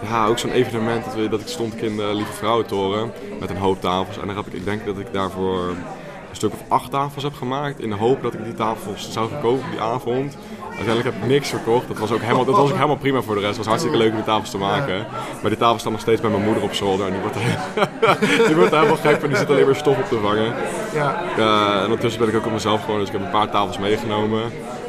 ja, 0.02 0.26
ook 0.26 0.38
zo'n 0.38 0.50
evenement 0.50 1.04
dat, 1.04 1.14
we, 1.14 1.28
dat 1.28 1.40
ik 1.40 1.48
stond 1.48 1.82
in 1.82 1.96
de 1.96 2.14
Lieve 2.14 2.32
Vrouwentoren 2.32 3.12
met 3.40 3.50
een 3.50 3.56
hoop 3.56 3.80
tafels. 3.80 4.18
En 4.18 4.26
dan 4.26 4.36
heb 4.36 4.46
ik, 4.46 4.52
ik 4.52 4.64
denk 4.64 4.86
dat 4.86 4.98
ik 4.98 5.12
daarvoor 5.12 5.68
een 5.68 6.36
stuk 6.36 6.52
of 6.52 6.62
acht 6.68 6.90
tafels 6.90 7.24
heb 7.24 7.34
gemaakt 7.34 7.80
in 7.80 7.90
de 7.90 7.96
hoop 7.96 8.22
dat 8.22 8.34
ik 8.34 8.44
die 8.44 8.54
tafels 8.54 9.12
zou 9.12 9.28
verkopen 9.28 9.70
die 9.70 9.80
avond. 9.80 10.36
Uiteindelijk 10.78 11.14
heb 11.14 11.24
ik 11.24 11.28
niks 11.28 11.48
verkocht. 11.48 11.88
Dat 11.88 11.98
was 11.98 12.10
ook 12.10 12.20
helemaal, 12.20 12.44
dat 12.44 12.56
was 12.56 12.68
ook 12.68 12.74
helemaal 12.74 12.96
prima 12.96 13.20
voor 13.20 13.34
de 13.34 13.40
rest. 13.40 13.56
Het 13.56 13.66
was 13.66 13.66
hartstikke 13.66 13.98
leuk 13.98 14.10
om 14.10 14.16
die 14.16 14.24
tafels 14.24 14.50
te 14.50 14.58
maken. 14.58 15.06
Maar 15.40 15.50
die 15.50 15.58
tafels 15.58 15.80
staan 15.80 15.92
nog 15.92 16.00
steeds 16.00 16.20
bij 16.20 16.30
mijn 16.30 16.42
moeder 16.42 16.62
op 16.62 16.74
zolder. 16.74 17.06
En 17.06 17.12
die 17.12 17.20
wordt, 17.20 17.36
die 18.46 18.56
wordt 18.56 18.70
helemaal 18.70 18.96
gek 18.96 19.20
van. 19.20 19.28
Die 19.28 19.38
zit 19.38 19.50
alleen 19.50 19.66
maar 19.66 19.76
stof 19.76 19.98
op 19.98 20.08
te 20.08 20.18
vangen. 20.22 20.54
Ja. 20.94 21.22
Ja, 21.36 21.76
en 21.76 21.84
ondertussen 21.84 22.20
ben 22.20 22.28
ik 22.30 22.36
ook 22.36 22.46
op 22.46 22.52
mezelf 22.52 22.84
gewoon, 22.84 22.98
dus 22.98 23.08
ik 23.08 23.14
heb 23.14 23.22
een 23.22 23.30
paar 23.30 23.50
tafels 23.50 23.78
meegenomen. 23.78 24.42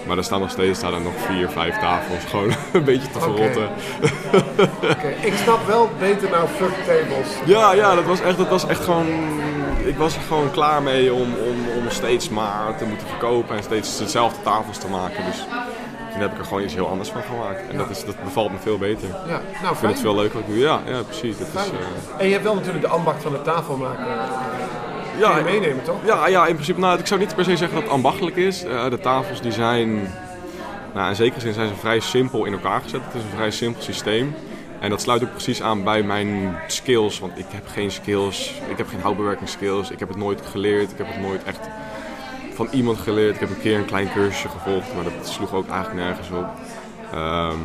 Maar 0.07 0.17
er 0.17 0.23
staan 0.23 0.39
nog 0.39 0.49
steeds 0.49 0.77
staan 0.77 0.93
er 0.93 1.01
nog 1.01 1.13
vier, 1.17 1.49
vijf 1.49 1.80
tafels. 1.80 2.23
Gewoon 2.23 2.51
een 2.73 2.84
beetje 2.84 3.11
te 3.11 3.19
verrotten. 3.19 3.69
Oké, 4.84 5.07
Ik 5.21 5.34
snap 5.43 5.67
wel 5.67 5.89
beter 5.99 6.30
nou 6.30 6.47
fuck 6.47 6.73
tables. 6.85 7.27
Ja, 7.45 7.73
ja, 7.73 7.95
dat 7.95 8.05
was 8.05 8.21
echt, 8.21 8.38
dat 8.38 8.49
was 8.49 8.67
echt 8.67 8.84
gewoon. 8.84 9.07
Ik 9.84 9.97
was 9.97 10.15
er 10.15 10.21
gewoon 10.21 10.51
klaar 10.51 10.81
mee 10.81 11.13
om, 11.13 11.21
om, 11.21 11.57
om 11.77 11.89
steeds 11.89 12.30
maar 12.30 12.77
te 12.77 12.85
moeten 12.85 13.07
verkopen 13.07 13.55
en 13.55 13.63
steeds 13.63 13.97
dezelfde 13.97 14.41
tafels 14.43 14.77
te 14.77 14.88
maken. 14.88 15.26
Dus 15.26 15.45
toen 16.11 16.21
heb 16.21 16.31
ik 16.31 16.38
er 16.38 16.45
gewoon 16.45 16.63
iets 16.63 16.73
heel 16.73 16.88
anders 16.88 17.09
van 17.09 17.21
gemaakt. 17.21 17.69
En 17.69 17.77
dat, 17.77 17.89
is, 17.89 18.05
dat 18.05 18.23
bevalt 18.23 18.51
me 18.51 18.57
veel 18.59 18.77
beter. 18.77 19.07
Ja, 19.07 19.41
nou, 19.61 19.73
ik 19.73 19.80
vind 19.80 19.91
het 19.91 20.01
veel 20.01 20.15
leuker. 20.15 20.39
Ja, 20.47 20.80
ja 20.85 21.01
precies. 21.03 21.38
Dat 21.38 21.47
is, 21.47 21.53
eh, 21.53 21.77
En 22.17 22.26
je 22.26 22.31
hebt 22.31 22.43
wel 22.43 22.55
natuurlijk 22.55 22.84
de 22.84 22.91
ambacht 22.91 23.21
van 23.21 23.34
het 23.34 23.43
tafelmaken 23.43 24.05
eh, 24.07 24.89
Ja, 25.20 25.38
je 25.38 25.44
meenemen, 25.44 25.84
toch? 25.84 26.06
Ja, 26.06 26.28
ja, 26.28 26.48
in 26.48 26.54
principe. 26.54 26.80
Nou, 26.80 27.00
ik 27.00 27.08
zou 27.08 27.20
niet 27.20 27.36
per 27.36 27.44
se 27.44 27.58
zeggen 27.58 27.76
dat 27.76 27.84
het 27.84 27.94
ambachtelijk 27.94 28.36
is. 28.36 28.64
Eh, 28.64 28.90
de 28.90 29.00
tafels 29.00 29.41
die 29.41 29.52
zijn, 29.52 30.08
nou, 30.94 31.10
in 31.10 31.16
zekere 31.16 31.40
zin 31.40 31.54
zijn 31.54 31.68
ze 31.68 31.76
vrij 31.76 32.00
simpel 32.00 32.46
in 32.46 32.54
elkaar 32.54 32.82
gezet. 32.82 33.02
Het 33.04 33.14
is 33.14 33.22
een 33.22 33.36
vrij 33.36 33.52
simpel 33.52 33.82
systeem. 33.82 34.36
En 34.80 34.90
dat 34.90 35.02
sluit 35.02 35.24
ook 35.24 35.32
precies 35.32 35.62
aan 35.62 35.84
bij 35.84 36.04
mijn 36.04 36.58
skills. 36.68 37.20
Want 37.20 37.38
ik 37.38 37.46
heb 37.48 37.68
geen 37.68 37.91
skills, 37.91 38.54
ik 38.70 38.78
heb 38.78 38.88
geen 38.88 39.02
houtbewerkingsskills. 39.02 39.91
Ik 39.91 40.00
heb 40.00 40.08
het 40.08 40.18
nooit 40.18 40.41
geleerd. 40.52 40.91
Ik 40.91 40.98
heb 40.98 41.08
het 41.08 41.22
nooit 41.22 41.44
echt 41.44 41.70
van 42.54 42.68
iemand 42.72 42.98
geleerd. 42.98 43.34
Ik 43.34 43.40
heb 43.40 43.50
een 43.50 43.62
keer 43.62 43.78
een 43.78 43.86
klein 43.86 44.12
cursusje 44.14 44.50
gevolgd, 44.50 44.94
maar 44.96 45.04
dat 45.04 45.28
sloeg 45.28 45.54
ook 45.54 45.68
eigenlijk 45.68 46.06
nergens 46.06 46.30
op. 46.30 46.48
Ehm, 47.14 47.58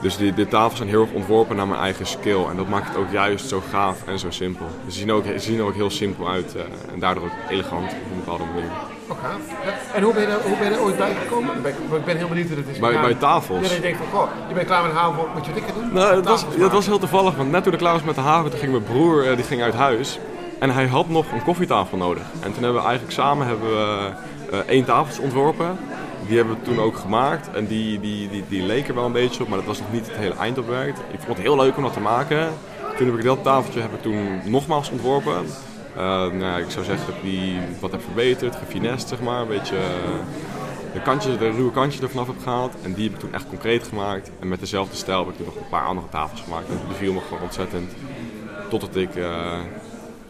dus 0.00 0.16
die, 0.16 0.34
de 0.34 0.48
tafels 0.48 0.76
zijn 0.76 0.88
heel 0.88 1.00
erg 1.02 1.12
ontworpen 1.12 1.56
naar 1.56 1.66
mijn 1.66 1.80
eigen 1.80 2.06
skill. 2.06 2.44
En 2.50 2.56
dat 2.56 2.68
maakt 2.68 2.88
het 2.88 2.96
ook 2.96 3.10
juist 3.10 3.48
zo 3.48 3.62
gaaf 3.70 3.98
en 4.06 4.18
zo 4.18 4.30
simpel. 4.30 4.66
Dus 4.84 4.94
ze 4.94 5.00
zien 5.00 5.12
ook, 5.12 5.24
ze 5.24 5.38
zien 5.38 5.58
er 5.58 5.64
ook 5.64 5.74
heel 5.74 5.90
simpel 5.90 6.28
uit. 6.28 6.54
eh, 6.56 6.62
en 6.92 6.98
daardoor 7.00 7.24
ook 7.24 7.30
elegant 7.50 7.84
op 7.84 7.90
een 8.10 8.16
bepaalde 8.24 8.44
manier. 8.54 8.70
Oh, 9.08 9.16
gaaf. 9.22 9.36
Ja. 9.64 9.94
En 9.96 10.02
hoe 10.02 10.12
ben, 10.12 10.22
je 10.22 10.28
er, 10.28 10.40
hoe 10.42 10.56
ben 10.58 10.68
je 10.70 10.74
er 10.76 10.82
ooit 10.82 10.96
bij 10.96 11.14
gekomen? 11.22 11.56
Ik 11.56 11.62
ben, 11.62 11.72
ik 11.98 12.04
ben 12.04 12.16
heel 12.16 12.28
benieuwd 12.28 12.46
hoe 12.46 12.56
dat 12.56 12.64
is. 12.72 12.78
Bij- 12.78 13.00
bij 13.00 13.14
tafels? 13.14 13.58
Ja, 13.60 13.66
dat 13.66 13.76
je 13.76 13.80
denkt 13.82 13.98
van, 13.98 14.20
goh, 14.20 14.28
je 14.48 14.54
bent 14.54 14.66
klaar 14.66 14.82
met 14.82 14.92
haven, 14.92 15.24
moet 15.34 15.46
je 15.46 15.52
ga 15.52 15.72
doen? 15.80 15.92
Nou, 15.92 16.14
dat 16.14 16.26
was, 16.26 16.40
Tafels 16.40 16.60
dat 16.60 16.72
was 16.72 16.86
heel 16.86 16.98
toevallig, 16.98 17.36
want 17.36 17.50
net 17.50 17.62
toen 17.64 17.72
ik 17.72 17.78
klaar 17.78 17.92
was 17.92 18.02
met 18.02 18.14
de 18.14 18.20
haven, 18.20 18.50
toen 18.50 18.58
ging 18.58 18.72
mijn 18.72 18.84
broer 18.84 19.26
eh, 19.30 19.36
die 19.36 19.44
ging 19.44 19.62
uit 19.62 19.74
huis. 19.74 20.18
En 20.58 20.70
hij 20.70 20.86
had 20.86 21.08
nog 21.08 21.32
een 21.32 21.42
koffietafel 21.42 21.96
nodig. 21.96 22.22
En 22.40 22.52
toen 22.52 22.62
hebben 22.62 22.80
we 22.80 22.86
eigenlijk 22.88 23.12
samen 23.16 23.46
hebben 23.46 23.68
we, 23.70 24.10
eh, 24.50 24.58
één 24.66 24.84
tafeltje 24.84 25.22
ontworpen. 25.22 25.78
Die 26.30 26.38
hebben 26.38 26.56
we 26.58 26.62
toen 26.62 26.80
ook 26.80 26.96
gemaakt. 26.96 27.50
En 27.50 27.66
die, 27.66 28.00
die, 28.00 28.28
die, 28.28 28.44
die 28.48 28.62
leek 28.62 28.88
er 28.88 28.94
wel 28.94 29.04
een 29.04 29.12
beetje 29.12 29.42
op, 29.42 29.48
maar 29.48 29.58
dat 29.58 29.66
was 29.66 29.78
nog 29.78 29.92
niet 29.92 30.06
het 30.06 30.16
hele 30.16 30.34
eindopwerk. 30.34 30.96
Ik 30.96 31.18
vond 31.18 31.36
het 31.36 31.38
heel 31.38 31.56
leuk 31.56 31.76
om 31.76 31.82
dat 31.82 31.92
te 31.92 32.00
maken. 32.00 32.48
Toen 32.96 33.06
heb 33.06 33.16
ik 33.16 33.24
dat 33.24 33.42
tafeltje 33.42 33.80
heb 33.80 33.92
ik 33.92 34.02
toen 34.02 34.40
nogmaals 34.44 34.90
ontworpen. 34.90 35.46
Eh, 35.96 36.02
nou, 36.32 36.62
ik 36.62 36.70
zou 36.70 36.84
zeggen 36.84 37.06
dat 37.06 37.14
ik 37.14 37.22
die 37.22 37.58
wat 37.80 37.90
heb 37.90 38.02
verbeterd, 38.02 38.56
gefinest 38.56 39.08
zeg 39.08 39.20
maar. 39.20 39.40
Een 39.40 39.48
beetje 39.48 39.76
eh, 39.76 40.92
de, 40.92 41.00
kantjes, 41.02 41.38
de 41.38 41.50
ruwe 41.50 41.70
kantjes 41.70 42.02
er 42.02 42.10
vanaf 42.10 42.26
heb 42.26 42.42
gehaald. 42.42 42.74
En 42.82 42.92
die 42.94 43.04
heb 43.04 43.12
ik 43.12 43.20
toen 43.20 43.34
echt 43.34 43.48
concreet 43.48 43.88
gemaakt. 43.88 44.30
En 44.40 44.48
met 44.48 44.60
dezelfde 44.60 44.96
stijl 44.96 45.18
heb 45.18 45.28
ik 45.28 45.36
toen 45.36 45.46
nog 45.46 45.56
een 45.56 45.68
paar 45.70 45.86
andere 45.86 46.08
tafels 46.08 46.40
gemaakt. 46.40 46.68
En 46.68 46.76
die 46.76 46.86
beviel 46.86 47.12
me 47.12 47.20
gewoon 47.20 47.42
ontzettend. 47.42 47.92
Totdat 48.68 48.96
ik, 48.96 49.14
eh, 49.14 49.58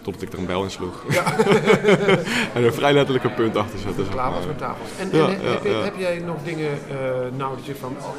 totdat 0.02 0.22
ik 0.22 0.32
er 0.32 0.38
een 0.38 0.46
bel 0.46 0.62
in 0.62 0.70
sloeg. 0.70 1.04
en 2.54 2.64
een 2.64 2.72
vrij 2.72 2.92
letterlijke 2.92 3.30
punt 3.30 3.56
achter 3.56 3.78
zette. 3.78 4.02
zeg 4.04 4.12
Klaar 4.12 4.30
was 4.30 4.38
maar. 4.38 4.48
met 4.48 4.58
tafels. 4.58 4.88
En, 4.98 5.08
Ja, 5.12 5.26
en 5.28 5.42
ja, 5.42 5.48
heb, 5.50 5.62
je- 5.62 5.68
ja. 5.70 5.82
heb 5.82 5.94
jij 5.98 6.18
nog 6.26 6.36
dingen, 6.44 6.70
eh, 6.90 6.96
nou 7.36 7.56
dat 7.56 7.66
je 7.66 7.74
van, 7.74 7.96
oh, 7.98 8.14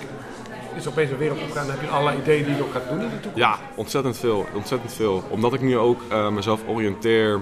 is 0.78 0.84
er 0.86 0.92
opeens 0.92 1.12
een 1.12 1.18
wereld 1.18 1.40
opgaan, 1.42 1.70
heb 1.70 1.82
je 1.82 1.88
allerlei 1.88 2.18
ideeën 2.22 2.44
die 2.44 2.54
je 2.54 2.60
nog 2.60 2.72
gaat 2.72 2.90
doen 2.90 3.00
in 3.02 3.10
de 3.10 3.14
toekomst? 3.20 3.38
Ja, 3.38 3.60
ontzettend 3.76 4.18
veel. 4.18 4.46
Ontzettend 4.54 4.94
veel. 4.94 5.24
Omdat 5.30 5.54
ik 5.54 5.62
nu 5.62 5.78
ook 5.78 6.02
eh, 6.10 6.30
mezelf 6.30 6.60
oriënteer 6.68 7.40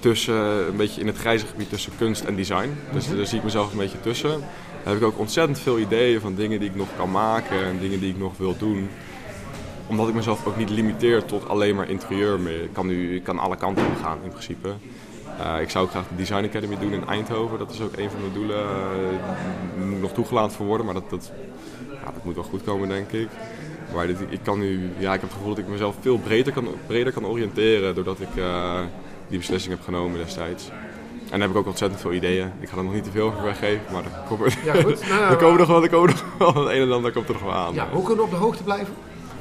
tussen 0.00 0.34
een 0.68 0.76
beetje 0.76 1.00
in 1.00 1.06
het 1.06 1.16
grijze 1.16 1.46
gebied 1.46 1.68
tussen 1.68 1.92
kunst 1.98 2.24
en 2.24 2.36
design. 2.36 2.78
Dus 2.92 3.06
Mhm. 3.06 3.16
daar 3.16 3.26
zie 3.26 3.38
ik 3.38 3.44
mezelf 3.44 3.72
een 3.72 3.78
beetje 3.78 4.00
tussen. 4.00 4.30
Dan 4.30 4.94
heb 4.94 4.96
ik 4.96 5.02
ook 5.02 5.18
ontzettend 5.18 5.58
veel 5.58 5.78
ideeën 5.78 6.20
van 6.20 6.34
dingen 6.34 6.60
die 6.60 6.68
ik 6.68 6.76
nog 6.76 6.88
kan 6.96 7.10
maken 7.10 7.64
en 7.64 7.78
dingen 7.80 8.00
die 8.00 8.10
ik 8.10 8.18
nog 8.18 8.32
wil 8.36 8.56
doen. 8.58 8.88
Omdat 9.86 10.08
ik 10.08 10.14
mezelf 10.14 10.46
ook 10.46 10.56
niet 10.56 10.70
limiteer 10.70 11.24
tot 11.24 11.48
alleen 11.48 11.74
maar 11.74 11.88
interieur 11.90 12.40
meer. 12.40 12.62
Ik 12.62 12.72
kan 12.72 12.86
nu 12.86 13.14
ik 13.16 13.22
kan 13.24 13.38
alle 13.38 13.56
kanten 13.56 13.86
op 13.86 13.96
gaan 14.02 14.18
in 14.22 14.30
principe. 14.30 14.68
Eh, 15.38 15.60
ik 15.60 15.70
zou 15.70 15.84
ook 15.84 15.90
graag 15.90 16.08
de 16.08 16.16
Design 16.16 16.44
Academy 16.44 16.76
doen 16.80 16.92
in 16.92 17.06
Eindhoven. 17.06 17.58
Dat 17.58 17.70
is 17.70 17.80
ook 17.80 17.96
een 17.96 18.10
van 18.10 18.20
mijn 18.20 18.32
doelen. 18.32 18.56
eh, 18.58 19.84
moet 19.90 20.00
nog 20.00 20.12
toegelaten 20.12 20.56
voor 20.56 20.66
worden, 20.66 20.86
maar 20.86 20.94
dat, 20.94 21.10
dat, 21.10 21.32
ja, 22.04 22.12
dat 22.12 22.24
moet 22.24 22.34
wel 22.34 22.44
goed 22.44 22.64
komen, 22.64 22.88
denk 22.88 23.10
ik. 23.12 23.28
Maar 23.94 24.06
dit, 24.06 24.16
ik, 24.28 24.40
kan 24.42 24.58
nu, 24.58 24.90
ja, 24.98 25.14
ik 25.14 25.20
heb 25.20 25.28
het 25.28 25.32
gevoel 25.32 25.48
dat 25.48 25.58
ik 25.58 25.68
mezelf 25.68 25.94
veel 26.00 26.18
breder 26.18 26.52
kan, 26.52 26.68
breder 26.86 27.12
kan 27.12 27.26
oriënteren 27.26 27.94
doordat 27.94 28.20
ik 28.20 28.36
eh, 28.36 28.80
die 29.28 29.38
beslissing 29.38 29.74
heb 29.74 29.84
genomen 29.84 30.18
destijds. 30.18 30.68
En 31.24 31.30
dan 31.30 31.40
heb 31.40 31.50
ik 31.50 31.56
ook 31.56 31.66
ontzettend 31.66 32.00
veel 32.00 32.12
ideeën. 32.12 32.52
Ik 32.60 32.68
ga 32.68 32.76
er 32.76 32.84
nog 32.84 32.92
niet 32.92 33.04
te 33.04 33.10
veel 33.10 33.26
over 33.26 33.42
weggeven, 33.42 33.80
maar 33.92 34.04
er 34.04 34.10
komen, 34.28 34.52
Ja, 34.64 34.74
goed. 34.74 35.08
Nou, 35.08 35.20
er 35.32 35.36
komen 35.36 35.58
nog 35.58 35.68
wel, 35.68 35.82
er 35.82 35.88
komen 35.90 36.08
nog 36.10 36.54
wel 36.54 36.64
het 36.64 36.74
een 36.74 36.82
en 36.82 36.92
ander 36.92 37.12
komt 37.12 37.26
er 37.28 37.32
nog 37.32 37.42
wel 37.42 37.52
aan. 37.52 37.74
Ja, 37.74 37.88
hoe 37.92 38.00
kunnen 38.04 38.16
we 38.16 38.30
op 38.30 38.30
de 38.30 38.36
hoogte 38.44 38.62
blijven? 38.62 38.94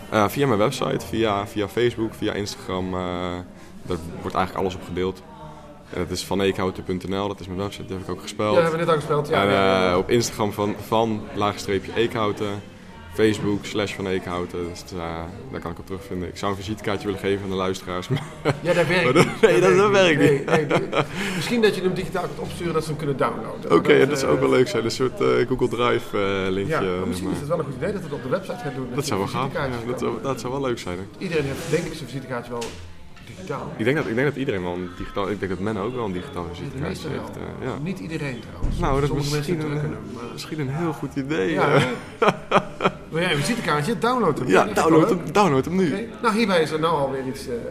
Eh, 0.10 0.27
via 0.27 0.48
mijn 0.48 0.60
website, 0.60 1.06
via, 1.06 1.48
via 1.48 1.68
Facebook, 1.68 2.14
via 2.14 2.34
Instagram. 2.34 2.86
eh, 2.94 2.99
daar 3.82 3.98
wordt 4.22 4.36
eigenlijk 4.36 4.56
alles 4.56 4.76
op 4.76 4.84
gedeeld. 4.84 5.22
En 5.94 5.99
dat 5.99 6.10
is 6.10 6.26
vaneekhouten.nl, 6.26 7.27
dat 7.27 7.40
is 7.40 7.48
mijn 7.48 7.60
website, 7.60 7.86
die 7.86 7.95
heb 7.95 8.03
ik 8.03 8.11
ook 8.11 8.22
gespeld. 8.22 8.56
Ja, 8.56 8.61
hebben 8.61 8.80
we 8.80 8.86
net 8.86 8.94
al 8.94 8.99
gespeld, 8.99 9.27
ja. 9.27 9.44
En 9.44 9.90
eh, 9.91 9.98
op 9.98 10.10
Instagram 10.10 10.53
van, 10.53 10.76
van 10.88 11.22
laagstreepje 11.34 11.95
Eekhouten. 11.95 12.61
Facebook 13.16 13.66
slash 13.66 13.94
van 13.96 14.08
Eekhouten. 14.08 14.60
Dus 14.70 14.84
eh, 14.94 14.98
daar 15.52 15.60
kan 15.62 15.72
ik 15.72 15.80
op 15.80 15.86
terugvinden. 15.86 16.28
Ik 16.28 16.38
zou 16.38 16.52
een 16.52 16.58
visitekaartje 16.58 17.06
willen 17.06 17.22
geven 17.22 17.44
aan 17.44 17.50
de 17.50 17.56
luisteraars. 17.56 18.08
maar- 18.08 18.24
Ja, 18.62 18.74
dat 18.74 18.88
werkt 18.88 19.14
dat- 19.14 19.26
Nee, 19.42 19.60
dat, 19.62 19.76
dat 19.78 19.92
werkt 19.92 20.20
nee, 20.20 20.32
niet. 20.32 20.46
nee, 20.46 20.66
nee. 20.66 20.82
Misschien 21.36 21.62
dat 21.62 21.76
je 21.76 21.82
hem 21.82 21.94
digitaal 21.94 22.24
kunt 22.24 22.40
opsturen 22.40 22.74
dat 22.74 22.84
ze 22.84 22.90
hem 22.90 22.98
kunnen 22.98 23.18
downloaden. 23.18 23.72
Oké, 23.72 23.94
ja, 23.94 24.06
dat 24.06 24.20
zou 24.20 24.32
ook 24.32 24.38
eh, 24.38 24.44
wel 24.44 24.52
leuk 24.58 24.68
zijn. 24.68 24.84
Een 24.84 24.92
soort 24.92 25.22
eh, 25.22 25.28
Google 25.48 25.68
Drive 25.68 26.18
eh, 26.18 26.52
linkje. 26.52 26.74
Ja, 26.86 27.06
misschien 27.06 27.28
maar- 27.28 27.34
is 27.36 27.40
het 27.40 27.50
wel 27.50 27.60
een 27.60 27.66
goed 27.66 27.76
idee 27.76 27.92
dat 27.92 28.02
we 28.02 28.08
het 28.08 28.16
op 28.16 28.24
de 28.24 28.30
website 28.30 28.58
gaan 28.58 28.74
doen. 28.76 28.88
dat 28.96 29.06
zou 29.06 29.20
wel 29.20 29.30
zou- 29.98 30.22
dat 30.22 30.40
zou 30.40 30.54
wel 30.54 30.62
leuk 30.62 30.80
zijn. 30.80 30.98
hè. 30.98 31.04
Iedereen 31.18 31.46
heeft 31.46 31.70
denk 31.72 31.84
ik 31.86 31.94
zijn 31.94 32.10
visitekaartje 32.10 32.52
wel 32.52 32.64
digitaal. 33.26 33.74
Ik 33.78 33.84
denk, 33.86 33.98
dat, 33.98 34.06
ik 34.08 34.16
denk 34.16 34.28
dat 34.28 34.36
iedereen 34.36 34.64
wel 34.64 34.74
een 34.74 34.90
digitaal... 34.98 35.30
Ik 35.30 35.40
denk 35.40 35.52
dat 35.52 35.60
men 35.62 35.78
ook 35.78 35.96
wel 35.96 36.06
een 36.06 36.12
digitaal 36.12 36.46
visitekaartje 36.54 37.10
heeft. 37.10 37.30
eh, 37.38 37.68
ja. 37.68 37.78
Niet 37.84 38.00
iedereen 38.00 38.40
trouwens. 38.40 38.80
Nou, 38.80 39.02
dat 39.02 39.16
is 39.16 39.30
misschien 39.30 39.60
een, 39.60 39.66
drukken 39.70 39.90
maar- 40.14 40.24
misschien 40.34 40.60
een 40.60 40.70
heel 40.76 40.94
goed 40.94 41.16
idee. 41.16 41.52
Ja? 41.52 41.80
Wil 43.10 43.22
jij 43.22 43.32
een 43.32 43.38
visitekaartje? 43.38 43.98
Download 43.98 44.38
hem. 44.40 44.48
Ja, 44.48 44.66
download 44.66 45.10
hem, 45.10 45.20
download 45.32 45.66
hem 45.66 45.76
nu. 45.76 46.10
Nou, 46.22 46.36
hierbij 46.38 46.62
is 46.62 46.72
er 46.72 46.80
nou 46.80 46.96
alweer 46.98 47.28
iets 47.28 47.48
eh, 47.48 47.56
eh, 47.56 47.62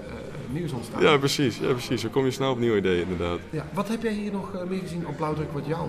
nieuws 0.50 0.72
ontstaan. 0.72 1.02
Ja, 1.02 1.16
precies. 1.16 1.58
Ja, 1.58 1.70
precies. 1.72 2.02
Dan 2.02 2.10
kom 2.10 2.24
je 2.24 2.30
snel 2.30 2.50
op 2.50 2.58
nieuwe 2.58 2.76
ideeën, 2.76 3.02
inderdaad. 3.08 3.38
Ja, 3.50 3.66
wat 3.72 3.88
heb 3.88 4.02
jij 4.02 4.12
hier 4.12 4.32
nog 4.32 4.54
eh, 4.54 4.62
meer 4.68 4.80
gezien 4.80 5.06
op 5.06 5.16
Blauwdruk 5.16 5.52
wat 5.52 5.66
jou 5.66 5.88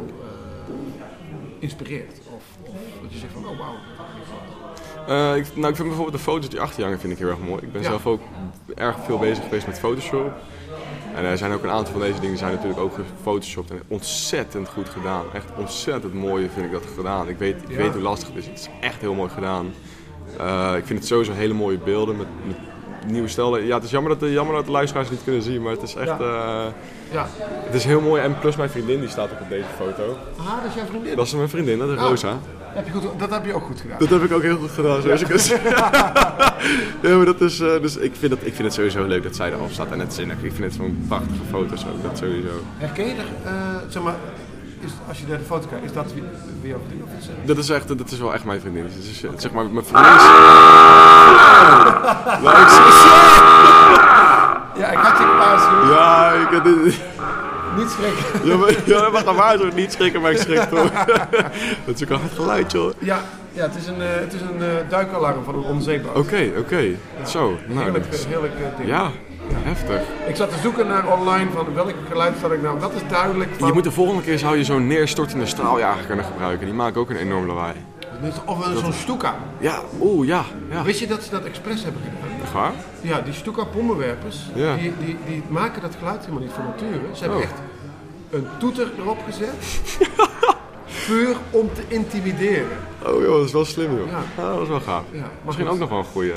inspireert? 1.59 2.19
Of, 2.35 2.43
of 2.61 2.73
dat 3.01 3.11
je 3.13 3.17
zegt 3.19 3.33
van, 3.33 3.47
oh 3.47 3.57
wauw. 3.57 3.75
Eh, 5.07 5.35
ik, 5.35 5.45
nou, 5.55 5.67
ik 5.69 5.75
vind 5.75 5.87
bijvoorbeeld 5.87 6.11
de 6.17 6.23
foto's 6.23 6.49
die 6.49 6.59
achter 6.61 6.77
je 6.77 6.83
hangen 6.83 6.99
vind 6.99 7.13
ik 7.13 7.19
heel 7.19 7.27
erg 7.29 7.39
mooi. 7.39 7.61
Ik 7.61 7.71
ben 7.71 7.81
Ja. 7.81 7.87
zelf 7.87 8.05
ook 8.07 8.21
erg 8.75 8.95
veel 9.05 9.17
bezig 9.17 9.43
geweest 9.43 9.67
met 9.67 9.79
Photoshop. 9.79 10.31
En 11.15 11.23
er 11.25 11.37
zijn 11.37 11.51
ook 11.53 11.63
een 11.63 11.69
aantal 11.69 11.91
van 11.93 12.01
deze 12.01 12.19
dingen 12.19 12.37
zijn 12.37 12.51
natuurlijk 12.51 12.79
ook 12.79 12.93
gefotoshopt 13.17 13.69
en 13.71 13.81
ontzettend 13.87 14.69
goed 14.69 14.89
gedaan. 14.89 15.23
Echt 15.33 15.45
ontzettend 15.57 16.13
mooi 16.13 16.49
vind 16.53 16.65
ik 16.65 16.71
dat 16.71 16.83
gedaan. 16.95 17.27
Ik 17.29 17.37
weet, 17.37 17.55
ik 17.61 17.69
Ja. 17.69 17.77
weet 17.77 17.93
hoe 17.93 18.01
lastig 18.01 18.27
het 18.27 18.37
is. 18.37 18.45
Het 18.45 18.59
is 18.59 18.69
echt 18.81 19.01
heel 19.01 19.13
mooi 19.13 19.29
gedaan. 19.29 19.73
Eh, 20.39 20.73
ik 20.77 20.85
vind 20.85 20.99
het 20.99 21.07
sowieso 21.07 21.31
hele 21.33 21.53
mooie 21.53 21.77
beelden 21.77 22.17
met, 22.17 22.27
met 22.47 22.57
nieuwe 23.11 23.27
stijl. 23.27 23.57
Ja, 23.57 23.75
het 23.75 23.83
is 23.83 23.91
jammer 23.91 24.11
dat, 24.11 24.19
de, 24.19 24.31
jammer 24.31 24.55
dat 24.55 24.65
de 24.65 24.71
luisteraars 24.71 25.07
het 25.07 25.15
niet 25.17 25.25
kunnen 25.25 25.41
zien, 25.43 25.61
maar 25.61 25.71
het 25.71 25.81
is 25.81 25.95
echt... 25.95 26.07
Ja. 26.07 26.19
eh, 26.19 26.71
Ja. 27.11 27.27
het 27.39 27.73
is 27.73 27.83
heel 27.85 28.01
mooi. 28.01 28.21
En 28.21 28.39
plus 28.39 28.55
mijn 28.55 28.69
vriendin, 28.69 28.99
die 28.99 29.09
staat 29.09 29.31
ook 29.31 29.41
op 29.41 29.49
deze 29.49 29.65
foto. 29.77 30.17
Ah, 30.37 30.45
dat 30.45 30.69
is 30.69 30.73
jouw 30.75 30.85
vriendin? 30.85 31.15
Dat 31.15 31.25
is 31.25 31.33
mijn 31.33 31.49
vriendin, 31.49 31.79
dat 31.79 31.89
is 31.89 31.97
Ah. 31.97 32.07
Rosa. 32.07 32.37
Heb 32.75 32.85
je 32.85 32.91
goed, 32.91 33.19
dat 33.19 33.29
heb 33.29 33.45
je 33.45 33.53
ook 33.53 33.63
goed 33.63 33.81
gedaan. 33.81 33.99
Dat 33.99 34.09
heb 34.09 34.23
ik 34.23 34.31
ook 34.31 34.41
heel 34.41 34.57
goed 34.57 34.71
gedaan, 34.71 35.01
zoals 35.01 35.21
ik 35.21 35.27
het 35.27 35.45
Ja, 37.01 37.15
maar 37.17 37.25
dat 37.25 37.41
is, 37.41 37.59
eh, 37.59 37.81
dus 37.81 37.97
ik 37.97 38.13
vind, 38.19 38.31
het, 38.31 38.41
ik 38.45 38.53
vind 38.53 38.63
het 38.63 38.73
sowieso 38.73 39.05
leuk 39.05 39.23
dat 39.23 39.35
zij 39.35 39.51
erop 39.51 39.71
staat 39.71 39.91
en 39.91 39.99
het 39.99 40.13
zinnig. 40.13 40.35
Ik 40.41 40.51
vind 40.53 40.63
het 40.63 40.73
zo'n 40.73 41.05
prachtige 41.07 41.45
foto's 41.49 41.85
ook, 41.85 42.03
dat 42.03 42.17
sowieso. 42.17 42.49
Herken 42.77 43.07
je 43.07 43.13
er, 43.13 43.25
eh, 43.43 43.53
zeg 43.89 44.03
maar, 44.03 44.13
is, 44.79 44.91
als 45.07 45.19
je 45.19 45.25
naar 45.27 45.37
de 45.37 45.43
foto 45.43 45.67
kijkt, 45.67 45.85
is 45.85 45.93
dat 45.93 46.13
wie, 46.13 46.23
wie 46.61 46.69
jouw 46.69 46.79
vriendin 46.87 47.07
of 47.07 47.09
is? 47.19 47.29
Dat 47.45 47.57
is, 47.57 47.69
echt, 47.69 47.87
dat 47.87 48.11
is 48.11 48.19
wel 48.19 48.33
echt 48.33 48.45
mijn 48.45 48.59
vriendin. 48.61 48.83
Het 48.83 48.93
is, 48.95 49.19
zeg 49.37 49.51
maar, 49.51 49.65
mijn 49.69 49.85
vriendin 49.85 50.13
is... 50.13 50.21
Ja, 54.77 54.87
ik 54.91 54.97
had 54.97 55.17
je 55.17 55.23
gewaarschuwd. 55.23 55.89
Ja, 55.89 56.31
ik 56.31 56.47
had 56.47 56.63
dit... 56.63 56.99
Niet 57.77 57.89
schrikken. 57.89 58.47
Ja, 58.49 58.57
maar, 58.57 58.73
ja, 58.85 59.09
maar 59.09 59.21
gewaarschuwd, 59.23 59.75
niet 59.75 59.91
schrikken, 59.91 60.21
maar 60.21 60.31
ik 60.31 60.37
schrik 60.37 60.59
toch. 60.61 60.91
dat 61.85 61.95
is 61.95 62.03
ook 62.03 62.09
een 62.09 62.19
hard 62.19 62.33
geluid, 62.33 62.71
joh. 62.71 62.91
Ja, 62.99 63.19
ja 63.53 63.61
het 63.63 63.75
is 63.75 63.87
een, 63.87 64.01
eh, 64.01 64.07
het 64.09 64.33
is 64.33 64.41
een 64.41 64.61
eh, 64.61 64.89
duikalarm 64.89 65.43
van 65.43 65.55
een 65.55 65.63
onderzeeboot. 65.63 66.15
Oké, 66.15 66.51
oké. 66.57 66.83
Zo, 67.27 67.57
nou... 67.67 67.83
Heerlijk, 67.83 68.05
is- 68.05 68.25
heerlijk 68.25 68.53
eh, 68.53 68.77
ding. 68.77 68.89
Ja, 68.89 69.11
heftig. 69.53 70.01
Ik 70.27 70.35
zat 70.35 70.49
te 70.51 70.57
zoeken 70.61 70.87
naar 70.87 71.17
online 71.17 71.49
van 71.51 71.73
welk 71.73 71.93
geluid 72.09 72.33
zal 72.41 72.53
ik 72.53 72.61
nou, 72.61 72.79
dat 72.79 72.93
is 72.93 73.01
duidelijk 73.09 73.49
van... 73.57 73.67
Je 73.67 73.73
moet 73.73 73.83
de 73.83 73.91
volgende 73.91 74.21
keer 74.21 74.39
zou 74.39 74.57
je 74.57 74.63
zo'n 74.63 74.87
neerstortende 74.87 75.45
straaljager 75.45 76.05
kunnen 76.05 76.25
gebruiken. 76.25 76.65
Die 76.65 76.75
maken 76.75 77.01
ook 77.01 77.09
een 77.09 77.15
enorm 77.15 77.45
lawaai. 77.47 77.73
Of 78.45 78.65
een- 78.65 78.77
zo'n 78.77 78.93
Stuka. 78.93 79.35
Ja, 79.59 79.79
oeh, 80.01 80.27
ja. 80.27 80.43
ja. 80.69 80.83
Wist 80.83 80.99
je 80.99 81.07
dat 81.07 81.23
ze 81.23 81.29
dat 81.29 81.43
expres 81.43 81.83
hebben 81.83 82.01
gedaan? 82.01 82.41
Echt 82.41 82.51
waar? 82.51 82.71
Ja, 83.01 83.21
die 83.21 83.33
Stuka 83.33 83.63
bommenwerpers, 83.73 84.39
Ja. 84.55 84.75
die, 84.75 84.93
die, 85.05 85.17
die 85.27 85.43
maken 85.47 85.81
dat 85.81 85.95
geluid 85.99 86.19
helemaal 86.19 86.41
niet 86.41 86.51
van 86.51 86.63
nature. 86.65 86.99
Ze 87.15 87.19
hebben 87.23 87.37
Oh. 87.39 87.43
echt 87.43 87.53
een 88.29 88.47
toeter 88.59 88.91
erop 88.99 89.17
gezet, 89.25 89.53
puur 91.07 91.35
om 91.49 91.69
te 91.73 91.81
intimideren. 91.87 92.67
Oh 93.05 93.21
joh, 93.21 93.35
dat 93.37 93.45
is 93.45 93.51
wel 93.51 93.65
slim 93.65 93.97
joh. 93.97 94.07
Ja. 94.09 94.43
Ja, 94.43 94.49
dat 94.53 94.61
is 94.61 94.67
wel 94.67 94.79
gaaf. 94.79 95.03
Ja, 95.11 95.29
Misschien 95.45 95.65
goed. 95.65 95.73
ook 95.75 95.79
nog 95.79 95.89
wel 95.89 95.97
een 95.97 96.05
goede. 96.05 96.31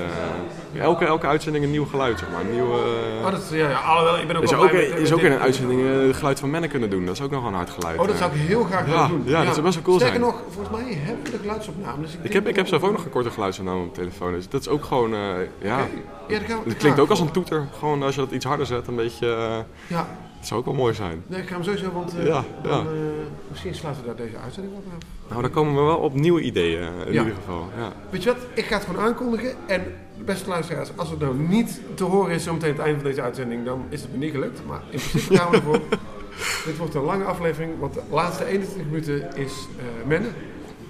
eh, 0.75 0.81
elke, 0.83 1.05
elke 1.05 1.27
uitzending 1.27 1.65
een 1.65 1.71
nieuw 1.71 1.85
geluid, 1.87 2.19
zeg 2.19 2.29
maar. 2.31 2.41
Een 2.41 2.51
nieuwe, 2.53 2.75
eh, 2.75 3.25
Oh, 3.27 3.31
dat, 3.31 3.49
ja, 3.53 3.69
ja, 3.71 3.79
alhoewel, 3.79 4.19
ik 4.19 4.27
ben 4.27 4.37
ook 4.37 4.43
is 4.43 4.51
wel 4.51 4.63
ook, 4.63 4.73
met- 4.73 4.83
is 4.83 5.01
met 5.01 5.13
ook 5.13 5.21
in 5.21 5.33
een 5.33 5.39
uitzending 5.39 5.81
eh, 5.87 6.07
het 6.07 6.17
geluid 6.17 6.41
van 6.41 6.51
Mennen 6.51 6.71
kunnen 6.71 6.91
doen. 6.91 7.07
Dat 7.07 7.15
is 7.15 7.23
ook 7.23 7.31
nog 7.31 7.41
wel 7.41 7.49
een 7.51 7.57
hard 7.57 7.71
geluid. 7.71 7.99
Oh, 7.99 8.07
dat 8.07 8.17
zou 8.17 8.33
ik 8.33 8.41
heel 8.41 8.65
graag 8.65 8.87
ja, 8.87 8.93
willen 8.93 9.09
doen. 9.09 9.23
Ja, 9.25 9.45
dat 9.45 9.53
zou 9.53 9.63
best 9.65 9.75
wel 9.75 9.85
cool 9.85 9.99
Sterker 9.99 10.21
zijn. 10.21 10.31
nog, 10.33 10.43
volgens 10.51 10.77
mij 10.83 10.95
hebben 10.95 11.25
we 11.25 11.31
de 11.31 11.39
geluidsopname. 11.39 12.03
Dus 12.03 12.17
ik, 12.23 12.33
heb, 12.33 12.47
ik 12.49 12.57
heb 12.57 12.67
zelf 12.67 12.83
ook 12.83 12.93
nog 12.93 13.05
een 13.05 13.11
korte 13.11 13.31
geluidsopname 13.31 13.77
op 13.79 13.83
mijn 13.83 13.95
telefoon. 14.09 14.33
Dus 14.33 14.49
dat 14.49 14.61
is 14.61 14.69
ook 14.69 14.85
gewoon, 14.85 15.11
ja. 15.59 15.79
Ja, 16.29 16.39
dat 16.65 16.77
klinkt 16.77 16.97
ja, 16.97 17.03
ook 17.03 17.11
als 17.11 17.21
een 17.21 17.31
toeter. 17.31 17.67
Gewoon 17.79 18.03
als 18.03 18.15
je 18.15 18.21
dat 18.21 18.31
iets 18.31 18.45
harder 18.45 18.67
zet, 18.67 18.87
een 18.87 18.97
beetje. 18.97 19.65
Ja. 19.87 20.07
Het 20.39 20.47
zou 20.47 20.61
ook 20.61 20.67
wel 20.67 20.75
mooi 20.75 20.95
zijn. 20.95 21.23
Nee, 21.27 21.41
ik 21.41 21.49
ga 21.49 21.55
hem 21.55 21.63
sowieso, 21.65 21.93
want 21.93 22.17
eh, 22.19 22.27
Ja, 22.27 22.45
dan, 22.63 22.73
ja. 22.73 22.79
eh, 22.79 22.87
misschien 23.51 23.75
sluiten 23.75 24.03
we 24.03 24.09
daar 24.09 24.27
deze 24.27 24.37
uitzending 24.39 24.75
op 24.77 24.83
af. 24.97 25.03
Nou, 25.31 25.43
dan 25.43 25.51
komen 25.51 25.75
we 25.75 25.81
wel 25.81 25.97
op 25.97 26.15
nieuwe 26.15 26.41
ideeën 26.41 26.81
eh, 26.81 27.07
in 27.07 27.13
Ja. 27.13 27.21
ieder 27.23 27.35
geval. 27.35 27.69
Ja. 27.77 27.93
Weet 28.11 28.23
je 28.23 28.29
wat, 28.33 28.39
ik 28.55 28.65
ga 28.65 28.77
het 28.77 28.85
gewoon 28.87 29.05
aankondigen. 29.05 29.55
En 29.67 29.85
beste 30.25 30.49
luisteraars, 30.49 30.91
als 30.97 31.11
het 31.11 31.19
nou 31.21 31.37
niet 31.37 31.81
te 31.95 32.05
horen 32.05 32.35
is 32.35 32.43
zometeen 32.43 32.71
het 32.73 32.79
einde 32.81 33.01
van 33.01 33.09
deze 33.09 33.23
uitzending, 33.23 33.65
dan 33.65 33.85
is 33.89 34.01
het 34.03 34.13
me 34.13 34.19
niet 34.19 34.33
gelukt. 34.33 34.61
Maar 34.67 34.81
in 34.91 34.99
principe 35.11 35.37
gaan 35.37 35.51
we 35.51 35.57
ervoor. 35.57 35.81
Dit 36.67 36.77
wordt 36.77 36.95
een 36.95 37.03
lange 37.03 37.25
aflevering, 37.25 37.73
want 37.79 37.95
de 37.95 38.01
laatste 38.11 38.45
21 38.45 38.85
minuten 38.91 39.37
is 39.37 39.53
eh 39.79 40.07
Menne. 40.09 40.29